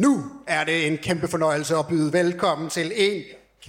Nu 0.00 0.24
er 0.46 0.64
det 0.64 0.86
en 0.86 0.98
kæmpe 0.98 1.28
fornøjelse 1.28 1.76
at 1.76 1.86
byde 1.86 2.12
velkommen 2.12 2.70
til 2.70 2.92
en 2.96 3.22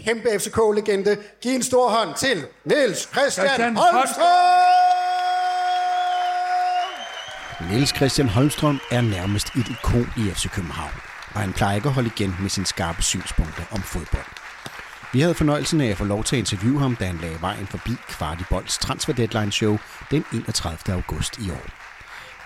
kæmpe 0.05 0.29
FCK-legende. 0.39 1.17
Giv 1.41 1.55
en 1.55 1.63
stor 1.63 1.89
hånd 1.89 2.15
til 2.17 2.45
Niels 2.65 2.99
Christian, 2.99 3.47
Christian 3.47 3.75
Holmstrøm! 3.75 4.25
Niels 7.71 7.95
Christian 7.95 8.27
Holmstrøm 8.27 8.79
er 8.91 9.01
nærmest 9.01 9.47
et 9.47 9.69
ikon 9.69 10.07
i 10.17 10.29
FC 10.33 10.49
København, 10.49 10.93
og 11.33 11.39
han 11.41 11.53
plejer 11.53 11.75
ikke 11.75 11.87
at 11.87 11.93
holde 11.93 12.11
igen 12.15 12.35
med 12.41 12.49
sine 12.49 12.65
skarpe 12.65 13.01
synspunkter 13.03 13.63
om 13.71 13.81
fodbold. 13.81 14.31
Vi 15.13 15.21
havde 15.21 15.33
fornøjelsen 15.33 15.81
af 15.81 15.89
at 15.89 15.97
få 15.97 16.03
lov 16.03 16.23
til 16.23 16.35
at 16.35 16.39
interviewe 16.39 16.79
ham, 16.79 16.95
da 16.95 17.05
han 17.05 17.17
lagde 17.17 17.41
vejen 17.41 17.67
forbi 17.67 17.91
Kvartibolds 18.09 18.77
Transfer 18.77 19.13
Deadline 19.13 19.51
Show 19.51 19.77
den 20.11 20.25
31. 20.33 20.95
august 20.95 21.37
i 21.37 21.51
år. 21.51 21.90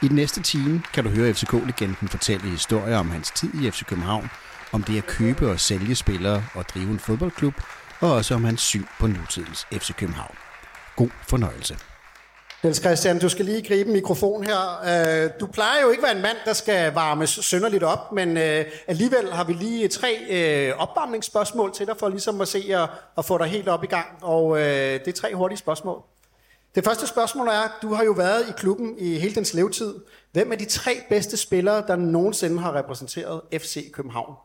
I 0.04 0.08
den 0.08 0.16
næste 0.16 0.42
time 0.42 0.84
kan 0.94 1.04
du 1.04 1.10
høre 1.10 1.34
FCK-legenden 1.34 2.08
fortælle 2.08 2.50
historier 2.50 2.98
om 2.98 3.12
hans 3.12 3.32
tid 3.32 3.54
i 3.54 3.72
FC 3.72 3.86
København, 3.86 4.30
om 4.74 4.84
det 4.84 4.98
at 4.98 5.06
købe 5.06 5.50
og 5.50 5.60
sælge 5.60 5.96
spillere 5.96 6.44
og 6.54 6.66
drive 6.70 6.90
en 6.90 7.00
fodboldklub, 7.00 7.54
og 8.02 8.14
også 8.14 8.36
om 8.36 8.44
hans 8.44 8.62
syn 8.62 8.86
på 9.00 9.08
nutidens 9.08 9.68
FC 9.72 9.96
København. 9.96 10.36
God 10.96 11.10
fornøjelse. 11.30 11.78
Niels 12.64 12.82
Christian, 12.82 13.20
du 13.20 13.30
skal 13.30 13.46
lige 13.46 13.68
gribe 13.68 13.90
mikrofon 13.92 14.44
her. 14.44 14.82
Øh, 15.24 15.30
du 15.40 15.48
plejer 15.48 15.82
jo 15.82 15.90
ikke 15.90 16.02
at 16.02 16.08
være 16.08 16.16
en 16.16 16.22
mand, 16.22 16.38
der 16.46 16.54
skal 16.54 16.94
varmes 16.94 17.30
sønderligt 17.30 17.84
op, 17.84 18.12
men 18.12 18.38
øh, 18.38 18.66
alligevel 18.88 19.34
har 19.34 19.44
vi 19.44 19.54
lige 19.54 19.88
tre 19.88 20.18
øh, 20.30 20.78
opvarmningsspørgsmål 20.78 21.74
til 21.74 21.88
dig, 21.88 21.96
for 22.00 22.10
ligesom 22.10 22.42
at 22.42 22.48
se 22.48 22.72
og, 22.76 22.88
og 23.16 23.26
få 23.26 23.38
dig 23.38 23.48
helt 23.48 23.68
op 23.68 23.84
i 23.84 23.88
gang. 23.88 24.08
Og 24.22 24.58
det 24.58 25.08
er 25.08 25.12
tre 25.12 25.36
hurtige 25.36 25.58
spørgsmål. 25.58 26.02
Det 26.76 26.86
første 26.86 27.08
spørgsmål 27.08 27.48
er, 27.48 27.68
du 27.82 27.94
har 27.94 28.04
jo 28.04 28.12
været 28.12 28.50
i 28.50 28.52
klubben 28.58 29.00
i 29.00 29.20
hele 29.20 29.36
dens 29.36 29.54
levetid. 29.54 29.96
Hvem 30.32 30.52
er 30.52 30.56
de 30.56 30.66
tre 30.66 31.02
bedste 31.10 31.38
spillere, 31.38 31.88
der 31.88 31.96
nogensinde 31.96 32.60
har 32.60 32.76
repræsenteret 32.76 33.42
FC 33.54 33.92
København? 33.92 34.36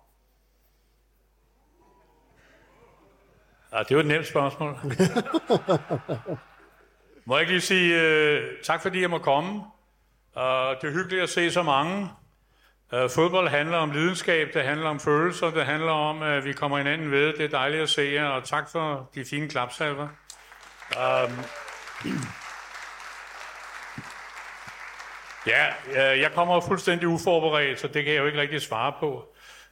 Ja, 3.72 3.82
det 3.88 3.96
var 3.96 4.02
et 4.02 4.08
nemt 4.08 4.26
spørgsmål. 4.26 4.76
Må 7.26 7.36
jeg 7.36 7.40
ikke 7.40 7.52
lige 7.52 7.60
sige 7.60 7.96
uh, 7.96 8.44
tak, 8.64 8.82
fordi 8.82 9.00
jeg 9.00 9.10
må 9.10 9.18
komme. 9.18 9.50
Uh, 9.50 10.42
det 10.80 10.88
er 10.88 10.92
hyggeligt 10.92 11.22
at 11.22 11.28
se 11.28 11.50
så 11.50 11.62
mange. 11.62 12.08
Uh, 12.92 13.10
fodbold 13.10 13.48
handler 13.48 13.76
om 13.76 13.90
lidenskab, 13.90 14.48
det 14.54 14.62
handler 14.62 14.88
om 14.88 15.00
følelser, 15.00 15.50
det 15.50 15.66
handler 15.66 15.92
om, 15.92 16.22
at 16.22 16.44
vi 16.44 16.52
kommer 16.52 16.78
hinanden 16.78 17.10
ved. 17.10 17.32
Det 17.32 17.44
er 17.44 17.48
dejligt 17.48 17.82
at 17.82 17.88
se 17.88 18.02
jer, 18.02 18.26
og 18.26 18.44
tak 18.44 18.70
for 18.70 19.10
de 19.14 19.24
fine 19.24 19.48
klapsalver. 19.48 20.08
Uh, 20.96 21.32
ja, 25.46 25.66
jeg 26.20 26.32
kommer 26.34 26.60
fuldstændig 26.60 27.08
uforberedt, 27.08 27.80
så 27.80 27.86
det 27.86 28.04
kan 28.04 28.12
jeg 28.14 28.20
jo 28.20 28.26
ikke 28.26 28.40
rigtig 28.40 28.62
svare 28.62 28.92
på. 29.00 29.24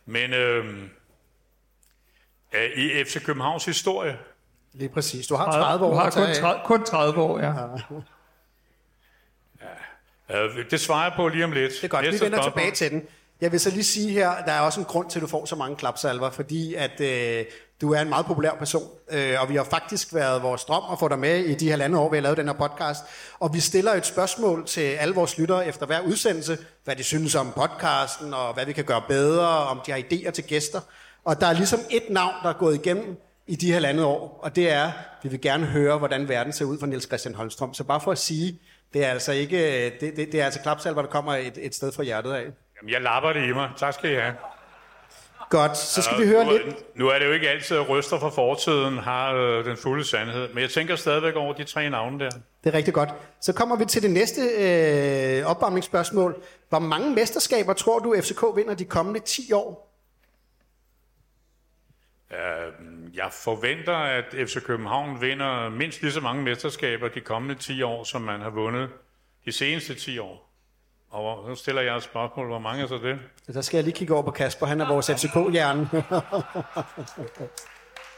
Men 0.06 0.32
uh, 0.32 0.64
i 2.76 3.04
FC 3.04 3.24
Københavns 3.24 3.64
historie, 3.64 4.18
Lige 4.72 4.88
præcis. 4.88 5.26
Du 5.26 5.34
har 5.34 5.52
30 5.52 5.84
år. 5.84 5.90
Du 5.90 5.96
har 5.96 6.10
kun 6.10 6.34
30, 6.34 6.60
kun 6.64 6.84
30 6.84 7.22
år, 7.22 7.38
ja. 7.38 7.52
ja. 10.30 10.48
Det 10.70 10.80
svarer 10.80 11.04
jeg 11.04 11.12
på 11.16 11.28
lige 11.28 11.44
om 11.44 11.52
lidt. 11.52 11.72
Det 11.72 11.84
er 11.84 11.88
godt, 11.88 12.04
Næste 12.04 12.20
vi 12.20 12.24
vender 12.24 12.38
spørgsmål. 12.38 12.52
tilbage 12.52 12.74
til 12.74 12.90
den. 12.90 13.02
Jeg 13.40 13.52
vil 13.52 13.60
så 13.60 13.70
lige 13.70 13.84
sige 13.84 14.12
her, 14.12 14.44
der 14.44 14.52
er 14.52 14.60
også 14.60 14.80
en 14.80 14.86
grund 14.86 15.10
til, 15.10 15.18
at 15.18 15.22
du 15.22 15.26
får 15.26 15.44
så 15.44 15.56
mange 15.56 15.76
klapsalver, 15.76 16.30
fordi 16.30 16.74
at 16.74 17.00
øh, 17.00 17.44
du 17.80 17.92
er 17.92 18.00
en 18.00 18.08
meget 18.08 18.26
populær 18.26 18.50
person, 18.58 18.88
øh, 19.10 19.40
og 19.40 19.48
vi 19.48 19.56
har 19.56 19.64
faktisk 19.64 20.14
været 20.14 20.42
vores 20.42 20.64
drøm 20.64 20.82
at 20.92 20.98
få 20.98 21.08
dig 21.08 21.18
med 21.18 21.38
i 21.44 21.54
de 21.54 21.70
halvandet 21.70 22.00
år, 22.00 22.10
vi 22.10 22.16
har 22.16 22.22
lavet 22.22 22.38
den 22.38 22.46
her 22.46 22.54
podcast. 22.54 23.04
Og 23.40 23.54
vi 23.54 23.60
stiller 23.60 23.92
et 23.92 24.06
spørgsmål 24.06 24.66
til 24.66 24.80
alle 24.80 25.14
vores 25.14 25.38
lyttere 25.38 25.66
efter 25.66 25.86
hver 25.86 26.00
udsendelse, 26.00 26.58
hvad 26.84 26.96
de 26.96 27.02
synes 27.02 27.34
om 27.34 27.52
podcasten, 27.56 28.34
og 28.34 28.54
hvad 28.54 28.66
vi 28.66 28.72
kan 28.72 28.84
gøre 28.84 29.02
bedre, 29.08 29.48
om 29.48 29.80
de 29.86 29.90
har 29.92 29.98
idéer 29.98 30.30
til 30.30 30.44
gæster. 30.44 30.80
Og 31.24 31.40
der 31.40 31.46
er 31.46 31.52
ligesom 31.52 31.80
et 31.90 32.02
navn, 32.10 32.34
der 32.42 32.48
er 32.48 32.58
gået 32.58 32.74
igennem, 32.74 33.20
i 33.48 33.56
de 33.56 33.72
her 33.72 34.04
år, 34.04 34.40
og 34.42 34.56
det 34.56 34.72
er, 34.72 34.92
vi 35.22 35.28
vil 35.28 35.40
gerne 35.40 35.66
høre, 35.66 35.98
hvordan 35.98 36.28
verden 36.28 36.52
ser 36.52 36.64
ud 36.64 36.78
for 36.78 36.86
Niels 36.86 37.06
Christian 37.06 37.34
Holmstrøm. 37.34 37.74
Så 37.74 37.84
bare 37.84 38.00
for 38.00 38.12
at 38.12 38.19
sige, 38.19 38.58
det 38.92 39.04
er 39.04 39.08
altså 39.08 39.32
ikke, 39.32 39.86
øh, 39.86 40.00
det, 40.00 40.16
det, 40.16 40.32
det 40.32 40.41
er 40.41 40.44
altså 40.44 40.60
klapsalver, 40.60 41.03
der 41.03 41.08
kommer 41.08 41.34
et, 41.34 41.58
et 41.60 41.74
sted 41.74 41.92
fra 41.92 42.03
hjertet 42.03 42.32
af. 42.32 42.44
Jamen, 42.76 42.92
jeg 42.92 43.00
lapper 43.00 43.32
det 43.32 43.48
i 43.48 43.53
mig. 43.53 43.70
Tak 43.76 43.94
skal 43.94 44.12
I 44.12 44.14
have. 44.14 44.34
Godt, 45.50 45.76
så 45.76 46.03
skal 46.03 46.14
uh, 46.14 46.22
vi 46.22 46.26
høre 46.26 46.44
nu, 46.44 46.50
lidt. 46.50 46.97
Nu 46.97 47.09
er 47.09 47.19
det 47.19 47.26
jo 47.26 47.32
ikke 47.32 47.48
altid, 47.48 47.76
at 47.76 47.88
ryster 47.88 48.19
fra 48.19 48.28
fortiden 48.28 48.98
har 48.98 49.34
øh, 49.34 49.64
den 49.64 49.76
fulde 49.76 50.04
sandhed, 50.04 50.48
men 50.48 50.62
jeg 50.62 50.70
tænker 50.70 50.97
stadigvæk 50.97 51.36
over 51.36 51.53
de 51.53 51.64
tre 51.64 51.91
navne 51.91 52.19
der. 52.19 52.31
Det 52.31 52.41
er 52.70 52.75
rigtig 52.75 52.94
godt. 52.94 53.09
Så 53.41 53.53
kommer 53.53 53.76
vi 53.76 53.84
til 53.84 54.03
det 54.03 54.10
næste 54.10 54.41
øh, 54.41 55.47
opvarmningsspørgsmål. 55.47 56.42
Hvor 56.69 56.78
mange 56.78 57.10
mesterskaber 57.14 57.72
tror 57.72 57.98
du, 57.98 58.16
FCK 58.22 58.42
vinder 58.56 58.75
de 58.75 58.84
kommende 58.84 59.20
10 59.20 59.53
år? 59.53 59.88
Jeg 63.15 63.28
forventer, 63.32 63.97
at 63.97 64.25
FC 64.48 64.62
København 64.62 65.20
vinder 65.20 65.69
mindst 65.69 66.03
lige 66.03 66.12
så 66.12 66.20
mange 66.20 66.42
mesterskaber 66.42 67.09
de 67.09 67.20
kommende 67.20 67.54
10 67.54 67.82
år, 67.82 68.04
som 68.04 68.22
man 68.22 68.41
har 68.41 68.50
vundet 68.50 68.91
de 69.44 69.53
seneste 69.53 69.94
10 69.94 70.19
år. 70.19 70.47
Og 71.10 71.48
nu 71.48 71.54
stiller 71.54 71.82
jeg 71.82 71.96
et 71.96 72.02
spørgsmål. 72.02 72.46
Hvor 72.46 72.58
mange 72.58 72.82
er 72.82 72.86
så 72.86 72.98
det? 72.98 73.19
Der 73.54 73.60
skal 73.60 73.78
jeg 73.78 73.84
lige 73.84 73.94
kigge 73.94 74.14
over 74.14 74.22
på 74.22 74.30
Kasper. 74.30 74.66
Han 74.66 74.80
er 74.80 74.88
vores 74.88 75.10
FCK-hjerne. 75.10 75.88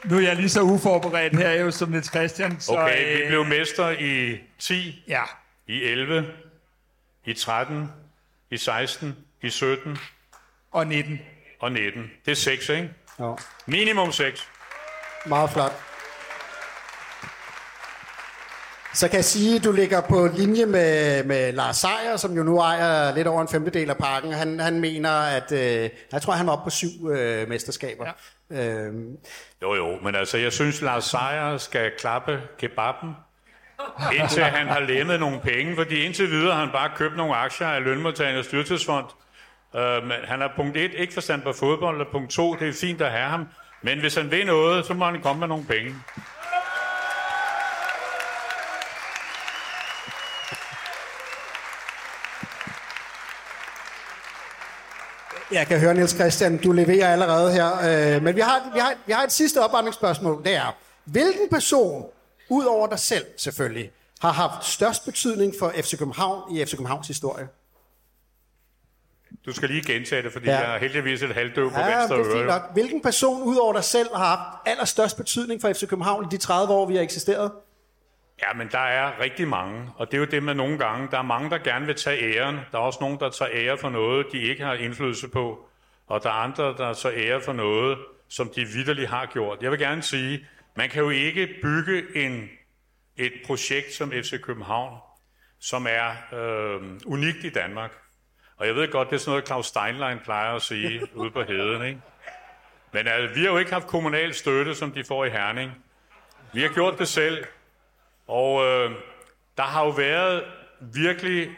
nu 0.09 0.17
er 0.17 0.21
jeg 0.21 0.35
lige 0.35 0.49
så 0.49 0.61
uforberedt 0.61 1.35
her 1.35 1.51
jo 1.51 1.71
som 1.71 1.89
Niels 1.89 2.09
Christian. 2.09 2.59
Så, 2.59 2.71
okay, 2.71 3.21
vi 3.21 3.27
blev 3.27 3.45
mester 3.45 3.89
i 3.89 4.37
10, 4.59 5.03
ja. 5.07 5.23
i 5.67 5.83
11, 5.83 6.25
i 7.25 7.33
13, 7.33 7.91
i 8.49 8.57
16, 8.57 9.17
i 9.41 9.49
17. 9.49 9.97
Og 10.71 10.87
19. 10.87 11.19
Og 11.59 11.71
19. 11.71 12.11
Det 12.25 12.31
er 12.31 12.35
6, 12.35 12.69
ikke? 12.69 12.89
Ja. 13.19 13.33
Minimum 13.65 14.11
6. 14.11 14.47
Meget 15.25 15.49
flot. 15.49 15.90
Så 18.93 19.07
kan 19.07 19.15
jeg 19.15 19.25
sige, 19.25 19.55
at 19.55 19.63
du 19.63 19.71
ligger 19.71 20.01
på 20.01 20.29
linje 20.33 20.65
med, 20.65 21.23
med 21.23 21.53
Lars 21.53 21.77
Seier, 21.77 22.17
som 22.17 22.33
jo 22.33 22.43
nu 22.43 22.59
ejer 22.59 23.15
lidt 23.15 23.27
over 23.27 23.41
en 23.41 23.47
femtedel 23.47 23.89
af 23.89 23.97
parken. 23.97 24.33
Han, 24.33 24.59
han 24.59 24.79
mener, 24.79 25.11
at 25.11 25.51
øh, 25.51 25.89
jeg 26.11 26.21
tror, 26.21 26.33
han 26.33 26.47
var 26.47 26.53
oppe 26.53 26.63
på 26.63 26.69
syv 26.69 27.09
øh, 27.09 27.49
mesterskaber. 27.49 28.05
Ja. 28.05 28.85
Øhm. 28.85 29.17
Jo, 29.61 29.75
jo, 29.75 29.99
men 30.03 30.15
altså, 30.15 30.37
jeg 30.37 30.53
synes, 30.53 30.81
Lars 30.81 31.03
Seier 31.03 31.57
skal 31.57 31.91
klappe 31.99 32.41
kebaben, 32.59 33.15
indtil 34.19 34.43
han 34.43 34.67
har 34.67 34.79
lemmet 34.79 35.19
nogle 35.19 35.39
penge, 35.39 35.75
fordi 35.75 36.03
indtil 36.03 36.29
videre 36.29 36.53
har 36.53 36.59
han 36.59 36.71
bare 36.71 36.89
købt 36.95 37.17
nogle 37.17 37.35
aktier 37.35 37.67
af 37.67 37.83
Lønmodtagernes 37.83 38.45
Styrtidsfond. 38.45 39.05
Øh, 39.75 40.03
men 40.03 40.17
han 40.23 40.41
har 40.41 40.53
punkt 40.55 40.77
1 40.77 40.91
ikke 40.97 41.13
forstand 41.13 41.41
på 41.41 41.53
fodbold, 41.53 42.01
og 42.01 42.07
punkt 42.11 42.31
2, 42.31 42.55
det 42.55 42.69
er 42.69 42.73
fint 42.73 43.01
at 43.01 43.11
have 43.11 43.29
ham, 43.29 43.47
men 43.81 43.99
hvis 43.99 44.15
han 44.15 44.31
vil 44.31 44.45
noget, 44.45 44.85
så 44.85 44.93
må 44.93 45.05
han 45.05 45.21
komme 45.21 45.39
med 45.39 45.47
nogle 45.47 45.65
penge. 45.65 45.95
Jeg 55.51 55.67
kan 55.67 55.79
høre, 55.79 55.93
Niels 55.93 56.11
Christian, 56.11 56.57
du 56.57 56.71
leverer 56.71 57.13
allerede 57.13 57.53
her. 57.53 58.15
Øh, 58.15 58.23
men 58.23 58.35
vi 58.35 58.41
har, 58.41 58.71
vi, 58.73 58.79
har, 58.79 58.93
vi 59.05 59.11
har 59.11 59.23
et 59.23 59.31
sidste 59.31 59.63
opvarmningsspørgsmål. 59.63 60.43
Det 60.43 60.55
er, 60.55 60.77
hvilken 61.05 61.49
person, 61.49 62.05
ud 62.49 62.65
over 62.65 62.87
dig 62.87 62.99
selv 62.99 63.25
selvfølgelig, 63.37 63.91
har 64.21 64.31
haft 64.31 64.65
størst 64.65 65.05
betydning 65.05 65.53
for 65.59 65.73
FC 65.75 65.97
København 65.97 66.55
i 66.55 66.65
FC 66.65 66.71
Københavns 66.71 67.07
historie? 67.07 67.47
Du 69.45 69.53
skal 69.53 69.69
lige 69.69 69.93
gentage 69.93 70.23
det, 70.23 70.33
fordi 70.33 70.45
ja. 70.45 70.59
jeg 70.59 70.75
er 70.75 70.79
heldigvis 70.79 71.23
et 71.23 71.33
halvdøv 71.33 71.71
på 71.71 71.79
ja, 71.79 71.97
venstre 71.97 72.19
er 72.19 72.35
fint 72.35 72.47
nok. 72.47 72.73
Hvilken 72.73 73.01
person, 73.01 73.43
ud 73.43 73.55
over 73.55 73.73
dig 73.73 73.83
selv, 73.83 74.07
har 74.15 74.25
haft 74.25 74.57
allerstørst 74.65 75.17
betydning 75.17 75.61
for 75.61 75.73
FC 75.73 75.87
København 75.87 76.25
i 76.25 76.27
de 76.31 76.37
30 76.37 76.73
år, 76.73 76.85
vi 76.85 76.95
har 76.95 77.01
eksisteret? 77.01 77.51
Ja, 78.41 78.53
men 78.53 78.67
der 78.71 78.79
er 78.79 79.19
rigtig 79.19 79.47
mange, 79.47 79.89
og 79.95 80.11
det 80.11 80.17
er 80.17 80.19
jo 80.19 80.25
det 80.25 80.43
med 80.43 80.53
nogle 80.53 80.77
gange. 80.77 81.07
Der 81.11 81.17
er 81.17 81.21
mange, 81.21 81.49
der 81.49 81.57
gerne 81.57 81.85
vil 81.85 81.95
tage 81.95 82.35
æren. 82.35 82.59
Der 82.71 82.77
er 82.77 82.81
også 82.81 82.99
nogen, 83.01 83.19
der 83.19 83.29
tager 83.29 83.51
ære 83.53 83.77
for 83.77 83.89
noget, 83.89 84.27
de 84.31 84.41
ikke 84.41 84.63
har 84.63 84.73
indflydelse 84.73 85.27
på. 85.27 85.69
Og 86.07 86.23
der 86.23 86.29
er 86.29 86.33
andre, 86.33 86.63
der 86.63 86.93
tager 86.93 87.15
ære 87.17 87.41
for 87.41 87.53
noget, 87.53 87.97
som 88.29 88.51
de 88.55 88.65
vidderligt 88.65 89.09
har 89.09 89.25
gjort. 89.25 89.61
Jeg 89.61 89.71
vil 89.71 89.79
gerne 89.79 90.01
sige, 90.01 90.47
man 90.75 90.89
kan 90.89 91.03
jo 91.03 91.09
ikke 91.09 91.49
bygge 91.61 92.03
en, 92.15 92.49
et 93.17 93.33
projekt 93.45 93.93
som 93.93 94.11
FC 94.11 94.41
København, 94.41 94.99
som 95.59 95.87
er 95.89 96.11
øh, 96.33 96.81
unikt 97.05 97.43
i 97.43 97.49
Danmark. 97.49 97.91
Og 98.57 98.67
jeg 98.67 98.75
ved 98.75 98.91
godt, 98.91 99.09
det 99.09 99.15
er 99.15 99.19
sådan 99.19 99.31
noget, 99.31 99.47
Claus 99.47 99.65
Steinlein 99.65 100.19
plejer 100.23 100.55
at 100.55 100.61
sige 100.61 101.01
ude 101.21 101.31
på 101.31 101.43
heden, 101.43 101.85
ikke? 101.85 102.01
Men 102.93 103.07
altså, 103.07 103.35
vi 103.35 103.41
har 103.41 103.51
jo 103.51 103.57
ikke 103.57 103.73
haft 103.73 103.87
kommunal 103.87 104.33
støtte, 104.33 104.75
som 104.75 104.91
de 104.91 105.03
får 105.03 105.25
i 105.25 105.29
Herning. 105.29 105.71
Vi 106.53 106.61
har 106.61 106.69
gjort 106.69 106.99
det 106.99 107.07
selv. 107.07 107.45
Og 108.31 108.65
øh, 108.65 108.91
der 109.57 109.63
har 109.63 109.85
jo 109.85 109.89
været 109.89 110.43
virkelig 110.93 111.49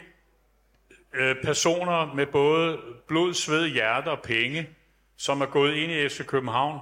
øh, 1.14 1.36
personer 1.42 2.14
med 2.14 2.26
både 2.26 2.78
blod, 3.08 3.34
sved, 3.34 3.68
hjerte 3.68 4.08
og 4.08 4.22
penge, 4.22 4.68
som 5.16 5.40
er 5.40 5.46
gået 5.46 5.74
ind 5.74 5.92
i 5.92 6.08
FC 6.08 6.26
København 6.26 6.80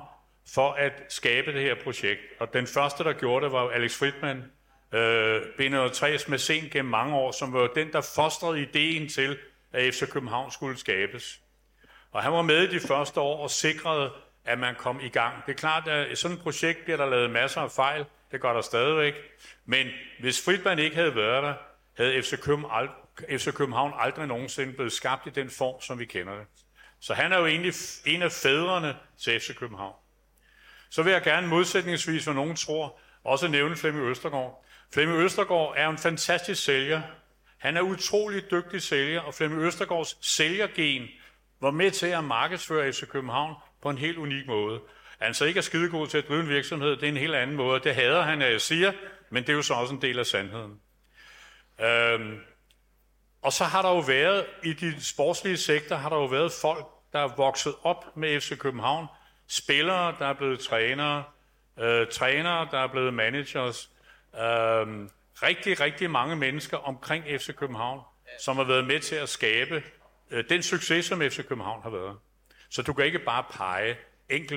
for 0.55 0.73
at 0.73 0.93
skabe 1.09 1.53
det 1.53 1.63
her 1.63 1.75
projekt. 1.85 2.21
Og 2.41 2.53
den 2.53 2.67
første, 2.67 3.05
der 3.05 3.13
gjorde 3.13 3.45
det, 3.45 3.53
var 3.53 3.69
Alex 3.69 3.99
Fritman, 3.99 4.45
øh, 4.93 5.41
B103's 5.41 6.31
med 6.31 6.39
sen 6.39 6.69
gennem 6.71 6.91
mange 6.91 7.15
år, 7.17 7.33
som 7.33 7.53
var 7.53 7.67
den, 7.75 7.93
der 7.93 8.13
fostrede 8.15 8.63
ideen 8.63 9.09
til, 9.09 9.39
at 9.73 9.95
FC 9.95 10.11
København 10.11 10.51
skulle 10.51 10.79
skabes. 10.79 11.41
Og 12.13 12.23
han 12.23 12.33
var 12.33 12.43
med 12.43 12.63
i 12.63 12.75
de 12.75 12.81
første 12.81 13.21
år 13.21 13.43
og 13.43 13.51
sikrede, 13.51 14.11
at 14.45 14.59
man 14.59 14.75
kom 14.75 15.01
i 15.01 15.09
gang. 15.09 15.47
Det 15.47 15.53
er 15.53 15.57
klart, 15.57 15.89
at 15.89 16.11
i 16.11 16.15
sådan 16.15 16.37
et 16.37 16.43
projekt 16.43 16.85
bliver 16.85 16.97
der 16.97 17.11
lavet 17.11 17.31
masser 17.31 17.61
af 17.61 17.71
fejl. 17.71 18.05
Det 18.33 18.41
gør 18.41 18.53
der 18.53 18.61
stadigvæk. 18.61 19.15
Men 19.65 19.87
hvis 20.21 20.45
Fritman 20.45 20.79
ikke 20.79 20.97
havde 20.97 21.17
været 21.17 21.43
der, 21.43 21.55
havde 21.97 22.23
FC 22.23 22.41
København, 22.41 22.89
FC 23.31 23.55
København 23.55 23.93
aldrig 23.97 24.27
nogensinde 24.27 24.73
blevet 24.73 24.93
skabt 24.93 25.27
i 25.27 25.31
den 25.31 25.51
form, 25.51 25.81
som 25.81 25.99
vi 25.99 26.05
kender 26.05 26.37
det. 26.37 26.47
Så 27.01 27.15
han 27.15 27.33
er 27.33 27.39
jo 27.39 27.47
egentlig 27.47 27.75
en 28.07 28.23
af 28.23 28.33
fædrene 28.33 28.97
til 29.19 29.41
FC 29.41 29.57
København. 29.57 29.95
Så 30.91 31.03
vil 31.03 31.13
jeg 31.13 31.23
gerne 31.23 31.47
modsætningsvis, 31.47 32.25
hvad 32.25 32.35
nogen 32.35 32.57
tror, 32.57 32.99
også 33.25 33.49
nævne 33.49 33.77
Flemming 33.77 34.07
Østergaard. 34.07 34.65
Flemming 34.95 35.21
Østergaard 35.21 35.75
er 35.77 35.89
en 35.89 35.99
fantastisk 35.99 36.65
sælger. 36.65 37.03
Han 37.59 37.77
er 37.77 37.81
utrolig 37.81 38.51
dygtig 38.51 38.83
sælger, 38.83 39.21
og 39.21 39.35
Flemming 39.35 39.63
Østergaards 39.63 40.19
sælgergen 40.21 41.09
var 41.61 41.71
med 41.71 41.91
til 41.91 42.07
at 42.07 42.25
markedsføre 42.25 42.93
FC 42.93 43.09
København 43.09 43.55
på 43.83 43.91
en 43.91 43.99
helt 43.99 44.19
unik 44.19 44.47
måde. 44.47 44.81
Han 45.23 45.35
så 45.35 45.45
ikke 45.45 45.59
er 45.59 45.63
skidegod 45.63 46.07
til 46.07 46.19
at 46.19 46.29
drive 46.29 46.41
en 46.41 46.49
virksomhed, 46.49 46.91
det 46.91 47.03
er 47.03 47.09
en 47.09 47.17
helt 47.17 47.35
anden 47.35 47.57
måde. 47.57 47.81
Det 47.81 47.95
hader 47.95 48.23
han, 48.23 48.43
at 48.43 48.53
jeg 48.53 48.61
siger, 48.61 48.93
men 49.31 49.43
det 49.43 49.49
er 49.49 49.57
jo 49.57 49.63
så 49.63 49.75
også 49.75 49.95
en 49.95 50.03
del 50.03 50.19
af 50.19 50.27
sandheden. 50.27 50.81
Øhm, 51.81 52.41
og 53.43 53.53
så 53.53 53.65
har 53.65 53.83
der 53.83 53.89
jo 53.89 53.99
været, 53.99 54.47
i 54.63 54.73
de 54.73 55.05
sportslige 55.05 55.57
sektor, 55.57 55.97
har 55.97 56.09
der 56.09 56.17
jo 56.17 56.25
været 56.25 56.53
folk, 56.53 56.87
der 57.13 57.19
er 57.19 57.37
vokset 57.37 57.75
op 57.83 58.17
med 58.17 58.41
FC 58.41 58.59
København. 58.59 59.07
Spillere, 59.49 60.15
der 60.19 60.27
er 60.27 60.33
blevet 60.33 60.61
trænere. 60.61 61.25
Øh, 61.81 62.07
trænere, 62.07 62.69
der 62.71 62.79
er 62.79 62.87
blevet 62.87 63.15
managers. 63.15 63.91
Øh, 64.35 64.41
rigtig, 65.43 65.81
rigtig 65.81 66.11
mange 66.11 66.37
mennesker 66.37 66.77
omkring 66.77 67.25
FC 67.25 67.55
København, 67.55 68.01
som 68.41 68.57
har 68.57 68.65
været 68.65 68.85
med 68.85 69.01
til 69.01 69.15
at 69.15 69.29
skabe 69.29 69.83
øh, 70.31 70.45
den 70.49 70.63
succes, 70.63 71.05
som 71.05 71.21
FC 71.21 71.47
København 71.47 71.83
har 71.83 71.91
været. 71.91 72.17
Så 72.71 72.83
du 72.83 72.93
kan 72.93 73.05
ikke 73.05 73.19
bare 73.19 73.45
pege 73.51 73.97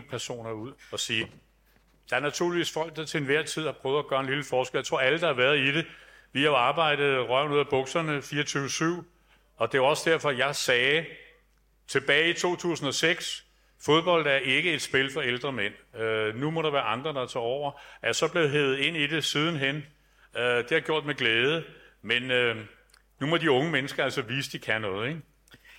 personer 0.10 0.52
ud 0.52 0.74
og 0.92 1.00
sige, 1.00 1.32
der 2.10 2.16
er 2.16 2.20
naturligvis 2.20 2.74
folk, 2.74 2.96
der 2.96 3.06
til 3.06 3.18
enhver 3.18 3.44
tid 3.44 3.66
har 3.66 3.72
prøvet 3.72 4.00
at 4.00 4.08
gøre 4.08 4.20
en 4.20 4.26
lille 4.26 4.44
forskel. 4.44 4.78
Jeg 4.78 4.86
tror, 4.86 5.00
alle, 5.00 5.20
der 5.20 5.28
har 5.28 5.34
været 5.34 5.58
i 5.58 5.74
det, 5.74 5.86
vi 6.32 6.42
har 6.42 6.48
jo 6.48 6.56
arbejdet 6.56 7.30
røven 7.30 7.52
ud 7.52 7.60
af 7.60 7.70
bukserne 7.70 8.18
24-7, 8.18 9.04
og 9.58 9.72
det 9.72 9.78
er 9.78 9.82
også 9.82 10.10
derfor, 10.10 10.32
jeg 10.32 10.56
sagde 10.56 11.06
tilbage 11.88 12.30
i 12.30 12.34
2006, 12.34 13.46
fodbold 13.82 14.28
er 14.28 14.38
ikke 14.38 14.74
et 14.74 14.82
spil 14.82 15.14
for 15.14 15.22
ældre 15.22 15.52
mænd. 15.52 15.74
Øh, 15.96 16.36
nu 16.36 16.52
må 16.52 16.62
der 16.62 16.72
være 16.72 16.82
andre, 16.82 17.14
der 17.14 17.26
tager 17.26 17.44
over. 17.44 17.72
Jeg 18.02 18.10
er 18.10 18.14
så 18.14 18.32
blevet 18.32 18.50
hævet 18.50 18.78
ind 18.78 18.98
i 18.98 19.08
det 19.08 19.24
sidenhen. 19.24 19.76
Øh, 20.38 20.44
det 20.44 20.70
har 20.70 20.76
jeg 20.76 20.84
gjort 20.84 21.06
med 21.06 21.16
glæde, 21.16 21.64
men 22.02 22.32
øh, 22.32 22.56
nu 23.20 23.28
må 23.28 23.38
de 23.38 23.52
unge 23.52 23.72
mennesker 23.72 24.04
altså 24.04 24.22
vise, 24.22 24.52
de 24.52 24.60
kan 24.60 24.82
noget. 24.82 25.08
Ikke? 25.08 25.22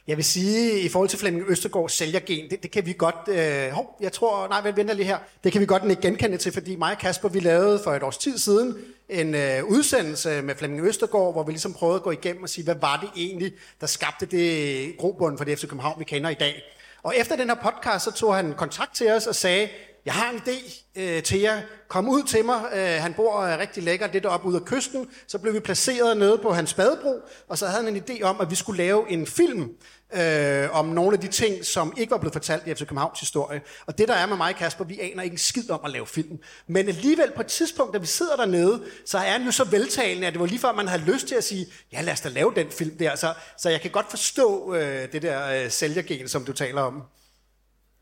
Jeg 0.07 0.17
vil 0.17 0.25
sige, 0.25 0.81
i 0.81 0.89
forhold 0.89 1.09
til 1.09 1.19
Flemming 1.19 1.51
Østergaard 1.51 1.89
sælgergen, 1.89 2.51
det, 2.51 2.63
det 2.63 2.71
kan 2.71 2.87
vi 2.87 2.93
godt, 2.99 3.29
øh, 3.29 3.71
hov, 3.71 3.97
jeg 4.01 4.13
tror, 4.13 4.49
nej, 4.49 4.61
vent 4.61 4.95
lige 4.95 5.07
her, 5.07 5.19
det 5.45 5.53
kan 5.53 5.61
vi 5.61 5.67
godt 5.67 5.91
ikke 5.91 6.03
genkende 6.03 6.37
til, 6.37 6.53
fordi 6.53 6.77
mig 6.77 6.93
og 6.93 6.99
Kasper, 6.99 7.29
vi 7.29 7.41
lavede 7.41 7.81
for 7.85 7.93
et 7.93 8.03
års 8.03 8.19
tid 8.19 8.39
siden 8.39 8.77
en 9.09 9.35
øh, 9.35 9.65
udsendelse 9.65 10.43
med 10.43 10.55
Flemming 10.55 10.87
Østergaard, 10.87 11.33
hvor 11.33 11.43
vi 11.43 11.53
ligesom 11.53 11.73
prøvede 11.73 11.97
at 11.97 12.03
gå 12.03 12.11
igennem 12.11 12.43
og 12.43 12.49
sige, 12.49 12.65
hvad 12.65 12.75
var 12.81 12.97
det 13.01 13.23
egentlig, 13.23 13.53
der 13.81 13.87
skabte 13.87 14.27
det 14.27 14.97
grobund 14.99 15.39
for 15.39 15.45
det 15.45 15.59
FC 15.59 15.63
København, 15.63 15.99
vi 15.99 16.05
kender 16.05 16.31
i 16.31 16.35
dag. 16.35 16.63
Og 17.03 17.17
efter 17.17 17.37
den 17.37 17.49
her 17.49 17.57
podcast, 17.57 18.05
så 18.05 18.13
tog 18.13 18.37
han 18.37 18.55
kontakt 18.57 18.95
til 18.95 19.11
os 19.11 19.27
og 19.27 19.35
sagde, 19.35 19.69
jeg 20.07 20.15
har 20.15 20.31
en 20.31 20.37
idé 20.37 20.83
øh, 20.97 21.23
til 21.23 21.41
jer. 21.41 21.61
Kom 21.89 22.09
ud 22.09 22.23
til 22.23 22.45
mig. 22.45 22.61
Øh, 22.75 23.03
han 23.03 23.15
bor 23.15 23.41
øh, 23.41 23.59
rigtig 23.59 23.83
lækkert 23.83 24.13
lidt 24.13 24.27
op 24.27 24.45
ud 24.45 24.55
af 24.55 24.65
kysten. 24.65 25.09
Så 25.27 25.39
blev 25.39 25.55
vi 25.55 25.61
placeret 25.61 26.17
nede 26.17 26.39
på 26.39 26.53
hans 26.53 26.75
badebro, 26.75 27.21
og 27.49 27.59
så 27.59 27.67
havde 27.67 27.85
han 27.85 27.97
en 27.97 28.03
idé 28.09 28.23
om, 28.23 28.41
at 28.41 28.51
vi 28.51 28.55
skulle 28.55 28.77
lave 28.77 29.11
en 29.11 29.27
film 29.27 29.71
øh, 30.15 30.79
om 30.79 30.87
nogle 30.87 31.13
af 31.13 31.21
de 31.21 31.29
ting, 31.29 31.65
som 31.65 31.95
ikke 31.97 32.11
var 32.11 32.19
blevet 32.19 32.33
fortalt 32.33 32.67
i 32.67 32.75
FC 32.75 32.79
Københavns 32.79 33.21
historie. 33.21 33.61
Og 33.87 33.99
det 33.99 34.09
der 34.09 34.15
er 34.15 34.27
med 34.27 34.37
mig, 34.37 34.57
Kasper, 34.57 34.85
vi 34.85 35.01
aner 35.01 35.23
ikke 35.23 35.35
en 35.35 35.39
skid 35.39 35.71
om 35.71 35.81
at 35.85 35.91
lave 35.91 36.07
film. 36.07 36.39
Men 36.67 36.89
alligevel 36.89 37.33
på 37.35 37.41
et 37.41 37.47
tidspunkt, 37.47 37.95
da 37.95 37.99
vi 37.99 38.07
sidder 38.07 38.37
dernede, 38.37 38.85
så 39.07 39.19
er 39.19 39.31
han 39.31 39.45
jo 39.45 39.51
så 39.51 39.65
veltalende, 39.65 40.27
at 40.27 40.33
det 40.33 40.41
var 40.41 40.47
lige 40.47 40.59
før, 40.59 40.73
man 40.73 40.89
har 40.89 40.99
lyst 40.99 41.29
til 41.29 41.35
at 41.35 41.45
sige, 41.45 41.67
ja 41.93 42.01
lad 42.01 42.13
os 42.13 42.21
da 42.21 42.29
lave 42.29 42.53
den 42.57 42.71
film 42.71 42.99
der. 42.99 43.17
Så, 43.17 43.35
så 43.59 43.71
jeg 43.71 43.81
kan 43.81 43.91
godt 43.91 44.11
forstå 44.11 44.75
øh, 44.75 45.13
det 45.13 45.23
der 45.23 45.65
øh, 45.65 45.71
sælgergen, 45.71 46.29
som 46.29 46.45
du 46.45 46.53
taler 46.53 46.83
om. 46.83 47.03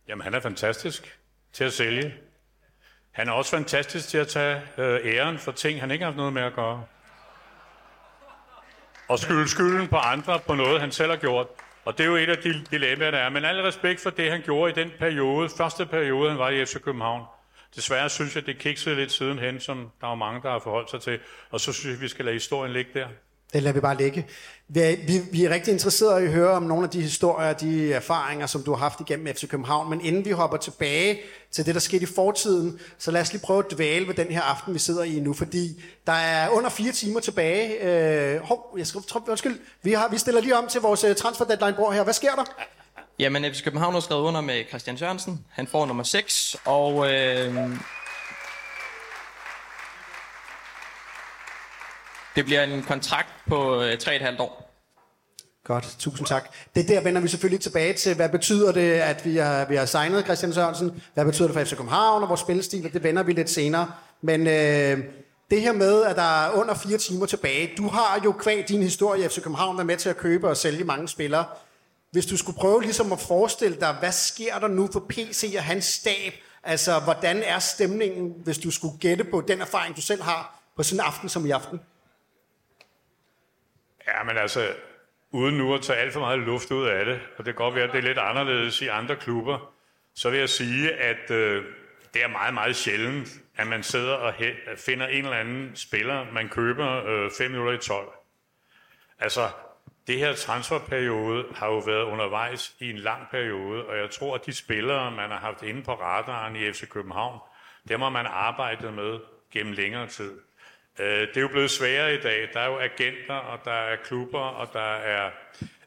Jamen 0.09 0.25
han 0.25 0.35
er 0.35 0.41
fantastisk 0.41 1.19
til 1.53 1.65
at 1.65 1.73
sælge. 1.73 2.15
Han 3.13 3.29
er 3.29 3.33
også 3.33 3.51
fantastisk 3.51 4.09
til 4.09 4.19
at 4.19 4.29
tage 4.29 4.63
øh, 4.79 5.01
æren 5.05 5.39
for 5.39 5.53
ting, 5.53 5.81
han 5.81 5.91
ikke 5.91 6.05
har 6.05 6.11
haft 6.11 6.17
noget 6.17 6.33
med 6.33 6.43
at 6.43 6.55
gøre. 6.55 6.85
Og 9.09 9.19
skylde 9.19 9.49
skylden 9.49 9.89
på 9.89 9.97
andre 9.97 10.41
på 10.41 10.55
noget, 10.55 10.81
han 10.81 10.93
selv 10.93 11.11
har 11.11 11.17
gjort. 11.17 11.47
Og 11.85 11.99
det 11.99 12.05
er 12.05 12.09
jo 12.09 12.17
et 12.17 12.29
af 12.29 12.39
de 12.39 12.65
dilemmaer, 12.71 13.11
der 13.11 13.19
er. 13.19 13.29
Men 13.29 13.45
al 13.45 13.61
respekt 13.61 14.01
for 14.01 14.11
det, 14.11 14.31
han 14.31 14.43
gjorde 14.43 14.73
i 14.73 14.75
den 14.75 14.93
periode, 14.99 15.49
første 15.57 15.87
periode, 15.87 16.31
han 16.31 16.39
var 16.39 16.51
i 16.51 16.65
FC 16.65 16.81
København. 16.81 17.23
Desværre 17.77 18.11
synes 18.11 18.37
jeg, 18.37 18.47
det 18.47 18.59
kiksede 18.59 18.97
lidt 18.97 19.13
sidenhen, 19.13 19.61
som 19.61 19.91
der 20.01 20.07
er 20.07 20.15
mange, 20.15 20.43
der 20.43 20.51
har 20.51 20.59
forholdt 20.59 20.91
sig 20.91 21.01
til. 21.01 21.19
Og 21.51 21.61
så 21.61 21.73
synes 21.73 21.95
jeg, 21.95 22.01
vi 22.01 22.09
skal 22.09 22.25
lade 22.25 22.35
historien 22.35 22.73
ligge 22.73 22.91
der. 22.95 23.09
Det 23.55 23.63
lader 23.63 23.75
vi 23.75 23.81
bare 23.81 23.97
ligge. 23.97 24.27
Vi 24.69 24.81
er, 24.81 24.97
vi, 25.07 25.21
vi 25.33 25.45
er 25.45 25.51
rigtig 25.51 25.73
interesserede 25.73 26.23
i 26.23 26.27
at 26.27 26.33
høre 26.33 26.51
om 26.51 26.63
nogle 26.63 26.85
af 26.85 26.91
de 26.91 27.03
historier, 27.03 27.53
de 27.53 27.93
erfaringer, 27.93 28.47
som 28.47 28.63
du 28.63 28.71
har 28.71 28.79
haft 28.79 29.01
igennem 29.01 29.35
FC 29.35 29.49
København. 29.49 29.91
Men 29.91 30.01
inden 30.01 30.25
vi 30.25 30.31
hopper 30.31 30.57
tilbage 30.57 31.21
til 31.51 31.67
det, 31.67 31.75
der 31.75 31.81
skete 31.81 32.03
i 32.03 32.07
fortiden, 32.07 32.81
så 32.99 33.11
lad 33.11 33.21
os 33.21 33.33
lige 33.33 33.43
prøve 33.43 33.59
at 33.59 33.71
dvæle 33.71 34.09
ved 34.09 34.15
den 34.15 34.27
her 34.27 34.41
aften, 34.41 34.75
vi 34.75 34.79
sidder 34.79 35.03
i 35.03 35.21
nu. 35.21 35.33
Fordi 35.33 35.83
der 36.07 36.13
er 36.13 36.49
under 36.49 36.71
fire 36.71 36.93
timer 36.93 37.21
tilbage. 37.21 37.83
Øh, 37.83 38.41
hov, 38.41 38.75
jeg 38.79 38.87
skal, 38.87 39.01
undskyld, 39.29 39.59
vi, 39.83 39.93
har, 39.93 40.09
vi 40.09 40.19
stiller 40.19 40.41
lige 40.41 40.57
om 40.57 40.69
til 40.69 40.81
vores 40.81 41.05
øh, 41.05 41.17
transfer 41.17 41.45
deadline 41.45 41.77
bror 41.77 41.93
her. 41.93 42.05
Hvad 42.05 42.15
sker 42.15 42.35
der? 42.35 42.45
Jamen, 43.19 43.55
FC 43.55 43.65
København 43.65 43.95
har 43.95 44.01
skrevet 44.01 44.23
under 44.23 44.41
med 44.41 44.65
Christian 44.69 44.99
Sørensen. 44.99 45.45
Han 45.51 45.67
får 45.67 45.87
nummer 45.87 46.03
6, 46.03 46.57
og... 46.65 47.13
Øh, 47.13 47.55
Det 52.37 52.45
bliver 52.45 52.63
en 52.63 52.83
kontrakt 52.83 53.29
på 53.49 53.83
øh, 53.83 53.93
3,5 53.93 54.43
år. 54.43 54.65
Godt, 55.65 55.97
tusind 55.99 56.27
tak. 56.27 56.51
Det 56.75 56.89
der 56.89 57.01
vender 57.01 57.21
vi 57.21 57.29
selvfølgelig 57.29 57.61
tilbage 57.61 57.93
til. 57.93 58.17
Hvad 58.17 58.29
betyder 58.29 58.73
det, 58.73 58.93
at 58.93 59.25
vi 59.25 59.37
har, 59.37 59.65
vi 59.65 59.77
har 59.77 59.85
signet 59.87 60.25
Christian 60.25 60.53
Sørensen? 60.53 61.03
Hvad 61.15 61.25
betyder 61.25 61.49
det 61.49 61.57
for 61.57 61.65
FC 61.65 61.77
København 61.77 62.23
og 62.23 62.29
vores 62.29 62.41
spillestil? 62.41 62.93
Det 62.93 63.03
vender 63.03 63.23
vi 63.23 63.33
lidt 63.33 63.51
senere. 63.51 63.93
Men 64.23 64.47
øh, 64.47 65.05
det 65.51 65.61
her 65.61 65.73
med, 65.73 66.03
at 66.03 66.17
der 66.17 66.47
er 66.47 66.51
under 66.53 66.75
fire 66.75 66.99
timer 66.99 67.27
tilbage. 67.27 67.71
Du 67.77 67.89
har 67.89 68.21
jo 68.25 68.33
kvæg 68.33 68.69
din 68.69 68.83
historie 68.83 69.25
i 69.25 69.29
FC 69.29 69.43
København 69.43 69.77
været 69.77 69.87
med 69.87 69.97
til 69.97 70.09
at 70.09 70.17
købe 70.17 70.49
og 70.49 70.57
sælge 70.57 70.85
mange 70.85 71.09
spillere. 71.09 71.45
Hvis 72.11 72.27
du 72.27 72.37
skulle 72.37 72.59
prøve 72.59 72.83
ligesom 72.83 73.13
at 73.13 73.21
forestille 73.21 73.77
dig, 73.81 73.97
hvad 74.01 74.13
sker 74.13 74.59
der 74.59 74.69
nu 74.69 74.89
for 74.93 75.07
PC 75.09 75.55
og 75.57 75.65
hans 75.65 75.85
stab? 75.85 76.33
Altså, 76.63 77.01
hvordan 77.01 77.43
er 77.43 77.59
stemningen, 77.59 78.33
hvis 78.45 78.59
du 78.59 78.71
skulle 78.71 78.99
gætte 78.99 79.25
på 79.25 79.41
den 79.49 79.61
erfaring, 79.61 79.97
du 79.97 80.01
selv 80.01 80.23
har 80.23 80.61
på 80.77 80.83
sådan 80.83 80.97
en 80.97 81.07
aften 81.07 81.29
som 81.29 81.47
i 81.47 81.51
aften? 81.51 81.81
Ja, 84.07 84.23
men 84.23 84.37
altså, 84.37 84.75
uden 85.31 85.59
nu 85.59 85.75
at 85.75 85.83
tage 85.83 85.99
alt 85.99 86.13
for 86.13 86.21
meget 86.21 86.39
luft 86.39 86.71
ud 86.71 86.87
af 86.87 87.05
det, 87.05 87.21
og 87.37 87.47
det 87.47 87.55
kan 87.55 87.65
godt 87.65 87.75
være, 87.75 87.85
at 87.85 87.93
det 87.93 87.99
er 87.99 88.03
lidt 88.03 88.19
anderledes 88.19 88.83
i 88.83 88.87
andre 88.87 89.17
klubber, 89.17 89.75
så 90.15 90.31
vil 90.31 90.39
jeg 90.39 90.49
sige, 90.49 90.93
at 90.93 91.31
øh, 91.31 91.65
det 92.15 92.23
er 92.23 92.29
meget, 92.29 92.55
meget 92.55 92.77
sjældent, 92.77 93.29
at 93.57 93.67
man 93.67 93.83
sidder 93.83 94.15
og 94.15 94.35
finder 94.77 95.07
en 95.07 95.25
eller 95.25 95.37
anden 95.37 95.77
spiller, 95.77 96.27
man 96.33 96.49
køber 96.49 97.05
øh, 97.07 97.31
5 97.39 97.51
minutter 97.51 97.73
i 97.73 97.79
12. 97.79 98.13
Altså, 99.19 99.49
det 100.07 100.19
her 100.19 100.35
transferperiode 100.35 101.45
har 101.55 101.67
jo 101.67 101.79
været 101.79 102.03
undervejs 102.03 102.75
i 102.79 102.91
en 102.91 102.99
lang 102.99 103.29
periode, 103.31 103.87
og 103.87 103.97
jeg 103.99 104.11
tror, 104.11 104.35
at 104.35 104.47
de 104.47 104.53
spillere, 104.53 105.11
man 105.11 105.31
har 105.31 105.39
haft 105.39 105.63
inde 105.63 105.83
på 105.83 105.95
radaren 105.95 106.57
i 106.57 106.73
FC 106.73 106.89
København, 106.89 107.39
dem 107.89 108.01
har 108.01 108.09
man 108.09 108.27
arbejdet 108.27 108.95
med 108.95 109.19
gennem 109.51 109.73
længere 109.73 110.07
tid. 110.07 110.41
Øh, 111.01 111.21
det 111.29 111.37
er 111.37 111.41
jo 111.41 111.49
blevet 111.49 111.71
sværere 111.71 112.15
i 112.15 112.21
dag. 112.21 112.49
Der 112.53 112.61
er 112.61 112.67
jo 112.67 112.79
agenter, 112.79 113.35
og 113.35 113.59
der 113.65 113.73
er 113.73 113.97
klubber, 114.05 114.41
og 114.41 114.69
der 114.73 114.95
er 114.95 115.31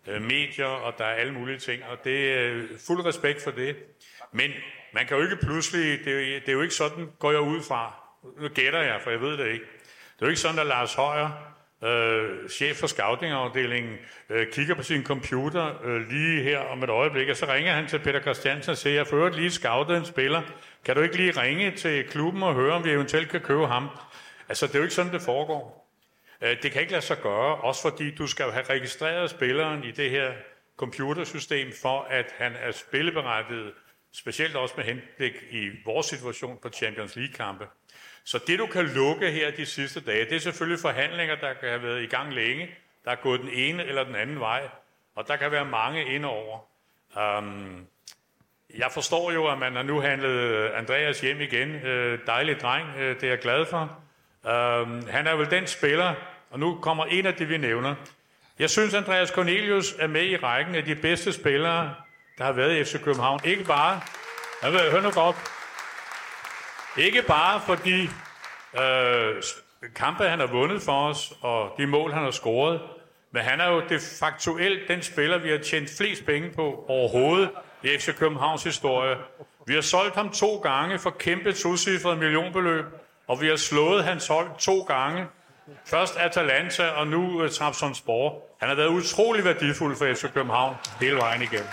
øh, 0.07 0.21
medier, 0.21 0.65
og 0.65 0.97
der 0.97 1.05
er 1.05 1.13
alle 1.13 1.33
mulige 1.33 1.57
ting, 1.57 1.83
og 1.83 1.97
det 2.03 2.33
er 2.33 2.61
fuld 2.87 3.05
respekt 3.05 3.43
for 3.43 3.51
det. 3.51 3.75
Men 4.31 4.51
man 4.93 5.05
kan 5.05 5.17
jo 5.17 5.23
ikke 5.23 5.35
pludselig, 5.35 5.99
det 6.05 6.13
er 6.13 6.15
jo, 6.15 6.19
det 6.19 6.49
er 6.49 6.53
jo 6.53 6.61
ikke 6.61 6.73
sådan, 6.73 7.09
går 7.19 7.31
jeg 7.31 7.41
ud 7.41 7.61
fra. 7.67 7.93
Nu 8.41 8.47
gætter 8.47 8.81
jeg, 8.81 8.99
for 9.03 9.11
jeg 9.11 9.21
ved 9.21 9.37
det 9.37 9.47
ikke. 9.47 9.65
Det 10.15 10.21
er 10.21 10.25
jo 10.25 10.27
ikke 10.27 10.41
sådan, 10.41 10.59
at 10.59 10.67
Lars 10.67 10.93
Højer, 10.93 11.29
øh, 11.83 12.49
chef 12.49 12.77
for 12.77 12.87
scoutingafdelingen, 12.87 13.97
øh, 14.29 14.47
kigger 14.51 14.75
på 14.75 14.83
sin 14.83 15.03
computer 15.03 15.85
øh, 15.85 16.09
lige 16.09 16.43
her 16.43 16.59
om 16.59 16.83
et 16.83 16.89
øjeblik, 16.89 17.29
og 17.29 17.35
så 17.35 17.45
ringer 17.53 17.73
han 17.73 17.87
til 17.87 17.99
Peter 17.99 18.21
Christiansen 18.21 18.71
og 18.71 18.77
siger, 18.77 18.93
jeg 18.93 19.05
har 19.09 19.29
lige 19.29 19.51
scoutet 19.51 19.97
en 19.97 20.05
spiller. 20.05 20.41
Kan 20.85 20.95
du 20.95 21.01
ikke 21.01 21.17
lige 21.17 21.41
ringe 21.41 21.71
til 21.71 22.03
klubben 22.03 22.43
og 22.43 22.53
høre, 22.53 22.73
om 22.73 22.85
vi 22.85 22.91
eventuelt 22.91 23.29
kan 23.29 23.41
købe 23.41 23.67
ham? 23.67 23.89
Altså, 24.49 24.67
det 24.67 24.75
er 24.75 24.79
jo 24.79 24.83
ikke 24.83 24.95
sådan, 24.95 25.13
det 25.13 25.21
foregår. 25.21 25.87
Øh, 26.41 26.61
det 26.63 26.71
kan 26.71 26.81
ikke 26.81 26.91
lade 26.91 27.05
sig 27.05 27.17
gøre, 27.17 27.55
også 27.55 27.81
fordi 27.81 28.15
du 28.15 28.27
skal 28.27 28.51
have 28.51 28.65
registreret 28.69 29.29
spilleren 29.29 29.83
i 29.83 29.91
det 29.91 30.09
her 30.09 30.33
computersystem, 30.77 31.73
for 31.81 32.01
at 32.01 32.33
han 32.37 32.53
er 32.55 32.71
spilleberettiget, 32.71 33.73
specielt 34.11 34.55
også 34.55 34.73
med 34.77 34.85
henblik 34.85 35.33
i 35.51 35.69
vores 35.85 36.05
situation 36.05 36.57
på 36.61 36.69
Champions 36.69 37.15
League-kampe. 37.15 37.67
Så 38.23 38.39
det, 38.47 38.59
du 38.59 38.65
kan 38.65 38.85
lukke 38.85 39.31
her 39.31 39.51
de 39.51 39.65
sidste 39.65 39.99
dage, 39.99 40.25
det 40.25 40.35
er 40.35 40.39
selvfølgelig 40.39 40.79
forhandlinger, 40.79 41.35
der 41.35 41.53
kan 41.53 41.69
have 41.69 41.83
været 41.83 42.03
i 42.03 42.05
gang 42.07 42.33
længe. 42.33 42.69
Der 43.05 43.11
er 43.11 43.15
gået 43.15 43.39
den 43.39 43.49
ene 43.49 43.85
eller 43.85 44.03
den 44.03 44.15
anden 44.15 44.39
vej, 44.39 44.69
og 45.15 45.27
der 45.27 45.35
kan 45.35 45.51
være 45.51 45.65
mange 45.65 46.15
indover. 46.15 46.59
Um, 47.37 47.87
jeg 48.77 48.91
forstår 48.91 49.31
jo, 49.31 49.47
at 49.47 49.57
man 49.57 49.75
har 49.75 49.83
nu 49.83 50.01
handlet 50.01 50.67
Andreas 50.69 51.21
hjem 51.21 51.41
igen. 51.41 51.75
Uh, 51.75 52.19
dejlig 52.27 52.59
dreng, 52.61 52.97
øh, 52.97 53.15
det 53.15 53.23
er 53.23 53.27
jeg 53.27 53.39
glad 53.39 53.65
for. 53.65 54.06
Uh, 54.47 55.07
han 55.09 55.27
er 55.27 55.35
vel 55.35 55.51
den 55.51 55.67
spiller, 55.67 56.13
og 56.49 56.59
nu 56.59 56.79
kommer 56.81 57.05
en 57.05 57.25
af 57.25 57.33
de, 57.33 57.45
vi 57.45 57.57
nævner. 57.57 57.95
Jeg 58.59 58.69
synes, 58.69 58.93
Andreas 58.93 59.29
Cornelius 59.29 59.95
er 59.99 60.07
med 60.07 60.23
i 60.23 60.37
rækken 60.37 60.75
af 60.75 60.85
de 60.85 60.95
bedste 60.95 61.33
spillere, 61.33 61.95
der 62.37 62.43
har 62.43 62.51
været 62.51 62.77
i 62.77 62.83
FC 62.83 63.03
København. 63.03 63.39
Ikke 63.43 63.63
bare, 63.63 64.01
jeg 64.63 64.73
ved, 64.73 64.91
hør 64.91 65.01
nu 65.01 65.11
godt, 65.11 65.35
ikke 66.97 67.21
bare 67.21 67.61
fordi 67.61 68.09
øh, 68.81 69.43
kampe, 69.95 70.23
han 70.23 70.39
har 70.39 70.47
vundet 70.47 70.81
for 70.81 71.09
os, 71.09 71.33
og 71.41 71.73
de 71.77 71.87
mål, 71.87 72.11
han 72.11 72.23
har 72.23 72.31
scoret, 72.31 72.81
men 73.31 73.41
han 73.41 73.61
er 73.61 73.67
jo 73.67 73.81
de 73.89 73.99
faktuelt 74.19 74.87
den 74.87 75.01
spiller, 75.01 75.37
vi 75.37 75.49
har 75.49 75.57
tjent 75.57 75.89
flest 75.97 76.25
penge 76.25 76.49
på 76.55 76.85
overhovedet 76.87 77.49
i 77.83 77.87
FC 77.87 78.15
Københavns 78.17 78.63
historie. 78.63 79.17
Vi 79.65 79.73
har 79.73 79.81
solgt 79.81 80.15
ham 80.15 80.29
to 80.29 80.57
gange 80.57 80.99
for 80.99 81.09
kæmpe 81.09 81.53
tocifrede 81.53 82.15
millionbeløb, 82.15 82.85
og 83.27 83.41
vi 83.41 83.47
har 83.47 83.55
slået 83.55 84.03
hans 84.03 84.27
hold 84.27 84.47
to 84.59 84.81
gange. 84.81 85.25
Først 85.85 86.15
Atalanta, 86.17 86.87
og 86.87 87.07
nu 87.07 87.43
uh, 87.43 87.49
Trabzonspor. 87.49 88.43
Han 88.59 88.69
har 88.69 88.75
været 88.75 88.87
utrolig 88.87 89.43
værdifuld 89.45 89.95
for 89.95 90.13
FC 90.13 90.33
København 90.33 90.75
hele 90.99 91.15
vejen 91.15 91.41
igennem. 91.41 91.67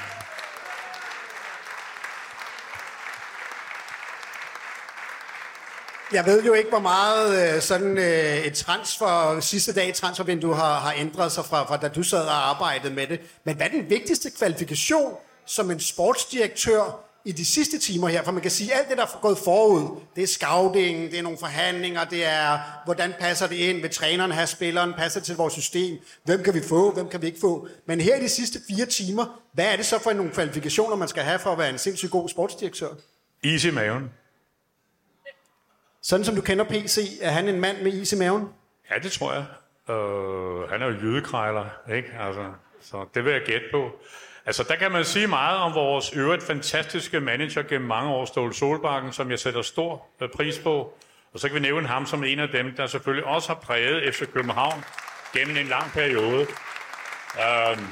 Jeg 6.13 6.27
ved 6.27 6.45
jo 6.45 6.53
ikke, 6.53 6.69
hvor 6.69 6.79
meget 6.79 7.55
øh, 7.57 7.63
sådan 7.63 7.99
øh, 7.99 8.37
et 8.37 8.55
transfer, 8.55 9.41
sidste 9.41 9.75
dag 9.75 9.89
i 9.89 9.93
transfervindue 9.93 10.55
har, 10.57 10.79
har 10.79 10.95
ændret 10.97 11.33
sig 11.33 11.45
fra, 11.45 11.65
fra 11.65 11.77
da 11.77 11.89
du 11.89 12.03
sad 12.03 12.27
og 12.27 12.49
arbejdede 12.51 12.95
med 12.95 13.07
det. 13.07 13.21
Men 13.45 13.57
hvad 13.57 13.67
er 13.67 13.71
den 13.71 13.91
vigtigste 13.91 14.31
kvalifikation 14.39 15.17
som 15.47 15.71
en 15.71 15.81
sportsdirektør 15.81 17.05
i 17.25 17.33
de 17.33 17.45
sidste 17.45 17.79
timer 17.79 18.09
her? 18.09 18.23
For 18.23 18.33
man 18.33 18.43
kan 18.43 18.51
sige, 18.51 18.73
at 18.73 18.79
alt 18.79 18.89
det, 18.89 18.97
der 18.97 19.03
er 19.03 19.19
gået 19.23 19.39
forud, 19.39 20.01
det 20.17 20.23
er 20.23 20.27
scouting, 20.27 21.11
det 21.11 21.19
er 21.19 21.23
nogle 21.23 21.39
forhandlinger, 21.39 22.05
det 22.05 22.25
er, 22.25 22.59
hvordan 22.85 23.15
passer 23.21 23.47
det 23.47 23.57
ind, 23.57 23.81
vil 23.81 23.91
træneren 23.91 24.31
have 24.31 24.47
spilleren, 24.47 24.93
passer 24.93 25.21
til 25.21 25.37
vores 25.37 25.53
system, 25.53 25.99
hvem 26.25 26.43
kan 26.43 26.55
vi 26.55 26.61
få, 26.69 26.91
hvem 26.91 27.09
kan 27.09 27.23
vi 27.23 27.27
ikke 27.27 27.41
få. 27.41 27.69
Men 27.87 28.01
her 28.01 28.17
i 28.17 28.21
de 28.21 28.29
sidste 28.29 28.59
fire 28.69 28.87
timer, 28.87 29.41
hvad 29.53 29.73
er 29.73 29.77
det 29.77 29.87
så 29.87 29.99
for 29.99 30.13
nogle 30.13 30.33
kvalifikationer, 30.33 30.97
man 30.97 31.09
skal 31.09 31.23
have 31.23 31.39
for 31.39 31.51
at 31.51 31.59
være 31.59 31.71
en 31.71 31.79
sindssygt 31.79 32.13
god 32.13 32.29
sportsdirektør? 32.29 32.89
Is 33.43 33.65
i 33.65 33.71
maven. 33.71 34.11
Sådan 36.03 36.25
som 36.25 36.35
du 36.35 36.41
kender 36.41 36.65
PC, 36.65 37.19
er 37.21 37.31
han 37.31 37.49
en 37.49 37.61
mand 37.61 37.83
med 37.83 37.93
is 37.93 38.13
i 38.13 38.17
maven? 38.17 38.49
Ja, 38.91 38.99
det 38.99 39.13
tror 39.13 39.33
jeg. 39.33 39.45
Uh, 39.89 40.71
han 40.71 40.83
er 40.83 40.87
jo 40.87 40.93
jydekrejler, 40.93 41.67
ikke? 41.95 42.09
Altså, 42.21 42.53
så 42.81 43.07
det 43.15 43.25
vil 43.25 43.33
jeg 43.33 43.43
gætte 43.47 43.67
på. 43.73 43.91
Altså, 44.47 44.63
der 44.69 44.77
kan 44.77 44.93
man 44.93 45.05
sige 45.05 45.27
meget 45.27 45.59
om 45.59 45.75
vores 45.75 46.13
øvrigt 46.13 46.43
fantastiske 46.43 47.21
manager 47.21 47.63
gennem 47.63 47.89
mange 47.89 48.11
år, 48.11 48.25
Ståle 48.25 48.55
Solbakken, 48.55 49.13
som 49.13 49.31
jeg 49.31 49.39
sætter 49.39 49.63
stor 49.63 50.07
øh, 50.21 50.29
pris 50.29 50.59
på. 50.59 50.95
Og 51.33 51.41
så 51.41 51.49
kan 51.49 51.55
vi 51.55 51.61
nævne 51.61 51.89
ham 51.89 52.07
som 52.07 52.25
en 52.25 52.39
af 52.39 52.49
dem, 52.49 52.77
der 52.77 52.87
selvfølgelig 52.87 53.27
også 53.27 53.49
har 53.49 53.55
præget 53.55 54.15
FC 54.15 54.33
København 54.33 54.85
gennem 55.33 55.57
en 55.57 55.67
lang 55.67 55.93
periode. 55.93 56.47
Uh, 57.35 57.83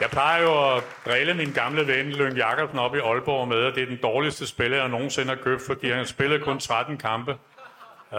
jeg 0.00 0.10
plejer 0.10 0.42
jo 0.42 0.76
at 0.76 0.84
drille 1.06 1.34
min 1.34 1.52
gamle 1.52 1.86
ven, 1.86 2.12
Løn 2.12 2.36
Jacobsen 2.36 2.78
op 2.78 2.94
i 2.94 2.98
Aalborg 2.98 3.48
med, 3.48 3.64
at 3.64 3.74
det 3.74 3.82
er 3.82 3.86
den 3.86 3.98
dårligste 4.02 4.46
spiller, 4.46 4.76
jeg 4.76 4.88
nogensinde 4.88 5.28
har 5.28 5.42
købt, 5.42 5.62
fordi 5.66 5.90
han 5.90 6.06
spillede 6.06 6.44
kun 6.44 6.58
13 6.58 6.98
kampe. 6.98 7.36
Uh, 8.12 8.18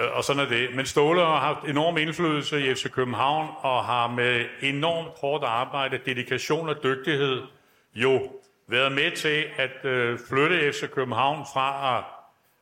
Øh, 0.00 0.16
og 0.16 0.24
sådan 0.24 0.42
er 0.42 0.48
det. 0.48 0.74
Men 0.74 0.86
Ståle 0.86 1.20
har 1.20 1.38
haft 1.38 1.64
enorm 1.64 1.96
indflydelse 1.96 2.70
i 2.70 2.74
FC 2.74 2.90
København, 2.90 3.48
og 3.58 3.84
har 3.84 4.08
med 4.08 4.46
enormt 4.62 5.08
hårdt 5.20 5.44
arbejde, 5.44 6.00
dedikation 6.06 6.68
og 6.68 6.82
dygtighed 6.82 7.42
jo 7.94 8.30
været 8.68 8.92
med 8.92 9.10
til 9.10 9.44
at 9.56 9.84
øh, 9.84 10.18
flytte 10.28 10.72
FC 10.72 10.90
København 10.90 11.46
fra, 11.54 12.04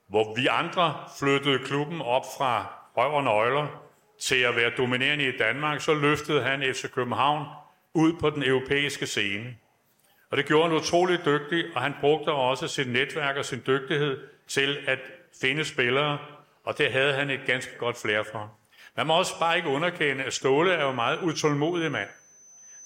hvor 0.09 0.35
vi 0.37 0.47
andre 0.47 0.95
flyttede 1.19 1.59
klubben 1.59 2.01
op 2.01 2.25
fra 2.39 2.67
røv 2.97 3.15
og 3.15 3.25
nøgler, 3.25 3.83
til 4.21 4.37
at 4.37 4.57
være 4.57 4.71
dominerende 4.79 5.29
i 5.29 5.37
Danmark, 5.39 5.81
så 5.81 5.95
løftede 5.95 6.43
han 6.43 6.75
FC 6.75 6.91
København 6.91 7.45
ud 7.95 8.13
på 8.21 8.31
den 8.31 8.43
europæiske 8.43 9.07
scene. 9.07 9.57
Og 10.31 10.37
det 10.37 10.47
gjorde 10.47 10.69
han 10.69 10.77
utrolig 10.77 11.19
dygtig, 11.25 11.65
og 11.75 11.83
han 11.83 11.95
brugte 12.01 12.33
også 12.33 12.69
sit 12.69 12.89
netværk 12.89 13.37
og 13.37 13.45
sin 13.45 13.63
dygtighed 13.67 14.19
til 14.49 14.79
at 14.87 14.99
finde 15.41 15.65
spillere, 15.65 16.19
og 16.69 16.79
det 16.79 16.93
havde 16.93 17.13
han 17.13 17.31
et 17.31 17.41
ganske 17.47 17.77
godt 17.79 17.97
flere 18.01 18.25
for. 18.25 18.59
Man 18.97 19.07
må 19.07 19.19
også 19.19 19.39
bare 19.39 19.57
ikke 19.57 19.69
underkende, 19.69 20.25
at 20.25 20.33
Ståle 20.33 20.73
er 20.73 20.85
jo 20.85 20.93
meget 20.93 21.19
utålmodig 21.23 21.93
mand. 21.93 22.09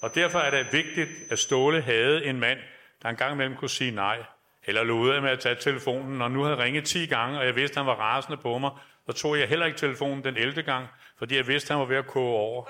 Og 0.00 0.14
derfor 0.14 0.38
er 0.38 0.50
det 0.50 0.72
vigtigt, 0.72 1.10
at 1.30 1.38
Ståle 1.38 1.80
havde 1.80 2.24
en 2.24 2.40
mand, 2.40 2.58
der 3.02 3.08
engang 3.08 3.32
imellem 3.32 3.56
kunne 3.56 3.70
sige 3.70 3.90
nej, 3.90 4.22
eller 4.64 4.82
lå 4.82 5.20
med 5.20 5.30
at 5.30 5.40
tage 5.40 5.54
telefonen, 5.54 6.22
og 6.22 6.30
nu 6.30 6.42
havde 6.42 6.58
ringet 6.58 6.84
10 6.84 7.06
gange, 7.06 7.38
og 7.38 7.46
jeg 7.46 7.56
vidste, 7.56 7.74
at 7.74 7.76
han 7.76 7.86
var 7.86 7.94
rasende 7.94 8.36
på 8.36 8.58
mig, 8.58 8.70
så 9.06 9.12
tog 9.12 9.38
jeg 9.38 9.48
heller 9.48 9.66
ikke 9.66 9.78
telefonen 9.78 10.24
den 10.24 10.36
11. 10.36 10.62
gang, 10.62 10.86
fordi 11.18 11.36
jeg 11.36 11.46
vidste, 11.46 11.66
at 11.66 11.70
han 11.70 11.80
var 11.80 11.86
ved 11.86 11.96
at 11.96 12.06
koge 12.06 12.36
over. 12.36 12.64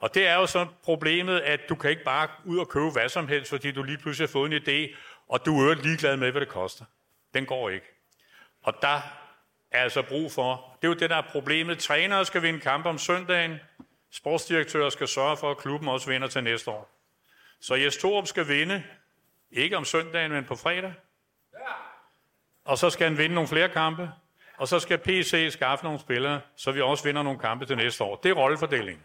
Og 0.00 0.14
det 0.14 0.26
er 0.26 0.34
jo 0.34 0.46
så 0.46 0.66
problemet, 0.84 1.40
at 1.40 1.60
du 1.68 1.74
kan 1.74 1.90
ikke 1.90 2.04
bare 2.04 2.28
ud 2.44 2.58
og 2.58 2.68
købe 2.68 2.90
hvad 2.90 3.08
som 3.08 3.28
helst, 3.28 3.50
fordi 3.50 3.72
du 3.72 3.82
lige 3.82 3.98
pludselig 3.98 4.28
har 4.28 4.32
fået 4.32 4.52
en 4.52 4.62
idé, 4.62 4.96
og 5.28 5.46
du 5.46 5.68
er 5.68 5.74
ligeglad 5.74 6.16
med, 6.16 6.30
hvad 6.30 6.40
det 6.40 6.48
koster. 6.48 6.84
Den 7.34 7.46
går 7.46 7.70
ikke. 7.70 7.86
Og 8.62 8.74
der 8.82 9.23
er 9.74 9.82
altså 9.82 10.02
brug 10.02 10.32
for, 10.32 10.76
det 10.82 10.88
er 10.88 10.92
jo 10.92 10.98
det, 10.98 11.10
der 11.10 11.16
er 11.16 11.22
problemet. 11.32 11.78
Trænere 11.78 12.24
skal 12.24 12.42
vinde 12.42 12.60
kamp 12.60 12.86
om 12.86 12.98
søndagen, 12.98 13.60
sportsdirektører 14.10 14.90
skal 14.90 15.08
sørge 15.08 15.36
for, 15.36 15.50
at 15.50 15.58
klubben 15.58 15.88
også 15.88 16.10
vinder 16.10 16.28
til 16.28 16.44
næste 16.44 16.70
år. 16.70 16.90
Så 17.60 17.74
Jes 17.74 17.96
Torup 17.96 18.26
skal 18.26 18.48
vinde, 18.48 18.82
ikke 19.50 19.76
om 19.76 19.84
søndagen, 19.84 20.32
men 20.32 20.44
på 20.44 20.56
fredag. 20.56 20.94
Og 22.64 22.78
så 22.78 22.90
skal 22.90 23.08
han 23.08 23.18
vinde 23.18 23.34
nogle 23.34 23.48
flere 23.48 23.68
kampe, 23.68 24.10
og 24.56 24.68
så 24.68 24.78
skal 24.78 24.98
PC 24.98 25.48
skaffe 25.50 25.84
nogle 25.84 25.98
spillere, 26.00 26.40
så 26.56 26.72
vi 26.72 26.80
også 26.80 27.04
vinder 27.04 27.22
nogle 27.22 27.38
kampe 27.38 27.66
til 27.66 27.76
næste 27.76 28.04
år. 28.04 28.16
Det 28.16 28.30
er 28.30 28.34
rollefordelingen. 28.34 29.02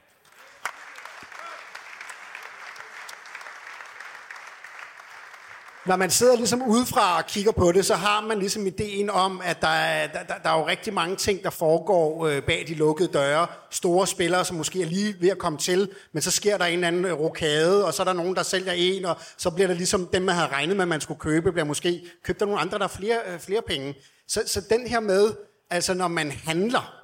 Når 5.89 5.95
man 5.95 6.09
sidder 6.09 6.35
ligesom 6.35 6.61
udefra 6.61 7.17
og 7.17 7.25
kigger 7.25 7.51
på 7.51 7.71
det, 7.71 7.85
så 7.85 7.95
har 7.95 8.21
man 8.21 8.39
ligesom 8.39 8.67
ideen 8.67 9.09
om, 9.09 9.41
at 9.43 9.61
der 9.61 9.67
er, 9.67 10.07
der, 10.07 10.19
der 10.43 10.49
er 10.49 10.59
jo 10.59 10.67
rigtig 10.67 10.93
mange 10.93 11.15
ting, 11.15 11.43
der 11.43 11.49
foregår 11.49 12.27
øh, 12.27 12.43
bag 12.43 12.65
de 12.67 12.73
lukkede 12.73 13.09
døre. 13.13 13.47
Store 13.69 14.07
spillere, 14.07 14.45
som 14.45 14.57
måske 14.57 14.81
er 14.81 14.85
lige 14.85 15.15
ved 15.19 15.29
at 15.29 15.37
komme 15.37 15.57
til, 15.57 15.89
men 16.13 16.21
så 16.21 16.31
sker 16.31 16.57
der 16.57 16.65
en 16.65 16.73
eller 16.73 16.87
anden 16.87 17.13
rokade, 17.13 17.85
og 17.85 17.93
så 17.93 18.03
er 18.03 18.03
der 18.03 18.13
nogen, 18.13 18.35
der 18.35 18.43
sælger 18.43 18.71
en, 18.71 19.05
og 19.05 19.17
så 19.37 19.49
bliver 19.49 19.67
det 19.67 19.77
ligesom 19.77 20.07
dem, 20.13 20.21
man 20.21 20.35
havde 20.35 20.47
regnet 20.47 20.77
med, 20.77 20.85
man 20.85 21.01
skulle 21.01 21.19
købe, 21.19 21.51
bliver 21.51 21.65
måske 21.65 22.01
købt 22.23 22.41
af 22.41 22.47
nogle 22.47 22.61
andre, 22.61 22.77
der 22.77 22.83
har 22.83 22.95
flere, 22.97 23.17
øh, 23.33 23.39
flere 23.39 23.61
penge. 23.67 23.95
Så, 24.27 24.43
så 24.45 24.61
den 24.69 24.87
her 24.87 24.99
med, 24.99 25.31
altså 25.69 25.93
når 25.93 26.07
man 26.07 26.31
handler 26.31 26.98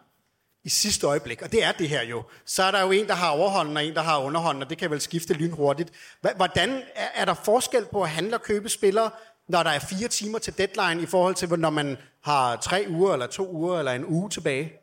i 0.65 0.69
sidste 0.69 1.07
øjeblik, 1.07 1.41
og 1.41 1.51
det 1.51 1.63
er 1.63 1.71
det 1.71 1.89
her 1.89 2.03
jo, 2.03 2.23
så 2.45 2.63
er 2.63 2.71
der 2.71 2.81
jo 2.81 2.91
en, 2.91 3.07
der 3.07 3.13
har 3.13 3.29
overhånden, 3.29 3.77
og 3.77 3.85
en, 3.85 3.95
der 3.95 4.01
har 4.01 4.19
underhånden, 4.19 4.63
og 4.63 4.69
det 4.69 4.77
kan 4.77 4.91
vel 4.91 5.01
skifte 5.01 5.33
lynhurtigt. 5.33 6.17
Hvordan 6.35 6.83
er, 6.95 7.07
er 7.15 7.25
der 7.25 7.33
forskel 7.33 7.85
på 7.91 8.03
at 8.03 8.09
handle 8.09 8.35
og 8.35 8.41
købe 8.41 8.69
spillere, 8.69 9.11
når 9.47 9.63
der 9.63 9.69
er 9.69 9.79
fire 9.79 10.07
timer 10.07 10.39
til 10.39 10.57
deadline, 10.57 11.03
i 11.03 11.05
forhold 11.05 11.35
til, 11.35 11.59
når 11.59 11.69
man 11.69 11.97
har 12.21 12.55
tre 12.55 12.85
uger, 12.89 13.13
eller 13.13 13.27
to 13.27 13.51
uger, 13.51 13.79
eller 13.79 13.91
en 13.91 14.05
uge 14.05 14.29
tilbage? 14.29 14.73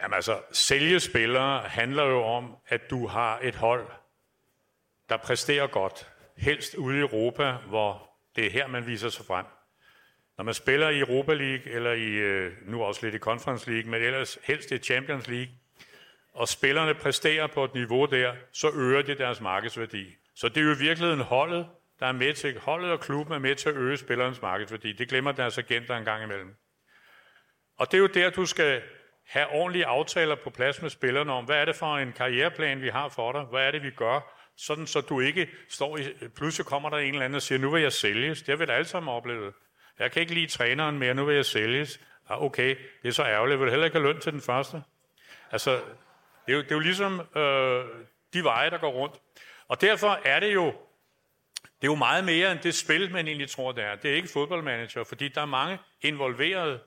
Jamen 0.00 0.14
altså, 0.14 0.40
sælge 0.52 1.00
spillere 1.00 1.62
handler 1.68 2.04
jo 2.04 2.22
om, 2.22 2.56
at 2.68 2.80
du 2.90 3.06
har 3.06 3.38
et 3.42 3.54
hold, 3.54 3.86
der 5.08 5.16
præsterer 5.16 5.66
godt. 5.66 6.10
Helst 6.36 6.74
ude 6.74 6.96
i 6.96 7.00
Europa, 7.00 7.56
hvor 7.68 8.10
det 8.36 8.46
er 8.46 8.50
her, 8.50 8.66
man 8.66 8.86
viser 8.86 9.08
sig 9.08 9.24
frem. 9.24 9.46
Når 10.42 10.44
man 10.44 10.54
spiller 10.54 10.88
i 10.88 10.98
Europa 10.98 11.34
League, 11.34 11.72
eller 11.72 11.92
i, 11.92 12.08
øh, 12.08 12.52
nu 12.66 12.82
også 12.82 13.00
lidt 13.02 13.14
i 13.14 13.18
Conference 13.18 13.70
League, 13.70 13.90
men 13.90 14.02
ellers 14.02 14.38
helst 14.44 14.70
i 14.70 14.78
Champions 14.78 15.28
League, 15.28 15.54
og 16.34 16.48
spillerne 16.48 16.94
præsterer 16.94 17.46
på 17.46 17.64
et 17.64 17.74
niveau 17.74 18.04
der, 18.06 18.32
så 18.52 18.70
øger 18.74 19.02
det 19.02 19.18
deres 19.18 19.40
markedsværdi. 19.40 20.16
Så 20.34 20.48
det 20.48 20.56
er 20.56 20.64
jo 20.64 20.74
i 20.74 20.78
virkeligheden 20.78 21.20
holdet, 21.20 21.66
der 22.00 22.06
er 22.06 22.12
med 22.12 22.34
til, 22.34 22.58
holdet 22.58 22.90
og 22.90 23.00
klubben 23.00 23.34
er 23.34 23.38
med 23.38 23.54
til 23.54 23.68
at 23.68 23.76
øge 23.76 23.96
spillernes 23.96 24.42
markedsværdi. 24.42 24.92
Det 24.92 25.08
glemmer 25.08 25.32
deres 25.32 25.58
agenter 25.58 25.96
en 25.96 26.04
gang 26.04 26.24
imellem. 26.24 26.54
Og 27.76 27.92
det 27.92 27.96
er 27.96 28.00
jo 28.00 28.06
der, 28.06 28.30
du 28.30 28.46
skal 28.46 28.82
have 29.26 29.48
ordentlige 29.48 29.86
aftaler 29.86 30.34
på 30.34 30.50
plads 30.50 30.82
med 30.82 30.90
spillerne 30.90 31.32
om, 31.32 31.44
hvad 31.44 31.56
er 31.56 31.64
det 31.64 31.76
for 31.76 31.96
en 31.96 32.12
karriereplan, 32.12 32.82
vi 32.82 32.88
har 32.88 33.08
for 33.08 33.32
dig? 33.32 33.42
Hvad 33.42 33.66
er 33.66 33.70
det, 33.70 33.82
vi 33.82 33.90
gør? 33.90 34.38
Sådan, 34.56 34.86
så 34.86 35.00
du 35.00 35.20
ikke 35.20 35.48
står 35.68 35.98
i, 35.98 36.02
pludselig 36.36 36.66
kommer 36.66 36.90
der 36.90 36.96
en 36.96 37.14
eller 37.14 37.24
anden 37.24 37.36
og 37.36 37.42
siger, 37.42 37.58
nu 37.58 37.70
vil 37.70 37.82
jeg 37.82 37.92
sælges. 37.92 38.38
Det 38.38 38.48
har 38.48 38.56
vi 38.56 38.66
da 38.66 38.72
alle 38.72 38.88
sammen 38.88 39.14
oplevet. 39.14 39.52
Jeg 40.02 40.12
kan 40.12 40.20
ikke 40.20 40.34
lide 40.34 40.46
træneren 40.46 40.98
mere, 40.98 41.14
nu 41.14 41.24
vil 41.24 41.34
jeg 41.34 41.46
sælges. 41.46 42.00
Ah, 42.28 42.42
okay, 42.42 42.76
det 43.02 43.08
er 43.08 43.12
så 43.12 43.24
ærgerligt. 43.24 43.58
Jeg 43.58 43.64
vil 43.64 43.70
heller 43.70 43.84
ikke 43.84 43.98
have 43.98 44.12
løn 44.12 44.20
til 44.20 44.32
den 44.32 44.40
første. 44.40 44.82
Altså, 45.50 45.70
det 46.46 46.52
er 46.52 46.52
jo, 46.52 46.62
det 46.62 46.70
er 46.70 46.74
jo 46.74 46.80
ligesom 46.80 47.20
øh, 47.36 47.84
de 48.32 48.44
veje, 48.44 48.70
der 48.70 48.78
går 48.78 48.90
rundt. 48.90 49.14
Og 49.68 49.80
derfor 49.80 50.20
er 50.24 50.40
det 50.40 50.54
jo, 50.54 50.66
det 51.62 51.88
er 51.88 51.92
jo 51.92 51.94
meget 51.94 52.24
mere 52.24 52.52
end 52.52 52.60
det 52.60 52.74
spil, 52.74 53.12
man 53.12 53.26
egentlig 53.26 53.50
tror, 53.50 53.72
det 53.72 53.84
er. 53.84 53.94
Det 53.94 54.10
er 54.10 54.14
ikke 54.14 54.28
fodboldmanager, 54.32 55.04
fordi 55.04 55.28
der 55.28 55.40
er 55.40 55.46
mange 55.46 55.78
involverede. 56.00 56.80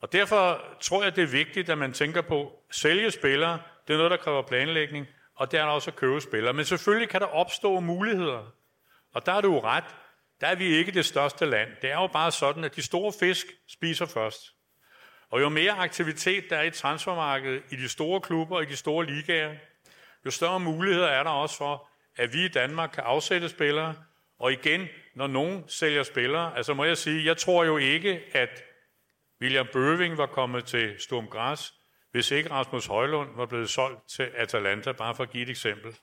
Og 0.00 0.12
derfor 0.12 0.64
tror 0.80 1.02
jeg, 1.02 1.16
det 1.16 1.22
er 1.22 1.28
vigtigt, 1.28 1.70
at 1.70 1.78
man 1.78 1.92
tænker 1.92 2.22
på, 2.22 2.64
sælge 2.70 3.10
spillere, 3.10 3.60
det 3.86 3.92
er 3.92 3.96
noget, 3.96 4.10
der 4.10 4.16
kræver 4.16 4.42
planlægning, 4.42 5.06
og 5.34 5.50
det 5.52 5.60
er 5.60 5.64
der 5.64 5.72
også 5.72 5.90
at 5.90 5.96
købe 5.96 6.20
spillere. 6.20 6.52
Men 6.52 6.64
selvfølgelig 6.64 7.08
kan 7.08 7.20
der 7.20 7.26
opstå 7.26 7.80
muligheder. 7.80 8.52
Og 9.12 9.26
der 9.26 9.32
er 9.32 9.40
du 9.40 9.52
jo 9.54 9.60
ret. 9.64 9.84
Der 10.44 10.50
er 10.50 10.54
vi 10.54 10.64
ikke 10.64 10.92
det 10.92 11.06
største 11.06 11.46
land. 11.46 11.70
Det 11.82 11.90
er 11.90 12.00
jo 12.00 12.06
bare 12.06 12.32
sådan, 12.32 12.64
at 12.64 12.76
de 12.76 12.82
store 12.82 13.12
fisk 13.20 13.46
spiser 13.68 14.06
først. 14.06 14.40
Og 15.30 15.40
jo 15.40 15.48
mere 15.48 15.72
aktivitet 15.72 16.44
der 16.50 16.56
er 16.56 16.62
i 16.62 16.70
transfermarkedet, 16.70 17.62
i 17.70 17.76
de 17.76 17.88
store 17.88 18.20
klubber, 18.20 18.60
i 18.60 18.64
de 18.64 18.76
store 18.76 19.06
ligaer, 19.06 19.54
jo 20.24 20.30
større 20.30 20.60
muligheder 20.60 21.06
er 21.06 21.22
der 21.22 21.30
også 21.30 21.56
for, 21.56 21.88
at 22.16 22.32
vi 22.32 22.44
i 22.44 22.48
Danmark 22.48 22.90
kan 22.94 23.04
afsætte 23.04 23.48
spillere. 23.48 23.94
Og 24.38 24.52
igen, 24.52 24.88
når 25.14 25.26
nogen 25.26 25.64
sælger 25.68 26.02
spillere, 26.02 26.56
altså 26.56 26.74
må 26.74 26.84
jeg 26.84 26.98
sige, 26.98 27.24
jeg 27.24 27.36
tror 27.36 27.64
jo 27.64 27.76
ikke, 27.76 28.20
at 28.32 28.64
William 29.40 29.66
Bøving 29.72 30.18
var 30.18 30.26
kommet 30.26 30.64
til 30.64 30.94
Sturm 30.98 31.26
Græs, 31.26 31.74
hvis 32.10 32.30
ikke 32.30 32.50
Rasmus 32.50 32.86
Højlund 32.86 33.36
var 33.36 33.46
blevet 33.46 33.70
solgt 33.70 34.08
til 34.08 34.30
Atalanta, 34.34 34.92
bare 34.92 35.14
for 35.14 35.22
at 35.22 35.30
give 35.30 35.42
et 35.42 35.50
eksempel. 35.50 35.96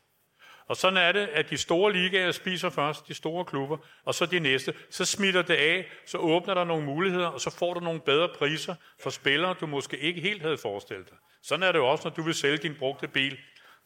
Og 0.71 0.77
sådan 0.77 0.97
er 0.97 1.11
det, 1.11 1.27
at 1.33 1.49
de 1.49 1.57
store 1.57 1.93
ligaer 1.93 2.31
spiser 2.31 2.69
først, 2.69 3.07
de 3.07 3.13
store 3.13 3.45
klubber, 3.45 3.77
og 4.05 4.15
så 4.15 4.25
de 4.25 4.39
næste. 4.39 4.73
Så 4.89 5.05
smitter 5.05 5.41
det 5.41 5.53
af, 5.53 5.85
så 6.05 6.17
åbner 6.17 6.53
der 6.53 6.63
nogle 6.63 6.85
muligheder, 6.85 7.27
og 7.27 7.41
så 7.41 7.49
får 7.49 7.73
du 7.73 7.79
nogle 7.79 7.99
bedre 7.99 8.29
priser 8.39 8.75
for 8.99 9.09
spillere, 9.09 9.55
du 9.59 9.67
måske 9.67 9.97
ikke 9.97 10.21
helt 10.21 10.41
havde 10.41 10.57
forestillet 10.57 11.09
dig. 11.09 11.17
Sådan 11.43 11.63
er 11.63 11.71
det 11.71 11.79
jo 11.79 11.87
også, 11.87 12.07
når 12.07 12.15
du 12.15 12.21
vil 12.21 12.33
sælge 12.33 12.57
din 12.57 12.75
brugte 12.79 13.07
bil. 13.07 13.37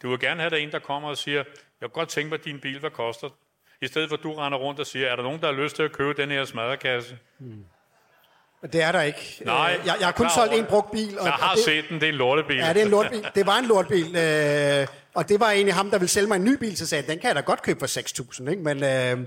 Du 0.01 0.09
vil 0.09 0.19
gerne 0.19 0.39
have, 0.39 0.49
der 0.49 0.57
en, 0.57 0.71
der 0.71 0.79
kommer 0.79 1.09
og 1.09 1.17
siger, 1.17 1.37
jeg 1.37 1.45
kan 1.81 1.89
godt 1.89 2.09
tænke 2.09 2.29
mig, 2.29 2.39
at 2.39 2.45
din 2.45 2.59
bil, 2.59 2.79
hvad 2.79 2.91
koster? 2.91 3.29
I 3.81 3.87
stedet 3.87 4.09
for, 4.09 4.17
at 4.17 4.23
du 4.23 4.33
render 4.33 4.57
rundt 4.57 4.79
og 4.79 4.85
siger, 4.85 5.07
er 5.07 5.15
der 5.15 5.23
nogen, 5.23 5.41
der 5.41 5.53
har 5.53 5.63
lyst 5.63 5.75
til 5.75 5.83
at 5.83 5.91
købe 5.91 6.21
den 6.21 6.31
her 6.31 6.45
smadrekasse? 6.45 7.17
Mm. 7.39 7.65
Hmm. 8.61 8.69
Det 8.71 8.81
er 8.81 8.91
der 8.91 9.01
ikke. 9.01 9.41
Nej, 9.45 9.79
jeg, 9.85 9.95
jeg 9.99 10.07
har 10.07 10.11
kun 10.11 10.29
solgt 10.35 10.53
en 10.53 10.65
brugt 10.65 10.91
bil. 10.91 11.19
Og, 11.19 11.25
jeg 11.25 11.33
har 11.33 11.49
og 11.49 11.57
det, 11.57 11.65
set 11.65 11.85
den, 11.89 11.99
det 11.99 12.03
er 12.03 12.11
en 12.11 12.15
lortebil. 12.15 12.57
Ja, 12.57 12.73
det 12.73 12.81
er 12.81 12.85
en 12.85 12.91
lortebil. 12.91 13.27
Det 13.35 13.45
var 13.45 13.57
en 13.57 13.65
lortebil. 13.65 14.15
Øh, 14.15 14.87
og 15.13 15.29
det 15.29 15.39
var 15.39 15.51
egentlig 15.51 15.73
ham, 15.73 15.91
der 15.91 15.97
ville 15.97 16.09
sælge 16.09 16.27
mig 16.27 16.35
en 16.35 16.43
ny 16.43 16.57
bil, 16.57 16.77
så 16.77 16.85
sagde 16.87 17.07
den 17.07 17.19
kan 17.19 17.27
jeg 17.27 17.35
da 17.35 17.41
godt 17.41 17.61
købe 17.61 17.79
for 17.79 17.99
6.000. 18.43 18.49
Ikke? 18.49 18.63
Men, 18.63 18.83
øh, 18.83 19.17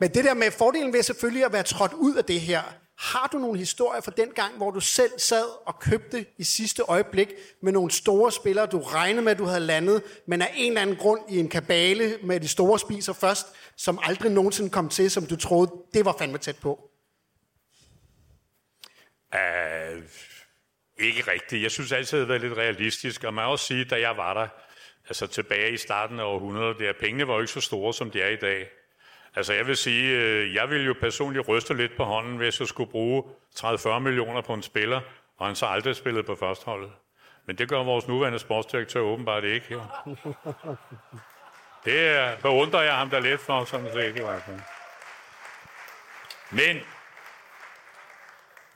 men 0.00 0.10
det 0.14 0.24
der 0.24 0.34
med 0.34 0.50
fordelen 0.50 0.92
ved 0.92 1.02
selvfølgelig 1.02 1.44
at 1.44 1.52
være 1.52 1.62
trådt 1.62 1.92
ud 1.92 2.14
af 2.14 2.24
det 2.24 2.40
her, 2.40 2.62
har 3.00 3.28
du 3.32 3.38
nogle 3.38 3.58
historier 3.58 4.00
fra 4.00 4.12
den 4.16 4.28
gang, 4.34 4.56
hvor 4.56 4.70
du 4.70 4.80
selv 4.80 5.10
sad 5.18 5.44
og 5.66 5.78
købte 5.78 6.26
i 6.38 6.44
sidste 6.44 6.82
øjeblik 6.82 7.28
med 7.62 7.72
nogle 7.72 7.90
store 7.90 8.32
spillere, 8.32 8.66
du 8.66 8.80
regnede 8.80 9.22
med, 9.22 9.32
at 9.32 9.38
du 9.38 9.44
havde 9.44 9.60
landet, 9.60 10.02
men 10.26 10.42
af 10.42 10.52
en 10.56 10.68
eller 10.72 10.80
anden 10.80 10.96
grund 10.96 11.20
i 11.28 11.38
en 11.38 11.48
kabale 11.48 12.18
med 12.22 12.40
de 12.40 12.48
store 12.48 12.78
spiser 12.78 13.12
først, 13.12 13.46
som 13.76 13.98
aldrig 14.02 14.32
nogensinde 14.32 14.70
kom 14.70 14.88
til, 14.88 15.10
som 15.10 15.26
du 15.26 15.36
troede, 15.36 15.72
det 15.94 16.04
var 16.04 16.16
fandme 16.18 16.38
tæt 16.38 16.56
på? 16.56 16.89
Uh, 19.34 20.02
ikke 20.98 21.30
rigtigt. 21.32 21.62
Jeg 21.62 21.70
synes 21.70 21.92
altid, 21.92 22.18
det 22.18 22.26
har 22.26 22.28
været 22.28 22.40
lidt 22.40 22.58
realistisk, 22.58 23.24
og 23.24 23.34
man 23.34 23.44
også 23.44 23.64
sige, 23.64 23.84
da 23.84 24.00
jeg 24.00 24.16
var 24.16 24.34
der, 24.34 24.48
altså 25.08 25.26
tilbage 25.26 25.72
i 25.72 25.76
starten 25.76 26.20
af 26.20 26.24
århundredet, 26.24 26.78
der, 26.78 26.92
pengene 26.92 27.28
var 27.28 27.34
jo 27.34 27.40
ikke 27.40 27.52
så 27.52 27.60
store, 27.60 27.94
som 27.94 28.10
de 28.10 28.22
er 28.22 28.28
i 28.28 28.36
dag. 28.36 28.68
Altså 29.36 29.52
jeg 29.52 29.66
vil 29.66 29.76
sige, 29.76 30.18
øh, 30.18 30.54
jeg 30.54 30.70
vil 30.70 30.86
jo 30.86 30.94
personligt 31.00 31.48
ryste 31.48 31.74
lidt 31.74 31.96
på 31.96 32.04
hånden, 32.04 32.36
hvis 32.36 32.60
jeg 32.60 32.68
skulle 32.68 32.90
bruge 32.90 33.22
30-40 33.58 33.98
millioner 33.98 34.40
på 34.40 34.54
en 34.54 34.62
spiller, 34.62 35.00
og 35.38 35.46
han 35.46 35.56
så 35.56 35.66
aldrig 35.66 35.96
spillet 35.96 36.26
på 36.26 36.34
førsteholdet. 36.34 36.92
Men 37.46 37.58
det 37.58 37.68
gør 37.68 37.82
vores 37.82 38.08
nuværende 38.08 38.38
sportsdirektør 38.38 39.00
åbenbart 39.00 39.44
ikke. 39.44 39.66
Jo. 39.70 39.82
Det 41.84 42.38
beundrer 42.42 42.82
jeg 42.82 42.94
ham 42.94 43.10
der 43.10 43.20
lidt 43.20 43.40
for, 43.40 43.64
sådan 43.64 43.92
set 43.92 44.16
i 44.16 44.20
hvert 44.20 44.42
fald. 44.42 44.60
Men 46.50 46.80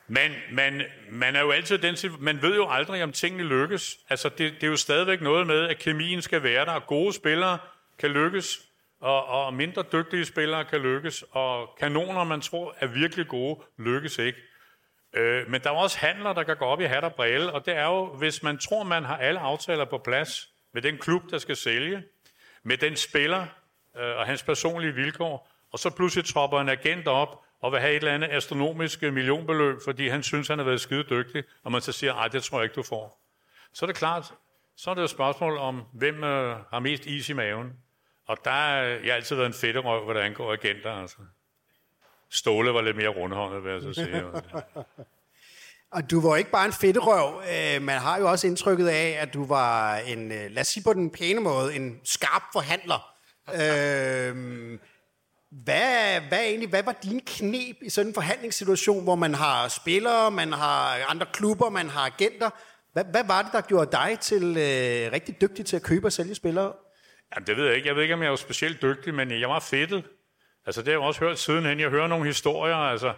man, 0.09 0.33
man, 0.53 0.83
man 1.11 1.37
er 1.37 1.41
jo 1.41 1.51
altid 1.51 1.79
den 1.79 1.97
man 2.19 2.43
ved 2.43 2.55
jo 2.57 2.69
aldrig, 2.69 3.03
om 3.03 3.13
tingene 3.13 3.45
lykkes. 3.45 3.99
Altså, 4.09 4.29
det, 4.29 4.39
det 4.39 4.63
er 4.63 4.71
jo 4.71 4.77
stadigvæk 4.77 5.21
noget 5.21 5.47
med, 5.47 5.69
at 5.69 5.79
kemien 5.79 6.23
skal 6.23 6.43
være 6.43 6.65
der, 6.65 6.73
og 6.73 6.87
gode 6.87 7.13
spillere 7.13 7.59
kan 7.99 8.11
lykkes, 8.11 8.61
og, 9.01 9.27
og 9.27 9.55
mindre 9.55 9.85
dygtige 9.93 10.25
spillere 10.25 10.65
kan 10.65 10.81
lykkes, 10.81 11.25
og 11.31 11.77
kanoner, 11.79 12.25
man 12.25 12.41
tror 12.41 12.75
er 12.81 12.87
virkelig 12.87 13.29
gode, 13.29 13.61
lykkes 13.79 14.19
ikke. 14.19 14.39
Øh, 15.13 15.51
men 15.51 15.61
der 15.61 15.71
er 15.71 15.75
også 15.75 15.99
handler, 15.99 16.33
der 16.33 16.43
kan 16.43 16.57
gå 16.57 16.65
op 16.65 16.81
i 16.81 16.85
hat 16.85 17.05
og 17.05 17.15
brille, 17.15 17.53
og 17.53 17.67
det 17.67 17.77
er 17.77 17.85
jo, 17.85 18.07
hvis 18.07 18.43
man 18.43 18.59
tror, 18.59 18.83
man 18.83 19.05
har 19.05 19.17
alle 19.17 19.41
aftaler 19.41 19.85
på 19.85 19.99
plads 19.99 20.49
med 20.73 20.83
den 20.83 20.99
klub, 20.99 21.23
der 21.31 21.39
skal 21.39 21.57
sælge, 21.57 22.03
med 22.63 22.77
den 22.77 22.97
spiller 22.97 23.47
øh, 23.97 24.17
og 24.17 24.27
hans 24.27 24.43
personlige 24.43 24.95
vilkår, 24.95 25.51
og 25.73 25.79
så 25.79 25.91
pludselig 25.91 26.25
tropper 26.25 26.61
en 26.61 26.69
agent 26.69 27.09
op, 27.09 27.44
og 27.65 27.73
vil 27.73 27.81
have 27.81 27.93
et 27.93 27.97
eller 27.97 28.15
andet 28.15 28.29
astronomisk 28.31 29.03
millionbeløb, 29.03 29.79
fordi 29.85 30.09
han 30.09 30.23
synes, 30.23 30.49
han 30.49 30.59
har 30.59 30.65
været 30.65 30.81
skide 30.81 31.05
dygtig, 31.11 31.45
og 31.63 31.73
man 31.73 31.81
så 31.81 31.93
siger, 31.93 32.15
ej, 32.15 32.29
det 32.29 32.43
tror 32.43 32.59
jeg 32.59 32.65
ikke, 32.65 32.75
du 32.75 32.83
får. 32.83 33.21
Så 33.73 33.85
er 33.85 33.87
det 33.87 33.97
klart, 33.97 34.35
så 34.77 34.91
er 34.91 34.95
det 34.95 35.05
et 35.05 35.11
spørgsmål 35.11 35.59
om, 35.59 35.83
hvem 35.93 36.25
øh, 36.25 36.57
har 36.71 36.79
mest 36.79 37.07
is 37.07 37.29
i 37.29 37.33
maven. 37.33 37.73
Og 38.27 38.37
der 38.45 38.51
er 38.51 38.83
jeg 39.05 39.15
altid 39.15 39.37
været 39.37 39.47
en 39.47 39.55
fedterøv, 39.55 40.05
hvad 40.05 40.15
der 40.15 40.21
angår 40.21 40.53
agenter. 40.53 40.91
Altså. 40.91 41.17
Ståle 42.31 42.75
var 42.75 42.81
lidt 42.81 42.97
mere 42.97 43.09
rundhåndet, 43.09 43.65
vil 43.65 43.73
jeg 43.73 43.83
så 43.83 43.93
sige. 43.93 44.25
Og 45.97 46.11
du 46.11 46.29
var 46.29 46.37
ikke 46.37 46.51
bare 46.51 46.67
en 46.67 46.73
fedterøv. 46.73 47.43
Øh, 47.43 47.83
man 47.83 47.99
har 47.99 48.19
jo 48.19 48.31
også 48.31 48.47
indtrykket 48.47 48.89
af, 48.89 49.19
at 49.21 49.35
du 49.35 49.47
var 49.47 49.97
en, 49.97 50.33
øh, 50.33 50.51
lad 50.51 50.61
os 50.61 50.67
sige 50.67 50.85
på 50.85 50.93
den 50.93 51.11
pæne 51.11 51.41
måde, 51.41 51.77
en 51.77 52.01
skarp 52.05 52.43
forhandler. 52.53 53.11
øh, 53.61 54.79
hvad, 55.65 56.21
hvad, 56.29 56.41
egentlig, 56.41 56.69
hvad 56.69 56.83
var 56.83 56.97
din 57.03 57.21
knep 57.27 57.77
i 57.83 57.91
sådan 57.91 58.09
en 58.09 58.15
forhandlingssituation, 58.15 59.05
hvor 59.05 59.15
man 59.15 59.35
har 59.35 59.69
spillere, 59.69 60.31
man 60.31 60.53
har 60.53 61.05
andre 61.09 61.27
klubber, 61.33 61.71
man 61.71 61.89
har 61.89 62.07
agenter? 62.07 62.51
Hvad, 62.93 63.05
hvad 63.11 63.25
var 63.27 63.43
det, 63.43 63.53
der 63.53 63.61
gjorde 63.61 63.91
dig 63.93 64.19
til 64.21 64.43
øh, 64.43 65.13
rigtig 65.13 65.41
dygtig 65.41 65.67
til 65.67 65.77
at 65.77 65.83
købe 65.83 66.07
og 66.07 66.13
sælge 66.13 66.35
spillere? 66.35 66.73
Jamen, 67.35 67.47
det 67.47 67.57
ved 67.57 67.67
jeg 67.67 67.77
ikke. 67.77 67.89
Jeg 67.89 67.97
ved 67.97 68.03
ikke, 68.03 68.15
om 68.15 68.23
jeg 68.23 68.31
var 68.31 68.37
specielt 68.37 68.83
dygtig, 68.83 69.15
men 69.15 69.41
jeg 69.41 69.49
var 69.49 69.61
fedtet. 69.61 70.05
Altså, 70.67 70.83
det 70.83 70.89
har 70.89 71.01
jeg 71.01 71.07
også 71.07 71.21
hørt 71.21 71.39
sidenhen. 71.39 71.81
Jeg 71.81 71.91
hører 71.91 72.07
nogle 72.07 72.27
historier. 72.27 72.77
Altså, 72.77 73.15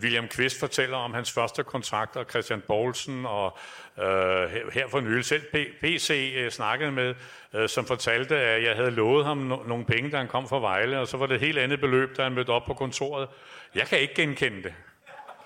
William 0.00 0.28
Kvist 0.28 0.60
fortæller 0.60 0.96
om 0.96 1.14
hans 1.14 1.32
første 1.32 1.64
kontrakter, 1.64 2.24
Christian 2.24 2.60
Bolsen 2.60 3.26
og 3.26 3.58
øh, 3.98 4.72
her 4.72 4.88
for 4.88 5.00
nylig 5.00 5.24
selv 5.24 5.42
PC 5.80 6.32
øh, 6.36 6.50
snakkede 6.50 6.92
med, 6.92 7.14
øh, 7.54 7.68
som 7.68 7.86
fortalte, 7.86 8.36
at 8.36 8.62
jeg 8.62 8.76
havde 8.76 8.90
lovet 8.90 9.24
ham 9.24 9.52
no- 9.52 9.68
nogle 9.68 9.84
penge, 9.84 10.10
da 10.10 10.16
han 10.16 10.28
kom 10.28 10.48
fra 10.48 10.60
Vejle, 10.60 11.00
og 11.00 11.08
så 11.08 11.16
var 11.16 11.26
det 11.26 11.34
et 11.34 11.40
helt 11.40 11.58
andet 11.58 11.80
beløb, 11.80 12.16
da 12.16 12.22
han 12.22 12.32
mødte 12.32 12.50
op 12.50 12.64
på 12.64 12.74
kontoret. 12.74 13.28
Jeg 13.74 13.86
kan 13.86 13.98
ikke 14.00 14.14
genkende 14.14 14.62
det. 14.62 14.74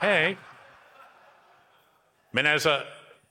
Kan 0.01 0.11
jeg 0.11 0.29
ikke. 0.29 0.41
Men 2.33 2.47
altså, 2.47 2.83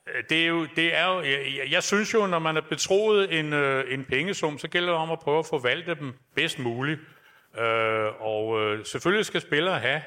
øh, 0.06 0.24
det 0.28 0.42
er 0.42 0.46
jo, 0.46 0.66
det 0.76 0.94
er 0.96 1.06
jo 1.06 1.22
jeg, 1.22 1.70
jeg 1.70 1.82
synes 1.82 2.14
jo, 2.14 2.26
når 2.26 2.38
man 2.38 2.56
er 2.56 2.60
betroet 2.60 3.38
en, 3.38 3.52
øh, 3.52 3.94
en 3.94 4.04
pengesum, 4.04 4.58
så 4.58 4.68
gælder 4.68 4.88
det 4.88 4.98
om 5.00 5.10
at 5.10 5.18
prøve 5.18 5.38
at 5.38 5.46
forvalte 5.46 5.94
dem 5.94 6.14
bedst 6.34 6.58
muligt. 6.58 7.00
Øh, 7.58 8.20
og 8.20 8.60
øh, 8.60 8.86
selvfølgelig 8.86 9.26
skal 9.26 9.40
spillere 9.40 9.78
have, 9.78 10.02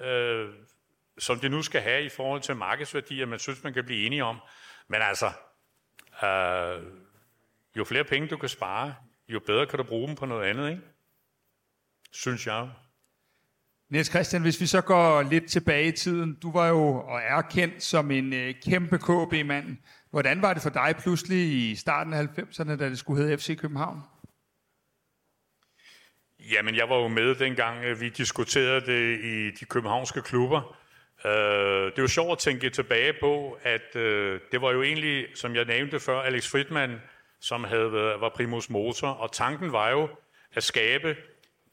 øh, 0.00 0.48
som 1.18 1.38
de 1.38 1.48
nu 1.48 1.62
skal 1.62 1.80
have 1.80 2.04
i 2.04 2.08
forhold 2.08 2.40
til 2.40 2.56
markedsværdier, 2.56 3.26
man 3.26 3.38
synes, 3.38 3.64
man 3.64 3.74
kan 3.74 3.84
blive 3.84 4.06
enige 4.06 4.24
om. 4.24 4.38
Men 4.88 5.02
altså, 5.02 5.26
øh, 6.22 6.82
jo 7.76 7.84
flere 7.84 8.04
penge 8.04 8.28
du 8.28 8.36
kan 8.36 8.48
spare, 8.48 8.94
jo 9.28 9.40
bedre 9.46 9.66
kan 9.66 9.76
du 9.76 9.82
bruge 9.84 10.08
dem 10.08 10.16
på 10.16 10.26
noget 10.26 10.44
andet, 10.44 10.70
ikke? 10.70 10.82
Synes 12.12 12.46
jeg. 12.46 12.68
Niels 13.90 14.10
Christian, 14.10 14.42
hvis 14.42 14.60
vi 14.60 14.66
så 14.66 14.80
går 14.80 15.22
lidt 15.22 15.50
tilbage 15.50 15.88
i 15.88 15.92
tiden. 15.92 16.34
Du 16.34 16.52
var 16.52 16.68
jo 16.68 16.94
og 16.94 17.20
er 17.20 17.42
kendt 17.42 17.82
som 17.82 18.10
en 18.10 18.32
øh, 18.32 18.54
kæmpe 18.64 18.98
KB-mand. 18.98 19.76
Hvordan 20.10 20.42
var 20.42 20.54
det 20.54 20.62
for 20.62 20.70
dig 20.70 20.94
pludselig 20.98 21.70
i 21.70 21.74
starten 21.74 22.12
af 22.12 22.24
90'erne, 22.24 22.76
da 22.76 22.88
det 22.88 22.98
skulle 22.98 23.22
hedde 23.22 23.38
FC 23.38 23.58
København? 23.58 24.02
Jamen, 26.50 26.76
jeg 26.76 26.88
var 26.88 26.96
jo 26.96 27.08
med 27.08 27.34
dengang, 27.34 27.84
øh, 27.84 28.00
vi 28.00 28.08
diskuterede 28.08 28.80
det 28.80 29.24
i 29.24 29.50
de 29.50 29.64
københavnske 29.64 30.22
klubber. 30.22 30.76
Uh, 31.24 31.30
det 31.30 31.98
er 31.98 32.02
jo 32.02 32.08
sjovt 32.08 32.32
at 32.32 32.38
tænke 32.38 32.70
tilbage 32.70 33.12
på, 33.20 33.58
at 33.62 33.96
uh, 33.96 34.00
det 34.52 34.62
var 34.62 34.72
jo 34.72 34.82
egentlig, 34.82 35.26
som 35.34 35.54
jeg 35.54 35.64
nævnte 35.64 36.00
før, 36.00 36.20
Alex 36.20 36.50
Fridman, 36.50 37.00
som 37.40 37.64
havde 37.64 37.92
været, 37.92 38.20
var 38.20 38.28
primus 38.28 38.70
motor, 38.70 39.08
og 39.08 39.32
tanken 39.32 39.72
var 39.72 39.90
jo 39.90 40.08
at 40.52 40.62
skabe 40.62 41.16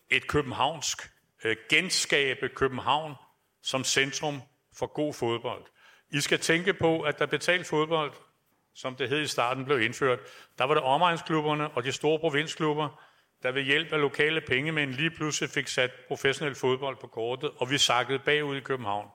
et 0.10 0.28
københavnsk, 0.28 1.10
uh, 1.46 1.52
genskabe 1.70 2.50
København 2.50 3.16
som 3.64 3.84
centrum 3.84 4.42
for 4.78 4.86
god 4.86 5.14
fodbold. 5.14 5.66
I 6.12 6.20
skal 6.20 6.40
tænke 6.40 6.74
på, 6.74 7.02
at 7.02 7.20
der 7.20 7.26
betalt 7.26 7.68
fodbold, 7.68 8.12
som 8.76 8.96
det 8.96 9.10
hed 9.10 9.22
i 9.22 9.28
starten, 9.28 9.66
blev 9.66 9.82
indført, 9.82 10.20
der 10.58 10.64
var 10.64 10.74
det 10.74 10.84
omegnsklubberne 10.84 11.70
og 11.70 11.84
de 11.84 11.92
store 11.92 12.20
provinsklubber, 12.20 13.09
der 13.44 13.52
ved 13.52 13.62
hjælp 13.62 13.94
af 13.94 14.02
lokale 14.02 14.42
pengemænd 14.42 14.94
lige 14.94 15.12
pludselig 15.12 15.50
fik 15.50 15.68
sat 15.68 15.92
professionel 16.08 16.56
fodbold 16.56 16.98
på 16.98 17.08
kortet, 17.08 17.52
og 17.58 17.70
vi 17.70 17.78
sakkede 17.78 18.20
bagud 18.20 18.58
i 18.58 18.60
København. 18.60 19.08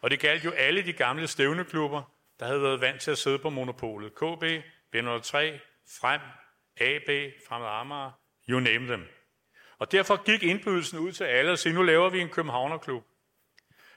Og 0.00 0.10
det 0.10 0.20
galt 0.20 0.44
jo 0.44 0.50
alle 0.50 0.82
de 0.82 0.92
gamle 0.92 1.26
stævneklubber, 1.26 2.02
der 2.40 2.46
havde 2.46 2.62
været 2.62 2.80
vant 2.80 3.00
til 3.00 3.10
at 3.10 3.18
sidde 3.18 3.38
på 3.38 3.50
monopolet. 3.50 4.14
KB, 4.14 4.44
B03, 4.96 5.38
Frem, 6.00 6.20
AB, 6.80 7.32
Fremad 7.48 7.68
Amager, 7.68 8.10
you 8.48 8.60
name 8.60 8.86
them. 8.86 9.06
Og 9.78 9.92
derfor 9.92 10.24
gik 10.24 10.42
indbydelsen 10.42 10.98
ud 10.98 11.12
til 11.12 11.24
alle 11.24 11.52
og 11.52 11.58
sagde, 11.58 11.74
nu 11.74 11.82
laver 11.82 12.10
vi 12.10 12.20
en 12.20 12.28
Københavnerklub. 12.28 13.04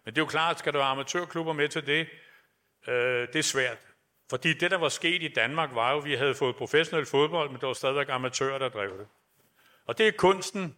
Men 0.06 0.14
det 0.14 0.22
er 0.22 0.26
jo 0.26 0.30
klart, 0.30 0.60
skal 0.60 0.74
der 0.74 0.80
være 0.80 0.88
amatørklubber 0.88 1.54
med 1.54 1.70
til 1.70 1.88
det, 1.88 2.08
øh, 2.88 3.28
det 3.28 3.36
er 3.36 3.44
svært. 3.44 3.78
Fordi 4.30 4.54
det, 4.54 4.72
der 4.72 4.78
var 4.78 4.90
sket 4.90 5.24
i 5.24 5.28
Danmark, 5.28 5.76
var 5.76 5.92
jo, 5.92 5.98
at 5.98 6.06
vi 6.06 6.16
havde 6.16 6.36
fået 6.36 6.56
professionel 6.56 7.06
fodbold, 7.06 7.50
men 7.50 7.62
der 7.62 7.68
var 7.68 7.74
stadigvæk 7.74 8.10
amatører, 8.10 8.58
der 8.58 8.70
drev 8.70 8.98
det. 8.98 9.08
Og 9.88 9.98
det 9.98 10.08
er 10.08 10.12
kunsten, 10.12 10.78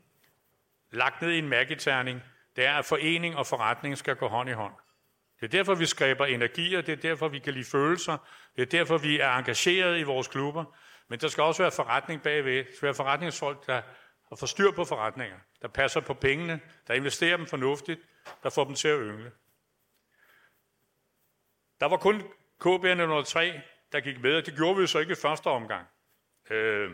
lagt 0.92 1.22
ned 1.22 1.32
i 1.32 1.38
en 1.38 1.50
mærketerning, 1.50 2.22
det 2.56 2.66
er, 2.66 2.74
at 2.74 2.86
forening 2.86 3.36
og 3.36 3.48
forretning 3.48 3.98
skal 3.98 4.16
gå 4.16 4.28
hånd 4.28 4.50
i 4.50 4.54
hånd. 4.54 4.74
Det 5.40 5.46
er 5.46 5.50
derfor, 5.50 5.76
vi 5.76 5.86
skaber 5.86 6.26
energier, 6.26 6.82
det 6.82 6.92
er 6.92 6.96
derfor, 6.96 7.28
vi 7.28 7.40
kan 7.40 7.54
lide 7.54 7.66
følelser, 7.66 8.18
det 8.56 8.62
er 8.62 8.66
derfor, 8.66 8.98
vi 8.98 9.20
er 9.20 9.30
engageret 9.30 10.00
i 10.00 10.04
vores 10.04 10.28
klubber, 10.28 10.66
men 11.08 11.20
der 11.20 11.28
skal 11.28 11.44
også 11.44 11.64
være 11.64 11.72
forretning 11.72 12.22
bagved. 12.22 12.66
Der 12.66 12.76
skal 12.76 12.86
være 12.86 12.96
forretningsfolk, 12.96 13.68
der 13.68 13.82
har 14.40 14.46
styr 14.46 14.72
på 14.72 14.86
forretninger, 14.86 15.38
der 15.62 15.68
passer 15.68 16.00
på 16.00 16.14
pengene, 16.14 16.60
der 16.88 16.94
investerer 16.94 17.38
dem 17.38 17.46
fornuftigt, 17.46 18.02
der 18.44 18.50
får 18.50 18.64
dem 18.64 18.76
til 18.76 18.88
at 18.88 19.00
yngle. 19.00 19.32
Der 21.80 21.86
var 21.86 21.98
kun 21.98 22.22
KB 22.60 22.84
03, 23.26 23.62
der 23.92 24.00
gik 24.00 24.22
med, 24.22 24.36
og 24.36 24.46
det 24.46 24.56
gjorde 24.56 24.80
vi 24.80 24.88
så 24.88 25.00
ikke 25.00 25.12
i 25.12 25.16
første 25.22 25.48
omgang. 25.48 25.88
Øh, 26.50 26.92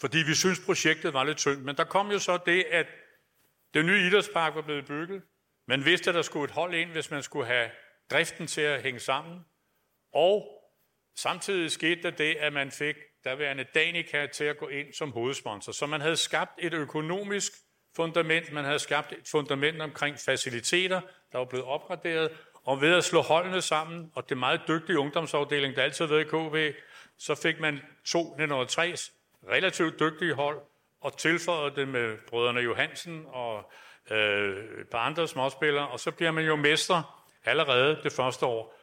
fordi 0.00 0.18
vi 0.18 0.34
synes, 0.34 0.60
projektet 0.60 1.12
var 1.12 1.24
lidt 1.24 1.38
tyndt. 1.38 1.64
Men 1.64 1.76
der 1.76 1.84
kom 1.84 2.10
jo 2.10 2.18
så 2.18 2.38
det, 2.46 2.64
at 2.64 2.86
den 3.74 3.86
nye 3.86 4.06
idrætspark 4.06 4.54
var 4.54 4.62
blevet 4.62 4.86
bygget. 4.86 5.22
Man 5.68 5.84
vidste, 5.84 6.10
at 6.10 6.14
der 6.14 6.22
skulle 6.22 6.44
et 6.44 6.50
hold 6.50 6.74
ind, 6.74 6.90
hvis 6.90 7.10
man 7.10 7.22
skulle 7.22 7.46
have 7.46 7.70
driften 8.10 8.46
til 8.46 8.60
at 8.60 8.82
hænge 8.82 9.00
sammen. 9.00 9.40
Og 10.12 10.48
samtidig 11.16 11.70
skete 11.70 12.02
der 12.02 12.10
det, 12.10 12.34
at 12.34 12.52
man 12.52 12.70
fik 12.70 12.96
daværende 13.24 13.64
Danica 13.74 14.26
til 14.26 14.44
at 14.44 14.58
gå 14.58 14.68
ind 14.68 14.92
som 14.92 15.12
hovedsponsor. 15.12 15.72
Så 15.72 15.86
man 15.86 16.00
havde 16.00 16.16
skabt 16.16 16.52
et 16.58 16.74
økonomisk 16.74 17.52
fundament, 17.96 18.52
man 18.52 18.64
havde 18.64 18.78
skabt 18.78 19.12
et 19.12 19.28
fundament 19.30 19.82
omkring 19.82 20.16
faciliteter, 20.18 21.00
der 21.32 21.38
var 21.38 21.44
blevet 21.44 21.66
opgraderet, 21.66 22.30
og 22.64 22.80
ved 22.80 22.94
at 22.94 23.04
slå 23.04 23.20
holdene 23.20 23.62
sammen, 23.62 24.10
og 24.14 24.28
det 24.28 24.38
meget 24.38 24.60
dygtige 24.68 24.98
ungdomsafdeling, 24.98 25.76
der 25.76 25.82
altid 25.82 26.04
har 26.04 26.14
været 26.14 26.24
i 26.24 26.72
KB, 26.72 26.76
så 27.18 27.34
fik 27.34 27.60
man 27.60 27.80
to 28.04 28.20
1903 28.20 28.96
relativt 29.48 30.00
dygtige 30.00 30.34
hold, 30.34 30.60
og 31.00 31.16
tilføjede 31.16 31.76
det 31.76 31.88
med 31.88 32.16
brødrene 32.28 32.60
Johansen 32.60 33.24
og 33.28 33.70
øh, 34.10 34.80
et 34.80 34.88
par 34.88 34.98
andre 34.98 35.28
småspillere, 35.28 35.88
og 35.88 36.00
så 36.00 36.10
bliver 36.10 36.30
man 36.30 36.44
jo 36.44 36.56
mester 36.56 37.26
allerede 37.44 38.00
det 38.02 38.12
første 38.12 38.46
år. 38.46 38.74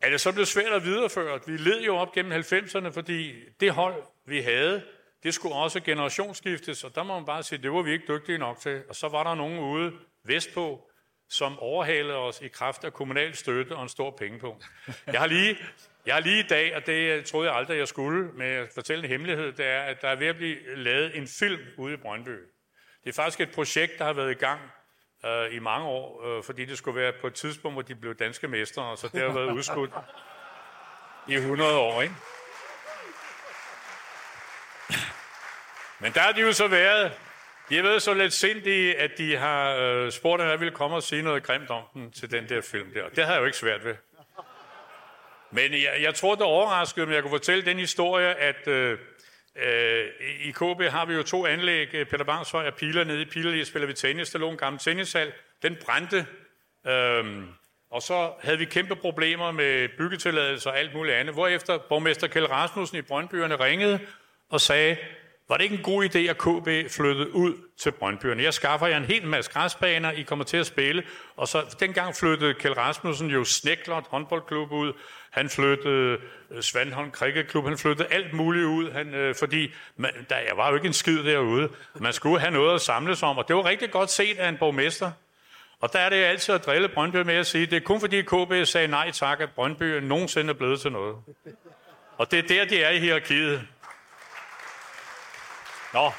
Er 0.00 0.10
det 0.10 0.20
så 0.20 0.32
blevet 0.32 0.48
svært 0.48 0.72
at 0.72 0.84
videreføre? 0.84 1.40
Vi 1.46 1.56
led 1.56 1.82
jo 1.82 1.96
op 1.96 2.12
gennem 2.12 2.32
90'erne, 2.32 2.88
fordi 2.88 3.34
det 3.60 3.72
hold, 3.72 4.02
vi 4.24 4.40
havde, 4.40 4.82
det 5.22 5.34
skulle 5.34 5.54
også 5.54 5.80
generationsskiftes, 5.80 6.84
og 6.84 6.94
der 6.94 7.02
må 7.02 7.14
man 7.14 7.26
bare 7.26 7.42
sige, 7.42 7.62
det 7.62 7.72
var 7.72 7.82
vi 7.82 7.92
ikke 7.92 8.14
dygtige 8.14 8.38
nok 8.38 8.58
til. 8.58 8.82
Og 8.88 8.96
så 8.96 9.08
var 9.08 9.24
der 9.24 9.34
nogen 9.34 9.58
ude 9.58 9.92
vestpå, 10.24 10.87
som 11.28 11.58
overhalede 11.58 12.16
os 12.16 12.40
i 12.40 12.48
kraft 12.48 12.84
af 12.84 12.92
kommunal 12.92 13.36
støtte 13.36 13.76
og 13.76 13.82
en 13.82 13.88
stor 13.88 14.10
pengepunkt. 14.10 14.64
Jeg 15.06 15.20
har 15.20 15.26
lige, 15.26 15.58
jeg 16.06 16.14
har 16.14 16.20
lige 16.20 16.38
i 16.44 16.46
dag, 16.48 16.76
og 16.76 16.86
det 16.86 16.92
øh, 16.92 17.24
troede 17.24 17.50
jeg 17.50 17.58
aldrig, 17.58 17.78
jeg 17.78 17.88
skulle, 17.88 18.30
med 18.32 18.46
at 18.46 18.68
fortælle 18.74 19.04
en 19.04 19.10
hemmelighed, 19.10 19.52
det 19.52 19.66
er, 19.66 19.80
at 19.80 20.02
der 20.02 20.08
er 20.08 20.16
ved 20.16 20.26
at 20.26 20.36
blive 20.36 20.76
lavet 20.76 21.16
en 21.16 21.28
film 21.28 21.60
ude 21.76 21.94
i 21.94 21.96
Brøndby. 21.96 22.38
Det 23.04 23.10
er 23.10 23.12
faktisk 23.12 23.40
et 23.40 23.54
projekt, 23.54 23.98
der 23.98 24.04
har 24.04 24.12
været 24.12 24.30
i 24.30 24.34
gang 24.34 24.60
øh, 25.26 25.54
i 25.54 25.58
mange 25.58 25.86
år, 25.86 26.26
øh, 26.26 26.44
fordi 26.44 26.64
det 26.64 26.78
skulle 26.78 27.00
være 27.00 27.12
på 27.20 27.26
et 27.26 27.34
tidspunkt, 27.34 27.74
hvor 27.74 27.82
de 27.82 27.94
blev 27.94 28.14
danske 28.14 28.48
mestre, 28.48 28.96
så 28.96 29.08
det 29.12 29.20
har 29.20 29.32
været 29.32 29.52
udskudt 29.52 29.90
i 31.28 31.34
100 31.34 31.78
år, 31.78 32.02
ikke? 32.02 32.14
Men 36.00 36.12
der 36.12 36.20
har 36.20 36.32
de 36.32 36.40
jo 36.40 36.52
så 36.52 36.68
været, 36.68 37.12
de 37.68 37.78
er 37.78 37.82
været 37.82 38.02
så 38.02 38.14
lidt 38.14 38.32
sindige, 38.32 38.98
at 38.98 39.10
de 39.18 39.36
har 39.36 39.76
øh, 39.76 40.12
spurgt, 40.12 40.42
om 40.42 40.48
jeg 40.48 40.60
ville 40.60 40.74
komme 40.74 40.96
og 40.96 41.02
sige 41.02 41.22
noget 41.22 41.42
grimt 41.42 41.70
om 41.70 41.82
den 41.94 42.10
til 42.10 42.30
den 42.30 42.48
der 42.48 42.60
film 42.60 42.92
der. 42.94 43.08
Det 43.08 43.24
har 43.24 43.32
jeg 43.32 43.40
jo 43.40 43.46
ikke 43.46 43.58
svært 43.58 43.84
ved. 43.84 43.94
Men 45.50 45.72
jeg, 45.72 45.98
jeg 46.02 46.14
tror, 46.14 46.34
det 46.34 46.44
overraskede 46.44 47.06
mig, 47.06 47.14
jeg 47.14 47.22
kunne 47.22 47.30
fortælle 47.30 47.64
den 47.64 47.78
historie, 47.78 48.34
at 48.34 48.68
øh, 48.68 48.98
øh, 49.56 50.06
i 50.40 50.50
KB 50.50 50.82
har 50.82 51.04
vi 51.04 51.14
jo 51.14 51.22
to 51.22 51.46
anlæg, 51.46 51.94
øh, 51.94 52.06
Peter 52.06 52.24
Bangsvej 52.24 52.66
og 52.66 52.74
Piler 52.74 53.04
nede 53.04 53.22
i 53.22 53.24
Piler, 53.24 53.64
spiller 53.64 53.86
vi 53.86 53.92
tennis, 53.92 54.30
der 54.30 54.38
lå 54.38 54.50
en 54.50 54.56
gammel 54.56 54.80
tennishal, 54.80 55.32
den 55.62 55.76
brændte, 55.84 56.26
øh, 56.86 57.44
og 57.90 58.02
så 58.02 58.32
havde 58.42 58.58
vi 58.58 58.64
kæmpe 58.64 58.96
problemer 58.96 59.52
med 59.52 59.88
byggetilladelser 59.88 60.70
og 60.70 60.78
alt 60.78 60.94
muligt 60.94 61.16
andet, 61.16 61.34
hvorefter 61.34 61.78
borgmester 61.78 62.26
Kjell 62.26 62.46
Rasmussen 62.46 62.98
i 62.98 63.02
Brøndbyerne 63.02 63.56
ringede 63.56 64.00
og 64.50 64.60
sagde, 64.60 64.96
var 65.48 65.56
det 65.56 65.64
ikke 65.64 65.76
en 65.76 65.82
god 65.82 66.04
idé, 66.04 66.18
at 66.18 66.38
KB 66.38 66.92
flyttede 66.92 67.34
ud 67.34 67.54
til 67.78 67.90
Brøndbyerne? 67.90 68.42
Jeg 68.42 68.54
skaffer 68.54 68.86
jer 68.86 68.96
en 68.96 69.04
hel 69.04 69.26
masse 69.26 69.52
græsbaner, 69.52 70.10
I 70.10 70.22
kommer 70.22 70.44
til 70.44 70.56
at 70.56 70.66
spille. 70.66 71.02
Og 71.36 71.48
så 71.48 71.76
dengang 71.80 72.16
flyttede 72.16 72.54
Kjell 72.54 72.74
Rasmussen 72.74 73.30
jo 73.30 73.44
Snæklot 73.44 74.04
håndboldklub 74.08 74.72
ud. 74.72 74.92
Han 75.30 75.48
flyttede 75.48 76.18
øh, 76.50 76.62
Svandholm 76.62 77.10
Krikkeklub. 77.10 77.64
Han 77.64 77.78
flyttede 77.78 78.08
alt 78.10 78.32
muligt 78.32 78.64
ud, 78.64 78.90
han, 78.90 79.14
øh, 79.14 79.34
fordi 79.34 79.72
man, 79.96 80.10
der 80.30 80.36
jeg 80.36 80.56
var 80.56 80.68
jo 80.68 80.74
ikke 80.74 80.86
en 80.86 80.92
skid 80.92 81.24
derude. 81.24 81.68
Man 81.94 82.12
skulle 82.12 82.40
have 82.40 82.52
noget 82.52 82.74
at 82.74 82.80
samles 82.80 83.22
om, 83.22 83.38
og 83.38 83.48
det 83.48 83.56
var 83.56 83.64
rigtig 83.64 83.90
godt 83.90 84.10
set 84.10 84.38
af 84.38 84.48
en 84.48 84.56
borgmester. 84.56 85.10
Og 85.80 85.92
der 85.92 85.98
er 85.98 86.08
det 86.08 86.16
altid 86.16 86.54
at 86.54 86.66
drille 86.66 86.88
Brøndby 86.88 87.16
med 87.16 87.34
at 87.34 87.46
sige, 87.46 87.66
det 87.66 87.76
er 87.76 87.80
kun 87.80 88.00
fordi 88.00 88.22
KB 88.22 88.52
sagde 88.64 88.88
nej 88.88 89.10
tak, 89.10 89.40
at 89.40 89.50
Brøndby 89.50 89.82
nogensinde 89.82 90.50
er 90.50 90.54
blevet 90.54 90.80
til 90.80 90.92
noget. 90.92 91.16
Og 92.18 92.30
det 92.30 92.38
er 92.38 92.48
der, 92.48 92.64
de 92.64 92.82
er 92.82 92.90
i 92.90 92.98
hierarkiet. 92.98 93.66
Nå, 95.98 96.12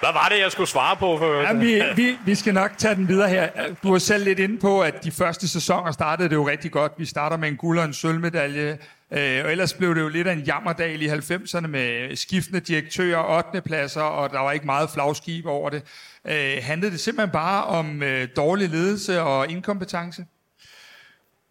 hvad 0.00 0.12
var 0.12 0.28
det, 0.28 0.38
jeg 0.38 0.52
skulle 0.52 0.68
svare 0.68 0.96
på? 0.96 1.18
For... 1.18 1.40
Ja, 1.40 1.52
vi, 1.52 1.82
vi, 1.96 2.18
vi 2.24 2.34
skal 2.34 2.54
nok 2.54 2.70
tage 2.78 2.94
den 2.94 3.08
videre 3.08 3.28
her. 3.28 3.48
Du 3.82 3.90
var 3.90 3.98
selv 3.98 4.24
lidt 4.24 4.38
inde 4.38 4.58
på, 4.58 4.82
at 4.82 5.04
de 5.04 5.10
første 5.10 5.48
sæsoner 5.48 5.92
startede 5.92 6.28
det 6.28 6.34
jo 6.34 6.48
rigtig 6.48 6.72
godt. 6.72 6.92
Vi 6.96 7.04
starter 7.04 7.36
med 7.36 7.48
en 7.48 7.56
guld 7.56 7.78
og 7.78 7.84
en 7.84 7.92
sølvmedalje. 7.92 8.78
Øh, 9.12 9.44
og 9.44 9.50
ellers 9.50 9.74
blev 9.74 9.94
det 9.94 10.00
jo 10.00 10.08
lidt 10.08 10.26
af 10.26 10.32
en 10.32 10.40
jammerdal 10.40 11.02
i 11.02 11.08
90'erne 11.08 11.66
med 11.66 12.16
skiftende 12.16 12.60
direktører, 12.60 13.36
8. 13.36 13.60
pladser, 13.60 14.02
og 14.02 14.30
der 14.30 14.40
var 14.40 14.52
ikke 14.52 14.66
meget 14.66 14.90
flagskib 14.90 15.46
over 15.46 15.70
det. 15.70 15.82
Øh, 16.24 16.56
handlede 16.62 16.92
det 16.92 17.00
simpelthen 17.00 17.32
bare 17.32 17.64
om 17.64 18.02
øh, 18.02 18.28
dårlig 18.36 18.68
ledelse 18.68 19.20
og 19.20 19.48
inkompetence? 19.48 20.24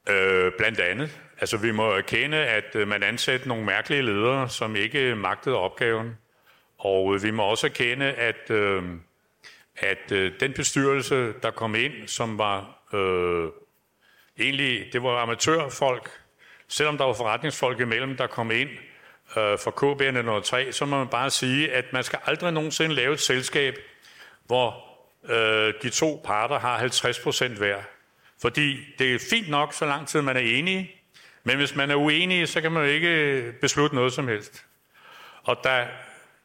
Øh, 0.09 0.51
blandt 0.57 0.79
andet. 0.79 1.19
Altså, 1.41 1.57
vi 1.57 1.71
må 1.71 1.91
erkende, 1.91 2.37
at 2.37 2.75
øh, 2.75 2.87
man 2.87 3.03
ansatte 3.03 3.47
nogle 3.47 3.65
mærkelige 3.65 4.01
ledere, 4.01 4.49
som 4.49 4.75
ikke 4.75 5.15
magtede 5.15 5.55
opgaven. 5.55 6.17
Og 6.79 7.15
øh, 7.15 7.23
vi 7.23 7.31
må 7.31 7.43
også 7.43 7.67
erkende, 7.67 8.05
at, 8.05 8.49
øh, 8.49 8.83
at 9.77 10.11
øh, 10.11 10.31
den 10.39 10.53
bestyrelse, 10.53 11.33
der 11.43 11.51
kom 11.51 11.75
ind, 11.75 12.07
som 12.07 12.37
var 12.37 12.79
øh, 12.93 13.49
egentlig, 14.39 14.93
det 14.93 15.03
var 15.03 15.21
amatørfolk, 15.21 16.09
selvom 16.67 16.97
der 16.97 17.05
var 17.05 17.13
forretningsfolk 17.13 17.79
imellem, 17.79 18.17
der 18.17 18.27
kom 18.27 18.51
ind 18.51 18.69
øh, 19.37 19.57
for 19.59 19.71
KB 19.71 20.01
03, 20.45 20.71
så 20.71 20.85
må 20.85 20.97
man 20.97 21.07
bare 21.07 21.29
sige, 21.29 21.71
at 21.71 21.93
man 21.93 22.03
skal 22.03 22.19
aldrig 22.25 22.53
nogensinde 22.53 22.95
lave 22.95 23.13
et 23.13 23.19
selskab, 23.19 23.75
hvor 24.45 24.85
øh, 25.29 25.73
de 25.81 25.89
to 25.89 26.21
parter 26.25 26.59
har 26.59 26.77
50 26.77 27.19
procent 27.19 27.57
hver. 27.57 27.77
Fordi 28.41 28.77
det 28.99 29.15
er 29.15 29.19
fint 29.29 29.49
nok, 29.49 29.73
så 29.73 29.85
lang 29.85 30.07
tid 30.07 30.21
man 30.21 30.35
er 30.35 30.41
enige, 30.41 30.91
men 31.43 31.57
hvis 31.57 31.75
man 31.75 31.91
er 31.91 31.95
uenige, 31.95 32.47
så 32.47 32.61
kan 32.61 32.71
man 32.71 32.83
jo 32.83 32.89
ikke 32.89 33.53
beslutte 33.61 33.95
noget 33.95 34.13
som 34.13 34.27
helst. 34.27 34.65
Og 35.43 35.57
da 35.63 35.87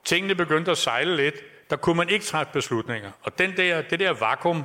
tingene 0.05 0.35
begyndte 0.35 0.71
at 0.71 0.79
sejle 0.79 1.17
lidt, 1.17 1.35
der 1.71 1.77
kunne 1.77 1.97
man 1.97 2.09
ikke 2.09 2.25
træffe 2.25 2.53
beslutninger. 2.53 3.11
Og 3.23 3.39
den 3.39 3.57
der, 3.57 3.83
det 3.83 4.01
der 4.01 4.13
vakuum, 4.13 4.65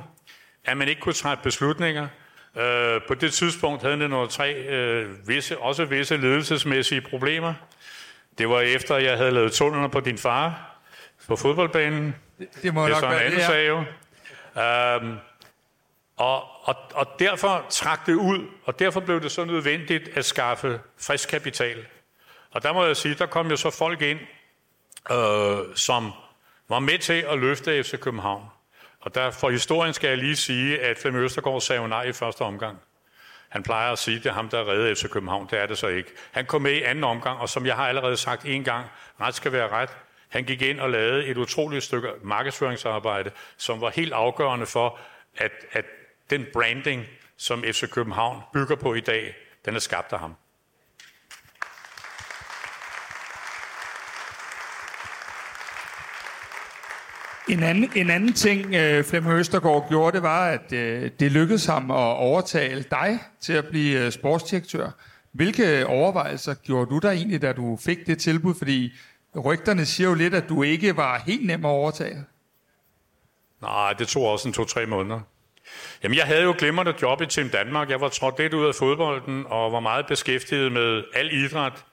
at 0.64 0.76
man 0.76 0.88
ikke 0.88 1.00
kunne 1.00 1.12
træffe 1.12 1.42
beslutninger, 1.42 2.08
øh, 2.56 3.00
på 3.08 3.14
det 3.14 3.32
tidspunkt 3.32 3.82
havde 3.82 4.08
nogle 4.08 4.28
tre, 4.28 4.54
øh, 4.54 5.28
visse, 5.28 5.58
også 5.58 5.84
visse 5.84 6.16
ledelsesmæssige 6.16 7.00
problemer. 7.00 7.54
Det 8.38 8.48
var 8.48 8.60
efter, 8.60 8.94
at 8.94 9.04
jeg 9.04 9.16
havde 9.16 9.30
lavet 9.30 9.52
tunneler 9.52 9.88
på 9.88 10.00
din 10.00 10.18
far 10.18 10.76
på 11.28 11.36
fodboldbanen. 11.36 12.16
Det, 12.38 12.48
det 12.62 12.74
må 12.74 12.86
det 12.86 12.96
er 12.96 13.00
nok 13.00 13.10
være 13.10 13.30
det, 13.30 13.42
sag 13.42 13.68
jo. 13.68 13.84
Øhm, 14.62 15.16
og, 16.16 16.68
og, 16.68 16.76
og 16.94 17.06
derfor 17.18 17.66
trak 17.70 18.06
det 18.06 18.14
ud, 18.14 18.46
og 18.64 18.78
derfor 18.78 19.00
blev 19.00 19.22
det 19.22 19.32
så 19.32 19.44
nødvendigt 19.44 20.08
at 20.14 20.24
skaffe 20.24 20.80
frisk 21.00 21.28
kapital. 21.28 21.86
Og 22.50 22.62
der 22.62 22.72
må 22.72 22.84
jeg 22.84 22.96
sige, 22.96 23.14
der 23.14 23.26
kom 23.26 23.50
jo 23.50 23.56
så 23.56 23.70
folk 23.70 24.02
ind, 24.02 24.18
øh, 25.10 25.76
som 25.76 26.12
var 26.68 26.78
med 26.78 26.98
til 26.98 27.24
at 27.28 27.38
løfte 27.38 27.84
FC 27.84 27.98
København. 27.98 28.44
Og 29.00 29.14
der, 29.14 29.30
for 29.30 29.50
historien 29.50 29.94
skal 29.94 30.08
jeg 30.08 30.18
lige 30.18 30.36
sige, 30.36 30.80
at 30.80 30.98
Flemming 30.98 31.24
Østergaard 31.24 31.60
sagde 31.60 31.88
nej 31.88 32.02
i 32.02 32.12
første 32.12 32.42
omgang. 32.42 32.78
Han 33.48 33.62
plejer 33.62 33.92
at 33.92 33.98
sige, 33.98 34.16
at 34.16 34.22
det 34.22 34.30
er 34.30 34.34
ham, 34.34 34.48
der 34.48 34.68
redde 34.68 34.96
FC 34.96 35.10
København. 35.10 35.48
Det 35.50 35.58
er 35.58 35.66
det 35.66 35.78
så 35.78 35.86
ikke. 35.86 36.10
Han 36.30 36.46
kom 36.46 36.62
med 36.62 36.72
i 36.72 36.82
anden 36.82 37.04
omgang, 37.04 37.40
og 37.40 37.48
som 37.48 37.66
jeg 37.66 37.76
har 37.76 37.88
allerede 37.88 38.16
sagt 38.16 38.44
en 38.44 38.64
gang, 38.64 38.86
ret 39.20 39.34
skal 39.34 39.52
være 39.52 39.68
ret. 39.68 39.90
Han 40.28 40.44
gik 40.44 40.62
ind 40.62 40.80
og 40.80 40.90
lavede 40.90 41.26
et 41.26 41.36
utroligt 41.36 41.84
stykke 41.84 42.08
markedsføringsarbejde, 42.22 43.30
som 43.56 43.80
var 43.80 43.90
helt 43.90 44.12
afgørende 44.12 44.66
for, 44.66 44.98
at, 45.36 45.52
at 45.72 45.84
den 46.30 46.46
branding, 46.52 47.06
som 47.36 47.62
FC 47.62 47.90
København 47.90 48.42
bygger 48.52 48.76
på 48.76 48.94
i 48.94 49.00
dag, 49.00 49.36
den 49.64 49.74
er 49.74 49.80
skabt 49.80 50.12
af 50.12 50.18
ham. 50.18 50.34
En 57.50 57.62
anden, 57.62 57.90
en 57.96 58.10
anden 58.10 58.32
ting, 58.32 58.74
øh, 58.74 59.04
Flemming 59.04 59.34
Østergaard 59.34 59.88
gjorde, 59.88 60.14
det 60.14 60.22
var, 60.22 60.48
at 60.48 60.72
øh, 60.72 61.10
det 61.20 61.32
lykkedes 61.32 61.66
ham 61.66 61.90
at 61.90 61.96
overtale 61.96 62.84
dig 62.90 63.18
til 63.40 63.52
at 63.52 63.66
blive 63.66 64.04
øh, 64.04 64.12
sportsdirektør. 64.12 64.90
Hvilke 65.32 65.86
overvejelser 65.86 66.54
gjorde 66.54 66.90
du 66.90 66.98
der 66.98 67.10
egentlig, 67.10 67.42
da 67.42 67.52
du 67.52 67.78
fik 67.80 68.06
det 68.06 68.18
tilbud? 68.18 68.54
Fordi 68.54 68.92
rygterne 69.44 69.86
siger 69.86 70.08
jo 70.08 70.14
lidt, 70.14 70.34
at 70.34 70.48
du 70.48 70.62
ikke 70.62 70.96
var 70.96 71.22
helt 71.26 71.46
nem 71.46 71.64
at 71.64 71.68
overtale. 71.68 72.24
Nej, 73.62 73.92
det 73.92 74.08
tog 74.08 74.22
også 74.22 74.48
en 74.48 74.54
to-tre 74.54 74.86
måneder. 74.86 75.20
Jamen, 76.02 76.18
jeg 76.18 76.26
havde 76.26 76.42
jo 76.42 76.54
glimrende 76.58 76.94
job 77.02 77.22
i 77.22 77.26
Team 77.26 77.48
Danmark. 77.48 77.90
Jeg 77.90 78.00
var 78.00 78.08
trådt 78.08 78.38
lidt 78.38 78.54
ud 78.54 78.66
af 78.66 78.74
fodbolden 78.74 79.44
og 79.46 79.72
var 79.72 79.80
meget 79.80 80.06
beskæftiget 80.06 80.72
med 80.72 81.04
al 81.14 81.34
idræt, 81.34 81.84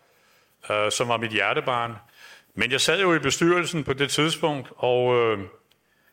øh, 0.71 0.91
som 0.91 1.07
var 1.07 1.17
mit 1.17 1.31
hjertebarn. 1.31 1.93
Men 2.59 2.71
jeg 2.71 2.81
sad 2.81 3.01
jo 3.01 3.13
i 3.13 3.19
bestyrelsen 3.19 3.83
på 3.83 3.93
det 3.93 4.09
tidspunkt, 4.09 4.69
og 4.75 5.15
øh, 5.15 5.39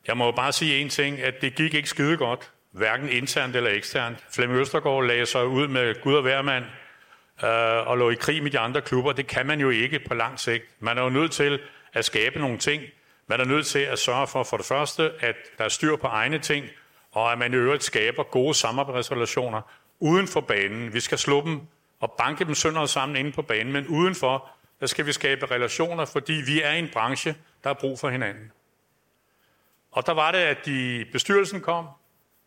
jeg 0.07 0.17
må 0.17 0.25
jo 0.25 0.31
bare 0.31 0.51
sige 0.51 0.77
en 0.77 0.89
ting, 0.89 1.21
at 1.21 1.33
det 1.41 1.55
gik 1.55 1.73
ikke 1.73 1.89
skide 1.89 2.17
godt, 2.17 2.51
hverken 2.71 3.09
internt 3.09 3.55
eller 3.55 3.69
eksternt. 3.69 4.25
Flemming 4.31 4.59
Østergaard 4.59 5.05
lagde 5.05 5.25
sig 5.25 5.47
ud 5.47 5.67
med 5.67 6.01
Gud 6.01 6.13
og 6.13 6.21
hvermand 6.21 6.63
øh, 7.43 7.87
og 7.87 7.97
lå 7.97 8.09
i 8.09 8.15
krig 8.15 8.43
med 8.43 8.51
de 8.51 8.59
andre 8.59 8.81
klubber. 8.81 9.11
Det 9.11 9.27
kan 9.27 9.45
man 9.45 9.59
jo 9.59 9.69
ikke 9.69 9.99
på 10.07 10.13
lang 10.13 10.39
sigt. 10.39 10.63
Man 10.79 10.97
er 10.97 11.03
jo 11.03 11.09
nødt 11.09 11.31
til 11.31 11.59
at 11.93 12.05
skabe 12.05 12.39
nogle 12.39 12.57
ting. 12.57 12.83
Man 13.27 13.39
er 13.39 13.45
nødt 13.45 13.65
til 13.65 13.79
at 13.79 13.99
sørge 13.99 14.27
for, 14.27 14.43
for 14.43 14.57
det 14.57 14.65
første, 14.65 15.11
at 15.19 15.35
der 15.57 15.63
er 15.63 15.69
styr 15.69 15.95
på 15.95 16.07
egne 16.07 16.39
ting, 16.39 16.65
og 17.11 17.31
at 17.31 17.37
man 17.37 17.53
i 17.53 17.55
øvrigt 17.55 17.83
skaber 17.83 18.23
gode 18.23 18.53
samarbejdsrelationer 18.53 19.61
uden 19.99 20.27
for 20.27 20.41
banen. 20.41 20.93
Vi 20.93 20.99
skal 20.99 21.17
slå 21.17 21.41
dem 21.45 21.61
og 21.99 22.15
banke 22.17 22.45
dem 22.45 22.55
sønder 22.55 22.85
sammen 22.85 23.15
inde 23.15 23.31
på 23.31 23.41
banen, 23.41 23.73
men 23.73 23.87
udenfor, 23.87 24.49
der 24.79 24.85
skal 24.85 25.05
vi 25.05 25.11
skabe 25.11 25.51
relationer, 25.51 26.05
fordi 26.05 26.33
vi 26.33 26.61
er 26.61 26.71
i 26.71 26.79
en 26.79 26.89
branche, 26.93 27.35
der 27.63 27.69
har 27.69 27.73
brug 27.73 27.99
for 27.99 28.09
hinanden. 28.09 28.51
Og 29.91 30.05
der 30.05 30.13
var 30.13 30.31
det, 30.31 30.39
at 30.39 30.65
de, 30.65 31.05
bestyrelsen 31.11 31.61
kom, 31.61 31.87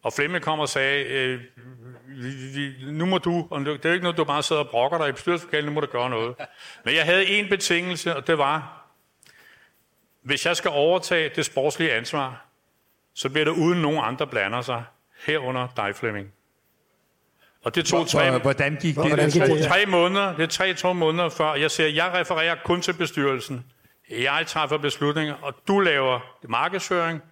og 0.03 0.13
Flemme 0.13 0.41
kom 0.41 0.61
og 0.61 0.69
sagde, 0.69 1.05
øh, 1.05 1.41
vi, 2.07 2.29
vi, 2.29 2.93
nu 2.93 3.07
må 3.07 3.19
du, 3.19 3.49
og 3.51 3.61
det 3.61 3.85
er 3.85 3.89
jo 3.89 3.93
ikke 3.93 4.03
noget, 4.03 4.17
du 4.17 4.25
bare 4.25 4.43
sidder 4.43 4.63
og 4.63 4.71
brokker 4.71 4.99
dig 4.99 5.09
i 5.09 5.13
bestyrelseslokalet, 5.13 5.65
nu 5.65 5.73
må 5.73 5.81
du 5.81 5.87
gøre 5.87 6.11
noget. 6.11 6.37
Men 6.85 6.95
jeg 6.95 7.05
havde 7.05 7.27
en 7.27 7.49
betingelse, 7.49 8.17
og 8.17 8.27
det 8.27 8.39
var, 8.39 8.85
hvis 10.23 10.47
jeg 10.47 10.57
skal 10.57 10.71
overtage 10.71 11.31
det 11.37 11.45
sportslige 11.45 11.93
ansvar, 11.93 12.47
så 13.15 13.31
bliver 13.31 13.45
det 13.45 13.53
uden 13.53 13.83
nogen 13.83 13.99
andre 14.05 14.27
blander 14.27 14.61
sig, 14.61 14.85
herunder 15.27 15.69
dig, 15.77 15.97
Flemming. 15.97 16.33
Og 17.69 17.75
det 17.75 17.85
tog 17.85 18.09
tre, 18.09 18.39
Hvordan 18.39 18.77
gik 18.81 18.97
det? 18.97 19.07
Hvordan 19.07 19.31
gik 19.31 19.43
to, 19.43 19.57
det? 19.57 19.67
tre 19.67 19.87
måneder, 19.87 20.37
det 20.37 20.43
er 20.43 20.47
tre, 20.47 20.75
to 20.75 20.93
måneder 20.93 21.29
før, 21.29 21.55
jeg 21.55 21.71
siger, 21.71 21.89
jeg 21.89 22.13
refererer 22.15 22.57
kun 22.65 22.83
til 22.83 22.93
bestyrelsen. 22.93 23.65
Jeg 24.11 24.45
træffer 24.47 24.79
beslutninger, 24.79 25.35
og 25.43 25.55
du 25.69 25.81
laver 25.81 26.21
markedsføring, 26.49 27.23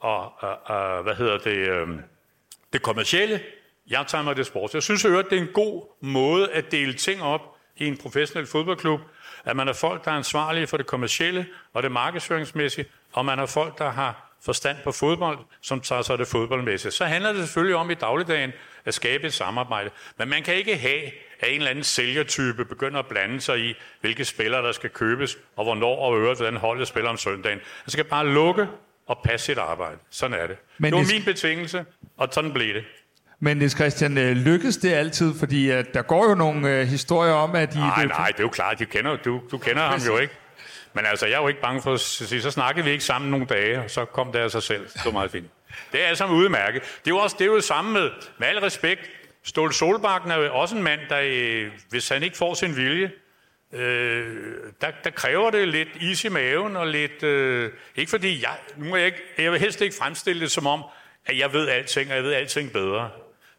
og 0.00 0.32
uh, 0.42 0.48
uh, 0.48 1.04
hvad 1.04 1.14
hedder 1.14 1.38
det, 1.38 1.82
uh, 1.82 1.88
det 2.72 2.82
kommercielle. 2.82 3.40
Jeg 3.90 4.04
tager 4.06 4.24
mig 4.24 4.36
det 4.36 4.46
sport. 4.46 4.74
Jeg 4.74 4.82
synes 4.82 5.04
øvrigt, 5.04 5.30
det 5.30 5.38
er 5.38 5.42
en 5.42 5.52
god 5.54 5.82
måde 6.00 6.52
at 6.52 6.70
dele 6.70 6.92
ting 6.92 7.22
op 7.22 7.40
i 7.76 7.86
en 7.86 7.96
professionel 7.96 8.46
fodboldklub, 8.46 9.00
at 9.44 9.56
man 9.56 9.68
er 9.68 9.72
folk, 9.72 10.04
der 10.04 10.10
er 10.10 10.16
ansvarlige 10.16 10.66
for 10.66 10.76
det 10.76 10.86
kommercielle 10.86 11.46
og 11.74 11.82
det 11.82 11.92
markedsføringsmæssige, 11.92 12.86
og 13.12 13.24
man 13.24 13.38
er 13.38 13.46
folk, 13.46 13.78
der 13.78 13.90
har 13.90 14.36
forstand 14.44 14.76
på 14.84 14.92
fodbold, 14.92 15.38
som 15.62 15.80
tager 15.80 16.02
sig 16.02 16.12
af 16.12 16.18
det 16.18 16.26
fodboldmæssige. 16.26 16.92
Så 16.92 17.04
handler 17.04 17.32
det 17.32 17.42
selvfølgelig 17.42 17.76
om 17.76 17.90
i 17.90 17.94
dagligdagen 17.94 18.52
at 18.86 18.94
skabe 18.94 19.26
et 19.26 19.32
samarbejde. 19.32 19.90
Men 20.18 20.28
man 20.28 20.42
kan 20.42 20.54
ikke 20.54 20.76
have, 20.76 21.02
at 21.40 21.48
en 21.48 21.56
eller 21.56 21.70
anden 21.70 21.84
sælgertype 21.84 22.64
begynder 22.64 22.98
at 22.98 23.06
blande 23.06 23.40
sig 23.40 23.58
i, 23.60 23.74
hvilke 24.00 24.24
spillere 24.24 24.62
der 24.62 24.72
skal 24.72 24.90
købes, 24.90 25.38
og 25.56 25.64
hvornår 25.64 25.96
og 25.96 26.18
øvrigt, 26.20 26.38
hvordan 26.40 26.56
holdet 26.60 26.88
spiller 26.88 27.10
om 27.10 27.16
søndagen. 27.16 27.58
Man 27.86 27.90
skal 27.90 28.04
bare 28.04 28.26
lukke 28.28 28.66
og 29.06 29.18
passe 29.24 29.46
sit 29.46 29.58
arbejde. 29.58 29.96
Sådan 30.10 30.38
er 30.40 30.46
det. 30.46 30.56
Men 30.78 30.92
det 30.92 30.98
var 30.98 31.12
min 31.14 31.24
betingelse, 31.24 31.84
og 32.16 32.28
sådan 32.32 32.52
blev 32.52 32.74
det. 32.74 32.84
Men 33.40 33.56
Niels 33.56 33.74
Christian, 33.74 34.18
øh, 34.18 34.36
lykkes 34.36 34.76
det 34.76 34.92
altid? 34.92 35.34
Fordi 35.38 35.70
at 35.70 35.94
der 35.94 36.02
går 36.02 36.28
jo 36.28 36.34
nogle 36.34 36.70
øh, 36.80 36.86
historier 36.86 37.32
om, 37.32 37.54
at 37.54 37.74
I... 37.74 37.78
Nej, 37.78 37.94
det- 38.02 38.08
nej, 38.08 38.26
det 38.28 38.38
er 38.38 38.42
jo 38.42 38.48
klart, 38.48 38.78
du 38.78 38.84
kender, 38.84 39.16
du, 39.16 39.40
du 39.50 39.58
kender 39.58 39.82
ham 39.82 40.00
jo 40.06 40.18
ikke. 40.18 40.34
Men 40.96 41.06
altså, 41.06 41.26
jeg 41.26 41.34
er 41.34 41.42
jo 41.42 41.48
ikke 41.48 41.60
bange 41.60 41.82
for 41.82 41.94
at 41.94 42.00
sige, 42.00 42.42
så 42.42 42.50
snakkede 42.50 42.84
vi 42.84 42.90
ikke 42.90 43.04
sammen 43.04 43.30
nogle 43.30 43.46
dage, 43.46 43.80
og 43.80 43.90
så 43.90 44.04
kom 44.04 44.32
det 44.32 44.38
af 44.38 44.50
sig 44.50 44.62
selv. 44.62 44.88
Det 44.88 45.04
var 45.04 45.10
meget 45.10 45.30
fint. 45.30 45.46
Det 45.92 46.02
er 46.02 46.06
alt 46.06 46.18
sammen 46.18 46.38
udmærket. 46.38 46.82
Det 46.82 47.10
er 47.10 47.14
jo 47.14 47.18
også 47.18 47.36
det 47.38 47.44
er 47.44 47.48
jo 47.48 47.60
samme 47.60 47.92
med, 47.92 48.10
med 48.38 48.48
al 48.48 48.58
respekt, 48.58 49.10
Ståle 49.46 49.72
Solbakken 49.72 50.30
er 50.30 50.36
jo 50.36 50.54
også 50.54 50.76
en 50.76 50.82
mand, 50.82 51.00
der, 51.08 51.20
øh, 51.22 51.70
hvis 51.88 52.08
han 52.08 52.22
ikke 52.22 52.36
får 52.36 52.54
sin 52.54 52.76
vilje, 52.76 53.10
øh, 53.72 54.36
der, 54.80 54.90
der 55.04 55.10
kræver 55.10 55.50
det 55.50 55.68
lidt 55.68 55.88
is 56.00 56.24
i 56.24 56.28
maven, 56.28 56.76
og 56.76 56.86
lidt, 56.86 57.22
øh, 57.22 57.72
ikke 57.96 58.10
fordi 58.10 58.42
jeg, 58.42 58.56
nu 58.76 58.84
må 58.84 58.96
jeg 58.96 59.06
ikke, 59.06 59.22
jeg 59.38 59.52
vil 59.52 59.60
helst 59.60 59.80
ikke 59.80 59.96
fremstille 59.96 60.40
det 60.40 60.50
som 60.50 60.66
om, 60.66 60.84
at 61.26 61.38
jeg 61.38 61.52
ved 61.52 61.68
alting, 61.68 62.10
og 62.10 62.16
jeg 62.16 62.24
ved 62.24 62.32
alting 62.32 62.72
bedre. 62.72 63.10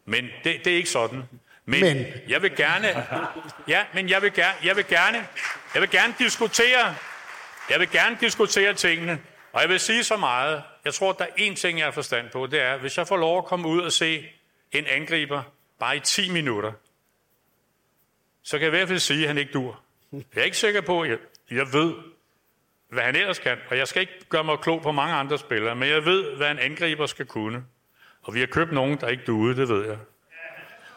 Men 0.06 0.24
det, 0.44 0.64
det 0.64 0.72
er 0.72 0.76
ikke 0.76 0.90
sådan. 0.90 1.22
Men, 1.64 1.80
Men. 1.80 1.96
men 1.96 2.06
jeg 2.28 2.42
vil 2.42 2.56
gerne, 2.56 3.06
ja, 3.68 3.84
men 3.94 4.08
jeg 4.08 4.22
vil 4.22 4.32
gerne, 4.32 4.54
jeg 4.64 4.76
vil 4.76 4.86
gerne, 4.86 5.26
jeg 5.74 5.82
vil 5.82 5.90
gerne 5.90 6.14
diskutere, 6.18 6.94
jeg 7.70 7.80
vil 7.80 7.90
gerne 7.90 8.16
diskutere 8.20 8.74
tingene. 8.74 9.20
Og 9.52 9.60
jeg 9.60 9.68
vil 9.68 9.80
sige 9.80 10.04
så 10.04 10.16
meget, 10.16 10.62
jeg 10.84 10.94
tror, 10.94 11.12
der 11.12 11.24
er 11.24 11.28
én 11.50 11.54
ting, 11.54 11.78
jeg 11.78 11.86
har 11.86 11.92
forstand 11.92 12.30
på, 12.30 12.46
det 12.46 12.62
er, 12.62 12.76
hvis 12.76 12.98
jeg 12.98 13.06
får 13.08 13.16
lov 13.16 13.38
at 13.38 13.44
komme 13.44 13.68
ud 13.68 13.80
og 13.80 13.92
se 13.92 14.28
en 14.72 14.86
angriber 14.86 15.42
bare 15.80 15.96
i 15.96 16.00
10 16.00 16.30
minutter, 16.30 16.72
så 18.42 18.58
kan 18.58 18.60
jeg 18.60 18.74
i 18.74 18.76
hvert 18.76 18.88
fald 18.88 18.98
sige, 18.98 19.22
at 19.22 19.28
han 19.28 19.38
ikke 19.38 19.52
dur. 19.52 19.80
Jeg 20.12 20.22
er 20.36 20.42
ikke 20.42 20.56
sikker 20.56 20.80
på, 20.80 21.00
at 21.00 21.10
jeg, 21.10 21.18
jeg 21.50 21.72
ved, 21.72 21.94
hvad 22.92 23.02
han 23.02 23.16
ellers 23.16 23.38
kan. 23.38 23.56
Og 23.70 23.78
jeg 23.78 23.88
skal 23.88 24.00
ikke 24.00 24.24
gøre 24.28 24.44
mig 24.44 24.58
klog 24.58 24.82
på 24.82 24.92
mange 24.92 25.14
andre 25.14 25.38
spillere, 25.38 25.74
men 25.76 25.88
jeg 25.88 26.04
ved, 26.04 26.36
hvad 26.36 26.50
en 26.50 26.58
angriber 26.58 27.06
skal 27.06 27.26
kunne. 27.26 27.64
Og 28.22 28.34
vi 28.34 28.40
har 28.40 28.46
købt 28.46 28.72
nogen, 28.72 29.00
der 29.00 29.08
ikke 29.08 29.22
duede, 29.26 29.56
det 29.56 29.68
ved 29.68 29.86
jeg. 29.88 29.96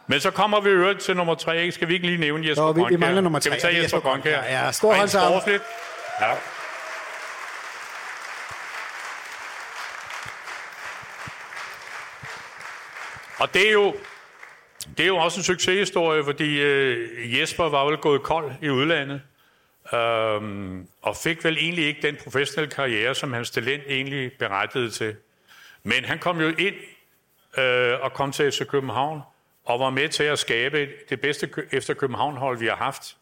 Men 0.07 0.19
så 0.19 0.31
kommer 0.31 0.61
vi 0.61 0.69
øvrigt 0.69 0.99
til 0.99 1.15
nummer 1.17 1.35
tre. 1.35 1.71
Skal 1.71 1.87
vi 1.87 1.93
ikke 1.93 2.05
lige 2.05 2.17
nævne 2.17 2.47
Jesper 2.47 2.63
Jo, 2.65 2.71
vi- 2.71 2.83
vi 2.89 2.95
mangler 2.95 3.21
nummer 3.21 3.39
Skal 3.39 3.49
tre, 3.51 3.55
vi 3.55 3.61
tage 3.61 3.77
er 3.77 3.81
Jesper 3.81 3.97
Jesper? 3.97 4.09
Grønkjær. 4.09 4.43
Ja, 4.43 4.71
stor 4.71 4.93
håndsarm. 4.93 5.33
Ja. 6.21 6.33
Og 13.41 13.53
det 13.53 13.67
er 13.67 13.71
jo, 13.71 13.95
det 14.97 15.03
er 15.03 15.07
jo 15.07 15.17
også 15.17 15.39
en 15.39 15.43
succeshistorie, 15.43 16.23
fordi 16.23 16.61
øh, 16.61 17.39
Jesper 17.39 17.69
var 17.69 17.85
vel 17.85 17.97
gået 17.97 18.23
kold 18.23 18.51
i 18.61 18.69
udlandet, 18.69 19.21
øhm, 19.93 20.87
og 21.01 21.15
fik 21.15 21.43
vel 21.43 21.57
egentlig 21.57 21.85
ikke 21.85 22.01
den 22.01 22.17
professionelle 22.23 22.71
karriere, 22.71 23.15
som 23.15 23.33
hans 23.33 23.51
talent 23.51 23.83
egentlig 23.87 24.31
berettede 24.39 24.89
til. 24.89 25.15
Men 25.83 26.05
han 26.05 26.19
kom 26.19 26.41
jo 26.41 26.47
ind 26.47 26.75
øh, 27.57 28.01
og 28.01 28.13
kom 28.13 28.31
til 28.31 28.51
FC 28.51 28.67
København, 28.67 29.21
og 29.65 29.79
var 29.79 29.89
med 29.89 30.09
til 30.09 30.23
at 30.23 30.39
skabe 30.39 30.89
det 31.09 31.21
bedste 31.21 31.49
efter 31.71 31.93
København-hold, 31.93 32.57
vi 32.57 32.67
har 32.67 32.75
haft. 32.75 33.17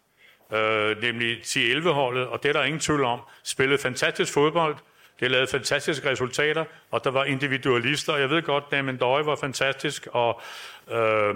Øh, 0.54 1.02
nemlig 1.02 1.38
10-11-holdet, 1.38 2.28
og 2.28 2.44
det 2.44 2.50
er 2.50 2.54
der 2.54 2.64
ingen 2.64 2.80
tvivl 2.80 3.04
om. 3.04 3.20
Spillede 3.44 3.82
fantastisk 3.82 4.34
fodbold, 4.34 4.76
det 5.20 5.32
lavede 5.32 5.48
fantastiske 5.48 6.10
resultater, 6.10 6.66
og 6.92 7.04
der 7.04 7.12
var 7.12 7.26
individualister. 7.26 8.16
Jeg 8.16 8.30
ved 8.30 8.42
godt, 8.42 8.64
Damien 8.72 8.98
Døje 8.98 9.26
var 9.26 9.36
fantastisk, 9.36 10.08
og 10.12 10.42
øh, 10.92 11.36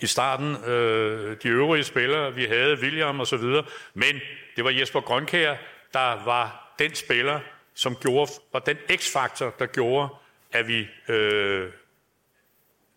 i 0.00 0.06
starten 0.06 0.56
øh, 0.64 1.36
de 1.42 1.48
øvrige 1.48 1.84
spillere, 1.84 2.34
vi 2.34 2.44
havde 2.44 2.78
William 2.82 3.20
og 3.20 3.26
så 3.26 3.36
videre, 3.36 3.64
men 3.94 4.20
det 4.56 4.64
var 4.64 4.70
Jesper 4.70 5.00
Grønkær, 5.00 5.56
der 5.92 6.24
var 6.24 6.74
den 6.78 6.94
spiller, 6.94 7.40
som 7.74 7.96
gjorde, 7.96 8.30
var 8.52 8.60
den 8.60 8.76
x-faktor, 8.96 9.54
der 9.58 9.66
gjorde, 9.66 10.08
at 10.52 10.68
vi 10.68 10.86
øh, 11.08 11.70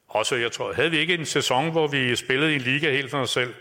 også, 0.07 0.35
jeg 0.35 0.51
tror, 0.51 0.73
havde 0.73 0.91
vi 0.91 0.97
ikke 0.97 1.13
en 1.13 1.25
sæson, 1.25 1.71
hvor 1.71 1.87
vi 1.87 2.15
spillede 2.15 2.51
i 2.51 2.55
en 2.55 2.61
liga 2.61 2.91
helt 2.91 3.11
for 3.11 3.17
os 3.17 3.29
selv. 3.29 3.53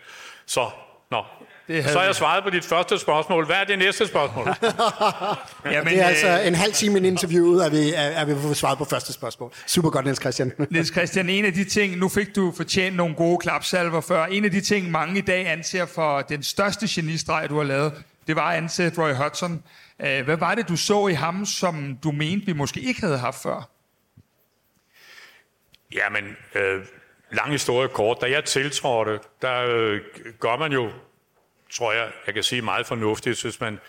Så, 0.47 0.71
nå. 1.11 1.25
Det 1.69 1.83
havde 1.83 1.93
Så 1.93 1.99
har 1.99 2.07
jeg 2.07 2.15
svaret 2.15 2.45
på 2.45 2.51
dit 2.51 2.65
første 2.65 2.99
spørgsmål. 2.99 3.47
Hvad 3.47 3.57
er 3.57 3.65
det 3.65 3.79
næste 3.79 4.07
spørgsmål? 4.07 4.47
Jamen, 5.75 5.93
Det 5.93 6.01
er 6.01 6.07
altså 6.07 6.29
øh, 6.29 6.47
en 6.47 6.55
halv 6.55 6.73
time 6.73 7.01
i 7.01 7.07
interviewet, 7.07 7.63
at 7.65 7.73
vi, 7.73 7.93
er, 7.95 8.25
vi 8.25 8.35
får 8.35 8.53
svaret 8.53 8.79
på 8.79 8.85
første 8.85 9.13
spørgsmål. 9.13 9.53
Super 9.67 9.91
godt, 9.91 10.05
Niels 10.05 10.21
Christian. 10.21 10.53
Niels 10.71 10.93
Christian, 10.93 11.29
en 11.29 11.45
af 11.45 11.53
de 11.53 11.65
ting, 11.65 11.97
nu 11.97 12.09
fik 12.09 12.37
du 12.37 12.53
fortjent 12.57 12.97
nogle 12.97 13.15
gode 13.15 13.39
klapsalver 13.39 14.01
før, 14.01 14.25
en 14.25 14.45
af 14.45 14.51
de 14.51 14.61
ting, 14.61 14.91
mange 14.91 15.19
i 15.19 15.21
dag 15.21 15.47
anser 15.49 15.87
for 15.87 16.21
den 16.21 16.43
største 16.43 16.87
genistreg, 16.91 17.47
du 17.51 17.57
har 17.57 17.65
lavet, 17.65 17.93
det 18.27 18.37
var 18.37 18.51
at 18.51 18.57
ansætte 18.57 19.03
Roy 19.03 19.13
Hodgson. 19.13 19.63
Øh, 20.01 20.25
Hvad 20.25 20.37
var 20.37 20.55
det, 20.55 20.69
du 20.69 20.77
så 20.77 21.07
i 21.07 21.13
ham, 21.13 21.47
som 21.47 21.99
du 22.03 22.13
mente, 22.13 22.47
vi 22.47 22.53
måske 22.53 22.81
ikke 22.81 23.01
havde 23.01 23.19
haft 23.19 23.43
før? 23.43 23.69
Jamen, 25.95 26.37
øh, 26.55 26.81
lang 27.33 27.51
historie 27.53 27.89
kort. 27.89 28.19
Da 28.21 28.31
jeg 28.31 28.45
tiltrådte, 28.45 29.19
der 29.43 29.67
øh, 29.69 30.01
gør 30.41 30.57
man 30.57 30.73
jo, 30.73 30.91
tror 31.71 31.93
jeg, 31.93 32.09
jeg 32.27 32.35
kan 32.35 32.43
sige 32.43 32.63
meget 32.63 32.87
fornuftigt, 32.87 33.43
hvis 33.43 33.61
man 33.61 33.81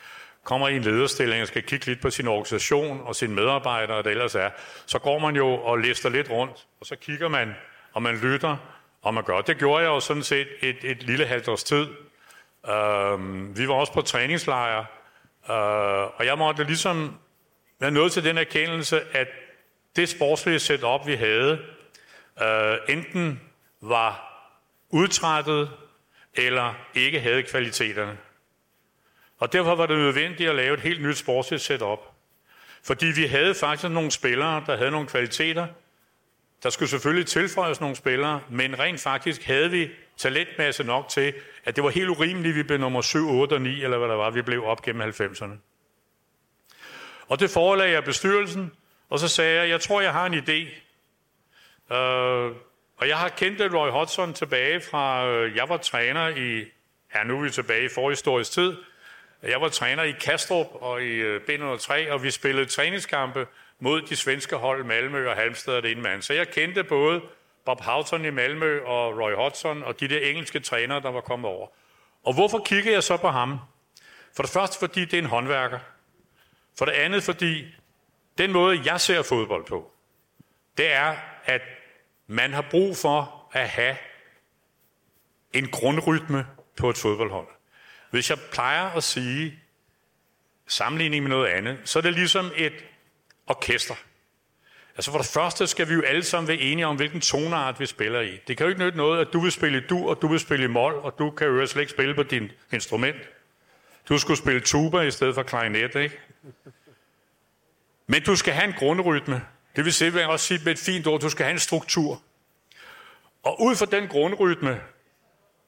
kommer 0.44 0.68
i 0.68 0.76
en 0.76 0.82
lederstilling 0.82 1.42
og 1.42 1.48
skal 1.48 1.64
kigge 1.64 1.86
lidt 1.86 2.02
på 2.02 2.10
sin 2.10 2.28
organisation 2.28 3.02
og 3.06 3.16
sine 3.16 3.34
medarbejdere, 3.34 3.98
og 3.98 4.04
det 4.04 4.12
ellers 4.12 4.36
er, 4.36 4.50
så 4.86 5.00
går 5.00 5.20
man 5.20 5.36
jo 5.36 5.48
og 5.48 5.78
lister 5.78 6.10
lidt 6.10 6.30
rundt, 6.30 6.68
og 6.80 6.86
så 6.86 6.96
kigger 6.96 7.28
man, 7.28 7.56
og 7.94 8.02
man 8.02 8.18
lytter, 8.18 8.58
og 9.02 9.14
man 9.14 9.24
gør. 9.24 9.42
Det 9.42 9.58
gjorde 9.58 9.84
jeg 9.84 9.90
jo 9.90 10.00
sådan 10.00 10.24
set 10.24 10.48
et, 10.62 10.78
et 10.84 11.04
lille 11.04 11.26
halvt 11.26 11.48
års 11.48 11.64
tid. 11.64 11.88
Uh, 12.64 13.58
vi 13.58 13.68
var 13.68 13.74
også 13.74 13.94
på 13.94 14.02
træningslejre, 14.02 14.86
uh, 15.50 16.20
og 16.20 16.26
jeg 16.26 16.38
måtte 16.38 16.64
ligesom 16.64 17.16
være 17.80 17.92
nået 17.92 18.12
til 18.12 18.24
den 18.24 18.38
erkendelse, 18.38 19.02
at 19.14 19.28
det 19.96 20.10
sportslige 20.10 20.60
setup, 20.60 21.08
vi 21.08 21.16
havde, 21.16 21.60
uh, 22.42 22.94
enten 22.96 23.42
var 23.82 24.34
udtrættet, 24.90 25.72
eller 26.38 26.74
ikke 26.96 27.20
havde 27.20 27.44
kvaliteterne. 27.44 28.18
Og 29.38 29.54
derfor 29.54 29.76
var 29.76 29.86
det 29.86 29.98
nødvendigt 29.98 30.50
at 30.50 30.56
lave 30.56 30.74
et 30.74 30.80
helt 30.80 31.02
nyt 31.02 31.18
sportsligt 31.18 31.64
setup. 31.64 32.00
Fordi 32.84 33.06
vi 33.06 33.26
havde 33.26 33.56
faktisk 33.56 33.92
nogle 33.92 34.12
spillere, 34.12 34.64
der 34.68 34.78
havde 34.78 34.92
nogle 34.92 35.08
kvaliteter. 35.08 35.68
Der 36.64 36.70
skulle 36.70 36.90
selvfølgelig 36.90 37.28
tilføjes 37.28 37.82
nogle 37.82 37.96
spillere, 37.96 38.42
men 38.50 38.80
rent 38.80 39.00
faktisk 39.00 39.44
havde 39.44 39.72
vi 39.72 39.90
talentmasse 40.18 40.84
nok 40.84 41.10
til, 41.10 41.34
at 41.66 41.76
det 41.76 41.84
var 41.84 41.90
helt 41.90 42.10
urimeligt, 42.10 42.54
at 42.54 42.56
vi 42.56 42.64
blev 42.64 42.80
nummer 42.80 43.02
7, 43.02 43.30
8 43.30 43.54
og 43.54 43.62
9, 43.62 43.84
eller 43.84 43.98
hvad 43.98 44.08
der 44.08 44.16
var, 44.16 44.30
vi 44.30 44.42
blev 44.42 44.64
op 44.66 44.82
gennem 44.82 45.10
90'erne. 45.10 45.58
Og 47.28 47.40
det 47.40 47.50
forelagde 47.50 47.92
jeg 47.92 48.04
bestyrelsen, 48.04 48.72
og 49.10 49.20
så 49.20 49.28
sagde 49.28 49.60
jeg, 49.60 49.70
jeg 49.70 49.82
tror, 49.82 50.02
jeg 50.02 50.14
har 50.14 50.26
en 50.26 50.34
idé. 50.34 50.70
Øh, 51.96 52.56
og 52.98 53.08
jeg 53.08 53.18
har 53.18 53.30
kendt 53.30 53.74
Roy 53.74 53.90
Hodgson 53.90 54.34
tilbage 54.34 54.82
fra, 54.82 55.28
øh, 55.28 55.56
jeg 55.56 55.70
var 55.70 55.78
træner 55.78 56.28
i, 56.28 56.66
ja 57.16 57.24
nu 57.24 57.38
er 57.38 57.44
vi 57.44 57.50
tilbage 57.50 57.86
i 57.86 57.90
forhistorisk 57.96 58.52
tid, 58.52 58.76
jeg 59.44 59.62
var 59.62 59.70
træner 59.70 60.04
i 60.04 60.12
Kastrup 60.12 60.68
og 60.72 61.04
i 61.04 61.14
øh, 61.14 61.42
B103, 61.50 62.12
og 62.12 62.24
vi 62.24 62.32
spillede 62.32 62.66
træningskampe 62.66 63.48
mod 63.80 64.02
de 64.02 64.16
svenske 64.16 64.56
hold 64.56 64.84
Malmø 64.84 65.30
og 65.30 65.36
Halmstad 65.36 65.74
og 65.74 65.84
det 65.84 65.92
ene 65.92 66.02
mand. 66.02 66.22
Så 66.22 66.34
jeg 66.34 66.50
kendte 66.50 66.84
både 66.84 67.22
Bob 67.66 67.82
Houghton 67.82 68.26
i 68.26 68.30
Malmø 68.30 68.82
og 68.86 69.20
Roy 69.20 69.34
Hodgson 69.34 69.84
og 69.84 70.00
de 70.00 70.08
der 70.08 70.20
engelske 70.20 70.60
trænere, 70.60 71.02
der 71.02 71.12
var 71.12 71.22
kommet 71.22 71.50
over. 71.50 71.68
Og 72.24 72.34
hvorfor 72.34 72.60
kigger 72.66 72.92
jeg 72.92 73.04
så 73.04 73.18
på 73.18 73.30
ham? 73.30 73.60
For 74.36 74.44
det 74.44 74.52
første, 74.52 74.80
fordi 74.80 75.06
det 75.06 75.14
er 75.14 75.22
en 75.22 75.26
håndværker. 75.26 75.80
For 76.78 76.86
det 76.86 76.92
andet, 76.92 77.24
fordi 77.24 77.66
den 78.38 78.52
måde, 78.52 78.82
jeg 78.86 79.02
ser 79.02 79.22
fodbold 79.22 79.66
på, 79.66 79.92
det 80.78 80.94
er, 80.94 81.16
at 81.46 81.62
man 82.28 82.54
har 82.54 82.68
brug 82.72 82.98
for 82.98 83.50
at 83.52 83.70
have 83.70 83.98
en 85.54 85.68
grundrytme 85.68 86.46
på 86.78 86.90
et 86.90 86.98
fodboldhold. 86.98 87.48
Hvis 88.12 88.30
jeg 88.30 88.38
plejer 88.52 88.90
at 88.90 89.04
sige, 89.04 89.60
sammenligning 90.68 91.24
med 91.24 91.30
noget 91.30 91.48
andet, 91.48 91.78
så 91.84 92.00
er 92.00 92.04
det 92.04 92.14
ligesom 92.14 92.52
et 92.56 92.74
orkester. 93.48 93.96
Altså 94.96 95.12
for 95.12 95.18
det 95.18 95.28
første 95.28 95.68
skal 95.68 95.90
vi 95.90 95.94
jo 95.94 96.02
alle 96.02 96.24
sammen 96.24 96.48
være 96.48 96.58
enige 96.58 96.88
om, 96.88 96.96
hvilken 96.96 97.22
toneart 97.22 97.80
vi 97.80 97.86
spiller 97.86 98.22
i. 98.22 98.40
Det 98.48 98.58
kan 98.58 98.66
jo 98.66 98.70
ikke 98.70 98.82
nytte 98.82 98.98
noget, 98.98 99.22
at 99.22 99.34
du 99.34 99.40
vil 99.40 99.52
spille 99.52 99.80
du, 99.80 99.86
dur, 99.90 100.10
og 100.10 100.22
du 100.22 100.28
vil 100.28 100.40
spille 100.40 100.66
i 100.66 100.68
mol, 100.68 100.94
og 100.94 101.16
du 101.20 101.32
kan 101.32 101.48
jo 101.48 101.66
slet 101.66 101.82
ikke 101.82 101.92
spille 101.92 102.16
på 102.16 102.24
din 102.24 102.52
instrument. 102.72 103.18
Du 104.10 104.18
skulle 104.18 104.38
spille 104.38 104.62
tuba 104.62 105.02
i 105.02 105.12
stedet 105.12 105.36
for 105.36 105.44
klarinet, 105.44 105.96
ikke? 105.96 106.20
Men 108.08 108.24
du 108.24 108.36
skal 108.36 108.54
have 108.54 108.68
en 108.68 108.74
grundrytme. 108.74 109.42
Det 109.78 109.86
vil 109.86 109.94
sige, 109.94 110.28
også 110.28 110.46
sige 110.46 110.62
med 110.64 110.72
et 110.72 110.80
fint 110.80 111.08
ord, 111.08 111.20
du 111.20 111.30
skal 111.30 111.44
have 111.46 111.54
en 111.54 111.60
struktur. 111.60 112.22
Og 113.44 113.62
ud 113.62 113.76
fra 113.76 113.86
den 113.86 114.08
grundrytme, 114.08 114.82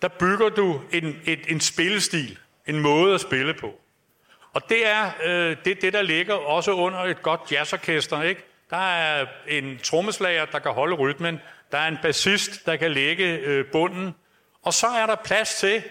der 0.01 0.07
bygger 0.07 0.49
du 0.49 0.81
en, 0.91 1.21
et, 1.25 1.39
en 1.47 1.59
spillestil, 1.59 2.37
en 2.67 2.79
måde 2.79 3.13
at 3.13 3.21
spille 3.21 3.53
på. 3.53 3.79
Og 4.53 4.69
det 4.69 4.87
er 4.87 5.11
øh, 5.25 5.57
det, 5.65 5.81
det, 5.81 5.93
der 5.93 6.01
ligger 6.01 6.33
også 6.33 6.71
under 6.71 6.99
et 6.99 7.21
godt 7.21 7.41
jazzorkester, 7.51 8.21
ikke? 8.21 8.43
Der 8.69 8.77
er 8.77 9.25
en 9.47 9.77
trommeslager, 9.83 10.45
der 10.45 10.59
kan 10.59 10.71
holde 10.71 10.95
rytmen. 10.95 11.39
Der 11.71 11.77
er 11.77 11.87
en 11.87 11.97
bassist, 12.01 12.65
der 12.65 12.75
kan 12.75 12.91
lægge 12.91 13.37
øh, 13.37 13.65
bunden. 13.71 14.15
Og 14.63 14.73
så 14.73 14.87
er 14.87 15.05
der 15.05 15.15
plads 15.15 15.55
til, 15.55 15.83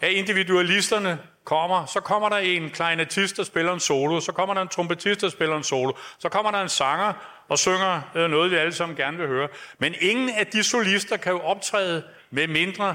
at 0.00 0.10
individualisterne 0.10 1.18
kommer. 1.44 1.86
Så 1.86 2.00
kommer 2.00 2.28
der 2.28 2.36
en 2.36 2.70
kleinetist, 2.70 3.36
der 3.36 3.44
spiller 3.44 3.72
en 3.72 3.80
solo. 3.80 4.20
Så 4.20 4.32
kommer 4.32 4.54
der 4.54 4.62
en 4.62 4.68
trompetist, 4.68 5.20
der 5.20 5.28
spiller 5.28 5.56
en 5.56 5.64
solo. 5.64 5.92
Så 6.18 6.28
kommer 6.28 6.50
der 6.50 6.62
en 6.62 6.68
sanger 6.68 7.12
og 7.48 7.58
synger 7.58 8.00
øh, 8.14 8.30
noget, 8.30 8.50
vi 8.50 8.56
alle 8.56 8.72
sammen 8.72 8.96
gerne 8.96 9.18
vil 9.18 9.26
høre. 9.26 9.48
Men 9.78 9.94
ingen 10.00 10.30
af 10.30 10.46
de 10.46 10.62
solister 10.62 11.16
kan 11.16 11.32
jo 11.32 11.40
optræde 11.40 12.04
med 12.30 12.46
mindre, 12.46 12.94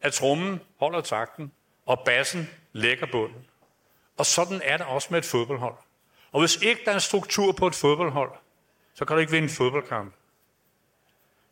at 0.00 0.12
trommen 0.12 0.60
holder 0.80 1.00
takten, 1.00 1.52
og 1.86 2.02
bassen 2.04 2.50
lægger 2.72 3.06
bunden. 3.12 3.46
Og 4.16 4.26
sådan 4.26 4.60
er 4.64 4.76
det 4.76 4.86
også 4.86 5.08
med 5.10 5.18
et 5.18 5.24
fodboldhold. 5.24 5.74
Og 6.32 6.40
hvis 6.40 6.56
ikke 6.56 6.80
der 6.84 6.90
er 6.90 6.94
en 6.94 7.00
struktur 7.00 7.52
på 7.52 7.66
et 7.66 7.74
fodboldhold, 7.74 8.30
så 8.94 9.04
kan 9.04 9.16
du 9.16 9.20
ikke 9.20 9.32
vinde 9.32 9.48
en 9.48 9.54
fodboldkamp. 9.54 10.14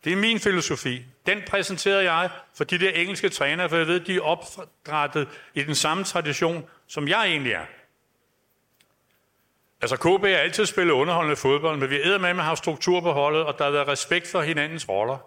Det 0.05 0.13
er 0.13 0.17
min 0.17 0.41
filosofi. 0.41 1.05
Den 1.27 1.43
præsenterede 1.47 2.13
jeg 2.13 2.31
for 2.55 2.65
de 2.65 2.79
der 2.79 2.91
engelske 2.91 3.29
trænere, 3.29 3.69
for 3.69 3.77
jeg 3.77 3.87
ved, 3.87 4.01
de 4.01 4.17
er 4.17 4.21
opdrettet 4.21 5.29
i 5.55 5.63
den 5.63 5.75
samme 5.75 6.05
tradition, 6.05 6.65
som 6.87 7.09
jeg 7.09 7.27
egentlig 7.27 7.53
er. 7.53 7.65
Altså 9.81 9.97
KB 9.97 10.25
har 10.25 10.37
altid 10.37 10.67
spillet 10.67 10.93
underholdende 10.93 11.37
fodbold, 11.37 11.79
men 11.79 11.91
vi 11.91 12.03
æder 12.03 12.19
med, 12.19 12.29
at 12.29 12.37
har 12.37 12.55
struktur 12.55 13.01
på 13.01 13.13
holdet, 13.13 13.43
og 13.43 13.59
der 13.59 13.65
har 13.65 13.71
været 13.71 13.89
respekt 13.89 14.27
for 14.31 14.41
hinandens 14.41 14.89
roller. 14.89 15.19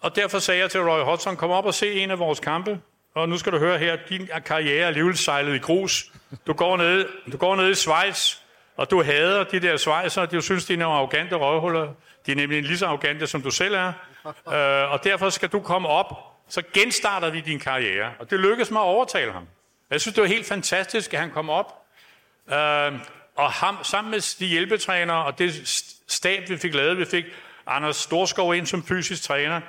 Og 0.00 0.16
derfor 0.16 0.38
sagde 0.38 0.60
jeg 0.60 0.70
til 0.70 0.80
Roy 0.80 1.04
Hodgson, 1.04 1.36
kom 1.36 1.50
op 1.50 1.64
og 1.64 1.74
se 1.74 1.92
en 1.92 2.10
af 2.10 2.18
vores 2.18 2.40
kampe, 2.40 2.80
og 3.14 3.28
nu 3.28 3.38
skal 3.38 3.52
du 3.52 3.58
høre 3.58 3.78
her, 3.78 3.96
din 4.08 4.28
karriere 4.44 4.82
er 4.82 4.86
alligevel 4.86 5.16
sejlet 5.16 5.54
i 5.54 5.58
grus. 5.58 6.12
Du 6.46 6.52
går 6.52 6.76
ned, 6.76 7.08
du 7.32 7.36
går 7.36 7.56
ned 7.56 7.70
i 7.70 7.74
Schweiz, 7.74 8.36
og 8.76 8.90
du 8.90 9.02
hader 9.02 9.44
de 9.44 9.60
der 9.60 9.76
svejser, 9.76 10.26
du 10.26 10.40
synes, 10.40 10.64
de 10.64 10.72
er 10.72 10.76
nogle 10.76 10.96
arrogante 10.96 11.36
røvhuller. 11.36 11.94
De 12.26 12.32
er 12.32 12.36
nemlig 12.36 12.62
lige 12.62 12.78
så 12.78 12.86
arrogante, 12.86 13.26
som 13.26 13.42
du 13.42 13.50
selv 13.50 13.74
er. 13.74 13.92
Øh, 14.54 14.92
og 14.92 15.04
derfor 15.04 15.30
skal 15.30 15.48
du 15.48 15.60
komme 15.60 15.88
op, 15.88 16.06
så 16.48 16.62
genstarter 16.74 17.30
vi 17.30 17.40
din 17.40 17.58
karriere. 17.58 18.12
Og 18.18 18.30
det 18.30 18.40
lykkedes 18.40 18.70
mig 18.70 18.80
at 18.80 18.86
overtale 18.86 19.32
ham. 19.32 19.46
Jeg 19.90 20.00
synes, 20.00 20.14
det 20.14 20.22
var 20.22 20.28
helt 20.28 20.46
fantastisk, 20.46 21.14
at 21.14 21.20
han 21.20 21.30
kom 21.30 21.50
op. 21.50 21.86
Øh, 22.52 22.92
og 23.36 23.52
ham, 23.52 23.78
sammen 23.82 24.10
med 24.10 24.38
de 24.38 24.46
hjælpetrænere 24.46 25.24
og 25.24 25.38
det 25.38 25.68
stab, 26.08 26.48
vi 26.48 26.56
fik 26.56 26.74
lavet, 26.74 26.98
vi 26.98 27.04
fik 27.04 27.24
Anders 27.66 27.96
Storskov 27.96 28.54
ind 28.54 28.66
som 28.66 28.86
fysisk 28.86 29.22
træner. 29.22 29.60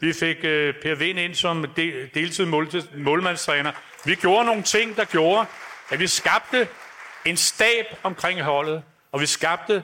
Vi 0.00 0.12
fik 0.12 0.36
øh, 0.42 0.74
Per 0.82 0.94
Vind 0.94 1.18
ind 1.18 1.34
som 1.34 1.66
de, 1.76 2.10
deltid 2.14 2.44
mål, 2.44 2.68
målmandstræner. 2.94 3.72
Vi 4.04 4.14
gjorde 4.14 4.44
nogle 4.44 4.62
ting, 4.62 4.96
der 4.96 5.04
gjorde, 5.04 5.46
at 5.90 5.98
vi 5.98 6.06
skabte 6.06 6.68
en 7.24 7.36
stab 7.36 7.86
omkring 8.02 8.42
holdet, 8.42 8.82
og 9.12 9.20
vi 9.20 9.26
skabte 9.26 9.82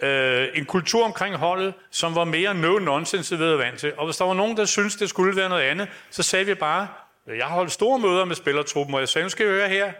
øh, 0.00 0.48
en 0.54 0.64
kultur 0.64 1.04
omkring 1.04 1.36
holdet, 1.36 1.74
som 1.90 2.14
var 2.14 2.24
mere 2.24 2.50
no-nonsense, 2.50 3.38
ved 3.38 3.52
at 3.52 3.58
vant 3.58 3.80
til. 3.80 3.94
Og 3.96 4.04
hvis 4.04 4.16
der 4.16 4.24
var 4.24 4.34
nogen, 4.34 4.56
der 4.56 4.64
syntes, 4.64 4.96
det 4.96 5.08
skulle 5.08 5.36
være 5.36 5.48
noget 5.48 5.62
andet, 5.62 5.88
så 6.10 6.22
sagde 6.22 6.46
vi 6.46 6.54
bare, 6.54 6.88
jeg 7.26 7.46
har 7.46 7.54
holdt 7.54 7.72
store 7.72 7.98
møder 7.98 8.24
med 8.24 8.36
spillertruppen, 8.36 8.94
og 8.94 9.00
jeg 9.00 9.08
sagde, 9.08 9.24
nu 9.24 9.28
skal 9.28 9.46
I 9.46 9.48
høre 9.48 9.68
her. 9.68 9.92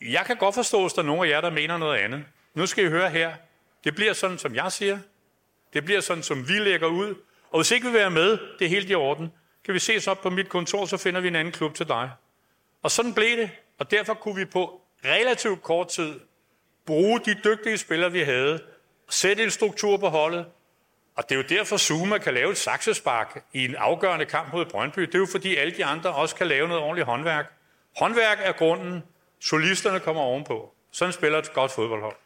Jeg 0.00 0.24
kan 0.26 0.36
godt 0.36 0.54
forstå, 0.54 0.84
at 0.84 0.92
der 0.96 1.02
er 1.02 1.06
nogen 1.06 1.24
af 1.24 1.30
jer, 1.30 1.40
der 1.40 1.50
mener 1.50 1.78
noget 1.78 1.98
andet. 1.98 2.24
Nu 2.54 2.66
skal 2.66 2.84
I 2.84 2.88
høre 2.88 3.10
her. 3.10 3.32
Det 3.84 3.94
bliver 3.94 4.12
sådan, 4.12 4.38
som 4.38 4.54
jeg 4.54 4.72
siger. 4.72 4.98
Det 5.72 5.84
bliver 5.84 6.00
sådan, 6.00 6.22
som 6.22 6.48
vi 6.48 6.52
lægger 6.52 6.86
ud. 6.86 7.14
Og 7.50 7.58
hvis 7.58 7.70
ikke 7.70 7.86
vi 7.86 7.92
vil 7.92 8.00
være 8.00 8.10
med, 8.10 8.38
det 8.58 8.64
er 8.64 8.68
helt 8.68 8.90
i 8.90 8.94
orden, 8.94 9.32
kan 9.64 9.74
vi 9.74 9.78
ses 9.78 10.06
op 10.06 10.20
på 10.20 10.30
mit 10.30 10.48
kontor, 10.48 10.86
så 10.86 10.96
finder 10.96 11.20
vi 11.20 11.28
en 11.28 11.36
anden 11.36 11.52
klub 11.52 11.74
til 11.74 11.88
dig. 11.88 12.10
Og 12.82 12.90
sådan 12.90 13.14
blev 13.14 13.36
det. 13.36 13.50
Og 13.78 13.90
derfor 13.90 14.14
kunne 14.14 14.36
vi 14.36 14.44
på 14.44 14.80
relativt 15.04 15.62
kort 15.62 15.88
tid 15.88 16.20
bruge 16.88 17.20
de 17.20 17.36
dygtige 17.44 17.78
spillere, 17.78 18.12
vi 18.12 18.20
havde, 18.20 18.62
sætte 19.08 19.44
en 19.44 19.50
struktur 19.50 19.96
på 19.96 20.08
holdet, 20.08 20.46
og 21.16 21.28
det 21.28 21.32
er 21.32 21.36
jo 21.36 21.44
derfor, 21.48 21.76
Zuma 21.76 22.18
kan 22.18 22.34
lave 22.34 22.50
et 22.50 22.56
saksespark 22.56 23.44
i 23.52 23.64
en 23.64 23.74
afgørende 23.74 24.24
kamp 24.24 24.52
mod 24.52 24.64
Brøndby. 24.64 25.00
Det 25.00 25.14
er 25.14 25.18
jo 25.18 25.26
fordi 25.30 25.56
alle 25.56 25.76
de 25.76 25.84
andre 25.84 26.10
også 26.10 26.34
kan 26.34 26.46
lave 26.46 26.68
noget 26.68 26.82
ordentligt 26.82 27.06
håndværk. 27.06 27.52
Håndværk 27.98 28.38
er 28.42 28.52
grunden. 28.52 29.02
Solisterne 29.40 30.00
kommer 30.00 30.22
ovenpå. 30.22 30.74
Sådan 30.92 31.12
spiller 31.12 31.38
et 31.38 31.52
godt 31.52 31.72
fodboldhold. 31.72 32.16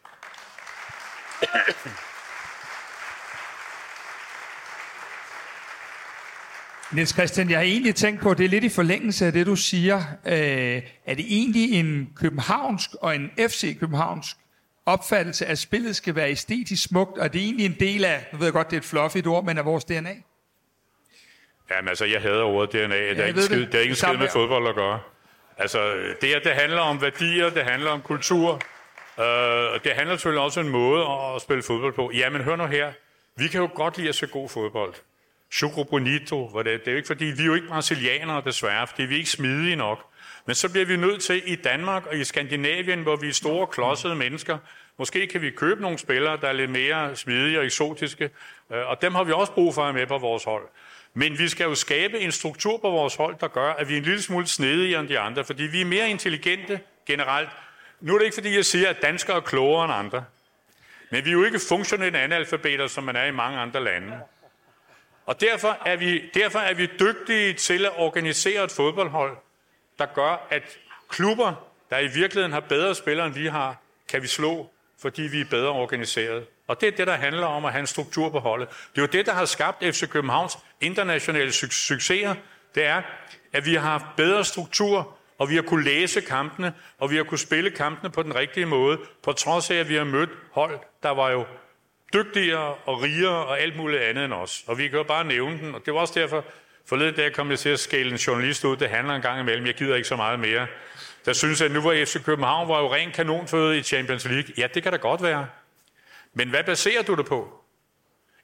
Niels 6.95 7.13
Christian, 7.13 7.49
jeg 7.49 7.57
har 7.57 7.63
egentlig 7.63 7.95
tænkt 7.95 8.21
på, 8.21 8.33
det 8.33 8.45
er 8.45 8.49
lidt 8.49 8.63
i 8.63 8.69
forlængelse 8.69 9.25
af 9.25 9.31
det, 9.31 9.45
du 9.45 9.55
siger. 9.55 9.97
Øh, 10.25 10.81
er 11.05 11.15
det 11.15 11.25
egentlig 11.27 11.73
en 11.73 12.09
københavnsk 12.15 12.89
og 13.01 13.15
en 13.15 13.31
FC 13.37 13.79
københavnsk 13.79 14.37
opfattelse, 14.85 15.45
at 15.45 15.59
spillet 15.59 15.95
skal 15.95 16.15
være 16.15 16.31
æstetisk 16.31 16.83
smukt, 16.83 17.17
og 17.17 17.33
det 17.33 17.41
er 17.41 17.45
egentlig 17.45 17.65
en 17.65 17.75
del 17.79 18.05
af, 18.05 18.25
nu 18.31 18.37
ved 18.37 18.45
jeg 18.45 18.53
godt, 18.53 18.69
det 18.69 18.75
er 18.75 18.81
et 18.81 18.85
fluffy 18.85 19.27
ord, 19.27 19.43
men 19.43 19.57
af 19.57 19.65
vores 19.65 19.85
DNA? 19.85 20.15
Jamen 21.71 21.89
altså, 21.89 22.05
jeg 22.05 22.21
hader 22.21 22.43
ordet 22.43 22.71
DNA. 22.71 23.09
Det 23.09 23.19
er 23.19 23.25
ikke 23.25 23.41
skid, 23.41 23.59
det. 23.59 23.71
det 23.71 23.77
er 23.77 23.81
ikke 23.81 23.95
skid 23.95 24.17
med 24.17 24.29
fodbold 24.29 24.67
at 24.67 24.75
gøre. 24.75 24.99
Altså, 25.57 25.93
det, 26.21 26.29
her, 26.29 26.39
det 26.39 26.51
handler 26.51 26.81
om 26.81 27.01
værdier, 27.01 27.49
det 27.49 27.63
handler 27.63 27.91
om 27.91 28.01
kultur, 28.01 28.61
øh, 29.19 29.79
det 29.83 29.91
handler 29.91 30.15
selvfølgelig 30.15 30.41
også 30.41 30.59
om 30.59 30.65
en 30.65 30.71
måde 30.71 31.05
at 31.05 31.41
spille 31.41 31.63
fodbold 31.63 31.93
på. 31.93 32.11
Jamen, 32.13 32.41
hør 32.41 32.55
nu 32.55 32.65
her. 32.65 32.91
Vi 33.35 33.47
kan 33.47 33.61
jo 33.61 33.69
godt 33.75 33.97
lide 33.97 34.09
at 34.09 34.15
se 34.15 34.27
god 34.27 34.49
fodbold. 34.49 34.93
Choco 35.51 35.83
Bonito, 35.83 36.47
hvor 36.47 36.63
det, 36.63 36.79
det 36.79 36.87
er 36.87 36.91
jo 36.91 36.97
ikke 36.97 37.07
fordi, 37.07 37.25
vi 37.25 37.41
er 37.41 37.45
jo 37.45 37.53
ikke 37.53 37.67
brasilianere 37.67 38.41
desværre, 38.45 38.87
fordi 38.87 39.03
vi 39.03 39.13
er 39.13 39.17
ikke 39.17 39.29
smidige 39.29 39.75
nok. 39.75 40.12
Men 40.45 40.55
så 40.55 40.71
bliver 40.71 40.85
vi 40.85 40.95
nødt 40.95 41.21
til 41.21 41.43
i 41.45 41.55
Danmark 41.55 42.05
og 42.05 42.17
i 42.17 42.23
Skandinavien, 42.23 43.03
hvor 43.03 43.15
vi 43.15 43.29
er 43.29 43.33
store, 43.33 43.67
klodsede 43.67 44.15
mennesker, 44.15 44.57
måske 44.97 45.27
kan 45.27 45.41
vi 45.41 45.51
købe 45.51 45.81
nogle 45.81 45.97
spillere, 45.97 46.37
der 46.37 46.47
er 46.47 46.53
lidt 46.53 46.71
mere 46.71 47.15
smidige 47.15 47.59
og 47.59 47.65
eksotiske, 47.65 48.29
øh, 48.71 48.87
og 48.87 49.01
dem 49.01 49.15
har 49.15 49.23
vi 49.23 49.31
også 49.31 49.51
brug 49.51 49.73
for 49.73 49.83
at 49.83 49.95
med 49.95 50.07
på 50.07 50.17
vores 50.17 50.43
hold. 50.43 50.67
Men 51.13 51.39
vi 51.39 51.47
skal 51.47 51.63
jo 51.63 51.75
skabe 51.75 52.19
en 52.19 52.31
struktur 52.31 52.77
på 52.77 52.89
vores 52.89 53.15
hold, 53.15 53.35
der 53.39 53.47
gør, 53.47 53.73
at 53.73 53.89
vi 53.89 53.93
er 53.93 53.97
en 53.97 54.03
lille 54.03 54.21
smule 54.21 54.47
snedige 54.47 54.99
end 54.99 55.07
de 55.07 55.19
andre, 55.19 55.43
fordi 55.43 55.63
vi 55.63 55.81
er 55.81 55.85
mere 55.85 56.09
intelligente 56.09 56.79
generelt. 57.05 57.49
Nu 58.01 58.13
er 58.13 58.17
det 58.17 58.25
ikke, 58.25 58.35
fordi 58.35 58.55
jeg 58.55 58.65
siger, 58.65 58.89
at 58.89 59.01
danskere 59.01 59.37
er 59.37 59.41
klogere 59.41 59.85
end 59.85 59.93
andre. 59.93 60.25
Men 61.11 61.25
vi 61.25 61.29
er 61.29 61.33
jo 61.33 61.43
ikke 61.43 61.59
funktionelle 61.69 62.19
analfabeter, 62.19 62.87
som 62.87 63.03
man 63.03 63.15
er 63.15 63.25
i 63.25 63.31
mange 63.31 63.59
andre 63.59 63.83
lande. 63.83 64.19
Og 65.25 65.41
derfor 65.41 65.77
er, 65.85 65.95
vi, 65.95 66.29
derfor 66.33 66.59
er 66.59 66.73
vi 66.73 66.89
dygtige 66.99 67.53
til 67.53 67.85
at 67.85 67.91
organisere 67.97 68.63
et 68.63 68.71
fodboldhold, 68.71 69.37
der 70.07 70.13
gør, 70.13 70.47
at 70.49 70.63
klubber, 71.09 71.53
der 71.89 71.99
i 71.99 72.07
virkeligheden 72.07 72.51
har 72.51 72.59
bedre 72.59 72.95
spillere, 72.95 73.25
end 73.27 73.35
vi 73.35 73.47
har, 73.47 73.77
kan 74.09 74.21
vi 74.21 74.27
slå, 74.27 74.69
fordi 75.01 75.21
vi 75.21 75.41
er 75.41 75.45
bedre 75.49 75.69
organiseret. 75.69 76.45
Og 76.67 76.81
det 76.81 76.87
er 76.87 76.91
det, 76.91 77.07
der 77.07 77.13
handler 77.13 77.45
om 77.47 77.65
at 77.65 77.71
have 77.71 77.79
en 77.79 77.87
struktur 77.87 78.29
på 78.29 78.39
holdet. 78.39 78.69
Det 78.69 78.97
er 78.97 79.01
jo 79.01 79.07
det, 79.07 79.25
der 79.25 79.33
har 79.33 79.45
skabt 79.45 79.83
FC 79.83 80.09
Københavns 80.09 80.57
internationale 80.81 81.51
succeser. 81.51 82.35
Det 82.75 82.85
er, 82.85 83.01
at 83.53 83.65
vi 83.65 83.73
har 83.73 83.89
haft 83.89 84.05
bedre 84.17 84.45
struktur, 84.45 85.17
og 85.37 85.49
vi 85.49 85.55
har 85.55 85.61
kunne 85.61 85.83
læse 85.83 86.21
kampene, 86.21 86.73
og 86.99 87.11
vi 87.11 87.15
har 87.15 87.23
kunne 87.23 87.39
spille 87.39 87.71
kampene 87.71 88.09
på 88.09 88.23
den 88.23 88.35
rigtige 88.35 88.65
måde, 88.65 88.97
på 89.23 89.33
trods 89.33 89.71
af, 89.71 89.75
at 89.75 89.89
vi 89.89 89.95
har 89.95 90.03
mødt 90.03 90.29
hold, 90.51 90.79
der 91.03 91.09
var 91.09 91.29
jo 91.29 91.45
dygtigere 92.13 92.73
og 92.85 93.01
rigere 93.01 93.45
og 93.45 93.59
alt 93.59 93.77
muligt 93.77 94.01
andet 94.01 94.25
end 94.25 94.33
os. 94.33 94.63
Og 94.67 94.77
vi 94.77 94.87
kan 94.87 94.97
jo 94.97 95.03
bare 95.03 95.23
nævne 95.23 95.59
den, 95.59 95.75
og 95.75 95.81
det 95.85 95.93
var 95.93 95.99
også 95.99 96.19
derfor, 96.19 96.45
forleden 96.85 97.15
dag 97.15 97.33
kom 97.33 97.49
jeg 97.49 97.59
til 97.59 97.69
at 97.69 97.79
skælde 97.79 98.11
en 98.11 98.17
journalist 98.17 98.65
ud, 98.65 98.77
det 98.77 98.89
handler 98.89 99.15
en 99.15 99.21
gang 99.21 99.39
imellem, 99.39 99.65
jeg 99.65 99.73
gider 99.73 99.95
ikke 99.95 100.07
så 100.07 100.15
meget 100.15 100.39
mere. 100.39 100.67
Der 101.25 101.33
synes, 101.33 101.61
at 101.61 101.71
nu 101.71 101.81
var 101.81 102.05
FC 102.05 102.23
København 102.23 102.69
var 102.69 102.79
jo 102.79 102.93
ren 102.93 103.11
kanonføde 103.11 103.77
i 103.77 103.83
Champions 103.83 104.25
League. 104.25 104.53
Ja, 104.57 104.67
det 104.73 104.83
kan 104.83 104.91
da 104.91 104.97
godt 104.97 105.23
være. 105.23 105.47
Men 106.33 106.49
hvad 106.49 106.63
baserer 106.63 107.03
du 107.03 107.15
det 107.15 107.25
på? 107.25 107.63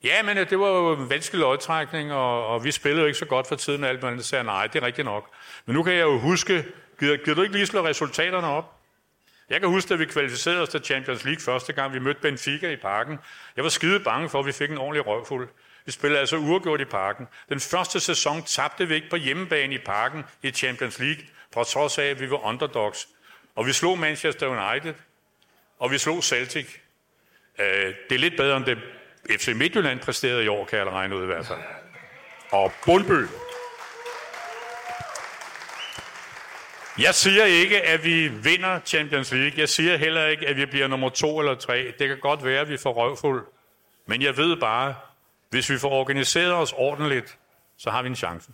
Ja, 0.03 0.23
men 0.23 0.37
øh, 0.37 0.49
det 0.49 0.59
var 0.59 0.67
jo 0.67 0.93
en 0.93 1.09
vanskelig 1.09 1.39
lodtrækning, 1.39 2.13
og, 2.13 2.47
og 2.47 2.63
vi 2.63 2.71
spillede 2.71 3.01
jo 3.01 3.07
ikke 3.07 3.19
så 3.19 3.25
godt 3.25 3.47
for 3.47 3.55
tiden, 3.55 3.83
og 3.83 3.89
alt 3.89 4.03
muligt. 4.03 4.25
sagde, 4.25 4.43
nej, 4.43 4.67
det 4.67 4.81
er 4.81 4.85
rigtigt 4.85 5.05
nok. 5.05 5.29
Men 5.65 5.75
nu 5.75 5.83
kan 5.83 5.93
jeg 5.93 6.01
jo 6.01 6.19
huske, 6.19 6.65
gider, 6.99 7.17
gider 7.17 7.35
du 7.35 7.41
ikke 7.41 7.55
lige 7.55 7.65
slå 7.65 7.85
resultaterne 7.85 8.47
op? 8.47 8.75
Jeg 9.49 9.59
kan 9.59 9.69
huske, 9.69 9.93
at 9.93 9.99
vi 9.99 10.05
kvalificerede 10.05 10.61
os 10.61 10.69
til 10.69 10.83
Champions 10.83 11.23
League 11.25 11.41
første 11.41 11.73
gang, 11.73 11.93
vi 11.93 11.99
mødte 11.99 12.21
Benfica 12.21 12.71
i 12.71 12.75
parken. 12.75 13.19
Jeg 13.55 13.63
var 13.63 13.69
skide 13.69 13.99
bange 13.99 14.29
for, 14.29 14.39
at 14.39 14.45
vi 14.45 14.51
fik 14.51 14.71
en 14.71 14.77
ordentlig 14.77 15.07
røvfuld. 15.07 15.49
Vi 15.89 15.93
spillede 15.93 16.19
altså 16.19 16.37
uafgjort 16.37 16.81
i 16.81 16.85
parken. 16.85 17.27
Den 17.49 17.59
første 17.59 17.99
sæson 17.99 18.43
tabte 18.43 18.87
vi 18.87 18.95
ikke 18.95 19.09
på 19.09 19.15
hjemmebane 19.15 19.73
i 19.73 19.77
parken 19.77 20.23
i 20.43 20.51
Champions 20.51 20.99
League, 20.99 21.23
på 21.51 21.63
trods 21.63 21.97
af, 21.97 22.03
at 22.03 22.19
vi 22.19 22.29
var 22.29 22.45
underdogs. 22.45 23.07
Og 23.55 23.65
vi 23.65 23.73
slog 23.73 23.99
Manchester 23.99 24.47
United, 24.47 24.93
og 25.79 25.91
vi 25.91 25.97
slog 25.97 26.23
Celtic. 26.23 26.75
Øh, 27.59 27.93
det 28.09 28.15
er 28.15 28.19
lidt 28.19 28.37
bedre 28.37 28.57
end 28.57 28.65
det 28.65 28.77
FC 29.39 29.47
Midtjylland 29.55 29.99
præsterede 29.99 30.45
i 30.45 30.47
år, 30.47 30.65
kan 30.65 30.79
jeg 30.79 30.87
regne 30.87 31.15
ud 31.15 31.23
i 31.23 31.25
hvert 31.25 31.45
fald. 31.45 31.59
Og 32.51 32.71
Bundby. 32.85 33.27
Jeg 36.99 37.15
siger 37.15 37.45
ikke, 37.45 37.81
at 37.81 38.03
vi 38.03 38.27
vinder 38.27 38.79
Champions 38.85 39.31
League. 39.31 39.59
Jeg 39.59 39.69
siger 39.69 39.97
heller 39.97 40.25
ikke, 40.25 40.47
at 40.47 40.57
vi 40.57 40.65
bliver 40.65 40.87
nummer 40.87 41.09
to 41.09 41.39
eller 41.39 41.55
tre. 41.55 41.93
Det 41.99 42.07
kan 42.07 42.19
godt 42.19 42.43
være, 42.43 42.61
at 42.61 42.69
vi 42.69 42.77
får 42.77 42.93
røvfuld. 42.93 43.45
Men 44.05 44.21
jeg 44.21 44.37
ved 44.37 44.57
bare, 44.57 44.95
hvis 45.49 45.69
vi 45.69 45.77
får 45.77 45.89
organiseret 45.89 46.53
os 46.53 46.73
ordentligt, 46.77 47.37
så 47.77 47.89
har 47.89 48.01
vi 48.01 48.09
en 48.09 48.15
chance. 48.15 48.51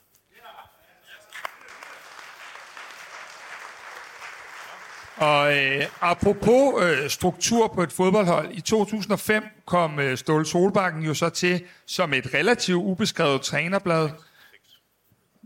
Og 5.17 5.57
øh, 5.57 5.85
apropos 6.01 6.83
øh, 6.83 7.09
struktur 7.09 7.67
på 7.67 7.83
et 7.83 7.91
fodboldhold, 7.91 8.51
i 8.51 8.61
2005 8.61 9.43
kom 9.65 9.99
øh, 9.99 10.17
Ståle 10.17 10.45
Solbakken 10.45 11.03
jo 11.03 11.13
så 11.13 11.29
til 11.29 11.63
som 11.85 12.13
et 12.13 12.33
relativt 12.33 12.83
ubeskrevet 12.83 13.41
trænerblad. 13.41 14.09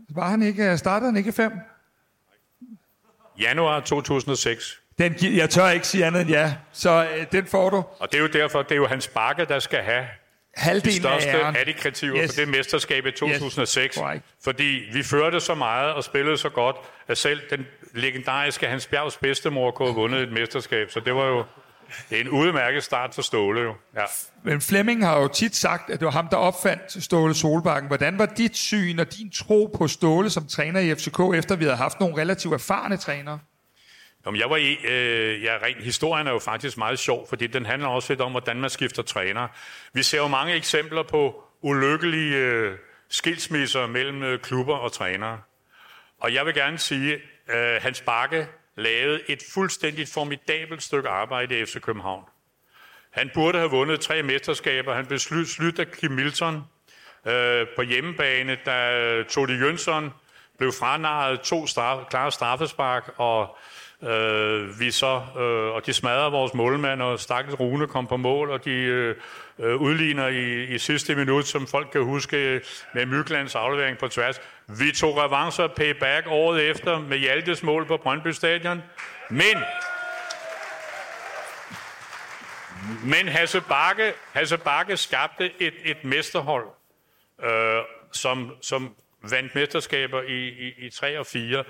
Var 0.08 0.28
han 0.28 0.42
ikke, 0.42 0.78
startede 0.78 1.10
han 1.10 1.16
ikke 1.16 1.28
i 1.28 1.32
fem? 1.32 1.52
Januar 3.40 3.80
2006. 3.80 4.80
Den, 4.98 5.14
jeg 5.36 5.50
tør 5.50 5.68
ikke 5.68 5.86
sige 5.86 6.06
andet 6.06 6.20
end 6.20 6.30
ja, 6.30 6.54
så 6.72 7.08
øh, 7.16 7.26
den 7.32 7.46
får 7.46 7.70
du. 7.70 7.76
Og 7.98 8.12
det 8.12 8.18
er 8.18 8.22
jo 8.22 8.28
derfor, 8.28 8.62
det 8.62 8.72
er 8.72 8.76
jo 8.76 8.86
hans 8.86 9.08
bakke, 9.08 9.44
der 9.44 9.58
skal 9.58 9.82
have 9.82 10.06
Halvdelen 10.56 10.94
de 10.96 11.00
største 11.00 11.30
af 11.30 11.52
adjektiver 11.60 12.22
Yes. 12.22 12.34
for 12.34 12.40
det 12.40 12.48
mesterskab 12.48 13.06
i 13.06 13.10
2006. 13.10 13.96
korrekt. 13.96 14.24
fordi 14.44 14.80
vi 14.92 15.02
førte 15.02 15.40
så 15.40 15.54
meget 15.54 15.92
og 15.92 16.04
spillede 16.04 16.36
så 16.38 16.48
godt, 16.48 16.76
at 17.08 17.18
selv 17.18 17.40
den 17.50 17.66
legendariske 17.94 18.66
Hans 18.66 18.86
Bjergs 18.86 19.16
bedstemor 19.16 19.70
kunne 19.70 19.88
have 19.88 19.94
vundet 19.94 20.20
et 20.22 20.32
mesterskab. 20.32 20.90
Så 20.90 21.00
det 21.00 21.14
var 21.14 21.26
jo 21.26 21.44
en 22.10 22.28
udmærket 22.28 22.82
start 22.84 23.14
for 23.14 23.22
Ståle. 23.22 23.60
Jo. 23.60 23.74
Ja. 23.96 24.04
Men 24.44 24.60
Flemming 24.60 25.04
har 25.06 25.20
jo 25.20 25.28
tit 25.28 25.56
sagt, 25.56 25.90
at 25.90 26.00
det 26.00 26.06
var 26.06 26.12
ham, 26.12 26.28
der 26.28 26.36
opfandt 26.36 27.02
Ståle 27.04 27.34
Solbakken. 27.34 27.86
Hvordan 27.88 28.18
var 28.18 28.26
dit 28.26 28.56
syn 28.56 28.98
og 28.98 29.16
din 29.16 29.30
tro 29.30 29.74
på 29.78 29.88
Ståle 29.88 30.30
som 30.30 30.46
træner 30.46 30.80
i 30.80 30.94
FCK, 30.94 31.20
efter 31.34 31.56
vi 31.56 31.64
havde 31.64 31.76
haft 31.76 32.00
nogle 32.00 32.16
relativt 32.20 32.54
erfarne 32.54 32.96
trænere? 32.96 33.38
Jamen, 34.26 34.40
jeg 34.40 34.50
var 34.50 34.56
i, 34.56 34.76
øh, 34.84 35.42
ja, 35.42 35.58
rent, 35.62 35.82
historien 35.84 36.26
er 36.26 36.32
jo 36.32 36.38
faktisk 36.38 36.78
meget 36.78 36.98
sjov, 36.98 37.28
fordi 37.28 37.46
den 37.46 37.66
handler 37.66 37.88
også 37.88 38.12
lidt 38.12 38.20
om, 38.20 38.30
hvordan 38.30 38.60
man 38.60 38.70
skifter 38.70 39.02
træner. 39.02 39.48
Vi 39.92 40.02
ser 40.02 40.18
jo 40.18 40.28
mange 40.28 40.54
eksempler 40.54 41.02
på 41.02 41.44
ulykkelige 41.62 42.36
øh, 42.36 42.78
skilsmisser 43.08 43.86
mellem 43.86 44.22
øh, 44.22 44.40
klubber 44.40 44.76
og 44.76 44.92
trænere. 44.92 45.40
Og 46.18 46.34
jeg 46.34 46.46
vil 46.46 46.54
gerne 46.54 46.78
sige, 46.78 47.20
at 47.48 47.76
øh, 47.76 47.82
Hans 47.82 48.00
Bakke 48.00 48.46
lavede 48.76 49.20
et 49.28 49.42
fuldstændigt 49.54 50.12
formidabelt 50.12 50.82
stykke 50.82 51.08
arbejde 51.08 51.60
i 51.60 51.64
FC 51.64 51.80
København. 51.80 52.24
Han 53.10 53.30
burde 53.34 53.58
have 53.58 53.70
vundet 53.70 54.00
tre 54.00 54.22
mesterskaber. 54.22 54.94
Han 54.94 55.06
blev 55.06 55.18
slut, 55.18 55.78
af 55.78 55.90
Kim 55.90 56.10
Milton 56.10 56.64
øh, 57.26 57.66
på 57.76 57.82
hjemmebane, 57.82 58.58
da 58.66 58.98
øh, 59.00 59.26
Tony 59.26 59.60
Jønsson 59.60 60.12
blev 60.58 60.72
franaret 60.72 61.40
to 61.40 61.66
straf, 61.66 62.06
klare 62.10 62.32
straffespark, 62.32 63.10
og 63.16 63.56
øh, 64.02 64.80
vi 64.80 64.90
så, 64.90 65.22
øh, 65.38 65.74
og 65.74 65.86
de 65.86 65.92
smadrer 65.92 66.30
vores 66.30 66.54
målmand, 66.54 67.02
og 67.02 67.20
stakkels 67.20 67.60
Rune 67.60 67.86
kom 67.86 68.06
på 68.06 68.16
mål, 68.16 68.50
og 68.50 68.64
de 68.64 68.70
øh, 68.70 69.16
øh 69.58 69.76
udligner 69.76 70.26
i, 70.26 70.64
i 70.64 70.78
sidste 70.78 71.14
minut, 71.14 71.46
som 71.46 71.66
folk 71.66 71.88
kan 71.92 72.02
huske, 72.02 72.36
øh, 72.36 72.60
med 72.94 73.06
Myklands 73.06 73.54
aflevering 73.54 73.98
på 73.98 74.08
tværs. 74.08 74.40
Vi 74.66 74.92
tog 74.92 75.18
revanche 75.18 75.64
og 75.64 75.72
payback 75.72 76.26
året 76.28 76.70
efter 76.70 76.98
med 76.98 77.18
Hjaltes 77.18 77.62
mål 77.62 77.86
på 77.86 77.96
Brøndby 77.96 78.28
Stadion. 78.28 78.82
Men 79.30 79.56
men 83.04 83.28
Hasse 83.28 83.60
Bakke, 83.60 84.12
Hasse 84.32 84.58
Bakke 84.58 84.96
skabte 84.96 85.50
et, 85.58 85.74
et 85.84 86.04
mesterhold, 86.04 86.66
øh, 87.42 87.82
som, 88.12 88.56
som 88.62 88.94
vandt 89.30 89.54
mesterskaber 89.54 90.22
i, 90.22 90.48
i, 90.48 90.74
i 90.78 90.90
3 90.90 91.18
og 91.18 91.26
4. 91.26 91.64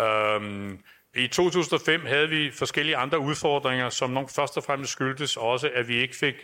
Øh, 0.00 0.78
i 1.16 1.28
2005 1.28 2.06
havde 2.06 2.28
vi 2.28 2.50
forskellige 2.50 2.96
andre 2.96 3.18
udfordringer, 3.18 3.90
som 3.90 4.10
nok 4.10 4.30
først 4.30 4.56
og 4.56 4.64
fremmest 4.64 4.92
skyldtes 4.92 5.36
også, 5.36 5.70
at 5.74 5.88
vi 5.88 5.96
ikke 5.96 6.16
fik 6.16 6.34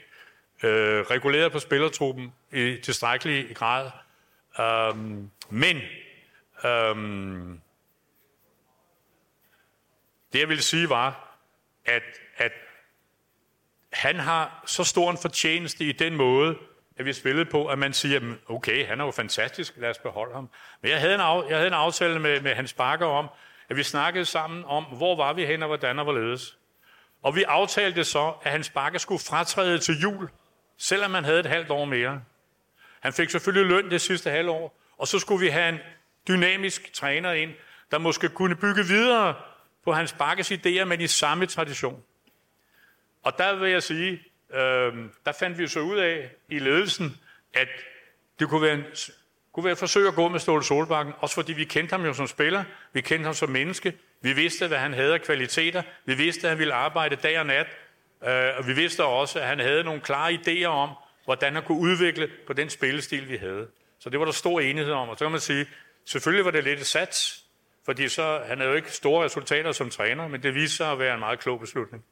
øh, 0.63 1.01
reguleret 1.01 1.53
på 1.53 1.59
spillertruppen 1.59 2.33
i 2.53 2.77
tilstrækkelig 2.83 3.57
grad. 3.57 3.91
Um, 4.59 5.31
men 5.51 5.77
um, 6.65 7.61
det 10.33 10.39
jeg 10.39 10.49
ville 10.49 10.63
sige 10.63 10.89
var, 10.89 11.39
at, 11.85 12.03
at 12.37 12.53
han 13.93 14.17
har 14.17 14.63
så 14.67 14.85
stor 14.85 15.11
en 15.11 15.19
fortjeneste 15.19 15.85
i 15.85 15.93
den 15.93 16.17
måde, 16.17 16.57
at 16.97 17.05
vi 17.05 17.13
spillede 17.13 17.45
på, 17.45 17.67
at 17.67 17.79
man 17.79 17.93
siger, 17.93 18.35
okay, 18.49 18.87
han 18.87 19.01
er 19.01 19.05
jo 19.05 19.11
fantastisk, 19.11 19.75
lad 19.77 19.91
os 19.91 19.99
beholde 19.99 20.35
ham. 20.35 20.51
Men 20.83 20.91
jeg 20.91 21.01
havde 21.01 21.15
en, 21.15 21.21
af, 21.21 21.49
jeg 21.49 21.57
havde 21.57 21.67
en 21.67 21.75
aftale 21.75 22.21
med, 22.21 22.41
med 22.41 22.55
Hans 22.55 22.73
Bakker 22.73 23.07
om, 23.07 23.29
at 23.73 23.77
vi 23.77 23.83
snakkede 23.83 24.25
sammen 24.25 24.65
om, 24.65 24.85
hvor 24.85 25.17
var 25.17 25.33
vi 25.33 25.47
hen 25.47 25.63
og 25.63 25.67
hvordan 25.67 25.99
og 25.99 26.05
hvorledes. 26.05 26.59
Og 27.23 27.37
vi 27.37 27.43
aftalte 27.43 28.05
så, 28.05 28.35
at 28.43 28.51
Hans 28.51 28.71
bakke 28.71 28.99
skulle 28.99 29.23
fratræde 29.29 29.79
til 29.79 30.01
jul, 30.01 30.29
selvom 30.79 31.15
han 31.15 31.25
havde 31.25 31.41
et 31.41 31.47
halvt 31.47 31.71
år 31.71 31.85
mere. 31.85 32.23
Han 33.01 33.13
fik 33.13 33.31
selvfølgelig 33.31 33.77
løn 33.77 33.91
det 33.91 34.01
sidste 34.01 34.31
halvår, 34.31 34.79
og 34.99 35.09
så 35.09 35.19
skulle 35.19 35.41
vi 35.41 35.49
have 35.49 35.69
en 35.69 35.79
dynamisk 36.29 36.93
træner 36.93 37.33
ind, 37.33 37.51
der 37.91 37.99
måske 37.99 38.29
kunne 38.29 38.57
bygge 38.57 38.85
videre 38.85 39.35
på 39.85 39.93
Hans 39.93 40.13
Bakkes 40.13 40.53
idéer, 40.53 40.85
men 40.85 41.01
i 41.01 41.07
samme 41.07 41.47
tradition. 41.47 42.03
Og 43.23 43.39
der 43.39 43.57
vil 43.57 43.71
jeg 43.71 43.83
sige, 43.83 44.23
øh, 44.55 44.95
der 45.27 45.33
fandt 45.39 45.59
vi 45.59 45.67
så 45.67 45.81
ud 45.81 45.97
af 45.97 46.31
i 46.49 46.59
ledelsen, 46.59 47.21
at 47.55 47.69
det 48.39 48.49
kunne 48.49 48.63
være, 48.63 48.75
en, 48.75 48.85
kunne 49.53 49.65
være 49.65 49.73
et 49.73 49.79
forsøg 49.79 50.09
at 50.09 50.15
gå 50.15 50.29
med 50.29 50.41
Ståle 50.41 50.65
Solbakken, 50.65 51.15
også 51.19 51.35
fordi 51.35 51.53
vi 51.53 51.65
kendte 51.65 51.93
ham 51.93 52.05
jo 52.05 52.13
som 52.13 52.27
spiller, 52.27 52.65
vi 52.93 53.01
kendte 53.01 53.25
ham 53.25 53.35
som 53.35 53.49
menneske, 53.49 53.93
vi 54.23 54.33
vidste, 54.33 54.69
hvad 54.69 54.79
han 54.79 54.95
havde 54.95 55.15
af 55.15 55.23
kvaliteter, 55.23 55.83
vi 56.05 56.15
vidste, 56.15 56.47
at 56.47 56.49
han 56.49 56.59
ville 56.59 56.75
arbejde 56.75 57.17
dag 57.17 57.39
og 57.39 57.47
nat, 57.47 57.67
øh, 58.25 58.59
og 58.59 58.67
vi 58.67 58.73
vidste 58.73 59.05
også, 59.05 59.41
at 59.41 59.47
han 59.47 59.59
havde 59.59 59.85
nogle 59.85 60.01
klare 60.01 60.33
idéer 60.33 60.67
om, 60.67 60.91
hvordan 61.25 61.55
han 61.55 61.63
kunne 61.63 61.79
udvikle 61.79 62.31
på 62.47 62.53
den 62.53 62.71
spillestil, 62.71 63.29
vi 63.29 63.37
havde. 63.37 63.69
Så 64.01 64.11
det 64.11 64.19
var 64.19 64.25
der 64.25 64.33
stor 64.33 64.61
enighed 64.61 64.93
om, 64.93 65.09
og 65.09 65.19
så 65.19 65.25
kan 65.25 65.31
man 65.31 65.41
sige, 65.41 65.67
selvfølgelig 66.05 66.45
var 66.45 66.51
det 66.51 66.65
lidt 66.65 66.81
et 66.81 66.87
sats, 66.87 67.45
fordi 67.85 68.09
så, 68.09 68.41
han 68.47 68.59
havde 68.59 68.71
jo 68.71 68.77
ikke 68.77 68.93
store 68.93 69.25
resultater 69.25 69.73
som 69.73 69.91
træner, 69.91 70.29
men 70.29 70.43
det 70.43 70.55
viste 70.55 70.77
sig 70.77 70.93
at 70.93 70.99
være 70.99 71.15
en 71.15 71.21
meget 71.21 71.41
klog 71.41 71.61
beslutning. 71.61 72.05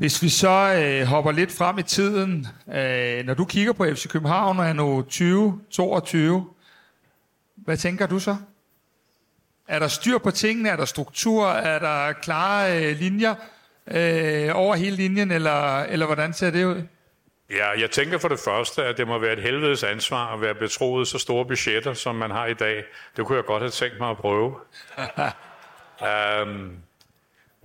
Hvis 0.00 0.22
vi 0.22 0.28
så 0.28 0.82
øh, 0.82 1.06
hopper 1.06 1.32
lidt 1.32 1.52
frem 1.52 1.78
i 1.78 1.82
tiden, 1.82 2.46
øh, 2.74 3.24
når 3.26 3.34
du 3.34 3.44
kigger 3.44 3.72
på 3.72 3.84
FC 3.84 4.08
København 4.08 4.58
og 4.58 4.66
er 4.66 4.72
nu 4.72 5.02
2022, 5.02 6.46
hvad 7.56 7.76
tænker 7.76 8.06
du 8.06 8.18
så? 8.18 8.36
Er 9.68 9.78
der 9.78 9.88
styr 9.88 10.18
på 10.18 10.30
tingene? 10.30 10.68
Er 10.68 10.76
der 10.76 10.84
struktur? 10.84 11.46
Er 11.48 11.78
der 11.78 12.12
klare 12.12 12.84
øh, 12.84 12.98
linjer? 12.98 13.34
øh, 13.90 14.50
over 14.54 14.74
hele 14.74 14.96
linjen, 14.96 15.30
eller, 15.30 15.82
eller 15.82 16.06
hvordan 16.06 16.32
ser 16.32 16.50
det 16.50 16.64
ud? 16.64 16.82
Ja, 17.50 17.80
jeg 17.80 17.90
tænker 17.90 18.18
for 18.18 18.28
det 18.28 18.40
første, 18.44 18.84
at 18.84 18.96
det 18.96 19.06
må 19.08 19.18
være 19.18 19.32
et 19.32 19.42
helvedes 19.42 19.82
ansvar 19.82 20.34
at 20.34 20.40
være 20.40 20.54
betroet 20.54 21.08
så 21.08 21.18
store 21.18 21.44
budgetter, 21.44 21.94
som 21.94 22.14
man 22.14 22.30
har 22.30 22.46
i 22.46 22.54
dag. 22.54 22.84
Det 23.16 23.26
kunne 23.26 23.36
jeg 23.36 23.44
godt 23.44 23.62
have 23.62 23.70
tænkt 23.70 24.00
mig 24.00 24.10
at 24.10 24.16
prøve. 24.16 24.54
um, 26.00 26.48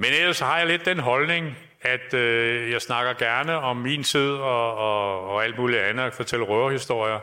men 0.01 0.13
ellers 0.13 0.39
har 0.39 0.57
jeg 0.57 0.67
lidt 0.67 0.85
den 0.85 0.99
holdning, 0.99 1.57
at 1.85 2.13
øh, 2.13 2.71
jeg 2.71 2.81
snakker 2.81 3.13
gerne 3.13 3.57
om 3.57 3.77
min 3.77 4.03
tid 4.03 4.31
og, 4.31 4.77
og, 4.77 5.29
og 5.29 5.43
alt 5.43 5.57
muligt 5.57 5.81
andet, 5.81 6.03
at 6.03 6.13
fortælle 6.13 6.45
røverhistorier. 6.45 7.19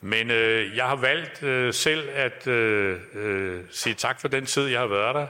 Men 0.00 0.30
øh, 0.30 0.76
jeg 0.76 0.84
har 0.84 0.96
valgt 0.96 1.42
øh, 1.42 1.74
selv 1.74 2.08
at 2.14 2.46
øh, 2.46 3.00
øh, 3.14 3.60
sige 3.70 3.94
tak 3.94 4.20
for 4.20 4.28
den 4.28 4.46
tid, 4.46 4.66
jeg 4.66 4.80
har 4.80 4.86
været 4.86 5.14
der. 5.14 5.26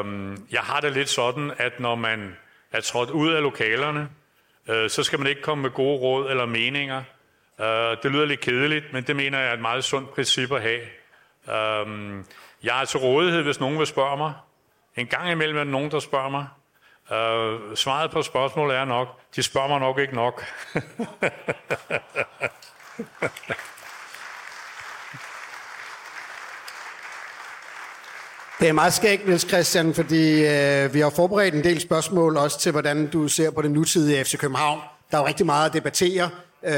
Um, 0.00 0.46
jeg 0.52 0.60
har 0.60 0.80
det 0.80 0.92
lidt 0.92 1.08
sådan, 1.08 1.52
at 1.58 1.80
når 1.80 1.94
man 1.94 2.36
er 2.72 2.80
trådt 2.80 3.10
ud 3.10 3.32
af 3.32 3.42
lokalerne, 3.42 4.08
øh, 4.68 4.90
så 4.90 5.02
skal 5.02 5.18
man 5.18 5.28
ikke 5.28 5.42
komme 5.42 5.62
med 5.62 5.70
gode 5.70 5.98
råd 5.98 6.30
eller 6.30 6.46
meninger. 6.46 7.02
Uh, 7.58 7.64
det 8.02 8.04
lyder 8.04 8.24
lidt 8.24 8.40
kedeligt, 8.40 8.92
men 8.92 9.04
det 9.04 9.16
mener 9.16 9.38
jeg 9.38 9.48
er 9.48 9.52
et 9.52 9.60
meget 9.60 9.84
sundt 9.84 10.14
princip 10.14 10.52
at 10.52 10.62
have. 10.62 10.80
Um, 11.82 12.24
jeg 12.62 12.80
er 12.80 12.84
til 12.84 13.00
rådighed, 13.00 13.42
hvis 13.42 13.60
nogen 13.60 13.78
vil 13.78 13.86
spørge 13.86 14.16
mig. 14.16 14.32
En 14.96 15.06
gang 15.06 15.30
imellem 15.30 15.58
er 15.58 15.64
der 15.64 15.70
nogen, 15.70 15.90
der 15.90 15.98
spørger 15.98 16.28
mig. 16.28 16.46
Uh, 17.12 17.76
svaret 17.76 18.10
på 18.10 18.22
spørgsmålet 18.22 18.76
er 18.76 18.84
nok, 18.84 19.08
de 19.36 19.42
spørger 19.42 19.68
mig 19.68 19.80
nok 19.80 19.98
ikke 19.98 20.14
nok. 20.14 20.44
Det 28.60 28.68
er 28.68 28.72
meget 28.72 28.92
skægt, 28.92 29.26
Niels 29.26 29.48
Christian, 29.48 29.94
fordi 29.94 30.46
øh, 30.46 30.94
vi 30.94 31.00
har 31.00 31.10
forberedt 31.10 31.54
en 31.54 31.64
del 31.64 31.80
spørgsmål 31.80 32.36
også 32.36 32.58
til, 32.60 32.72
hvordan 32.72 33.10
du 33.10 33.28
ser 33.28 33.50
på 33.50 33.62
det 33.62 33.70
nutidige 33.70 34.24
FC 34.24 34.38
København. 34.38 34.80
Der 35.10 35.16
er 35.16 35.20
jo 35.22 35.26
rigtig 35.26 35.46
meget 35.46 35.66
at 35.66 35.72
debattere. 35.72 36.30
Øh, 36.64 36.72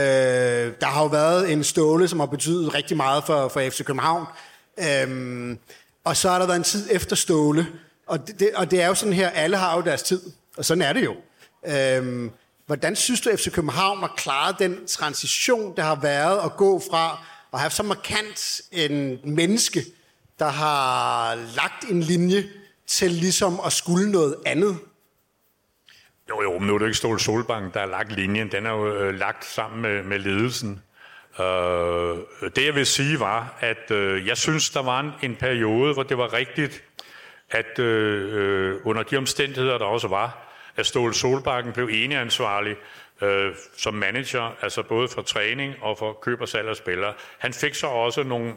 der 0.81 0.87
har 0.87 1.03
jo 1.03 1.07
været 1.09 1.53
en 1.53 1.65
ståle, 1.65 2.09
som 2.09 2.21
har 2.21 2.27
betydet 2.27 2.75
rigtig 2.75 2.97
meget 2.97 3.25
for, 3.25 3.49
for 3.49 3.61
FC 3.61 3.85
København. 3.85 4.27
Øh, 4.79 5.57
og 6.05 6.17
så 6.17 6.31
har 6.31 6.39
der 6.39 6.47
været 6.47 6.57
en 6.57 6.65
tid 6.65 6.89
efter 6.91 7.17
ståle. 7.17 7.67
Og 8.07 8.29
det, 8.29 8.51
og 8.55 8.71
det 8.71 8.83
er 8.83 8.87
jo 8.87 8.95
sådan 8.95 9.13
her, 9.13 9.31
alle 9.31 9.57
har 9.57 9.77
jo 9.77 9.83
deres 9.83 10.03
tid. 10.03 10.21
Og 10.57 10.65
sådan 10.65 10.83
er 10.83 10.93
det 10.93 11.05
jo. 11.05 11.17
Øhm, 11.67 12.31
hvordan 12.67 12.97
synes 12.97 13.21
du, 13.21 13.31
FC 13.37 13.53
København 13.53 13.99
har 14.01 14.15
klaret 14.17 14.59
den 14.59 14.87
transition, 14.87 15.77
der 15.77 15.83
har 15.83 15.95
været 15.95 16.45
at 16.45 16.57
gå 16.57 16.83
fra 16.91 17.19
at 17.53 17.61
have 17.61 17.71
så 17.71 17.83
markant 17.83 18.61
en 18.73 19.21
menneske, 19.25 19.85
der 20.39 20.49
har 20.49 21.35
lagt 21.35 21.85
en 21.91 22.01
linje 22.01 22.45
til 22.87 23.11
ligesom 23.11 23.61
at 23.67 23.73
skulle 23.73 24.13
noget 24.13 24.37
andet? 24.47 24.79
Jo, 26.29 26.43
jo, 26.43 26.59
men 26.59 26.67
nu 26.67 26.75
er 26.75 26.79
det 26.79 26.87
ikke 26.87 26.99
Ståle 26.99 27.21
Solbank, 27.21 27.75
der 27.75 27.81
har 27.81 27.87
lagt 27.87 28.13
linjen. 28.13 28.53
Den 28.53 28.67
er 28.67 28.71
jo 28.71 28.95
øh, 28.95 29.15
lagt 29.15 29.45
sammen 29.45 29.83
med, 29.83 30.03
med 30.03 30.19
ledelsen. 30.19 30.83
Øh, 31.41 32.17
det 32.57 32.67
jeg 32.67 32.75
vil 32.75 32.87
sige 32.87 33.21
var, 33.21 33.59
at 33.61 33.91
øh, 33.91 34.27
jeg 34.27 34.37
synes, 34.37 34.71
der 34.71 34.83
var 34.83 35.01
en, 35.01 35.11
en 35.23 35.37
periode, 35.37 35.93
hvor 35.93 36.03
det 36.03 36.19
var 36.19 36.33
rigtigt, 36.33 36.83
at 37.51 37.79
øh, 37.79 38.35
øh, 38.35 38.81
under 38.85 39.03
de 39.03 39.17
omstændigheder, 39.17 39.79
der 39.79 39.85
også 39.85 40.09
var, 40.09 40.55
at 40.77 40.87
Ståle 40.87 41.15
Solbakken 41.15 41.73
blev 41.73 41.89
eneansvarlig 41.93 42.77
øh, 43.23 43.55
som 43.77 43.95
manager, 43.95 44.57
altså 44.63 44.83
både 44.83 45.09
for 45.09 45.23
træning 45.23 45.75
og 45.81 45.99
for 45.99 46.13
køb 46.13 46.41
og 46.41 46.49
salg 46.49 46.69
af 46.69 46.77
spillere. 46.77 47.15
Han 47.39 47.53
fik 47.53 47.75
så 47.75 47.87
også 47.87 48.23
nogle 48.23 48.55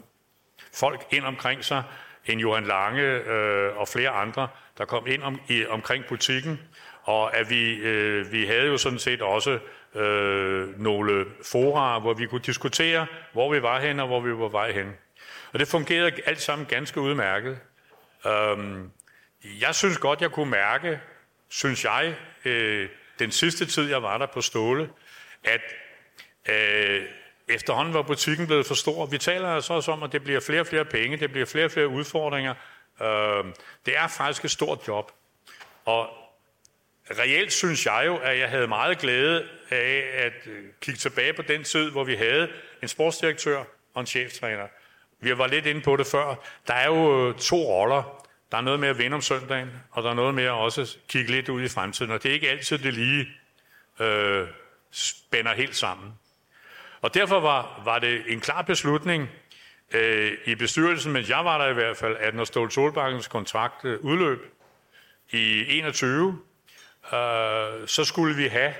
folk 0.74 1.06
ind 1.10 1.24
omkring 1.24 1.64
sig, 1.64 1.82
en 2.26 2.40
Johan 2.40 2.64
Lange 2.64 3.02
øh, 3.02 3.76
og 3.76 3.88
flere 3.88 4.10
andre, 4.10 4.48
der 4.78 4.84
kom 4.84 5.06
ind 5.06 5.22
om, 5.22 5.40
i, 5.48 5.66
omkring 5.66 6.04
butikken, 6.08 6.60
og 7.02 7.36
at 7.36 7.50
vi, 7.50 7.74
øh, 7.74 8.32
vi 8.32 8.46
havde 8.46 8.66
jo 8.66 8.76
sådan 8.76 8.98
set 8.98 9.22
også 9.22 9.58
øh, 9.94 10.80
nogle 10.80 11.24
fora, 11.44 11.98
hvor 11.98 12.14
vi 12.14 12.26
kunne 12.26 12.40
diskutere, 12.40 13.06
hvor 13.32 13.52
vi 13.52 13.62
var 13.62 13.80
hen 13.80 14.00
og 14.00 14.06
hvor 14.06 14.20
vi 14.20 14.32
var 14.32 14.48
vej 14.48 14.72
hen. 14.72 14.92
Og 15.52 15.58
det 15.58 15.68
fungerede 15.68 16.12
alt 16.26 16.40
sammen 16.40 16.66
ganske 16.66 17.00
udmærket. 17.00 17.58
Øhm, 18.26 18.90
jeg 19.44 19.74
synes 19.74 19.98
godt, 19.98 20.20
jeg 20.20 20.30
kunne 20.30 20.50
mærke, 20.50 21.00
synes 21.48 21.84
jeg, 21.84 22.14
øh, 22.44 22.88
den 23.18 23.30
sidste 23.30 23.66
tid, 23.66 23.90
jeg 23.90 24.02
var 24.02 24.18
der 24.18 24.26
på 24.26 24.40
Ståle, 24.40 24.90
at 25.44 25.60
øh, 26.48 27.04
efterhånden 27.48 27.94
var 27.94 28.02
butikken 28.02 28.46
blevet 28.46 28.66
for 28.66 28.74
stor. 28.74 29.06
Vi 29.06 29.18
taler 29.18 29.48
altså 29.48 29.74
også 29.74 29.92
om, 29.92 30.02
at 30.02 30.12
det 30.12 30.24
bliver 30.24 30.40
flere 30.40 30.60
og 30.60 30.66
flere 30.66 30.84
penge, 30.84 31.16
det 31.16 31.30
bliver 31.30 31.46
flere 31.46 31.64
og 31.64 31.70
flere 31.70 31.88
udfordringer. 31.88 32.54
Øh, 33.00 33.44
det 33.86 33.96
er 33.96 34.08
faktisk 34.08 34.44
et 34.44 34.50
stort 34.50 34.88
job. 34.88 35.12
Og 35.84 36.08
reelt 37.10 37.52
synes 37.52 37.86
jeg 37.86 38.02
jo, 38.06 38.16
at 38.16 38.38
jeg 38.38 38.48
havde 38.48 38.68
meget 38.68 38.98
glæde 38.98 39.48
af 39.70 40.10
at 40.14 40.46
øh, 40.46 40.64
kigge 40.80 40.98
tilbage 40.98 41.32
på 41.32 41.42
den 41.42 41.64
tid, 41.64 41.90
hvor 41.90 42.04
vi 42.04 42.14
havde 42.14 42.50
en 42.82 42.88
sportsdirektør 42.88 43.64
og 43.94 44.00
en 44.00 44.06
cheftræner. 44.06 44.66
Vi 45.20 45.38
var 45.38 45.46
lidt 45.46 45.66
inde 45.66 45.80
på 45.80 45.96
det 45.96 46.06
før. 46.06 46.34
Der 46.66 46.74
er 46.74 46.86
jo 46.86 47.28
øh, 47.28 47.34
to 47.34 47.56
roller. 47.56 48.24
Der 48.50 48.56
er 48.56 48.62
noget 48.62 48.80
med 48.80 48.88
at 48.88 48.98
vinde 48.98 49.14
om 49.14 49.20
søndagen, 49.20 49.70
og 49.90 50.02
der 50.02 50.10
er 50.10 50.14
noget 50.14 50.34
med 50.34 50.44
at 50.44 50.50
også 50.50 50.96
kigge 51.08 51.30
lidt 51.30 51.48
ud 51.48 51.62
i 51.62 51.68
fremtiden. 51.68 52.12
Og 52.12 52.22
det 52.22 52.28
er 52.28 52.32
ikke 52.32 52.50
altid, 52.50 52.78
det 52.78 52.94
lige 52.94 53.28
øh, 54.00 54.46
spænder 54.90 55.54
helt 55.54 55.76
sammen. 55.76 56.12
Og 57.00 57.14
derfor 57.14 57.40
var, 57.40 57.80
var 57.84 57.98
det 57.98 58.22
en 58.32 58.40
klar 58.40 58.62
beslutning 58.62 59.28
øh, 59.92 60.32
i 60.44 60.54
bestyrelsen, 60.54 61.12
mens 61.12 61.28
jeg 61.28 61.44
var 61.44 61.58
der 61.58 61.70
i 61.70 61.74
hvert 61.74 61.96
fald, 61.96 62.16
at 62.16 62.34
når 62.34 62.44
Ståle 62.44 62.70
Solbakkens 62.70 63.28
kontrakt 63.28 63.84
øh, 63.84 64.00
udløb 64.00 64.54
i 65.30 65.64
21, 65.78 66.38
øh, 67.12 67.18
så 67.86 68.04
skulle 68.04 68.36
vi 68.36 68.46
have 68.46 68.74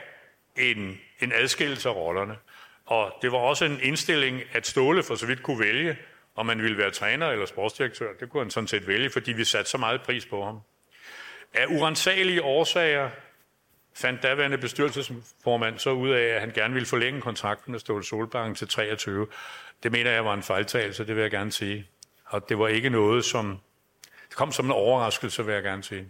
en, 0.56 1.00
en 1.20 1.32
adskillelse 1.32 1.88
af 1.88 1.94
rollerne. 1.94 2.36
Og 2.86 3.14
det 3.22 3.32
var 3.32 3.38
også 3.38 3.64
en 3.64 3.80
indstilling, 3.82 4.42
at 4.52 4.66
Ståle 4.66 5.02
for 5.02 5.14
så 5.14 5.26
vidt 5.26 5.42
kunne 5.42 5.60
vælge, 5.60 5.96
om 6.38 6.46
man 6.46 6.62
ville 6.62 6.78
være 6.78 6.90
træner 6.90 7.28
eller 7.28 7.46
sportsdirektør. 7.46 8.12
Det 8.20 8.30
kunne 8.30 8.42
han 8.42 8.50
sådan 8.50 8.68
set 8.68 8.86
vælge, 8.86 9.10
fordi 9.10 9.32
vi 9.32 9.44
satte 9.44 9.70
så 9.70 9.78
meget 9.78 10.02
pris 10.02 10.26
på 10.26 10.44
ham. 10.44 10.60
Af 11.54 11.66
urensagelige 11.66 12.42
årsager 12.42 13.10
fandt 13.94 14.22
daværende 14.22 14.58
bestyrelsesformand 14.58 15.78
så 15.78 15.90
ud 15.90 16.10
af, 16.10 16.22
at 16.24 16.40
han 16.40 16.50
gerne 16.50 16.74
ville 16.74 16.86
forlænge 16.86 17.20
kontrakten 17.20 17.72
med 17.72 17.80
Ståle 17.80 18.04
Solbakken 18.04 18.54
til 18.54 18.68
23. 18.68 19.26
Det 19.82 19.92
mener 19.92 20.10
jeg 20.10 20.24
var 20.24 20.34
en 20.34 20.42
fejltagelse, 20.42 21.06
det 21.06 21.16
vil 21.16 21.22
jeg 21.22 21.30
gerne 21.30 21.52
sige. 21.52 21.88
Og 22.26 22.48
det 22.48 22.58
var 22.58 22.68
ikke 22.68 22.90
noget, 22.90 23.24
som... 23.24 23.58
Det 24.28 24.36
kom 24.36 24.52
som 24.52 24.64
en 24.64 24.72
overraskelse, 24.72 25.44
vil 25.44 25.54
jeg 25.54 25.62
gerne 25.62 25.84
sige. 25.84 26.08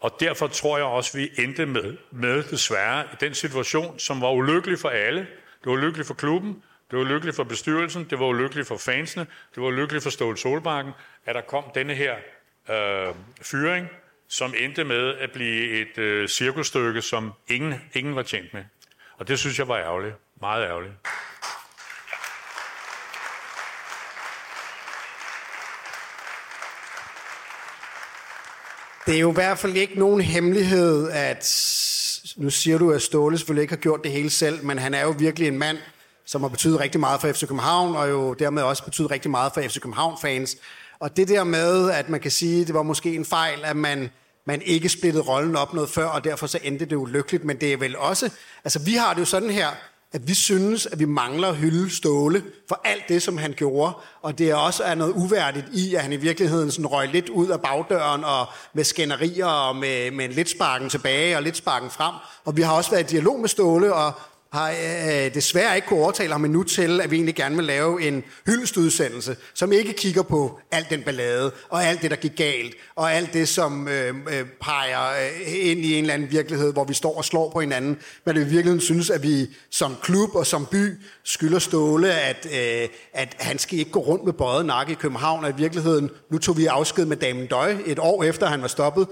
Og 0.00 0.16
derfor 0.20 0.46
tror 0.46 0.76
jeg 0.76 0.86
også, 0.86 1.18
vi 1.18 1.30
endte 1.38 1.66
med, 1.66 1.96
med 2.10 2.42
desværre 2.42 3.04
i 3.04 3.16
den 3.20 3.34
situation, 3.34 3.98
som 3.98 4.20
var 4.20 4.32
ulykkelig 4.32 4.78
for 4.78 4.88
alle. 4.88 5.20
Det 5.20 5.66
var 5.66 5.72
ulykkeligt 5.72 6.06
for 6.06 6.14
klubben, 6.14 6.62
det 6.90 6.98
var 6.98 7.04
lykkeligt 7.04 7.36
for 7.36 7.44
bestyrelsen, 7.44 8.06
det 8.10 8.18
var 8.18 8.32
lykkeligt 8.32 8.68
for 8.68 8.76
fansene, 8.76 9.26
det 9.54 9.62
var 9.62 9.70
lykkeligt 9.70 10.02
for 10.02 10.10
Ståle 10.10 10.36
Solbakken, 10.36 10.92
at 11.26 11.34
der 11.34 11.40
kom 11.40 11.64
denne 11.74 11.94
her 11.94 12.14
øh, 12.70 13.14
fyring, 13.42 13.88
som 14.28 14.54
endte 14.58 14.84
med 14.84 15.14
at 15.14 15.30
blive 15.32 15.80
et 15.80 15.98
øh, 15.98 16.28
cirkusstykke, 16.28 17.02
som 17.02 17.32
ingen, 17.48 17.74
ingen 17.94 18.16
var 18.16 18.22
tjent 18.22 18.54
med. 18.54 18.64
Og 19.18 19.28
det 19.28 19.38
synes 19.38 19.58
jeg 19.58 19.68
var 19.68 19.78
ærgerligt. 19.78 20.14
Meget 20.40 20.64
ærgerligt. 20.64 20.94
Det 29.06 29.16
er 29.16 29.20
jo 29.20 29.30
i 29.30 29.34
hvert 29.34 29.58
fald 29.58 29.76
ikke 29.76 29.98
nogen 29.98 30.20
hemmelighed, 30.20 31.10
at 31.10 31.44
nu 32.36 32.50
siger 32.50 32.78
du, 32.78 32.92
at 32.92 33.02
Ståle 33.02 33.38
selvfølgelig 33.38 33.62
ikke 33.62 33.74
har 33.74 33.80
gjort 33.80 34.00
det 34.04 34.12
hele 34.12 34.30
selv, 34.30 34.64
men 34.64 34.78
han 34.78 34.94
er 34.94 35.02
jo 35.02 35.14
virkelig 35.18 35.48
en 35.48 35.58
mand, 35.58 35.78
som 36.34 36.42
har 36.42 36.48
betydet 36.48 36.80
rigtig 36.80 37.00
meget 37.00 37.20
for 37.20 37.32
FC 37.32 37.40
København, 37.40 37.96
og 37.96 38.10
jo 38.10 38.32
dermed 38.32 38.62
også 38.62 38.84
betydet 38.84 39.10
rigtig 39.10 39.30
meget 39.30 39.52
for 39.54 39.60
FC 39.60 39.80
København-fans. 39.80 40.56
Og 41.00 41.16
det 41.16 41.28
der 41.28 41.44
med, 41.44 41.90
at 41.90 42.08
man 42.08 42.20
kan 42.20 42.30
sige, 42.30 42.60
at 42.60 42.66
det 42.66 42.74
var 42.74 42.82
måske 42.82 43.14
en 43.14 43.24
fejl, 43.24 43.58
at 43.64 43.76
man, 43.76 44.10
man 44.46 44.62
ikke 44.62 44.88
splittede 44.88 45.24
rollen 45.24 45.56
op 45.56 45.74
noget 45.74 45.90
før, 45.90 46.06
og 46.06 46.24
derfor 46.24 46.46
så 46.46 46.58
endte 46.62 46.84
det 46.84 46.96
ulykkeligt. 46.96 47.44
Men 47.44 47.56
det 47.60 47.72
er 47.72 47.76
vel 47.76 47.96
også, 47.96 48.30
altså 48.64 48.78
vi 48.78 48.94
har 48.94 49.14
det 49.14 49.20
jo 49.20 49.24
sådan 49.24 49.50
her, 49.50 49.68
at 50.12 50.28
vi 50.28 50.34
synes, 50.34 50.86
at 50.86 50.98
vi 50.98 51.04
mangler 51.04 51.48
at 51.48 51.56
hylde 51.56 51.90
Ståle 51.90 52.42
for 52.68 52.80
alt 52.84 53.08
det, 53.08 53.22
som 53.22 53.38
han 53.38 53.54
gjorde. 53.56 53.92
Og 54.22 54.38
det 54.38 54.50
er 54.50 54.54
også 54.54 54.82
er 54.84 54.94
noget 54.94 55.12
uværdigt 55.12 55.66
i, 55.72 55.94
at 55.94 56.02
han 56.02 56.12
i 56.12 56.16
virkeligheden 56.16 56.70
sådan 56.70 56.86
røg 56.86 57.08
lidt 57.08 57.28
ud 57.28 57.48
af 57.48 57.60
bagdøren 57.60 58.24
og 58.24 58.46
med 58.72 58.84
skænderier 58.84 59.46
og 59.46 59.76
med, 59.76 60.10
med 60.10 60.24
en 60.24 60.32
lidt 60.32 60.50
sparken 60.50 60.88
tilbage 60.88 61.36
og 61.36 61.42
lidt 61.42 61.56
sparken 61.56 61.90
frem. 61.90 62.14
Og 62.44 62.56
vi 62.56 62.62
har 62.62 62.72
også 62.72 62.90
været 62.90 63.12
i 63.12 63.14
dialog 63.14 63.40
med 63.40 63.48
Ståle, 63.48 63.94
og 63.94 64.12
har 64.54 64.70
øh, 64.70 65.34
desværre 65.34 65.76
ikke 65.76 65.88
kunne 65.88 66.00
overtale 66.00 66.32
ham 66.32 66.44
endnu 66.44 66.62
til, 66.62 67.00
at 67.00 67.10
vi 67.10 67.16
egentlig 67.16 67.34
gerne 67.34 67.56
vil 67.56 67.64
lave 67.64 68.02
en 68.02 68.24
hyldestudsendelse, 68.46 69.36
som 69.54 69.72
ikke 69.72 69.92
kigger 69.92 70.22
på 70.22 70.58
alt 70.70 70.90
den 70.90 71.02
ballade, 71.02 71.52
og 71.68 71.84
alt 71.84 72.02
det, 72.02 72.10
der 72.10 72.16
gik 72.16 72.36
galt, 72.36 72.74
og 72.96 73.12
alt 73.12 73.32
det, 73.32 73.48
som 73.48 73.88
øh, 73.88 74.08
øh, 74.08 74.46
peger 74.60 75.10
øh, 75.10 75.70
ind 75.70 75.80
i 75.80 75.94
en 75.94 76.04
eller 76.04 76.14
anden 76.14 76.30
virkelighed, 76.30 76.72
hvor 76.72 76.84
vi 76.84 76.94
står 76.94 77.16
og 77.16 77.24
slår 77.24 77.50
på 77.50 77.60
hinanden, 77.60 77.98
men 78.26 78.36
vi 78.36 78.40
i 78.40 78.44
virkeligheden 78.44 78.80
synes, 78.80 79.10
at 79.10 79.22
vi 79.22 79.46
som 79.70 79.96
klub 80.02 80.34
og 80.34 80.46
som 80.46 80.66
by 80.66 80.92
skylder 81.24 81.58
Ståle, 81.58 82.12
at, 82.12 82.46
øh, 82.46 82.88
at 83.12 83.36
han 83.38 83.58
skal 83.58 83.78
ikke 83.78 83.90
gå 83.90 84.00
rundt 84.00 84.24
med 84.24 84.32
bøjet 84.32 84.66
nakke 84.66 84.92
i 84.92 84.94
København, 84.94 85.44
og 85.44 85.50
i 85.50 85.54
virkeligheden, 85.56 86.10
nu 86.30 86.38
tog 86.38 86.56
vi 86.56 86.66
afsked 86.66 87.04
med 87.04 87.16
Damen 87.16 87.46
Døj 87.46 87.76
et 87.86 87.98
år 87.98 88.24
efter, 88.24 88.46
han 88.46 88.62
var 88.62 88.68
stoppet, 88.68 89.06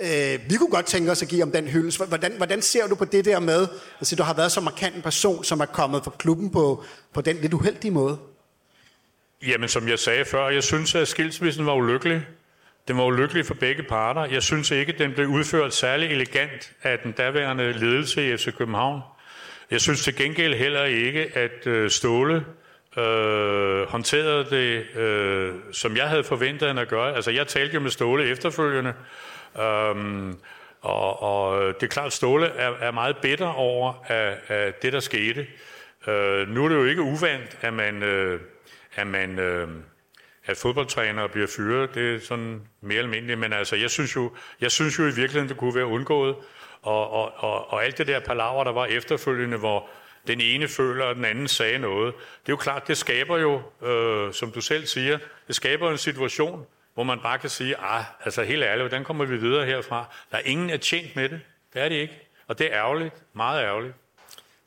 Øh, 0.00 0.50
vi 0.50 0.56
kunne 0.56 0.70
godt 0.70 0.86
tænke 0.86 1.10
os 1.10 1.22
at 1.22 1.28
give 1.28 1.42
om 1.42 1.52
den 1.52 1.68
hyldest. 1.68 2.08
Hvordan, 2.08 2.32
hvordan 2.36 2.62
ser 2.62 2.86
du 2.86 2.94
på 2.94 3.04
det 3.04 3.24
der 3.24 3.40
med, 3.40 3.68
altså 4.00 4.16
du 4.16 4.22
har 4.22 4.34
været 4.34 4.52
så 4.52 4.60
markant 4.60 4.96
en 4.96 5.02
person, 5.02 5.44
som 5.44 5.60
er 5.60 5.66
kommet 5.66 6.04
fra 6.04 6.12
klubben 6.18 6.50
på, 6.50 6.84
på 7.14 7.20
den 7.20 7.36
lidt 7.36 7.54
uheldige 7.54 7.90
måde? 7.90 8.18
Jamen, 9.46 9.68
som 9.68 9.88
jeg 9.88 9.98
sagde 9.98 10.24
før, 10.24 10.48
jeg 10.48 10.62
synes, 10.62 10.94
at 10.94 11.08
skilsmissen 11.08 11.66
var 11.66 11.74
ulykkelig. 11.74 12.26
Den 12.88 12.96
var 12.96 13.04
ulykkelig 13.04 13.46
for 13.46 13.54
begge 13.54 13.82
parter. 13.82 14.24
Jeg 14.24 14.42
synes 14.42 14.70
ikke, 14.70 14.94
den 14.98 15.12
blev 15.12 15.28
udført 15.28 15.74
særlig 15.74 16.10
elegant 16.10 16.72
af 16.82 16.98
den 16.98 17.12
daværende 17.12 17.72
ledelse 17.72 18.32
i 18.32 18.36
FC 18.36 18.56
København. 18.56 19.00
Jeg 19.70 19.80
synes 19.80 20.04
til 20.04 20.16
gengæld 20.16 20.54
heller 20.54 20.84
ikke, 20.84 21.30
at 21.34 21.66
øh, 21.66 21.90
Ståle 21.90 22.44
øh, 22.98 23.88
håndterede 23.88 24.46
det, 24.50 24.96
øh, 25.00 25.54
som 25.72 25.96
jeg 25.96 26.08
havde 26.08 26.24
forventet, 26.24 26.68
han 26.68 26.78
at 26.78 26.88
gøre. 26.88 27.16
Altså, 27.16 27.30
jeg 27.30 27.46
talte 27.46 27.74
jo 27.74 27.80
med 27.80 27.90
Ståle 27.90 28.24
efterfølgende, 28.24 28.92
øh, 29.60 30.34
og, 30.80 31.22
og 31.22 31.74
det 31.74 31.82
er 31.82 31.90
klart, 31.90 32.06
at 32.06 32.12
Ståle 32.12 32.46
er, 32.46 32.70
er 32.80 32.90
meget 32.90 33.16
bitter 33.16 33.46
over 33.46 34.04
af, 34.08 34.36
af 34.48 34.74
det, 34.74 34.92
der 34.92 35.00
skete. 35.00 35.46
Øh, 36.06 36.48
nu 36.48 36.64
er 36.64 36.68
det 36.68 36.76
jo 36.76 36.84
ikke 36.84 37.02
uvandt, 37.02 37.58
at 37.60 37.72
man, 37.72 38.02
øh, 38.02 38.40
at 38.94 39.06
man 39.06 39.38
øh, 39.38 39.68
at 40.48 40.56
fodboldtrænere 40.56 41.28
bliver 41.28 41.46
fyret. 41.56 41.94
Det 41.94 42.14
er 42.14 42.20
sådan 42.20 42.60
mere 42.80 42.98
almindeligt, 42.98 43.38
men 43.38 43.52
altså, 43.52 43.76
jeg 43.76 43.90
synes 43.90 44.16
jo, 44.16 44.32
jeg 44.60 44.70
synes 44.70 44.98
jo 44.98 45.02
i 45.02 45.06
virkeligheden, 45.14 45.48
det 45.48 45.56
kunne 45.56 45.74
være 45.74 45.86
undgået. 45.86 46.36
Og, 46.82 47.10
og, 47.10 47.32
og, 47.36 47.72
og 47.72 47.84
alt 47.84 47.98
det 47.98 48.06
der 48.06 48.20
palaver, 48.20 48.64
der 48.64 48.72
var 48.72 48.86
efterfølgende, 48.86 49.56
hvor 49.56 49.88
den 50.26 50.40
ene 50.40 50.68
føler, 50.68 51.04
og 51.04 51.14
den 51.14 51.24
anden 51.24 51.48
sagde 51.48 51.78
noget. 51.78 52.14
Det 52.14 52.48
er 52.48 52.52
jo 52.52 52.56
klart, 52.56 52.88
det 52.88 52.96
skaber 52.96 53.38
jo, 53.38 53.62
øh, 53.88 54.32
som 54.32 54.52
du 54.52 54.60
selv 54.60 54.86
siger, 54.86 55.18
det 55.46 55.54
skaber 55.54 55.90
en 55.90 55.98
situation, 55.98 56.66
hvor 56.98 57.04
man 57.04 57.18
bare 57.22 57.38
kan 57.38 57.50
sige, 57.50 57.76
ah, 57.76 58.04
altså 58.24 58.42
helt 58.42 58.62
ærligt, 58.62 58.82
hvordan 58.82 59.04
kommer 59.04 59.24
vi 59.24 59.36
videre 59.36 59.66
herfra? 59.66 60.04
Der 60.30 60.36
er 60.36 60.42
ingen 60.44 60.70
er 60.70 60.76
tjent 60.76 61.16
med 61.16 61.28
det. 61.28 61.40
Det 61.74 61.82
er 61.82 61.88
det 61.88 61.96
ikke. 61.96 62.28
Og 62.48 62.58
det 62.58 62.66
er 62.66 62.78
ærgerligt. 62.78 63.14
Meget 63.34 63.62
ærgerligt. 63.64 63.94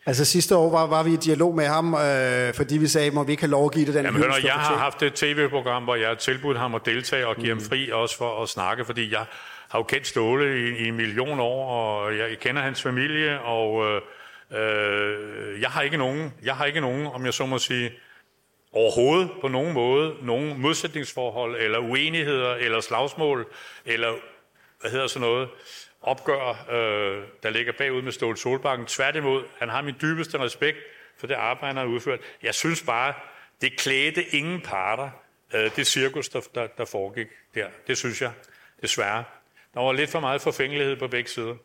Altså 0.05 0.25
sidste 0.25 0.55
år 0.55 0.71
var, 0.71 0.87
var 0.87 1.03
vi 1.03 1.13
i 1.13 1.15
dialog 1.15 1.55
med 1.55 1.65
ham, 1.65 1.93
øh, 1.93 2.53
fordi 2.53 2.77
vi 2.77 2.87
sagde, 2.87 3.11
må 3.11 3.23
vi 3.23 3.31
ikke 3.31 3.43
have 3.43 3.51
lov 3.51 3.65
at 3.65 3.71
give 3.71 3.85
det 3.85 3.93
den 3.93 4.05
Jamen, 4.05 4.21
hør, 4.21 4.33
jeg 4.43 4.53
har 4.53 4.77
haft 4.77 5.03
et 5.03 5.13
tv-program, 5.13 5.83
hvor 5.83 5.95
jeg 5.95 6.07
har 6.07 6.15
tilbudt 6.15 6.57
ham 6.57 6.75
at 6.75 6.85
deltage 6.85 7.27
og 7.27 7.35
give 7.35 7.53
mm. 7.53 7.59
ham 7.59 7.69
fri 7.69 7.91
også 7.91 8.17
for 8.17 8.43
at 8.43 8.49
snakke, 8.49 8.85
fordi 8.85 9.11
jeg 9.11 9.25
har 9.69 9.79
jo 9.79 9.83
kendt 9.83 10.07
Ståle 10.07 10.59
i, 10.59 10.83
i 10.83 10.87
en 10.87 10.95
million 10.95 11.39
år, 11.39 11.65
og 11.69 12.17
jeg 12.17 12.39
kender 12.39 12.61
hans 12.61 12.81
familie, 12.81 13.41
og 13.41 13.85
øh, 13.85 14.01
øh, 14.51 15.61
jeg 15.61 15.69
har 15.69 15.81
ikke 15.81 15.97
nogen, 15.97 16.33
jeg 16.43 16.55
har 16.55 16.65
ikke 16.65 16.81
nogen, 16.81 17.07
om 17.07 17.25
jeg 17.25 17.33
så 17.33 17.45
må 17.45 17.57
sige, 17.57 17.91
overhovedet 18.73 19.31
på 19.41 19.47
nogen 19.47 19.73
måde, 19.73 20.15
nogen 20.21 20.61
modsætningsforhold, 20.61 21.61
eller 21.61 21.79
uenigheder, 21.79 22.55
eller 22.55 22.81
slagsmål, 22.81 23.47
eller 23.85 24.13
hvad 24.81 24.91
hedder 24.91 25.07
sådan 25.07 25.27
noget, 25.27 25.49
opgør, 26.01 26.49
øh, 26.71 27.23
der 27.43 27.49
ligger 27.49 27.73
bagud 27.77 28.01
med 28.01 28.11
Ståle 28.11 28.37
Solbakken. 28.37 28.87
Tværtimod, 28.87 29.43
han 29.59 29.69
har 29.69 29.81
min 29.81 29.95
dybeste 30.01 30.39
respekt 30.39 30.77
for 31.17 31.27
det 31.27 31.33
arbejde, 31.33 31.67
han 31.67 31.87
har 31.87 31.93
udført. 31.93 32.19
Jeg 32.43 32.55
synes 32.55 32.81
bare, 32.81 33.13
det 33.61 33.77
klædte 33.77 34.23
ingen 34.35 34.61
parter, 34.61 35.09
øh, 35.53 35.75
det 35.75 35.87
cirkus, 35.87 36.29
der, 36.29 36.41
der, 36.55 36.67
der 36.67 36.85
foregik 36.85 37.27
der. 37.55 37.67
Det 37.87 37.97
synes 37.97 38.21
jeg, 38.21 38.31
desværre. 38.81 39.23
Der 39.73 39.79
var 39.79 39.91
lidt 39.91 40.09
for 40.09 40.19
meget 40.19 40.41
forfængelighed 40.41 40.95
på 40.95 41.07
begge 41.07 41.29
sider. 41.29 41.55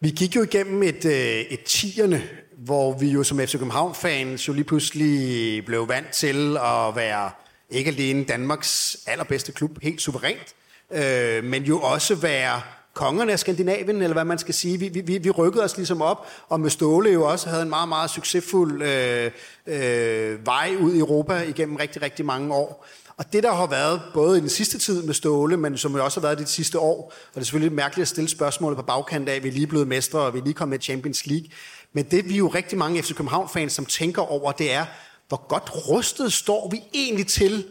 Vi 0.00 0.10
gik 0.10 0.36
jo 0.36 0.42
igennem 0.42 0.82
et, 0.82 1.04
øh, 1.04 1.40
et 1.40 1.64
tierne, 1.64 2.28
hvor 2.56 2.98
vi 2.98 3.10
jo 3.10 3.22
som 3.22 3.38
FC 3.38 3.52
København-fans 3.52 4.48
jo 4.48 4.52
lige 4.52 4.64
pludselig 4.64 5.64
blev 5.64 5.88
vant 5.88 6.10
til 6.10 6.56
at 6.56 6.96
være 6.96 7.30
ikke 7.70 7.90
alene 7.90 8.24
Danmarks 8.24 8.96
allerbedste 9.06 9.52
klub, 9.52 9.78
helt 9.82 10.02
suverænt, 10.02 10.54
øh, 10.90 11.44
men 11.44 11.62
jo 11.62 11.80
også 11.80 12.14
være 12.14 12.60
kongerne 12.94 13.32
af 13.32 13.38
Skandinavien, 13.38 14.02
eller 14.02 14.12
hvad 14.12 14.24
man 14.24 14.38
skal 14.38 14.54
sige. 14.54 14.78
Vi, 14.78 14.88
vi, 14.88 15.18
vi 15.18 15.30
rykkede 15.30 15.64
os 15.64 15.76
ligesom 15.76 16.02
op, 16.02 16.26
og 16.48 16.60
med 16.60 16.70
Ståle 16.70 17.10
jo 17.10 17.24
også 17.24 17.48
havde 17.48 17.62
en 17.62 17.68
meget, 17.68 17.88
meget 17.88 18.10
succesfuld 18.10 18.82
øh, 18.82 19.30
øh, 19.66 20.46
vej 20.46 20.76
ud 20.80 20.92
i 20.92 20.98
Europa 20.98 21.42
igennem 21.42 21.76
rigtig, 21.76 22.02
rigtig 22.02 22.24
mange 22.24 22.54
år. 22.54 22.86
Og 23.18 23.32
det, 23.32 23.42
der 23.42 23.52
har 23.52 23.66
været 23.66 24.02
både 24.14 24.38
i 24.38 24.40
den 24.40 24.48
sidste 24.48 24.78
tid 24.78 25.02
med 25.02 25.14
Ståle, 25.14 25.56
men 25.56 25.78
som 25.78 25.96
jo 25.96 26.04
også 26.04 26.20
har 26.20 26.26
været 26.26 26.38
det 26.38 26.48
sidste 26.48 26.78
år, 26.78 27.04
og 27.04 27.34
det 27.34 27.40
er 27.40 27.44
selvfølgelig 27.44 27.76
mærkeligt 27.76 28.02
at 28.02 28.08
stille 28.08 28.28
spørgsmålet 28.28 28.76
på 28.76 28.82
bagkant 28.82 29.28
af, 29.28 29.34
at 29.34 29.42
vi 29.42 29.48
er 29.48 29.52
lige 29.52 29.66
blevet 29.66 29.88
mestre, 29.88 30.20
og 30.20 30.34
vi 30.34 30.38
er 30.38 30.44
lige 30.44 30.54
kommet 30.54 30.72
med 30.72 30.82
Champions 30.82 31.26
League. 31.26 31.48
Men 31.96 32.04
det 32.04 32.28
vi 32.28 32.36
jo 32.36 32.48
rigtig 32.48 32.78
mange 32.78 33.02
FC 33.02 33.16
København-fans, 33.16 33.72
som 33.72 33.86
tænker 33.86 34.22
over, 34.22 34.52
det 34.52 34.72
er, 34.72 34.86
hvor 35.28 35.46
godt 35.48 35.70
rustet 35.88 36.32
står 36.32 36.70
vi 36.70 36.80
egentlig 36.94 37.26
til 37.26 37.64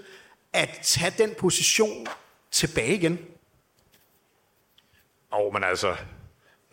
at 0.53 0.79
tage 0.83 1.13
den 1.17 1.35
position 1.39 2.07
tilbage 2.51 2.95
igen? 2.95 3.19
Åh, 5.33 5.39
oh, 5.39 5.53
men 5.53 5.63
altså, 5.63 5.95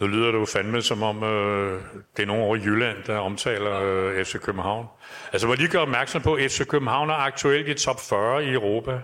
nu 0.00 0.06
lyder 0.06 0.32
det 0.32 0.38
jo 0.38 0.44
fandme 0.44 0.82
som 0.82 1.02
om, 1.02 1.22
øh, 1.22 1.82
det 2.16 2.22
er 2.22 2.26
nogen 2.26 2.42
over 2.42 2.56
i 2.56 2.60
Jylland, 2.60 3.04
der 3.04 3.18
omtaler 3.18 3.80
øh, 3.80 4.24
FC 4.24 4.40
København. 4.40 4.86
Altså, 5.32 5.46
hvor 5.46 5.56
lige 5.56 5.68
gør 5.68 5.78
opmærksom 5.78 6.22
på, 6.22 6.34
at 6.34 6.50
FC 6.50 6.66
København 6.66 7.10
er 7.10 7.14
aktuelt 7.14 7.68
i 7.68 7.74
top 7.74 8.00
40 8.00 8.44
i 8.44 8.52
Europa. 8.52 9.00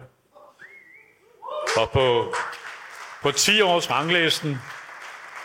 Og 1.77 1.91
på, 1.93 2.35
på 3.23 3.31
10 3.31 3.61
års 3.61 3.91
ranglisten 3.91 4.59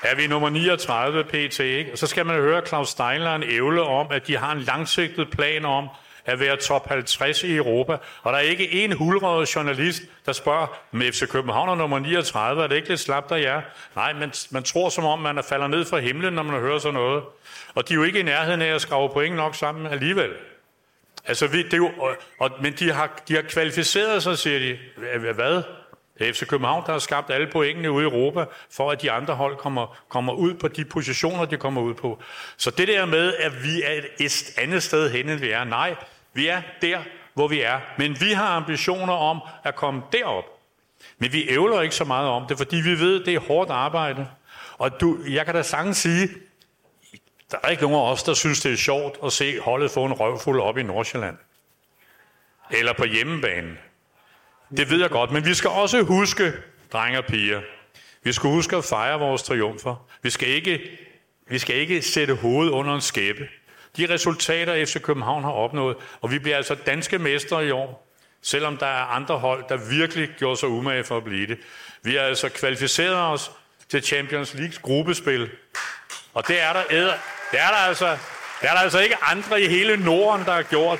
er 0.03 0.15
vi 0.15 0.27
nummer 0.27 0.49
39 0.49 1.23
pt. 1.23 1.59
Ikke? 1.59 1.91
Og 1.91 1.97
så 1.97 2.07
skal 2.07 2.25
man 2.25 2.35
høre 2.35 2.61
Claus 2.65 2.89
Steinlein 2.89 3.43
ævle 3.43 3.81
om, 3.81 4.07
at 4.11 4.27
de 4.27 4.37
har 4.37 4.51
en 4.51 4.59
langsigtet 4.59 5.29
plan 5.31 5.65
om, 5.65 5.89
at 6.25 6.39
være 6.39 6.57
top 6.57 6.89
50 6.89 7.43
i 7.43 7.55
Europa. 7.55 7.97
Og 8.21 8.33
der 8.33 8.39
er 8.39 8.43
ikke 8.43 8.71
en 8.71 8.91
hulrøget 8.91 9.55
journalist, 9.55 10.01
der 10.25 10.31
spørger, 10.31 10.79
med 10.91 11.11
FC 11.11 11.27
København 11.27 11.69
er 11.69 11.75
nummer 11.75 11.99
39, 11.99 12.63
er 12.63 12.67
det 12.67 12.75
ikke 12.75 12.89
lidt 12.89 12.99
slapt 12.99 13.31
af 13.31 13.41
jer? 13.41 13.61
Nej, 13.95 14.13
man, 14.13 14.31
man 14.51 14.63
tror 14.63 14.89
som 14.89 15.05
om, 15.05 15.19
man 15.19 15.37
er 15.37 15.41
falder 15.41 15.67
ned 15.67 15.85
fra 15.85 15.99
himlen, 15.99 16.33
når 16.33 16.43
man 16.43 16.59
hører 16.59 16.79
sådan 16.79 16.93
noget. 16.93 17.23
Og 17.75 17.89
de 17.89 17.93
er 17.93 17.95
jo 17.95 18.03
ikke 18.03 18.19
i 18.19 18.23
nærheden 18.23 18.61
af 18.61 18.75
at 18.75 18.81
skrave 18.81 19.09
point 19.09 19.35
nok 19.35 19.55
sammen 19.55 19.87
alligevel. 19.87 20.29
Altså, 21.25 21.47
vi, 21.47 21.63
det 21.63 21.73
er 21.73 21.77
jo, 21.77 21.91
og, 21.99 22.15
og, 22.39 22.51
men 22.61 22.73
de 22.73 22.91
har, 22.91 23.21
de 23.27 23.35
har 23.35 23.41
kvalificeret 23.41 24.23
sig, 24.23 24.37
siger 24.37 24.59
de. 24.59 24.77
Hvad? 25.33 25.61
Det 26.19 26.29
er 26.29 26.33
FC 26.33 26.47
København, 26.47 26.83
der 26.85 26.91
har 26.91 26.99
skabt 26.99 27.29
alle 27.29 27.47
pointene 27.47 27.91
ude 27.91 28.05
i 28.05 28.09
Europa, 28.09 28.45
for 28.71 28.91
at 28.91 29.01
de 29.01 29.11
andre 29.11 29.35
hold 29.35 29.57
kommer, 29.57 29.97
kommer 30.09 30.33
ud 30.33 30.53
på 30.53 30.67
de 30.67 30.85
positioner, 30.85 31.45
de 31.45 31.57
kommer 31.57 31.81
ud 31.81 31.93
på. 31.93 32.21
Så 32.57 32.71
det 32.71 32.87
der 32.87 33.05
med, 33.05 33.33
at 33.35 33.63
vi 33.63 33.81
er 33.81 34.01
et 34.19 34.53
andet 34.57 34.83
sted 34.83 35.11
hen, 35.11 35.29
end 35.29 35.39
vi 35.39 35.49
er, 35.49 35.63
nej, 35.63 35.95
vi 36.33 36.47
er 36.47 36.61
der, 36.81 36.99
hvor 37.33 37.47
vi 37.47 37.61
er. 37.61 37.79
Men 37.97 38.21
vi 38.21 38.31
har 38.31 38.47
ambitioner 38.47 39.13
om 39.13 39.41
at 39.63 39.75
komme 39.75 40.01
derop. 40.11 40.45
Men 41.17 41.33
vi 41.33 41.49
ævler 41.49 41.81
ikke 41.81 41.95
så 41.95 42.05
meget 42.05 42.29
om 42.29 42.47
det, 42.47 42.57
fordi 42.57 42.75
vi 42.75 42.99
ved, 42.99 43.23
det 43.25 43.35
er 43.35 43.39
hårdt 43.39 43.69
arbejde. 43.69 44.27
Og 44.77 45.01
du, 45.01 45.17
jeg 45.29 45.45
kan 45.45 45.55
da 45.55 45.61
sagtens 45.61 45.97
sige, 45.97 46.29
der 47.51 47.57
er 47.63 47.67
ikke 47.67 47.83
nogen 47.83 47.97
af 47.97 48.11
os, 48.11 48.23
der 48.23 48.33
synes, 48.33 48.61
det 48.61 48.71
er 48.71 48.77
sjovt 48.77 49.17
at 49.25 49.33
se 49.33 49.59
holdet 49.59 49.91
få 49.91 50.05
en 50.05 50.13
røvfuld 50.13 50.61
op 50.61 50.77
i 50.77 50.83
Nordsjælland. 50.83 51.37
Eller 52.71 52.93
på 52.93 53.05
hjemmebanen. 53.05 53.77
Det 54.77 54.89
ved 54.89 54.99
jeg 54.99 55.09
godt, 55.09 55.31
men 55.31 55.45
vi 55.45 55.53
skal 55.53 55.69
også 55.69 56.01
huske, 56.01 56.53
drenge 56.93 57.17
og 57.17 57.25
piger, 57.25 57.61
vi 58.23 58.33
skal 58.33 58.49
huske 58.49 58.75
at 58.75 58.85
fejre 58.85 59.19
vores 59.19 59.43
triumfer. 59.43 60.07
Vi 60.21 60.29
skal 60.29 60.47
ikke, 60.47 60.99
vi 61.47 61.59
skal 61.59 61.75
ikke 61.75 62.01
sætte 62.01 62.35
hovedet 62.35 62.71
under 62.71 62.95
en 62.95 63.01
skæbe. 63.01 63.47
De 63.97 64.13
resultater, 64.13 64.85
FC 64.85 65.01
København 65.01 65.43
har 65.43 65.51
opnået, 65.51 65.97
og 66.21 66.31
vi 66.31 66.39
bliver 66.39 66.57
altså 66.57 66.75
danske 66.75 67.19
mestre 67.19 67.67
i 67.67 67.71
år, 67.71 68.13
selvom 68.41 68.77
der 68.77 68.85
er 68.85 69.03
andre 69.03 69.39
hold, 69.39 69.63
der 69.69 69.77
virkelig 69.89 70.29
gjorde 70.37 70.59
sig 70.59 70.69
umage 70.69 71.03
for 71.03 71.17
at 71.17 71.23
blive 71.23 71.47
det. 71.47 71.57
Vi 72.03 72.13
har 72.15 72.21
altså 72.21 72.49
kvalificeret 72.49 73.15
os 73.15 73.51
til 73.89 74.03
Champions 74.03 74.53
Leagues 74.53 74.79
gruppespil, 74.79 75.49
og 76.33 76.47
det 76.47 76.61
er 76.61 76.73
der, 76.73 76.83
æder, 76.91 77.13
det 77.51 77.59
er 77.59 77.67
der 77.67 77.77
altså, 77.87 78.17
det 78.61 78.69
er 78.69 78.73
der 78.73 78.81
altså 78.81 78.99
ikke 78.99 79.15
andre 79.23 79.61
i 79.61 79.67
hele 79.67 79.97
Norden, 79.97 80.45
der 80.45 80.53
har 80.53 80.63
gjort. 80.63 80.99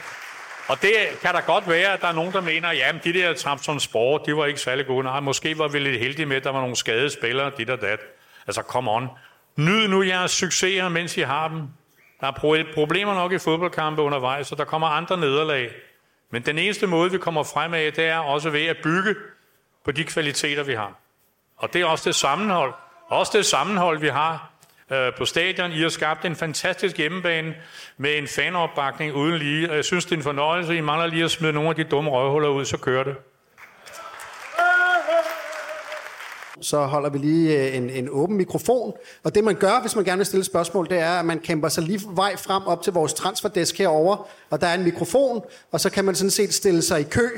Og 0.68 0.82
det 0.82 0.94
kan 1.22 1.34
da 1.34 1.40
godt 1.40 1.70
være, 1.70 1.94
at 1.94 2.02
der 2.02 2.08
er 2.08 2.14
nogen, 2.14 2.34
der 2.34 2.42
mener, 2.42 2.70
at 2.70 3.04
de 3.04 3.14
der 3.14 3.34
Trabzon 3.34 3.80
Sport, 3.80 4.26
de 4.26 4.38
var 4.38 4.46
ikke 4.46 4.60
særlig 4.60 4.86
gode. 4.86 5.04
Nej, 5.04 5.20
måske 5.20 5.58
var 5.58 5.68
vi 5.68 5.80
lidt 5.80 6.00
heldige 6.00 6.26
med, 6.26 6.38
at 6.38 6.44
der 6.44 6.52
var 6.52 6.60
nogle 6.60 6.76
skadede 6.76 7.10
spillere, 7.10 7.52
dit 7.58 7.70
og 7.70 7.82
dat. 7.82 8.00
Altså, 8.48 8.62
come 8.62 8.92
on. 8.92 9.10
Nyd 9.56 9.88
nu 9.88 10.04
jeres 10.04 10.32
succeser, 10.32 10.90
mens 10.90 11.18
I 11.18 11.22
har 11.22 11.48
dem. 11.48 11.62
Der 12.22 12.28
er 12.28 12.64
problemer 12.74 13.14
nok 13.14 13.32
i 13.32 13.40
fodboldkampe 13.40 14.02
undervejs, 14.02 14.52
og 14.52 14.58
der 14.58 14.64
kommer 14.64 14.88
andre 14.88 15.18
nederlag. 15.18 15.70
Men 16.32 16.42
den 16.42 16.58
eneste 16.58 16.88
måde, 16.88 17.12
vi 17.12 17.18
kommer 17.18 17.44
frem 17.44 17.74
af, 17.74 17.94
det 17.94 18.06
er 18.06 18.18
også 18.18 18.50
ved 18.50 18.66
at 18.66 18.78
bygge 18.84 19.16
på 19.86 19.92
de 19.92 20.04
kvaliteter, 20.04 20.64
vi 20.64 20.74
har. 20.74 20.94
Og 21.58 21.74
det 21.74 21.82
er 21.82 21.86
også 21.86 22.10
det 22.10 22.16
sammenhold. 22.16 22.74
Også 23.08 23.38
det 23.38 23.46
sammenhold, 23.46 24.00
vi 24.00 24.08
har 24.08 24.53
øh, 24.94 25.14
på 25.18 25.26
stadion. 25.26 25.72
I 25.72 25.82
har 25.82 25.90
skabt 25.90 26.26
en 26.26 26.36
fantastisk 26.36 26.98
hjemmebane 26.98 27.54
med 27.98 28.18
en 28.18 28.28
fanopbakning 28.28 29.14
uden 29.14 29.38
lige. 29.38 29.70
Og 29.70 29.76
jeg 29.76 29.86
synes, 29.86 30.06
det 30.06 30.12
er 30.12 30.18
en 30.18 30.24
fornøjelse. 30.24 30.78
I 30.78 30.82
mangler 30.82 31.08
lige 31.08 31.24
at 31.24 31.32
smide 31.32 31.54
nogle 31.54 31.70
af 31.70 31.76
de 31.76 31.84
dumme 31.84 32.12
røvhuller 32.12 32.50
ud, 32.50 32.66
så 32.66 32.78
kører 32.78 33.04
det. 33.04 33.16
så 36.64 36.86
holder 36.86 37.10
vi 37.10 37.18
lige 37.18 37.68
øh, 37.68 37.76
en, 37.78 37.90
en 37.90 38.10
åben 38.12 38.38
mikrofon. 38.38 38.94
Og 39.24 39.36
det 39.36 39.44
man 39.44 39.56
gør, 39.56 39.82
hvis 39.82 39.96
man 39.96 40.06
gerne 40.06 40.18
vil 40.18 40.26
stille 40.26 40.44
spørgsmål, 40.44 40.90
det 40.90 41.00
er, 41.00 41.20
at 41.20 41.26
man 41.26 41.40
kæmper 41.40 41.70
sig 41.70 41.84
lige 41.84 42.02
vej 42.08 42.36
frem 42.38 42.64
op 42.66 42.82
til 42.82 42.94
vores 42.94 43.14
transferdesk 43.14 43.78
herover, 43.78 44.28
og 44.50 44.62
der 44.62 44.68
er 44.68 44.74
en 44.74 44.84
mikrofon, 44.84 45.42
og 45.72 45.80
så 45.80 45.90
kan 45.90 46.06
man 46.06 46.16
sådan 46.16 46.32
set 46.32 46.54
stille 46.54 46.82
sig 46.82 47.00
i 47.00 47.04
kø 47.04 47.30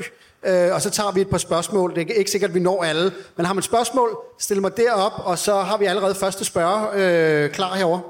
øh, 0.46 0.74
og 0.74 0.82
så 0.82 0.90
tager 0.90 1.12
vi 1.12 1.20
et 1.20 1.30
par 1.30 1.38
spørgsmål. 1.38 1.94
Det 1.94 2.10
er 2.10 2.14
ikke 2.14 2.30
sikkert, 2.30 2.50
at 2.50 2.54
vi 2.54 2.60
når 2.60 2.84
alle, 2.84 3.12
men 3.36 3.46
har 3.46 3.54
man 3.54 3.62
spørgsmål, 3.62 4.18
stil 4.38 4.60
mig 4.60 4.76
derop, 4.76 5.12
og 5.16 5.38
så 5.38 5.60
har 5.60 5.78
vi 5.78 5.84
allerede 5.84 6.14
første 6.14 6.44
spørger 6.44 6.90
øh, 6.94 7.50
klar 7.50 7.74
herover. 7.74 8.00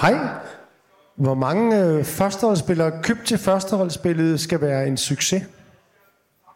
Hej. 0.00 0.18
Hvor 1.16 1.34
mange 1.34 1.84
øh, 1.84 2.04
førsteholdsspillere 2.04 3.02
købt 3.02 3.26
til 3.26 3.38
førsteholdsspillet 3.38 4.40
skal 4.40 4.60
være 4.60 4.86
en 4.86 4.96
succes? 4.96 5.42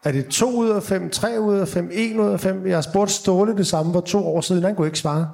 Er 0.03 0.11
det 0.11 0.27
2 0.27 0.57
ud 0.57 0.69
af 0.69 0.83
5, 0.83 1.09
3 1.09 1.39
ud 1.39 1.59
af 1.59 1.67
5, 1.67 1.89
1 1.93 2.17
ud 2.17 2.29
af 2.29 2.39
5? 2.39 2.67
Jeg 2.67 2.77
har 2.77 2.81
spurgt 2.81 3.11
Ståle 3.11 3.57
det 3.57 3.67
samme 3.67 3.93
for 3.93 4.01
to 4.01 4.27
år 4.27 4.41
siden, 4.41 4.63
han 4.63 4.75
kunne 4.75 4.87
ikke 4.87 4.99
svare. 4.99 5.29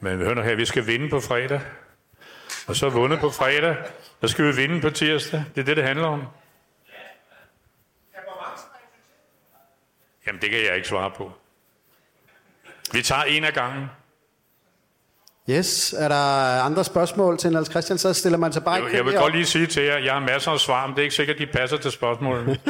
Men 0.00 0.18
hør 0.18 0.34
nu 0.34 0.42
her, 0.42 0.56
vi 0.56 0.64
skal 0.64 0.86
vinde 0.86 1.08
på 1.10 1.20
fredag. 1.20 1.60
Og 2.66 2.76
så 2.76 2.88
vundet 2.88 3.20
på 3.20 3.30
fredag, 3.30 3.76
så 4.20 4.28
skal 4.28 4.44
vi 4.44 4.56
vinde 4.56 4.80
på 4.80 4.90
tirsdag. 4.90 5.44
Det 5.54 5.60
er 5.60 5.64
det, 5.64 5.76
det 5.76 5.84
handler 5.84 6.06
om. 6.06 6.22
Jamen, 10.28 10.42
det 10.42 10.50
kan 10.50 10.58
jeg 10.58 10.76
ikke 10.76 10.88
svare 10.88 11.10
på. 11.10 11.32
Vi 12.92 13.02
tager 13.02 13.22
en 13.22 13.44
af 13.44 13.52
gangen. 13.52 13.86
Yes, 15.50 15.92
er 15.92 16.08
der 16.08 16.62
andre 16.62 16.84
spørgsmål 16.84 17.38
til 17.38 17.50
Niels 17.50 17.70
Christian, 17.70 17.98
så 17.98 18.12
stiller 18.12 18.38
man 18.38 18.52
sig 18.52 18.64
bare 18.64 18.74
Jeg, 18.74 18.94
jeg 18.94 19.04
vil 19.04 19.14
godt 19.14 19.34
lige 19.34 19.46
sige 19.46 19.66
til 19.66 19.82
jer, 19.82 19.98
jeg 19.98 20.12
har 20.12 20.20
masser 20.20 20.50
af 20.50 20.60
svar, 20.60 20.86
men 20.86 20.96
det 20.96 21.00
er 21.00 21.04
ikke 21.04 21.14
sikkert, 21.14 21.38
de 21.38 21.46
passer 21.46 21.76
til 21.76 21.90
spørgsmålene. 21.90 22.58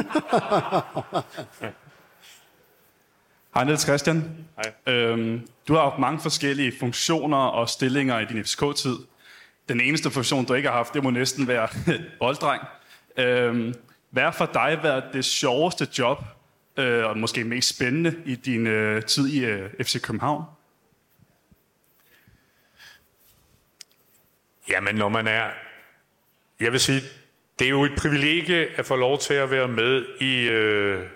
Hej 3.55 3.65
Niels 3.65 3.83
Christian. 3.83 4.47
Hej. 4.57 4.95
Øhm, 4.95 5.49
du 5.69 5.75
har 5.75 5.83
haft 5.83 5.99
mange 5.99 6.21
forskellige 6.21 6.73
funktioner 6.81 7.37
og 7.37 7.69
stillinger 7.69 8.19
i 8.19 8.25
din 8.25 8.45
FCK-tid. 8.45 8.97
Den 9.69 9.81
eneste 9.81 10.11
funktion, 10.11 10.45
du 10.45 10.55
ikke 10.55 10.69
har 10.69 10.77
haft, 10.77 10.95
det 10.95 11.05
må 11.05 11.11
næsten 11.11 11.49
være 11.49 11.69
bolddreng. 12.21 12.63
Øhm, 13.17 13.75
hvad 14.11 14.23
har 14.23 14.31
for 14.31 14.51
dig 14.55 14.79
været 14.83 15.05
det 15.13 15.25
sjoveste 15.25 15.89
job, 15.99 16.25
øh, 16.79 17.05
og 17.05 17.19
måske 17.19 17.45
mest 17.45 17.77
spændende 17.77 18.23
i 18.25 18.35
din 18.35 18.67
øh, 18.67 19.03
tid 19.03 19.29
i 19.29 19.45
øh, 19.45 19.71
FC 19.83 20.01
København? 20.01 20.45
Jamen, 24.69 24.95
når 24.95 25.09
man 25.09 25.27
er... 25.27 25.51
Jeg 26.61 26.73
vil 26.73 26.81
sige, 26.81 27.01
det 27.59 27.65
er 27.65 27.69
jo 27.71 27.85
et 27.85 27.93
privilegie 27.99 28.69
at 28.77 28.87
få 28.87 28.97
lov 28.97 29.19
til 29.19 29.35
at 29.35 29.51
være 29.51 29.69
med 29.69 30.07
i, 30.21 30.49
øh, 30.49 31.07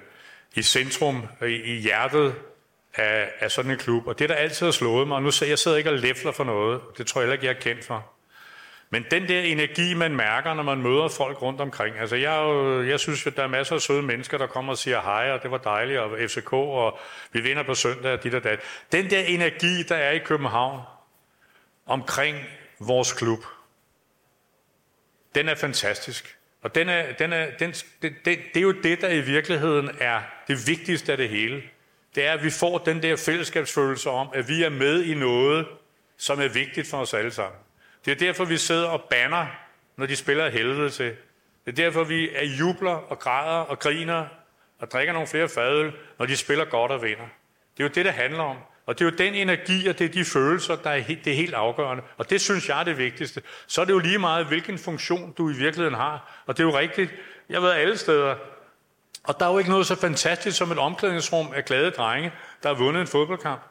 i 0.55 0.63
centrum, 0.63 1.23
i, 1.43 1.45
i 1.47 1.81
hjertet 1.81 2.35
af, 2.95 3.33
af 3.41 3.51
sådan 3.51 3.71
en 3.71 3.79
klub. 3.79 4.07
Og 4.07 4.19
det, 4.19 4.29
der 4.29 4.35
altid 4.35 4.67
har 4.67 4.73
slået 4.73 5.09
mig, 5.09 5.17
og 5.17 5.23
nu 5.23 5.31
sidder 5.31 5.51
jeg 5.51 5.59
sidder 5.59 5.77
ikke 5.77 5.91
og 5.91 5.99
læfler 5.99 6.33
for 6.33 6.45
noget, 6.45 6.81
det 6.99 7.07
tror 7.07 7.21
jeg 7.21 7.27
heller 7.27 7.33
ikke, 7.33 7.47
jeg 7.47 7.55
er 7.57 7.61
kendt 7.61 7.85
for. 7.85 8.12
Men 8.93 9.07
den 9.11 9.29
der 9.29 9.41
energi, 9.41 9.95
man 9.95 10.17
mærker, 10.17 10.55
når 10.55 10.63
man 10.63 10.83
møder 10.83 11.09
folk 11.09 11.43
rundt 11.43 11.61
omkring. 11.61 11.99
Altså, 11.99 12.17
jeg, 12.17 12.37
jo, 12.37 12.83
jeg 12.83 13.01
synes, 13.01 13.27
at 13.27 13.37
der 13.37 13.43
er 13.43 13.47
masser 13.47 13.75
af 13.75 13.81
søde 13.81 14.03
mennesker, 14.03 14.39
der 14.39 14.47
kommer 14.47 14.73
og 14.73 14.79
siger 14.79 15.01
hej, 15.01 15.31
og 15.31 15.43
det 15.43 15.51
var 15.51 15.59
dejligt, 15.59 15.99
og 15.99 16.19
FCK, 16.29 16.53
og 16.53 16.99
vi 17.33 17.41
vinder 17.41 17.63
på 17.63 17.75
søndag, 17.75 18.13
og 18.13 18.25
dit 18.25 18.35
og 18.35 18.45
dat. 18.45 18.61
Den 18.93 19.11
der 19.11 19.21
energi, 19.21 19.83
der 19.83 19.97
er 19.97 20.11
i 20.11 20.19
København, 20.19 20.81
omkring 21.87 22.37
vores 22.79 23.13
klub, 23.13 23.39
den 25.35 25.49
er 25.49 25.55
fantastisk. 25.55 26.37
Og 26.63 26.75
den 26.75 26.89
er, 26.89 27.13
den 27.13 27.33
er, 27.33 27.47
den, 27.59 27.71
det, 27.73 28.15
det, 28.25 28.39
det 28.55 28.57
er 28.57 28.61
jo 28.61 28.73
det, 28.73 29.01
der 29.01 29.09
i 29.09 29.21
virkeligheden 29.21 29.91
er 30.01 30.21
det 30.49 30.67
vigtigste 30.67 31.13
af 31.13 31.19
det 31.19 31.29
hele. 31.29 31.63
Det 32.15 32.27
er, 32.27 32.33
at 32.33 32.45
vi 32.45 32.51
får 32.51 32.79
den 32.79 33.03
der 33.03 33.17
fællesskabsfølelse 33.17 34.11
om, 34.11 34.29
at 34.35 34.49
vi 34.49 34.63
er 34.63 34.71
med 34.71 35.05
i 35.05 35.15
noget, 35.15 35.67
som 36.17 36.41
er 36.41 36.49
vigtigt 36.49 36.87
for 36.87 36.99
os 36.99 37.15
alle 37.15 37.31
sammen. 37.31 37.62
Det 38.05 38.11
er 38.11 38.17
derfor, 38.17 38.45
vi 38.45 38.57
sidder 38.57 38.89
og 38.89 39.05
banner, 39.11 39.47
når 39.97 40.07
de 40.07 40.17
spiller 40.17 40.51
helvede 40.51 40.91
til. 40.91 41.17
Det 41.65 41.73
er 41.79 41.85
derfor, 41.85 42.05
vi 42.05 42.31
er 42.35 42.45
jubler 42.45 42.95
og 42.95 43.19
græder 43.19 43.61
og 43.61 43.79
griner 43.79 44.27
og 44.79 44.91
drikker 44.91 45.13
nogle 45.13 45.29
flere 45.29 45.49
fadøl, 45.49 45.93
når 46.19 46.27
de 46.27 46.37
spiller 46.37 46.65
godt 46.65 46.93
og 46.93 47.03
vinder. 47.03 47.27
Det 47.77 47.83
er 47.83 47.85
jo 47.85 47.93
det, 47.95 48.05
det 48.05 48.13
handler 48.13 48.43
om. 48.43 48.57
Og 48.87 48.99
det 48.99 49.05
er 49.05 49.11
jo 49.11 49.17
den 49.17 49.35
energi, 49.35 49.87
og 49.89 49.99
det 49.99 50.05
er 50.05 50.09
de 50.09 50.25
følelser, 50.25 50.77
der 50.77 50.91
er 50.91 50.99
helt, 50.99 51.25
det 51.25 51.33
er 51.33 51.37
helt 51.37 51.55
afgørende. 51.55 52.03
Og 52.19 52.31
det 52.31 52.41
synes 52.41 52.69
jeg 52.69 52.81
er 52.81 52.85
det 52.85 52.99
vigtigste. 52.99 53.43
Så 53.67 53.81
er 53.81 53.85
det 53.85 53.93
jo 53.93 53.99
lige 53.99 54.19
meget, 54.19 54.47
hvilken 54.47 54.79
funktion 54.79 55.33
du 55.39 55.51
i 55.51 55.53
virkeligheden 55.53 55.95
har. 55.95 56.43
Og 56.47 56.57
det 56.57 56.63
er 56.63 56.67
jo 56.67 56.79
rigtigt. 56.79 57.15
Jeg 57.49 57.57
har 57.57 57.61
været 57.67 57.81
alle 57.81 57.97
steder. 57.97 58.35
Og 59.25 59.41
der 59.41 59.47
er 59.47 59.53
jo 59.53 59.59
ikke 59.59 59.71
noget 59.71 59.87
så 59.87 59.95
fantastisk 59.95 60.57
som 60.59 60.73
et 60.73 60.79
omklædningsrum 60.79 61.47
af 61.55 61.65
glade 61.65 61.91
drenge, 61.91 62.33
der 62.63 62.69
har 62.69 62.77
vundet 62.77 63.01
en 63.01 63.07
fodboldkamp. 63.07 63.63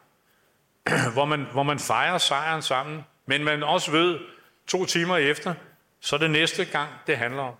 hvor, 1.14 1.24
man, 1.24 1.46
hvor 1.52 1.62
man 1.62 1.78
fejrer 1.78 2.18
sejren 2.18 2.62
sammen. 2.62 3.04
Men 3.26 3.44
man 3.44 3.62
også 3.62 3.90
ved, 3.90 4.18
to 4.66 4.84
timer 4.84 5.16
efter, 5.16 5.54
så 6.00 6.16
er 6.16 6.20
det 6.20 6.30
næste 6.30 6.64
gang, 6.64 6.90
det 7.06 7.16
handler 7.16 7.42
om. 7.42 7.54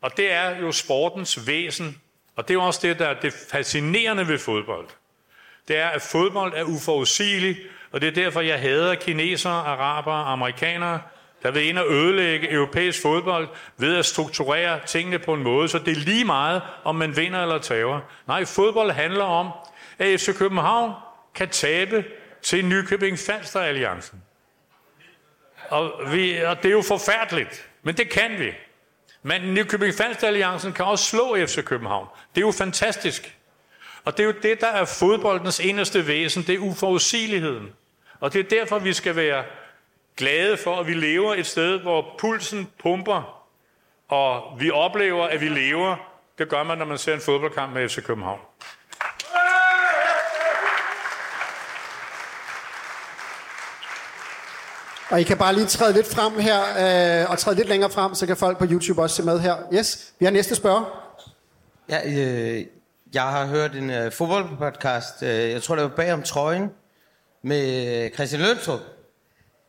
Og 0.00 0.16
det 0.16 0.32
er 0.32 0.58
jo 0.58 0.72
sportens 0.72 1.46
væsen. 1.46 2.00
Og 2.36 2.48
det 2.48 2.54
er 2.54 2.58
jo 2.58 2.66
også 2.66 2.80
det, 2.82 2.98
der 2.98 3.06
er 3.06 3.20
det 3.20 3.32
fascinerende 3.50 4.28
ved 4.28 4.38
fodbold 4.38 4.88
det 5.68 5.76
er, 5.76 5.88
at 5.88 6.02
fodbold 6.02 6.52
er 6.56 6.64
uforudsigelig, 6.64 7.56
og 7.92 8.00
det 8.00 8.06
er 8.06 8.12
derfor, 8.12 8.40
jeg 8.40 8.60
hader 8.60 8.94
kinesere, 8.94 9.52
araber, 9.52 10.12
amerikanere, 10.12 11.00
der 11.42 11.50
vil 11.50 11.68
ind 11.68 11.78
og 11.78 11.92
ødelægge 11.92 12.52
europæisk 12.52 13.02
fodbold 13.02 13.48
ved 13.76 13.96
at 13.96 14.06
strukturere 14.06 14.80
tingene 14.86 15.18
på 15.18 15.34
en 15.34 15.42
måde, 15.42 15.68
så 15.68 15.78
det 15.78 15.96
er 15.96 16.00
lige 16.00 16.24
meget, 16.24 16.62
om 16.84 16.96
man 16.96 17.16
vinder 17.16 17.42
eller 17.42 17.58
taber. 17.58 18.00
Nej, 18.26 18.44
fodbold 18.44 18.90
handler 18.90 19.24
om, 19.24 19.50
at 19.98 20.20
FC 20.20 20.38
København 20.38 20.92
kan 21.34 21.48
tabe 21.48 22.04
til 22.42 22.64
Nykøbing 22.64 23.18
Falster 23.18 23.60
Alliancen. 23.60 24.22
Og, 25.72 26.12
vi, 26.12 26.44
og 26.44 26.62
det 26.62 26.68
er 26.68 26.72
jo 26.72 26.82
forfærdeligt, 26.82 27.68
men 27.82 27.96
det 27.96 28.10
kan 28.10 28.38
vi. 28.38 28.52
Men 29.22 29.54
Nykøbing 29.54 29.94
Falster 29.94 30.26
Alliancen 30.26 30.72
kan 30.72 30.84
også 30.84 31.04
slå 31.04 31.46
FC 31.46 31.64
København. 31.64 32.06
Det 32.34 32.40
er 32.40 32.46
jo 32.46 32.52
fantastisk. 32.52 33.36
Og 34.04 34.16
det 34.16 34.22
er 34.22 34.26
jo 34.26 34.34
det, 34.42 34.60
der 34.60 34.66
er 34.66 34.84
fodboldens 34.84 35.60
eneste 35.60 36.06
væsen, 36.06 36.42
det 36.42 36.54
er 36.54 36.58
uforudsigeligheden. 36.58 37.72
Og 38.20 38.32
det 38.32 38.38
er 38.40 38.48
derfor, 38.58 38.78
vi 38.78 38.92
skal 38.92 39.16
være 39.16 39.44
glade 40.16 40.56
for, 40.56 40.76
at 40.80 40.86
vi 40.86 40.94
lever 40.94 41.34
et 41.34 41.46
sted, 41.46 41.80
hvor 41.80 42.14
pulsen 42.18 42.68
pumper, 42.78 43.46
og 44.08 44.60
vi 44.60 44.70
oplever, 44.70 45.26
at 45.26 45.40
vi 45.40 45.48
lever. 45.48 45.96
Det 46.38 46.48
gør 46.48 46.62
man, 46.62 46.78
når 46.78 46.84
man 46.84 46.98
ser 46.98 47.14
en 47.14 47.20
fodboldkamp 47.20 47.72
med 47.72 47.88
FC 47.88 48.02
København. 48.04 48.40
Og 55.12 55.20
I 55.20 55.22
kan 55.22 55.38
bare 55.38 55.54
lige 55.54 55.66
træde 55.66 55.92
lidt 55.92 56.06
frem 56.06 56.38
her, 56.38 56.60
øh, 57.22 57.30
og 57.30 57.38
træde 57.38 57.56
lidt 57.56 57.68
længere 57.68 57.90
frem, 57.90 58.14
så 58.14 58.26
kan 58.26 58.36
folk 58.36 58.58
på 58.58 58.66
YouTube 58.70 59.02
også 59.02 59.16
se 59.16 59.22
med 59.22 59.40
her. 59.40 59.56
Yes, 59.72 60.12
vi 60.18 60.24
har 60.24 60.32
næste 60.32 60.54
spørger. 60.54 61.12
Ja, 61.88 62.00
øh, 62.06 62.66
jeg 63.14 63.22
har 63.22 63.46
hørt 63.46 63.76
en 63.76 63.90
øh, 63.90 64.12
fodboldpodcast, 64.12 65.22
øh, 65.22 65.50
jeg 65.50 65.62
tror 65.62 65.74
det 65.74 65.82
var 65.82 65.90
bag 65.96 66.12
om 66.12 66.22
trøjen, 66.22 66.70
med 67.42 68.10
Christian 68.14 68.42
Lønstrup, 68.42 68.80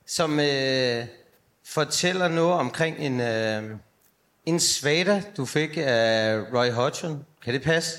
som 0.06 0.40
øh, 0.40 1.06
fortæller 1.66 2.28
noget 2.28 2.54
omkring 2.54 2.98
en, 2.98 3.22
øh, 3.22 3.64
en 4.46 4.60
svada, 4.60 5.24
du 5.38 5.46
fik 5.46 5.78
af 5.78 6.40
Roy 6.54 6.72
Hodgson. 6.72 7.26
Kan 7.44 7.54
det 7.54 7.62
passe? 7.62 7.92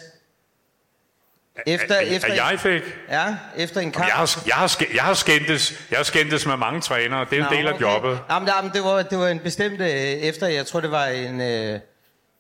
Efter, 1.67 1.99
efter 1.99 2.29
at 2.29 2.37
jeg 2.37 2.61
fik? 2.61 2.83
Ja, 3.11 3.37
efter 3.57 3.81
en 3.81 3.93
kamp. 3.93 4.07
Jeg 4.07 4.15
har, 4.15 4.43
jeg 4.47 4.55
har, 4.55 4.83
jeg 4.95 5.03
har, 5.03 5.15
skændtes, 5.15 5.87
jeg 5.91 5.99
har 5.99 6.05
skændtes 6.05 6.47
med 6.47 6.57
mange 6.57 6.81
trænere. 6.81 7.27
Det 7.31 7.39
er 7.39 7.45
en 7.45 7.51
Nå, 7.51 7.57
del 7.57 7.67
af 7.67 7.73
okay. 7.73 7.83
jobbet. 7.83 8.19
Jamen, 8.31 8.49
jamen, 8.49 8.71
det, 8.75 8.85
var, 8.85 9.03
det 9.03 9.19
var 9.19 9.29
en 9.29 9.39
bestemt 9.39 9.81
øh, 9.81 9.89
efter, 9.89 10.47
jeg 10.47 10.67
tror 10.67 10.81
det 10.81 10.91
var 10.91 11.07
en... 11.07 11.41
Øh, 11.41 11.81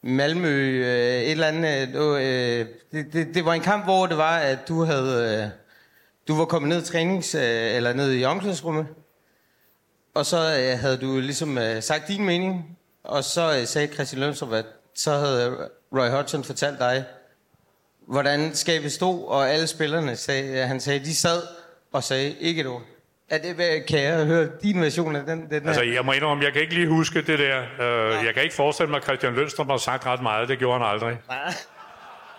Malmø, 0.06 0.84
øh, 0.84 1.22
et 1.22 1.30
eller 1.30 1.46
andet. 1.46 1.96
Øh, 1.96 2.66
det, 2.92 3.12
det, 3.12 3.34
det 3.34 3.44
var 3.44 3.52
en 3.52 3.60
kamp, 3.60 3.84
hvor 3.84 4.06
det 4.06 4.16
var, 4.16 4.38
at 4.38 4.58
du 4.68 4.84
havde, 4.84 5.42
øh, 5.42 5.48
du 6.28 6.38
var 6.38 6.44
kommet 6.44 6.68
ned 6.68 6.82
i 6.82 6.84
trænings, 6.84 7.34
øh, 7.34 7.76
eller 7.76 7.92
ned 7.92 8.12
i 8.14 8.24
omklædningsrummet, 8.24 8.86
og 10.14 10.26
så 10.26 10.36
øh, 10.36 10.78
havde 10.78 10.96
du 10.96 11.20
ligesom 11.20 11.58
øh, 11.58 11.82
sagt 11.82 12.08
din 12.08 12.24
mening, 12.24 12.78
og 13.04 13.24
så 13.24 13.58
øh, 13.60 13.66
sagde 13.66 13.94
Christian 13.94 14.20
Lønstrup, 14.20 14.52
at 14.52 14.66
så 14.94 15.10
havde 15.18 15.68
Roy 15.92 16.08
Hodgson 16.08 16.44
fortalt 16.44 16.78
dig, 16.78 17.04
hvordan 18.08 18.54
skabet 18.54 18.92
stod, 18.92 19.28
og 19.28 19.50
alle 19.50 19.66
spillerne 19.66 20.16
sagde, 20.16 20.66
han 20.66 20.80
sagde, 20.80 20.98
de 20.98 21.14
sad 21.14 21.42
og 21.92 22.04
sagde 22.04 22.34
ikke 22.40 22.60
et 22.60 22.66
ord. 22.66 22.82
Er 23.30 23.38
det, 23.38 23.86
kan 23.86 24.02
jeg 24.02 24.26
høre 24.26 24.48
din 24.62 24.80
version 24.80 25.16
af 25.16 25.26
den? 25.26 25.50
den 25.50 25.68
altså, 25.68 25.82
jeg 25.82 26.04
må 26.04 26.12
indrømme, 26.12 26.44
jeg 26.44 26.52
kan 26.52 26.62
ikke 26.62 26.74
lige 26.74 26.88
huske 26.88 27.22
det 27.22 27.38
der. 27.38 27.62
Uh, 27.78 28.26
jeg 28.26 28.34
kan 28.34 28.42
ikke 28.42 28.54
forestille 28.54 28.90
mig, 28.90 28.96
at 28.96 29.04
Christian 29.04 29.34
Lønstrup 29.34 29.66
har 29.66 29.76
sagt 29.76 30.06
ret 30.06 30.22
meget. 30.22 30.48
Det 30.48 30.58
gjorde 30.58 30.78
han 30.78 30.88
aldrig. 30.88 31.18
Nej, 31.28 31.54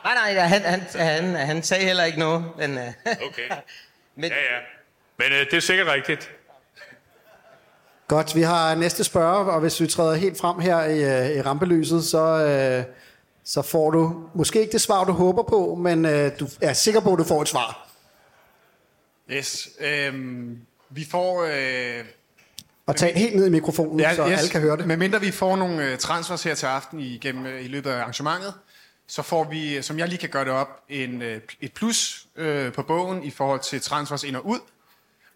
nej, 0.03 0.33
nej 0.33 0.43
han, 0.43 0.61
han, 0.61 0.81
han, 0.95 1.35
han 1.35 1.63
sagde 1.63 1.85
heller 1.85 2.03
ikke 2.03 2.19
noget. 2.19 2.45
Men, 2.57 2.73
uh, 2.73 2.83
okay. 3.05 3.49
men, 4.15 4.31
ja, 4.31 4.37
ja. 4.37 4.59
Men 5.17 5.27
uh, 5.27 5.37
det 5.51 5.53
er 5.53 5.59
sikkert 5.59 5.87
rigtigt. 5.87 6.31
Godt, 8.07 8.35
vi 8.35 8.41
har 8.41 8.75
næste 8.75 9.03
spørger, 9.03 9.45
og 9.51 9.59
hvis 9.59 9.81
vi 9.81 9.87
træder 9.87 10.15
helt 10.15 10.37
frem 10.37 10.59
her 10.59 10.83
i, 10.83 11.37
i 11.37 11.41
rampelyset, 11.41 12.05
så, 12.05 12.85
uh, 12.87 13.04
så 13.45 13.61
får 13.61 13.91
du 13.91 14.29
måske 14.33 14.61
ikke 14.61 14.71
det 14.71 14.81
svar, 14.81 15.03
du 15.03 15.11
håber 15.11 15.43
på, 15.43 15.75
men 15.75 16.05
uh, 16.05 16.11
du 16.39 16.47
er 16.61 16.73
sikker 16.73 16.99
på, 16.99 17.13
at 17.13 17.19
du 17.19 17.23
får 17.23 17.41
et 17.41 17.47
svar. 17.47 17.89
Yes. 19.31 19.69
Øhm, 19.79 20.59
vi 20.89 21.05
får... 21.11 21.43
Øh, 21.43 22.05
og 22.85 22.95
tag 22.95 23.13
helt 23.15 23.35
ned 23.35 23.47
i 23.47 23.49
mikrofonen, 23.49 23.99
ja, 23.99 24.15
så 24.15 24.27
yes, 24.29 24.37
alle 24.37 24.49
kan 24.49 24.61
høre 24.61 24.77
det. 24.77 24.87
Medmindre 24.87 25.21
vi 25.21 25.31
får 25.31 25.55
nogle 25.55 25.91
øh, 25.91 25.97
transfers 25.97 26.43
her 26.43 26.55
til 26.55 26.65
aften 26.65 26.99
igennem, 26.99 27.45
øh, 27.45 27.65
i 27.65 27.67
løbet 27.67 27.89
af 27.89 28.01
arrangementet, 28.01 28.53
så 29.07 29.21
får 29.21 29.43
vi, 29.43 29.81
som 29.81 29.99
jeg 29.99 30.07
lige 30.07 30.17
kan 30.17 30.29
gøre 30.29 30.45
det 30.45 30.51
op, 30.51 30.83
en, 30.89 31.21
øh, 31.21 31.41
et 31.61 31.73
plus 31.73 32.27
øh, 32.35 32.73
på 32.73 32.83
bogen 32.83 33.23
i 33.23 33.31
forhold 33.31 33.59
til 33.59 33.81
transfers 33.81 34.23
ind 34.23 34.35
og 34.35 34.45
ud. 34.45 34.59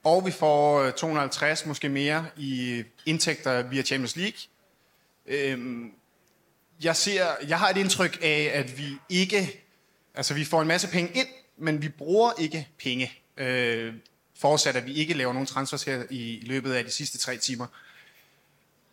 Og 0.04 0.26
vi 0.26 0.32
får 0.32 0.82
øh, 0.82 0.94
250, 0.94 1.66
måske 1.66 1.90
mere, 1.90 2.26
i 2.38 2.84
indtægter 3.06 3.62
via 3.62 3.82
Champions 3.82 4.16
League. 4.16 4.40
Øhm, 5.28 5.92
jeg, 6.84 6.96
ser, 6.96 7.28
jeg 7.48 7.60
har 7.60 7.70
et 7.70 7.78
indtryk 7.78 8.20
af, 8.22 8.52
at 8.54 8.78
vi 8.78 8.98
ikke... 9.10 9.64
Altså, 10.16 10.34
vi 10.34 10.46
får 10.46 10.62
en 10.62 10.68
masse 10.68 10.88
penge 10.88 11.12
ind, 11.14 11.28
men 11.58 11.82
vi 11.82 11.90
bruger 11.90 12.32
ikke 12.38 12.68
penge. 12.84 13.12
Øh, 13.38 13.94
forudsat, 14.40 14.76
at 14.76 14.86
vi 14.86 14.94
ikke 14.94 15.14
laver 15.14 15.34
nogen 15.34 15.48
transfers 15.48 15.84
her 15.84 16.04
i 16.10 16.44
løbet 16.46 16.74
af 16.74 16.86
de 16.86 16.92
sidste 16.92 17.18
tre 17.18 17.38
timer. 17.38 17.68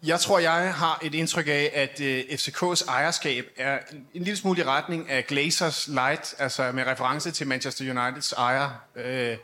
Jeg 0.03 0.21
tror, 0.21 0.39
jeg 0.39 0.75
har 0.75 0.99
et 1.03 1.15
indtryk 1.15 1.47
af, 1.49 1.71
at 1.75 2.01
øh, 2.01 2.21
FCK's 2.21 2.89
ejerskab 2.89 3.47
er 3.57 3.79
en, 3.93 4.07
en 4.15 4.23
lille 4.23 4.37
smule 4.37 4.61
i 4.61 4.65
retning 4.65 5.11
af 5.11 5.27
Glazers 5.27 5.89
Light, 5.89 6.35
altså 6.39 6.73
med 6.73 6.87
reference 6.87 7.31
til 7.31 7.47
Manchester 7.47 7.91
Uniteds 7.91 8.33
ejer, 8.33 8.71
øh, 8.97 9.37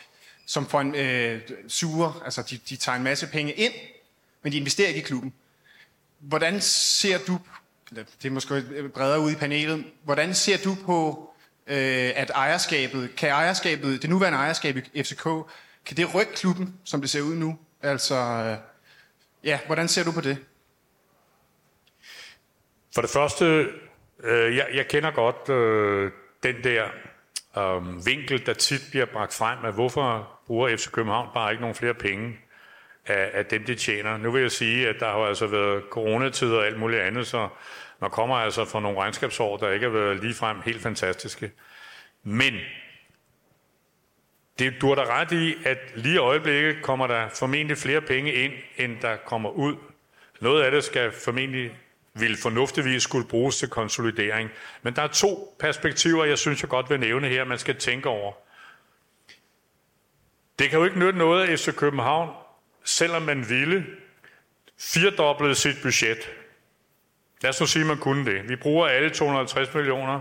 som 0.46 0.68
får 0.68 0.80
en 0.80 0.94
øh, 0.94 1.40
sure, 1.68 2.14
altså 2.24 2.42
de, 2.42 2.58
de 2.68 2.76
tager 2.76 2.96
en 2.96 3.02
masse 3.02 3.26
penge 3.26 3.52
ind, 3.52 3.72
men 4.42 4.52
de 4.52 4.56
investerer 4.56 4.88
ikke 4.88 5.00
i 5.00 5.02
klubben. 5.02 5.32
Hvordan 6.18 6.60
ser 6.60 7.18
du, 7.18 7.38
det 7.96 8.28
er 8.28 8.30
måske 8.30 8.64
bredere 8.94 9.20
ud 9.20 9.30
i 9.30 9.34
panelet, 9.34 9.84
hvordan 10.04 10.34
ser 10.34 10.56
du 10.64 10.76
på, 10.86 11.30
øh, 11.66 12.10
at 12.16 12.30
ejerskabet, 12.30 13.16
kan 13.16 13.30
ejerskabet, 13.30 14.02
det 14.02 14.10
nuværende 14.10 14.38
ejerskab 14.38 14.76
i 14.92 15.02
FCK, 15.02 15.24
kan 15.86 15.96
det 15.96 16.14
rykke 16.14 16.32
klubben, 16.34 16.74
som 16.84 17.00
det 17.00 17.10
ser 17.10 17.20
ud 17.20 17.34
nu? 17.34 17.58
Altså, 17.82 18.14
øh, 18.14 18.56
ja, 19.44 19.58
hvordan 19.66 19.88
ser 19.88 20.04
du 20.04 20.12
på 20.12 20.20
det? 20.20 20.38
For 22.94 23.00
det 23.00 23.10
første, 23.10 23.44
øh, 24.24 24.56
jeg, 24.56 24.66
jeg 24.74 24.88
kender 24.88 25.10
godt 25.10 25.48
øh, 25.48 26.10
den 26.42 26.64
der 26.64 26.84
øh, 27.58 28.06
vinkel, 28.06 28.46
der 28.46 28.52
tit 28.52 28.82
bliver 28.90 29.06
bragt 29.06 29.34
frem, 29.34 29.64
at 29.64 29.74
hvorfor 29.74 30.40
bruger 30.46 30.76
FC 30.76 30.90
København 30.90 31.28
bare 31.34 31.50
ikke 31.50 31.60
nogen 31.60 31.76
flere 31.76 31.94
penge 31.94 32.38
af, 33.06 33.30
af 33.34 33.46
dem, 33.46 33.64
de 33.64 33.74
tjener. 33.74 34.16
Nu 34.16 34.30
vil 34.30 34.42
jeg 34.42 34.52
sige, 34.52 34.88
at 34.88 34.96
der 35.00 35.06
har 35.06 35.18
altså 35.18 35.46
været 35.46 35.82
coronatider 35.90 36.58
og 36.58 36.66
alt 36.66 36.78
muligt 36.78 37.02
andet, 37.02 37.26
så 37.26 37.48
man 38.02 38.10
kommer 38.10 38.36
altså 38.36 38.64
fra 38.64 38.80
nogle 38.80 39.00
regnskabsår, 39.00 39.56
der 39.56 39.70
ikke 39.70 39.86
har 39.86 39.92
været 39.92 40.20
ligefrem 40.20 40.60
helt 40.64 40.82
fantastiske. 40.82 41.52
Men 42.22 42.54
det, 44.58 44.74
du 44.80 44.88
har 44.88 44.94
da 44.94 45.04
ret 45.04 45.32
i, 45.32 45.54
at 45.64 45.78
lige 45.94 46.14
i 46.14 46.18
øjeblikket 46.18 46.82
kommer 46.82 47.06
der 47.06 47.28
formentlig 47.28 47.78
flere 47.78 48.00
penge 48.00 48.32
ind, 48.32 48.52
end 48.76 49.00
der 49.00 49.16
kommer 49.16 49.50
ud. 49.50 49.76
Noget 50.40 50.62
af 50.62 50.70
det 50.70 50.84
skal 50.84 51.12
formentlig 51.12 51.70
vil 52.14 52.36
fornuftigvis 52.36 53.02
skulle 53.02 53.28
bruges 53.28 53.58
til 53.58 53.68
konsolidering. 53.68 54.50
Men 54.82 54.96
der 54.96 55.02
er 55.02 55.06
to 55.06 55.56
perspektiver, 55.58 56.24
jeg 56.24 56.38
synes, 56.38 56.62
jeg 56.62 56.68
godt 56.68 56.90
vil 56.90 57.00
nævne 57.00 57.28
her, 57.28 57.44
man 57.44 57.58
skal 57.58 57.76
tænke 57.76 58.08
over. 58.08 58.32
Det 60.58 60.70
kan 60.70 60.78
jo 60.78 60.84
ikke 60.84 60.98
nytte 60.98 61.18
noget 61.18 61.48
at 61.48 61.58
FC 61.60 61.74
København, 61.74 62.30
selvom 62.84 63.22
man 63.22 63.48
ville, 63.48 63.86
firdoblede 64.78 65.54
sit 65.54 65.76
budget. 65.82 66.30
Lad 67.42 67.48
os 67.48 67.60
nu 67.60 67.66
sige, 67.66 67.80
at 67.80 67.86
man 67.86 67.98
kunne 67.98 68.24
det. 68.24 68.48
Vi 68.48 68.56
bruger 68.56 68.86
alle 68.86 69.10
250 69.10 69.74
millioner. 69.74 70.20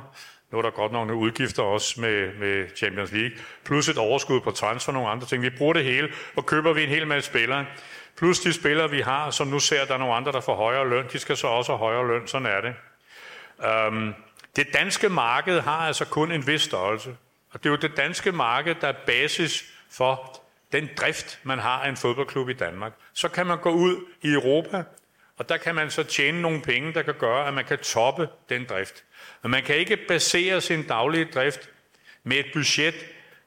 Nu 0.51 0.57
er 0.57 0.61
der 0.61 0.69
godt 0.69 0.91
nok 0.91 1.07
nogle 1.07 1.21
udgifter 1.21 1.63
også 1.63 2.01
med, 2.01 2.33
med 2.33 2.75
Champions 2.75 3.11
League. 3.11 3.37
Plus 3.63 3.89
et 3.89 3.97
overskud 3.97 4.41
på 4.41 4.51
transfer 4.51 4.89
og 4.89 4.93
nogle 4.93 5.09
andre 5.09 5.27
ting. 5.27 5.43
Vi 5.43 5.49
bruger 5.49 5.73
det 5.73 5.83
hele, 5.83 6.09
og 6.35 6.45
køber 6.45 6.73
vi 6.73 6.83
en 6.83 6.89
hel 6.89 7.07
masse 7.07 7.29
spillere. 7.29 7.65
Plus 8.17 8.39
de 8.39 8.53
spillere, 8.53 8.89
vi 8.89 9.01
har, 9.01 9.29
som 9.29 9.47
nu 9.47 9.59
ser, 9.59 9.81
at 9.81 9.87
der 9.87 9.93
er 9.93 9.97
nogle 9.97 10.13
andre, 10.13 10.31
der 10.31 10.41
får 10.41 10.55
højere 10.55 10.89
løn. 10.89 11.05
De 11.13 11.19
skal 11.19 11.37
så 11.37 11.47
også 11.47 11.71
have 11.71 11.79
højere 11.79 12.07
løn. 12.07 12.27
Sådan 12.27 12.47
er 12.47 12.61
det. 12.61 12.73
Um, 13.87 14.15
det 14.55 14.67
danske 14.73 15.09
marked 15.09 15.59
har 15.59 15.77
altså 15.87 16.05
kun 16.05 16.31
en 16.31 16.47
vis 16.47 16.61
størrelse. 16.61 17.15
Og 17.53 17.63
det 17.63 17.65
er 17.65 17.69
jo 17.69 17.75
det 17.75 17.97
danske 17.97 18.31
marked, 18.31 18.75
der 18.81 18.87
er 18.87 18.93
basis 19.05 19.63
for 19.91 20.41
den 20.71 20.89
drift, 20.97 21.39
man 21.43 21.59
har 21.59 21.83
af 21.83 21.89
en 21.89 21.97
fodboldklub 21.97 22.49
i 22.49 22.53
Danmark. 22.53 22.93
Så 23.13 23.29
kan 23.29 23.47
man 23.47 23.57
gå 23.57 23.69
ud 23.69 23.95
i 24.21 24.33
Europa, 24.33 24.83
og 25.37 25.49
der 25.49 25.57
kan 25.57 25.75
man 25.75 25.91
så 25.91 26.03
tjene 26.03 26.41
nogle 26.41 26.61
penge, 26.61 26.93
der 26.93 27.01
kan 27.01 27.13
gøre, 27.13 27.47
at 27.47 27.53
man 27.53 27.65
kan 27.65 27.77
toppe 27.77 28.29
den 28.49 28.65
drift. 28.65 29.03
Men 29.41 29.51
man 29.51 29.63
kan 29.63 29.75
ikke 29.75 29.97
basere 30.07 30.61
sin 30.61 30.87
daglige 30.87 31.25
drift 31.25 31.69
med 32.23 32.37
et 32.37 32.45
budget, 32.53 32.95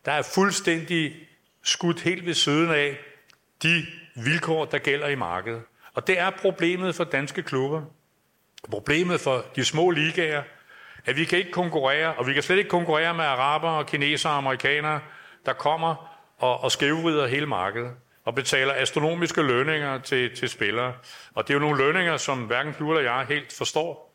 der 0.05 0.13
er 0.13 0.23
fuldstændig 0.23 1.17
skudt 1.63 2.01
helt 2.01 2.27
ved 2.27 2.35
siden 2.35 2.71
af 2.71 2.99
de 3.63 3.87
vilkår, 4.15 4.65
der 4.65 4.79
gælder 4.79 5.09
i 5.09 5.15
markedet. 5.15 5.63
Og 5.95 6.07
det 6.07 6.19
er 6.19 6.31
problemet 6.31 6.95
for 6.95 7.05
danske 7.05 7.43
klubber. 7.43 7.83
Problemet 8.71 9.21
for 9.21 9.45
de 9.57 9.65
små 9.65 9.91
ligaer, 9.91 10.43
at 11.05 11.17
vi 11.17 11.25
kan 11.25 11.39
ikke 11.39 11.51
konkurrere, 11.51 12.15
og 12.15 12.27
vi 12.27 12.33
kan 12.33 12.43
slet 12.43 12.59
ikke 12.59 12.71
konkurrere 12.71 13.15
med 13.15 13.25
araber, 13.25 13.83
kinesere 13.83 14.33
og 14.33 14.39
amerikanere, 14.39 15.01
der 15.47 15.53
kommer 15.53 16.19
og, 16.39 16.61
og 16.61 16.73
skævvrider 16.73 17.27
hele 17.27 17.47
markedet 17.47 17.91
og 18.25 18.35
betaler 18.35 18.75
astronomiske 18.77 19.43
lønninger 19.43 19.99
til, 19.99 20.37
til 20.37 20.49
spillere. 20.49 20.93
Og 21.35 21.49
det 21.49 21.55
er 21.55 21.55
jo 21.55 21.61
nogle 21.61 21.79
lønninger, 21.79 22.17
som 22.17 22.39
hverken 22.39 22.75
du 22.79 22.91
eller 22.91 23.13
jeg 23.13 23.27
helt 23.29 23.53
forstår. 23.53 24.15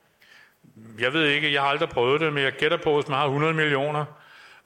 Jeg 1.00 1.14
ved 1.14 1.26
ikke, 1.26 1.54
jeg 1.54 1.62
har 1.62 1.68
aldrig 1.70 1.90
prøvet 1.90 2.22
det, 2.22 2.34
men 2.34 2.44
jeg 2.44 2.52
gætter 2.52 2.78
på, 2.78 2.98
at 2.98 3.10
man 3.10 3.18
har 3.18 3.26
100 3.26 3.54
millioner, 3.54 4.06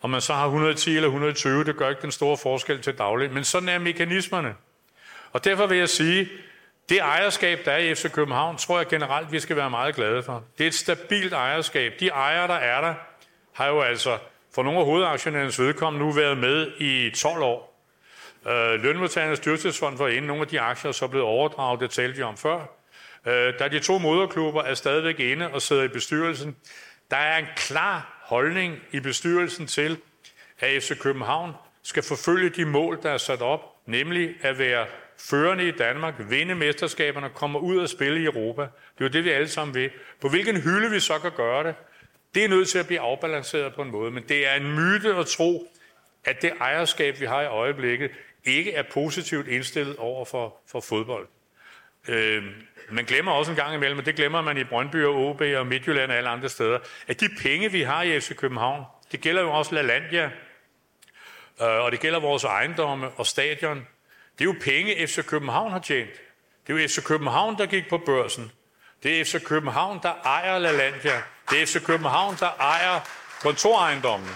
og 0.02 0.10
man 0.10 0.22
så 0.22 0.34
har 0.34 0.46
110 0.46 0.96
eller 0.96 1.08
120, 1.08 1.64
det 1.64 1.78
gør 1.78 1.90
ikke 1.90 2.02
den 2.02 2.12
store 2.12 2.38
forskel 2.38 2.82
til 2.82 2.98
daglig. 2.98 3.32
Men 3.32 3.44
sådan 3.44 3.70
er 3.70 3.80
mekanismerne. 3.80 4.56
Og 5.32 5.44
derfor 5.44 5.68
vil 5.68 5.78
jeg 5.78 5.90
sige, 5.90 6.30
det 6.90 7.00
ejerskab, 7.00 7.60
der 7.66 7.72
er 7.72 7.78
i 7.78 7.96
FC 7.96 8.12
København, 8.12 8.58
tror 8.58 8.78
jeg 8.78 8.88
generelt, 8.88 9.32
vi 9.32 9.40
skal 9.40 9.56
være 9.56 9.70
meget 9.70 9.96
glade 9.96 10.24
for. 10.24 10.44
Det 10.58 10.64
er 10.64 10.68
et 10.68 10.74
stabilt 10.74 11.34
ejerskab. 11.34 11.94
De 12.00 12.08
ejere, 12.08 12.48
der 12.48 12.54
er 12.54 12.82
der, 12.82 12.94
har 13.54 13.68
jo 13.68 13.82
altså 13.82 14.18
for 14.56 14.64
nogle 14.64 14.80
af 14.80 14.86
hovedaktionærens 14.86 15.60
vedkommende 15.60 16.06
nu 16.06 16.12
været 16.12 16.38
med 16.38 16.72
i 16.80 17.10
12 17.10 17.42
år. 17.44 17.73
Øh, 18.48 18.84
Lønmodtagernes 18.84 19.40
dyrtidsfond 19.40 19.98
var 19.98 20.08
inde. 20.08 20.28
Nogle 20.28 20.42
af 20.42 20.48
de 20.48 20.60
aktier 20.60 20.90
er 20.90 20.94
så 20.94 21.08
blevet 21.08 21.28
overdraget, 21.28 21.80
det 21.80 21.92
talte 21.92 22.18
vi 22.18 22.24
om 22.24 22.38
før. 22.38 22.60
Øh, 23.28 23.34
der 23.34 23.66
er 23.66 23.68
de 23.68 23.80
to 23.80 23.98
moderklubber 23.98 24.64
er 24.64 24.74
stadigvæk 24.74 25.20
inde 25.20 25.48
og 25.48 25.62
sidder 25.62 25.84
i 25.84 25.88
bestyrelsen. 25.88 26.56
Der 27.12 27.18
er 27.18 27.38
en 27.38 27.46
klar 27.56 28.22
holdning 28.22 28.80
i 28.92 29.00
bestyrelsen 29.00 29.68
til, 29.68 29.98
at 30.60 30.84
FC 30.84 31.00
København 31.00 31.52
skal 31.84 32.04
forfølge 32.04 32.50
de 32.50 32.66
mål, 32.66 33.00
der 33.04 33.10
er 33.10 33.18
sat 33.18 33.42
op, 33.42 33.60
nemlig 33.86 34.36
at 34.42 34.60
være 34.60 34.86
førende 35.18 35.68
i 35.68 35.72
Danmark, 35.72 36.14
vinde 36.30 36.56
mesterskaberne, 36.56 37.30
komme 37.30 37.60
ud 37.60 37.78
og 37.78 37.90
spille 37.90 38.22
i 38.22 38.26
Europa. 38.26 38.62
Det 38.62 38.70
er 39.00 39.06
jo 39.06 39.08
det, 39.08 39.24
vi 39.24 39.30
alle 39.30 39.48
sammen 39.48 39.76
vil. 39.76 39.90
På 40.22 40.30
hvilken 40.30 40.62
hylde 40.62 40.90
vi 40.90 41.00
så 41.00 41.20
kan 41.20 41.32
gøre 41.32 41.64
det, 41.64 41.76
det 42.36 42.44
er 42.44 42.50
nødt 42.50 42.70
til 42.70 42.80
at 42.80 42.88
blive 42.88 43.00
afbalanceret 43.00 43.74
på 43.76 43.82
en 43.82 43.92
måde. 43.92 44.12
Men 44.12 44.24
det 44.30 44.48
er 44.48 44.54
en 44.54 44.76
myte 44.76 45.16
at 45.16 45.26
tro, 45.26 45.68
at 46.26 46.42
det 46.42 46.54
ejerskab, 46.60 47.20
vi 47.20 47.26
har 47.26 47.42
i 47.42 47.46
øjeblikket, 47.46 48.12
ikke 48.46 48.74
er 48.74 48.84
positivt 48.92 49.48
indstillet 49.48 49.96
over 49.96 50.26
for, 50.26 50.56
for 50.68 50.82
fodbold. 50.82 51.28
Øh, 52.08 52.44
man 52.90 53.06
glemmer 53.06 53.32
også 53.32 53.52
en 53.52 53.56
gang 53.58 53.76
imellem, 53.76 54.00
og 54.00 54.06
det 54.06 54.16
glemmer 54.16 54.42
man 54.42 54.58
i 54.58 54.64
Brøndby 54.64 55.04
og 55.04 55.16
OB 55.16 55.42
og 55.42 55.68
Midtjylland 55.68 56.12
og 56.12 56.18
alle 56.18 56.30
andre 56.30 56.50
steder, 56.50 56.80
at 57.08 57.20
de 57.20 57.30
penge, 57.42 57.72
vi 57.72 57.82
har 57.82 58.04
i 58.04 58.20
FC 58.20 58.36
København, 58.36 58.86
det 59.12 59.22
gælder 59.22 59.42
jo 59.42 59.52
også 59.52 59.76
LaLandia, 59.76 60.26
øh, 61.62 61.68
og 61.68 61.92
det 61.92 62.00
gælder 62.00 62.20
vores 62.20 62.44
ejendomme 62.44 63.10
og 63.10 63.26
stadion. 63.26 63.88
Det 64.40 64.42
er 64.42 64.46
jo 64.46 64.56
penge, 64.62 65.08
FC 65.08 65.26
København 65.26 65.72
har 65.72 65.80
tjent. 65.80 66.12
Det 66.68 66.76
er 66.76 66.82
jo 66.82 66.88
FC 66.88 67.04
København, 67.04 67.58
der 67.58 67.66
gik 67.66 67.90
på 67.90 67.98
børsen. 67.98 68.52
Det 69.04 69.20
er 69.20 69.26
FC 69.26 69.44
København, 69.44 70.00
der 70.04 70.14
ejer 70.26 70.60
LaLandia. 70.60 71.24
Det 71.50 71.62
er 71.62 71.66
FC 71.66 71.86
København, 71.86 72.36
der 72.40 72.50
ejer 72.60 73.00
kontorejendommen. 73.42 74.30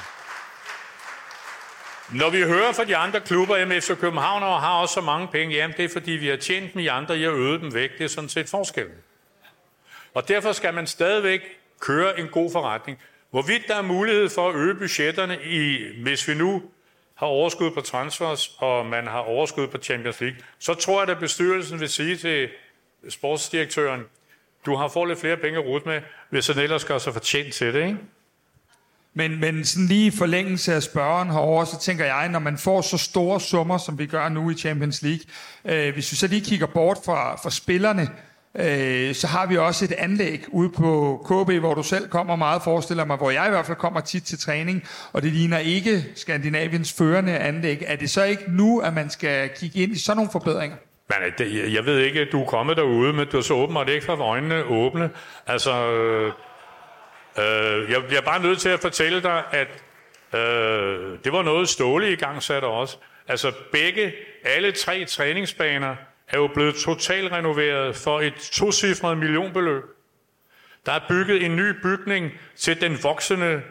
Når 2.14 2.30
vi 2.30 2.42
hører 2.42 2.72
fra 2.72 2.84
de 2.84 2.98
andre 2.98 3.20
klubber, 3.20 3.56
at 3.56 3.84
FC 3.84 4.00
København 4.00 4.42
har 4.42 4.82
også 4.82 4.94
så 4.94 5.02
mange 5.02 5.28
penge, 5.28 5.56
jamen 5.56 5.78
det 5.78 5.86
er 5.86 5.90
fordi, 5.90 6.12
vi 6.12 6.28
har 6.28 6.36
tjent 6.36 6.74
dem 6.74 6.80
i 6.80 6.88
andre, 6.88 7.20
jeg 7.20 7.30
har 7.30 7.38
øget 7.38 7.62
dem 7.62 7.74
væk. 7.74 7.98
Det 7.98 8.04
er 8.04 8.08
sådan 8.08 8.30
set 8.30 8.50
forskellen. 8.50 8.96
Og 10.14 10.28
derfor 10.28 10.52
skal 10.52 10.74
man 10.74 10.88
stadigvæk 10.88 11.42
køre 11.80 12.20
en 12.20 12.28
god 12.28 12.52
forretning. 12.52 13.00
Hvorvidt 13.32 13.68
der 13.68 13.76
er 13.76 13.82
mulighed 13.82 14.30
for 14.30 14.50
at 14.50 14.56
øge 14.56 14.76
budgetterne, 14.76 15.38
i, 15.44 15.78
hvis 16.02 16.28
vi 16.28 16.34
nu 16.34 16.64
har 17.16 17.28
overskud 17.28 17.72
på 17.72 17.82
transfers, 17.82 18.56
og 18.58 18.86
man 18.86 19.08
har 19.08 19.20
overskud 19.20 19.68
på 19.68 19.78
Champions 19.78 20.22
League, 20.22 20.38
så 20.60 20.74
tror 20.74 21.02
jeg, 21.02 21.10
at 21.10 21.20
bestyrelsen 21.20 21.80
vil 21.80 21.90
sige 21.90 22.18
til 22.18 22.50
sportsdirektøren, 23.10 24.04
du 24.66 24.76
har 24.76 24.88
fået 24.88 25.08
lidt 25.08 25.20
flere 25.20 25.38
penge 25.38 25.60
at 25.60 25.86
med, 25.86 26.02
hvis 26.30 26.48
han 26.48 26.58
ellers 26.58 26.86
gør 26.86 26.98
sig 26.98 27.14
fortjent 27.14 27.54
til 27.54 27.74
det, 27.74 27.86
ikke? 27.86 27.98
Men, 29.18 29.40
men 29.40 29.66
sådan 29.66 29.88
lige 29.88 30.08
i 30.08 30.12
forlængelse 30.12 30.74
af 30.74 30.84
spørgen 30.84 31.30
herover, 31.30 31.66
så 31.66 31.80
tænker 31.80 32.06
jeg, 32.06 32.30
når 32.30 32.40
man 32.40 32.58
får 32.58 32.82
så 32.82 32.98
store 32.98 33.40
summer, 33.40 33.78
som 33.78 34.00
vi 34.00 34.06
gør 34.06 34.30
nu 34.30 34.50
i 34.50 34.54
Champions 34.54 35.02
League, 35.02 35.20
øh, 35.66 35.94
hvis 35.94 36.12
vi 36.12 36.16
så 36.16 36.28
lige 36.28 36.42
kigger 36.42 36.68
bort 36.68 36.98
fra, 37.06 37.36
fra 37.36 37.50
spillerne, 37.50 38.10
øh, 38.56 39.16
så 39.16 39.28
har 39.28 39.46
vi 39.46 39.58
også 39.58 39.86
et 39.86 39.92
anlæg 39.92 40.46
ude 40.48 40.70
på 40.70 41.18
KB, 41.26 41.52
hvor 41.60 41.74
du 41.74 41.84
selv 41.84 42.10
kommer 42.10 42.36
meget, 42.36 42.62
forestiller 42.64 43.06
mig, 43.06 43.18
hvor 43.18 43.32
jeg 43.32 43.48
i 43.48 43.50
hvert 43.50 43.66
fald 43.66 43.78
kommer 43.78 44.00
tit 44.00 44.24
til 44.24 44.40
træning, 44.40 44.84
og 45.14 45.22
det 45.22 45.32
ligner 45.32 45.58
ikke 45.58 46.06
Skandinaviens 46.16 46.94
førende 46.94 47.38
anlæg. 47.38 47.84
Er 47.88 47.96
det 47.96 48.10
så 48.10 48.24
ikke 48.24 48.44
nu, 48.48 48.80
at 48.80 48.94
man 48.94 49.10
skal 49.10 49.50
kigge 49.60 49.80
ind 49.80 49.92
i 49.92 50.00
sådan 50.00 50.18
nogle 50.18 50.32
forbedringer? 50.32 50.78
Men 51.10 51.18
øh, 51.28 51.32
det, 51.38 51.74
jeg 51.74 51.86
ved 51.86 52.00
ikke, 52.00 52.26
du 52.32 52.42
er 52.42 52.46
kommet 52.46 52.78
derude, 52.78 53.14
men 53.14 53.28
du 53.32 53.38
er 53.38 53.42
så 53.42 53.54
åbenbart 53.54 53.90
ikke 53.90 54.06
fra 54.06 54.22
øjnene 54.22 54.64
åbne. 54.64 55.10
Altså, 55.48 55.92
øh, 55.92 56.32
øh, 57.40 57.92
jeg 57.92 58.04
bliver 58.08 58.22
bare 58.22 58.42
nødt 58.42 58.60
til 58.60 58.70
at 58.70 58.80
fortælle 58.80 59.22
dig, 59.22 59.44
at 59.52 59.68
øh, 60.40 61.18
det 61.24 61.34
var 61.34 61.42
noget 61.42 61.70
Ståle 61.70 62.12
i 62.12 62.16
gang 62.16 62.44
satte 62.44 62.66
også. 62.66 62.98
Altså 63.28 63.52
begge, 63.72 64.14
alle 64.44 64.72
tre 64.72 65.06
træningsbaner 65.06 65.96
er 66.28 66.38
jo 66.38 66.48
blevet 66.48 66.76
totalt 66.76 67.32
renoveret 67.32 67.96
for 67.96 68.22
et 68.22 68.34
tocifret 68.34 69.18
millionbeløb. 69.18 69.84
Der 70.86 70.92
er 70.92 71.00
bygget 71.10 71.46
en 71.46 71.56
ny 71.56 71.70
bygning 71.84 72.32
til 72.56 72.82
den 72.82 73.04
voksende 73.04 73.62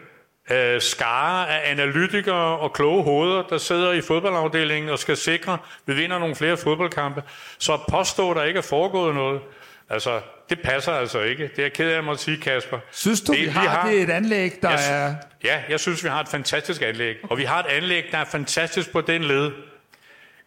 øh, 0.51 0.81
skare 0.81 1.49
af 1.49 1.71
analytikere 1.71 2.57
og 2.57 2.73
kloge 2.73 3.03
hoveder, 3.03 3.43
der 3.43 3.57
sidder 3.57 3.91
i 3.91 4.01
fodboldafdelingen 4.01 4.89
og 4.89 4.99
skal 4.99 5.17
sikre, 5.17 5.53
at 5.53 5.59
vi 5.85 5.93
vinder 5.93 6.19
nogle 6.19 6.35
flere 6.35 6.57
fodboldkampe. 6.57 7.23
Så 7.57 7.79
påstå, 7.89 8.33
der 8.33 8.43
ikke 8.43 8.57
er 8.57 8.61
foregået 8.61 9.15
noget, 9.15 9.41
altså, 9.89 10.21
det 10.49 10.61
passer 10.61 10.91
altså 10.91 11.21
ikke. 11.21 11.43
Det 11.43 11.59
er 11.59 11.63
jeg 11.63 11.73
ked 11.73 11.91
af 11.91 12.11
at 12.11 12.19
sige, 12.19 12.37
Kasper. 12.37 12.79
Synes 12.91 13.21
du, 13.21 13.31
det, 13.33 13.41
vi, 13.41 13.45
har, 13.45 13.61
vi 13.61 13.67
har 13.67 13.89
det 13.89 14.01
et 14.01 14.09
anlæg, 14.09 14.61
der 14.61 14.69
jeg, 14.69 15.05
er... 15.05 15.15
Ja, 15.43 15.63
jeg 15.69 15.79
synes, 15.79 16.03
vi 16.03 16.09
har 16.09 16.21
et 16.21 16.27
fantastisk 16.27 16.81
anlæg. 16.81 17.15
Og 17.23 17.37
vi 17.37 17.43
har 17.43 17.59
et 17.59 17.65
anlæg, 17.65 18.05
der 18.11 18.17
er 18.17 18.25
fantastisk 18.25 18.91
på 18.91 19.01
den 19.01 19.23
led, 19.23 19.51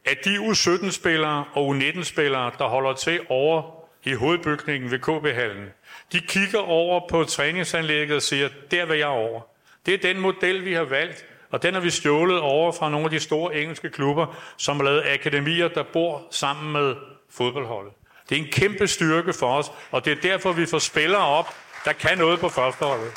at 0.04 0.18
de 0.24 0.36
U17-spillere 0.36 1.44
og 1.52 1.76
U19-spillere, 1.76 2.50
der 2.58 2.64
holder 2.64 2.92
til 2.92 3.20
over 3.28 3.80
i 4.04 4.12
hovedbygningen 4.12 4.90
ved 4.90 4.98
KB-hallen, 4.98 5.66
de 6.12 6.20
kigger 6.20 6.58
over 6.58 7.08
på 7.08 7.24
træningsanlægget 7.24 8.16
og 8.16 8.22
siger, 8.22 8.48
der 8.70 8.86
vil 8.86 8.98
jeg 8.98 9.06
over. 9.06 9.40
Det 9.86 9.94
er 9.94 9.98
den 9.98 10.20
model, 10.20 10.64
vi 10.64 10.72
har 10.72 10.84
valgt, 10.84 11.24
og 11.50 11.62
den 11.62 11.74
har 11.74 11.80
vi 11.80 11.90
stjålet 11.90 12.40
over 12.40 12.72
fra 12.72 12.90
nogle 12.90 13.04
af 13.04 13.10
de 13.10 13.20
store 13.20 13.54
engelske 13.54 13.90
klubber, 13.90 14.36
som 14.56 14.76
har 14.76 14.84
lavet 14.84 15.02
akademier, 15.06 15.68
der 15.68 15.82
bor 15.92 16.26
sammen 16.30 16.72
med 16.72 16.94
fodboldholdet. 17.30 17.92
Det 18.30 18.38
er 18.38 18.42
en 18.42 18.48
kæmpe 18.52 18.88
styrke 18.88 19.32
for 19.32 19.58
os, 19.58 19.72
og 19.90 20.04
det 20.04 20.12
er 20.12 20.20
derfor, 20.22 20.52
vi 20.52 20.66
får 20.66 20.78
spillere 20.78 21.26
op, 21.26 21.54
der 21.84 21.92
kan 21.92 22.18
noget 22.18 22.40
på 22.40 22.48
førsteholdet. 22.48 23.12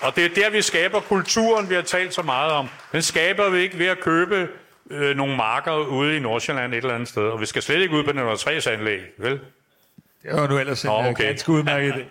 Og 0.00 0.16
det 0.16 0.24
er 0.24 0.28
der, 0.34 0.50
vi 0.50 0.62
skaber 0.62 1.00
kulturen, 1.00 1.70
vi 1.70 1.74
har 1.74 1.82
talt 1.82 2.14
så 2.14 2.22
meget 2.22 2.52
om. 2.52 2.68
Den 2.92 3.02
skaber 3.02 3.50
vi 3.50 3.58
ikke 3.58 3.78
ved 3.78 3.86
at 3.86 4.00
købe 4.00 4.48
øh, 4.90 5.16
nogle 5.16 5.36
marker 5.36 5.72
ude 5.72 6.16
i 6.16 6.20
Nordsjælland 6.20 6.74
et 6.74 6.76
eller 6.76 6.94
andet 6.94 7.08
sted. 7.08 7.22
Og 7.22 7.40
vi 7.40 7.46
skal 7.46 7.62
slet 7.62 7.80
ikke 7.80 7.96
ud 7.96 8.04
på 8.04 8.12
den 8.12 8.36
3 8.38 8.72
anlæg, 8.72 9.00
vel? 9.18 9.40
Det 10.22 10.32
var 10.32 10.46
nu 10.48 10.58
ellers 10.58 10.82
en 10.82 10.88
Nå, 10.88 10.98
okay. 10.98 11.10
okay. 11.10 11.24
ganske 11.24 11.52
udmærket 11.52 11.92
idé. 11.92 12.04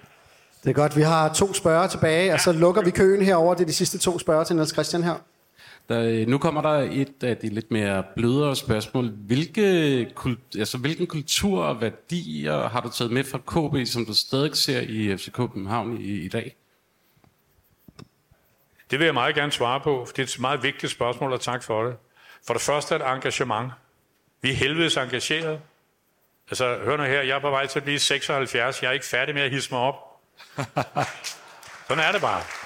Det 0.64 0.70
er 0.70 0.74
godt, 0.74 0.98
vi 0.98 1.02
har 1.02 1.34
to 1.34 1.54
spørger 1.54 1.88
tilbage, 1.88 2.34
og 2.34 2.40
så 2.40 2.52
lukker 2.52 2.82
vi 2.82 2.92
køen 2.92 3.22
herover. 3.22 3.54
Det 3.54 3.62
er 3.62 3.66
de 3.68 3.74
sidste 3.74 3.98
to 3.98 4.20
spørger 4.20 4.44
til 4.44 4.56
Niels 4.56 4.74
Christian 4.74 5.04
her. 5.04 5.16
Der, 5.90 6.26
nu 6.26 6.38
kommer 6.38 6.62
der 6.62 6.70
et 6.92 7.24
af 7.24 7.38
de 7.38 7.50
lidt 7.50 7.72
mere 7.72 8.04
blødere 8.16 8.56
spørgsmål. 8.56 9.10
Hvilke, 9.10 10.12
kult, 10.16 10.40
altså, 10.60 10.78
hvilken 10.78 11.08
kultur 11.08 11.64
og 11.64 11.82
værdier 11.82 12.70
har 12.70 12.82
du 12.82 12.90
taget 12.90 13.12
med 13.12 13.24
fra 13.24 13.38
KB, 13.38 13.88
som 13.88 14.06
du 14.06 14.14
stadig 14.14 14.56
ser 14.56 14.82
i 14.82 15.18
FC 15.18 15.32
København 15.32 16.02
i, 16.02 16.12
i 16.12 16.28
dag? 16.28 16.56
Det 18.92 19.00
vil 19.00 19.06
jeg 19.06 19.14
meget 19.14 19.36
gerne 19.36 19.52
svare 19.52 19.80
på, 19.80 20.06
for 20.06 20.14
det 20.14 20.20
er 20.20 20.24
et 20.24 20.40
meget 20.40 20.64
vigtigt 20.64 20.92
spørgsmål, 20.92 21.34
og 21.34 21.42
tak 21.42 21.64
for 21.64 21.84
det. 21.84 21.96
For 22.48 22.54
det 22.54 22.62
første 22.62 22.96
er 22.96 22.98
det 22.98 23.08
engagement. 23.08 23.72
Vi 24.42 24.52
er 24.52 24.56
helvedes 24.56 24.98
engageret. 24.98 25.60
Altså, 26.50 26.78
hør 26.84 26.98
nu 26.98 27.04
her, 27.04 27.22
jeg 27.22 27.36
er 27.36 27.40
på 27.40 27.50
vej 27.50 27.68
til 27.68 27.80
at 27.80 27.84
blive 27.84 28.00
76. 28.00 28.82
Jeg 28.84 28.90
er 28.90 28.92
ikke 28.92 29.06
færdig 29.06 29.36
med 29.36 29.42
at 29.42 29.52
hisse 29.52 29.74
mig 29.74 29.82
op. 29.82 29.96
Sådan 31.88 32.04
er 32.04 32.12
det 32.12 32.22
bare. 32.22 32.65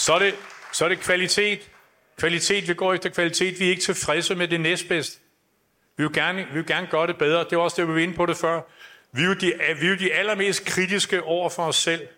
Så 0.00 0.12
er 0.14 0.18
det, 0.18 0.34
så 0.72 0.84
er 0.84 0.88
det 0.88 1.00
kvalitet. 1.00 1.70
Kvalitet, 2.18 2.68
vi 2.68 2.74
går 2.74 2.94
efter 2.94 3.08
kvalitet. 3.10 3.60
Vi 3.60 3.64
er 3.66 3.70
ikke 3.70 3.82
tilfredse 3.82 4.34
med 4.34 4.48
det 4.48 4.60
næstbedste. 4.60 5.20
Vi 5.96 6.02
vil 6.02 6.12
gerne, 6.12 6.46
vi 6.52 6.54
vil 6.54 6.66
gerne 6.66 6.86
gøre 6.90 7.06
det 7.06 7.18
bedre. 7.18 7.44
Det 7.50 7.58
var 7.58 7.64
også 7.64 7.82
det, 7.82 7.88
vi 7.88 7.94
var 7.94 7.98
inde 7.98 8.14
på 8.14 8.26
det 8.26 8.36
før. 8.36 8.60
Vi 9.12 9.22
er 9.22 9.26
jo 9.26 9.34
de, 9.34 9.52
vi 9.80 9.86
er 9.86 9.90
jo 9.90 9.96
de 9.96 10.12
allermest 10.12 10.64
kritiske 10.64 11.22
over 11.22 11.50
for 11.50 11.62
os 11.62 11.76
selv. 11.76 12.08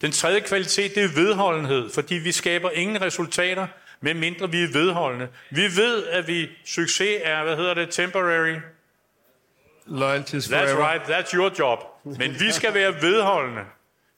Den 0.00 0.12
tredje 0.12 0.40
kvalitet, 0.40 0.94
det 0.94 1.04
er 1.04 1.08
vedholdenhed, 1.14 1.90
fordi 1.90 2.14
vi 2.14 2.32
skaber 2.32 2.70
ingen 2.70 3.02
resultater, 3.02 3.66
medmindre 4.00 4.50
vi 4.50 4.62
er 4.62 4.72
vedholdende. 4.72 5.28
Vi 5.50 5.62
ved, 5.62 6.06
at 6.06 6.26
vi 6.26 6.48
succes 6.64 7.20
er, 7.22 7.44
hvad 7.44 7.56
hedder 7.56 7.74
det, 7.74 7.90
temporary. 7.90 8.56
Loyalty 9.86 10.34
is 10.34 10.46
That's 10.46 10.76
right, 10.76 11.02
that's 11.02 11.34
your 11.34 11.52
job. 11.58 11.78
Men 12.04 12.40
vi 12.40 12.52
skal 12.52 12.74
være 12.74 12.94
vedholdende. 13.02 13.62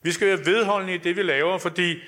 Vi 0.03 0.11
skal 0.11 0.27
være 0.27 0.45
vedholdende 0.45 0.95
i 0.95 0.97
det, 0.97 1.15
vi 1.15 1.21
laver, 1.21 1.57
fordi 1.57 1.99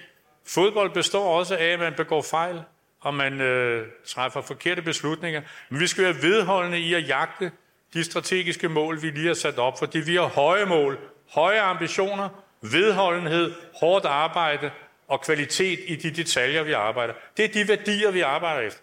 fodbold 0.47 0.91
består 0.93 1.37
også 1.37 1.55
af, 1.55 1.65
at 1.65 1.79
man 1.79 1.93
begår 1.93 2.21
fejl, 2.21 2.61
og 2.99 3.13
man 3.13 3.41
øh, 3.41 3.87
træffer 4.05 4.41
forkerte 4.41 4.81
beslutninger. 4.81 5.41
Men 5.69 5.79
vi 5.79 5.87
skal 5.87 6.03
være 6.03 6.21
vedholdende 6.21 6.79
i 6.79 6.93
at 6.93 7.07
jagte 7.07 7.51
de 7.93 8.03
strategiske 8.03 8.69
mål, 8.69 9.01
vi 9.01 9.09
lige 9.09 9.27
har 9.27 9.33
sat 9.33 9.57
op, 9.57 9.79
fordi 9.79 9.99
vi 9.99 10.15
har 10.15 10.25
høje 10.25 10.65
mål, 10.65 10.99
høje 11.33 11.61
ambitioner, 11.61 12.29
vedholdenhed, 12.61 13.53
hårdt 13.79 14.05
arbejde 14.05 14.71
og 15.07 15.21
kvalitet 15.21 15.79
i 15.87 15.95
de 15.95 16.11
detaljer, 16.11 16.63
vi 16.63 16.71
arbejder. 16.71 17.13
Det 17.37 17.45
er 17.45 17.49
de 17.49 17.67
værdier, 17.67 18.11
vi 18.11 18.21
arbejder 18.21 18.67
efter. 18.67 18.81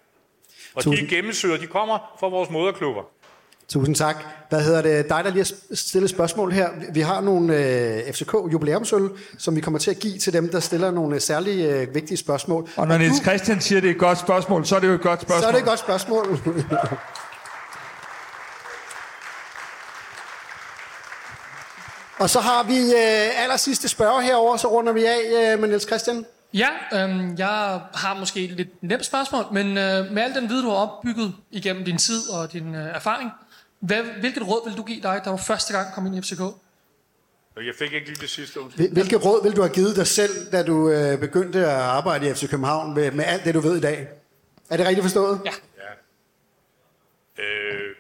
Og 0.75 0.85
de 0.85 0.89
Tusind. 0.89 1.09
gennemsyrer, 1.09 1.57
de 1.57 1.67
kommer 1.67 2.17
fra 2.21 2.29
vores 2.29 2.51
moderklubber. 2.51 3.03
Tusind 3.69 3.97
tak. 3.97 4.17
Hvad 4.49 4.63
hedder 4.63 4.83
det? 4.83 5.09
Dig, 5.09 5.25
der 5.25 5.31
lige 5.31 5.47
har 5.71 5.75
stillet 5.75 6.11
spørgsmål 6.11 6.53
her. 6.53 6.69
Vi 6.93 7.01
har 7.01 7.21
nogle 7.21 7.57
øh, 7.57 8.13
FCK 8.13 8.33
jubilæumsøl, 8.53 9.11
som 9.39 9.57
vi 9.57 9.61
kommer 9.61 9.79
til 9.79 9.91
at 9.91 9.99
give 9.99 10.19
til 10.19 10.33
dem, 10.33 10.49
der 10.49 10.61
stiller 10.61 10.91
nogle 10.91 11.15
øh, 11.15 11.21
særlige 11.21 11.69
øh, 11.69 11.95
vigtige 11.95 12.17
spørgsmål. 12.17 12.69
Og 12.77 12.89
når 12.89 12.99
Niels 12.99 13.23
Christian 13.23 13.61
siger, 13.61 13.77
at 13.77 13.83
det 13.83 13.91
er 13.91 13.95
et 13.95 14.01
godt 14.01 14.19
spørgsmål, 14.19 14.67
så 14.67 14.77
er 14.77 14.81
det 14.81 14.89
jo 14.89 14.93
et 14.93 15.01
godt 15.01 15.23
spørgsmål. 15.23 15.43
Så 15.43 15.49
er 15.49 15.53
det 15.53 15.59
et 15.59 15.67
godt 15.67 15.79
spørgsmål. 15.79 16.39
Og 22.19 22.31
så 22.31 22.41
har 22.41 22.63
vi 22.63 22.79
øh, 22.79 23.43
aller 23.43 23.57
sidste 23.57 23.89
spørger 23.89 24.21
herover, 24.21 24.57
så 24.57 24.69
runder 24.69 24.93
vi 24.93 25.05
af 25.05 25.53
øh, 25.53 25.61
med 25.61 25.69
Niels 25.69 25.87
Christian. 25.87 26.25
Ja, 26.55 26.69
øhm, 26.93 27.35
jeg 27.39 27.81
har 27.95 28.17
måske 28.19 28.45
et 28.45 28.51
lidt 28.51 28.83
nemt 28.83 29.05
spørgsmål, 29.05 29.45
men 29.53 29.67
øh, 29.67 30.13
med 30.13 30.23
al 30.23 30.35
den 30.35 30.49
viden, 30.49 30.65
du 30.65 30.71
har 30.71 30.77
opbygget 30.77 31.33
igennem 31.51 31.85
din 31.85 31.99
tid 31.99 32.31
og 32.31 32.53
din 32.53 32.75
øh, 32.75 32.95
erfaring, 32.95 33.31
hvad, 33.87 34.03
hvilket 34.21 34.49
råd 34.49 34.69
vil 34.69 34.77
du 34.77 34.83
give 34.83 35.03
dig, 35.03 35.21
der 35.25 35.31
var 35.31 35.37
første 35.37 35.73
gang 35.77 35.95
kom 35.95 36.07
ind 36.07 36.17
i 36.17 36.21
FCK? 36.23 36.41
Jeg 37.57 37.75
fik 37.79 37.93
ikke 37.93 38.07
lige 38.07 38.21
det 38.21 38.31
sidste 38.31 38.61
undskyld. 38.61 38.87
Hvil- 38.87 38.93
Hvilket 38.93 39.25
råd 39.25 39.43
vil 39.43 39.57
du 39.57 39.61
have 39.63 39.75
givet 39.75 39.97
dig 39.97 40.07
selv, 40.07 40.53
da 40.53 40.63
du 40.63 40.91
øh, 40.91 41.19
begyndte 41.21 41.59
at 41.59 41.67
arbejde 41.81 42.31
i 42.31 42.35
FC 42.35 42.51
København 42.51 42.95
med, 42.95 43.11
med 43.11 43.25
alt 43.25 43.45
det, 43.45 43.55
du 43.55 43.61
ved 43.61 43.77
i 43.77 43.81
dag? 43.81 44.09
Er 44.71 44.77
det 44.77 44.87
rigtigt 44.87 45.05
forstået? 45.05 45.41
Ja. 45.45 45.51
Øh, 47.39 47.95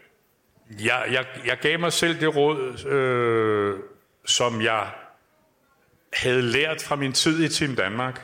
jeg, 0.86 1.04
jeg, 1.10 1.24
jeg 1.46 1.58
gav 1.62 1.78
mig 1.80 1.92
selv 1.92 2.20
det 2.20 2.36
råd, 2.36 2.86
øh, 2.88 3.78
som 4.26 4.62
jeg 4.62 4.90
havde 6.12 6.42
lært 6.42 6.82
fra 6.82 6.96
min 6.96 7.12
tid 7.12 7.44
i 7.44 7.48
Team 7.48 7.76
Danmark. 7.76 8.22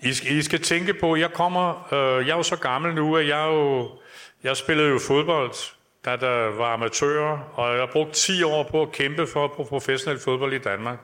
I 0.00 0.12
skal, 0.14 0.32
I 0.32 0.42
skal 0.42 0.62
tænke 0.62 0.94
på, 0.94 1.16
jeg 1.16 1.32
kommer, 1.32 1.92
øh, 1.94 2.26
jeg 2.26 2.32
er 2.32 2.36
jo 2.36 2.42
så 2.42 2.56
gammel 2.56 2.94
nu, 2.94 3.16
at 3.16 3.28
jeg 3.28 3.46
jo, 3.48 3.90
jeg 4.42 4.56
spillede 4.56 4.88
jo 4.88 4.98
fodbold, 4.98 5.54
da 6.04 6.16
der 6.16 6.56
var 6.56 6.72
amatører, 6.72 7.38
og 7.54 7.72
jeg 7.72 7.80
har 7.80 7.90
brugt 7.92 8.12
10 8.12 8.42
år 8.42 8.62
på 8.62 8.82
at 8.82 8.92
kæmpe 8.92 9.26
for 9.26 9.44
at 9.44 9.50
få 9.56 9.64
professionel 9.64 10.20
fodbold 10.20 10.52
i 10.52 10.58
Danmark. 10.58 10.98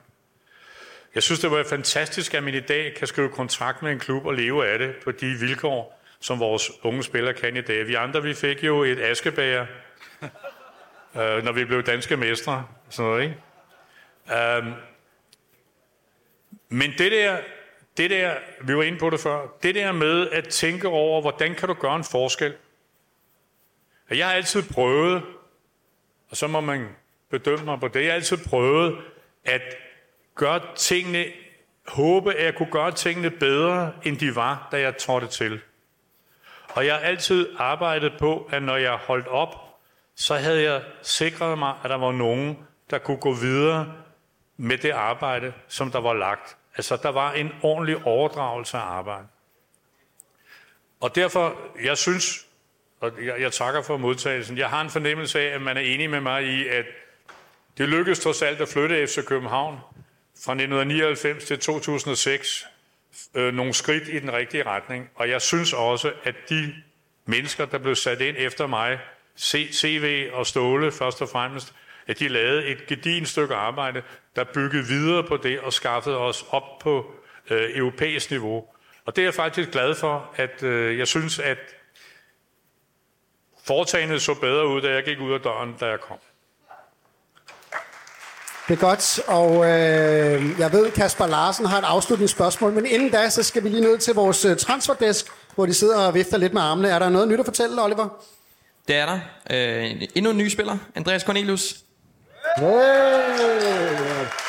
Jeg 1.15 1.23
synes, 1.23 1.39
det 1.39 1.51
var 1.51 1.63
fantastisk, 1.63 2.33
at 2.33 2.43
man 2.43 2.53
i 2.53 2.59
dag 2.59 2.93
kan 2.95 3.07
skrive 3.07 3.29
kontrakt 3.29 3.81
med 3.81 3.91
en 3.91 3.99
klub 3.99 4.25
og 4.25 4.33
leve 4.33 4.67
af 4.67 4.79
det 4.79 4.95
på 5.03 5.11
de 5.11 5.25
vilkår, 5.25 6.01
som 6.19 6.39
vores 6.39 6.71
unge 6.83 7.03
spillere 7.03 7.33
kan 7.33 7.57
i 7.57 7.61
dag. 7.61 7.87
Vi 7.87 7.95
andre, 7.95 8.23
vi 8.23 8.33
fik 8.33 8.63
jo 8.63 8.83
et 8.83 8.99
askebager, 8.99 9.65
øh, 11.19 11.43
når 11.43 11.51
vi 11.51 11.65
blev 11.65 11.83
danske 11.83 12.17
mestre. 12.17 12.65
Sådan 12.89 13.11
noget, 13.11 13.23
ikke? 13.23 13.35
Um, 14.57 14.73
men 16.69 16.93
det 16.97 17.11
der, 17.11 17.37
det 17.97 18.09
der, 18.09 18.33
vi 18.61 18.75
var 18.75 18.83
inde 18.83 18.97
på 18.97 19.09
det 19.09 19.19
før, 19.19 19.47
det 19.63 19.75
der 19.75 19.91
med 19.91 20.29
at 20.29 20.47
tænke 20.47 20.87
over, 20.87 21.21
hvordan 21.21 21.55
kan 21.55 21.67
du 21.67 21.73
gøre 21.73 21.95
en 21.95 22.03
forskel? 22.03 22.53
Jeg 24.09 24.27
har 24.27 24.33
altid 24.33 24.63
prøvet, 24.73 25.23
og 26.29 26.37
så 26.37 26.47
må 26.47 26.61
man 26.61 26.87
bedømme 27.29 27.65
mig 27.65 27.79
på 27.79 27.87
det, 27.87 27.99
jeg 27.99 28.11
har 28.11 28.15
altid 28.15 28.37
prøvet 28.49 28.97
at 29.45 29.61
gøre 30.35 30.61
tingene, 30.75 31.25
håbe, 31.87 32.33
at 32.33 32.45
jeg 32.45 32.55
kunne 32.55 32.71
gøre 32.71 32.91
tingene 32.91 33.29
bedre, 33.29 33.93
end 34.03 34.17
de 34.17 34.35
var, 34.35 34.67
da 34.71 34.79
jeg 34.79 34.97
trådte 34.97 35.27
til. 35.27 35.61
Og 36.69 36.85
jeg 36.85 36.93
har 36.95 37.01
altid 37.01 37.49
arbejdet 37.57 38.13
på, 38.19 38.49
at 38.51 38.63
når 38.63 38.77
jeg 38.77 38.91
holdt 38.91 39.27
op, 39.27 39.55
så 40.15 40.35
havde 40.35 40.63
jeg 40.63 40.83
sikret 41.01 41.57
mig, 41.57 41.75
at 41.83 41.89
der 41.89 41.95
var 41.95 42.11
nogen, 42.11 42.67
der 42.89 42.97
kunne 42.97 43.17
gå 43.17 43.33
videre 43.33 43.93
med 44.57 44.77
det 44.77 44.91
arbejde, 44.91 45.53
som 45.67 45.91
der 45.91 45.99
var 45.99 46.13
lagt. 46.13 46.57
Altså, 46.75 46.97
der 47.03 47.09
var 47.09 47.31
en 47.31 47.51
ordentlig 47.63 48.05
overdragelse 48.05 48.77
af 48.77 48.81
arbejde. 48.81 49.27
Og 50.99 51.15
derfor, 51.15 51.55
jeg 51.83 51.97
synes, 51.97 52.48
og 52.99 53.11
jeg, 53.25 53.41
jeg 53.41 53.51
takker 53.51 53.81
for 53.81 53.97
modtagelsen, 53.97 54.57
jeg 54.57 54.69
har 54.69 54.81
en 54.81 54.89
fornemmelse 54.89 55.39
af, 55.39 55.55
at 55.55 55.61
man 55.61 55.77
er 55.77 55.81
enig 55.81 56.09
med 56.09 56.21
mig 56.21 56.43
i, 56.43 56.67
at 56.67 56.85
det 57.77 57.89
lykkedes 57.89 58.19
trods 58.19 58.41
alt 58.41 58.61
at 58.61 58.67
flytte 58.67 59.07
FC 59.07 59.25
København 59.25 59.79
fra 60.43 60.51
1999 60.51 61.43
til 61.43 61.59
2006 61.59 62.65
øh, 63.35 63.53
nogle 63.53 63.73
skridt 63.73 64.07
i 64.07 64.19
den 64.19 64.33
rigtige 64.33 64.63
retning. 64.63 65.09
Og 65.15 65.29
jeg 65.29 65.41
synes 65.41 65.73
også, 65.73 66.13
at 66.23 66.35
de 66.49 66.73
mennesker, 67.25 67.65
der 67.65 67.77
blev 67.77 67.95
sat 67.95 68.21
ind 68.21 68.35
efter 68.39 68.67
mig, 68.67 68.99
CV 69.37 70.29
og 70.33 70.47
Ståle 70.47 70.91
først 70.91 71.21
og 71.21 71.29
fremmest, 71.29 71.73
at 72.07 72.19
de 72.19 72.27
lavede 72.27 72.65
et 72.65 72.87
gedint 72.87 73.27
stykke 73.27 73.55
arbejde, 73.55 74.01
der 74.35 74.43
byggede 74.43 74.87
videre 74.87 75.23
på 75.23 75.37
det 75.37 75.59
og 75.59 75.73
skaffede 75.73 76.17
os 76.17 76.45
op 76.49 76.79
på 76.79 77.13
øh, 77.49 77.77
europæisk 77.77 78.31
niveau. 78.31 78.65
Og 79.05 79.15
det 79.15 79.21
er 79.21 79.25
jeg 79.25 79.33
faktisk 79.33 79.71
glad 79.71 79.95
for, 79.95 80.33
at 80.35 80.63
øh, 80.63 80.97
jeg 80.97 81.07
synes, 81.07 81.39
at 81.39 81.57
foretagendet 83.69 84.21
så 84.21 84.33
bedre 84.33 84.67
ud, 84.67 84.81
da 84.81 84.87
jeg 84.87 85.03
gik 85.03 85.19
ud 85.19 85.33
af 85.33 85.39
døren, 85.39 85.75
da 85.79 85.85
jeg 85.85 85.99
kom. 85.99 86.17
Det 88.67 88.73
er 88.75 88.79
godt, 88.79 89.19
og 89.27 89.51
øh, 89.55 90.59
jeg 90.59 90.71
ved, 90.71 90.91
Kasper 90.91 91.27
Larsen 91.27 91.65
har 91.65 91.77
et 91.77 91.83
afsluttende 91.83 92.27
spørgsmål, 92.27 92.71
men 92.71 92.85
inden 92.85 93.09
da, 93.09 93.29
så 93.29 93.43
skal 93.43 93.63
vi 93.63 93.69
lige 93.69 93.81
ned 93.81 93.97
til 93.97 94.13
vores 94.13 94.45
øh, 94.45 94.57
transferdesk, 94.57 95.25
hvor 95.55 95.65
de 95.65 95.73
sidder 95.73 96.07
og 96.07 96.13
vifter 96.13 96.37
lidt 96.37 96.53
med 96.53 96.61
armene. 96.61 96.89
Er 96.89 96.99
der 96.99 97.09
noget 97.09 97.27
nyt 97.27 97.39
at 97.39 97.45
fortælle, 97.45 97.83
Oliver? 97.83 98.07
Det 98.87 98.95
er 98.95 99.05
der. 99.05 99.19
Øh, 99.51 100.01
endnu 100.15 100.31
en 100.31 100.37
ny 100.37 100.49
spiller, 100.49 100.77
Andreas 100.95 101.21
Cornelius. 101.21 101.75
Hey. 102.57 104.48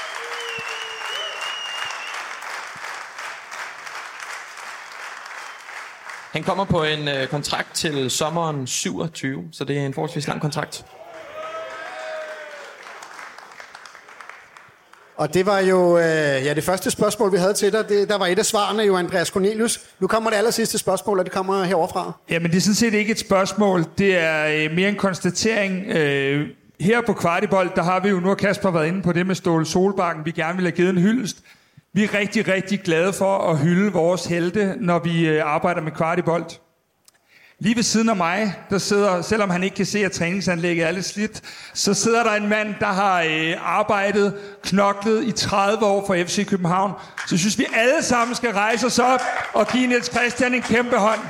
Han 6.33 6.43
kommer 6.43 6.65
på 6.65 6.85
en 6.85 7.09
øh, 7.09 7.27
kontrakt 7.27 7.75
til 7.75 8.11
sommeren 8.11 8.67
27, 8.67 9.45
så 9.53 9.65
det 9.65 9.79
er 9.79 9.87
en 9.87 9.95
forholdsvis 9.95 10.29
lang 10.29 10.41
kontrakt. 10.41 10.85
Og 15.17 15.35
det 15.35 15.47
var 15.47 15.59
jo 15.59 15.99
øh, 15.99 16.05
ja, 16.05 16.55
det 16.55 16.65
første 16.65 16.91
spørgsmål, 16.91 17.33
vi 17.33 17.37
havde 17.37 17.55
til 17.55 17.73
dig. 17.73 17.89
Det, 17.89 18.09
der 18.09 18.19
var 18.19 18.27
et 18.27 18.39
af 18.39 18.47
svarene 18.47 18.83
jo 18.83 18.97
Andreas 18.97 19.29
Cornelius. 19.29 19.81
Nu 20.01 20.07
kommer 20.07 20.31
det 20.31 20.37
aller 20.37 20.51
sidste 20.51 20.79
spørgsmål, 20.79 21.19
og 21.19 21.25
det 21.25 21.33
kommer 21.33 21.65
heroverfra. 21.65 22.13
Jamen, 22.31 22.51
det 22.51 22.57
er 22.57 22.61
sådan 22.61 22.75
set 22.75 22.95
ikke 22.95 23.13
et 23.13 23.19
spørgsmål. 23.19 23.85
Det 23.99 24.17
er 24.19 24.47
øh, 24.47 24.77
mere 24.77 24.89
en 24.89 24.97
konstatering. 24.97 25.87
Øh, 25.87 26.49
her 26.81 27.01
på 27.07 27.13
Kvartibold, 27.13 27.71
der 27.77 27.83
har 27.83 28.01
vi 28.01 28.09
jo, 28.09 28.21
nu 28.21 28.29
har 28.29 28.35
Kasper 28.35 28.71
været 28.71 28.87
inde 28.87 29.03
på 29.03 29.13
det 29.13 29.27
med 29.27 29.35
Ståle 29.35 29.67
Solbakken, 29.67 30.25
vi 30.25 30.31
gerne 30.31 30.57
vil 30.57 30.65
have 30.65 30.77
givet 30.77 30.91
en 30.91 30.99
hyldest. 30.99 31.37
Vi 31.95 32.05
er 32.05 32.15
rigtig, 32.15 32.49
rigtig 32.49 32.81
glade 32.81 33.13
for 33.13 33.39
at 33.39 33.59
hylde 33.59 33.93
vores 33.93 34.25
helte, 34.25 34.75
når 34.81 34.99
vi 34.99 35.29
øh, 35.29 35.43
arbejder 35.45 35.81
med 35.81 35.93
Kvartibold. 35.93 36.45
Lige 37.59 37.77
ved 37.77 37.83
siden 37.83 38.09
af 38.09 38.17
mig, 38.17 38.55
der 38.71 38.79
sidder, 38.79 39.23
selvom 39.23 39.51
han 39.51 39.63
ikke 39.63 39.77
kan 39.77 39.87
se, 39.87 40.05
at 40.05 40.13
træningsanlægget 40.13 40.87
er 40.87 40.91
lidt 40.91 41.05
slidt, 41.05 41.43
så 41.75 41.95
sidder 41.95 42.23
der 42.23 42.33
en 42.33 42.49
mand, 42.49 42.75
der 42.81 42.87
har 42.87 43.23
øh, 43.23 43.55
arbejdet, 43.61 44.39
knoklet 44.63 45.25
i 45.25 45.33
30 45.33 45.87
år 45.87 46.07
for 46.07 46.15
FC 46.15 46.47
København. 46.49 46.93
Så 47.29 47.39
synes 47.39 47.59
vi 47.59 47.67
alle 47.75 48.03
sammen 48.03 48.35
skal 48.37 48.53
rejse 48.53 48.87
os 48.87 48.99
op 48.99 49.21
og 49.55 49.67
give 49.67 49.87
Niels 49.87 50.11
Christian 50.11 50.55
en 50.55 50.63
kæmpe 50.63 50.97
hånd. 50.97 51.21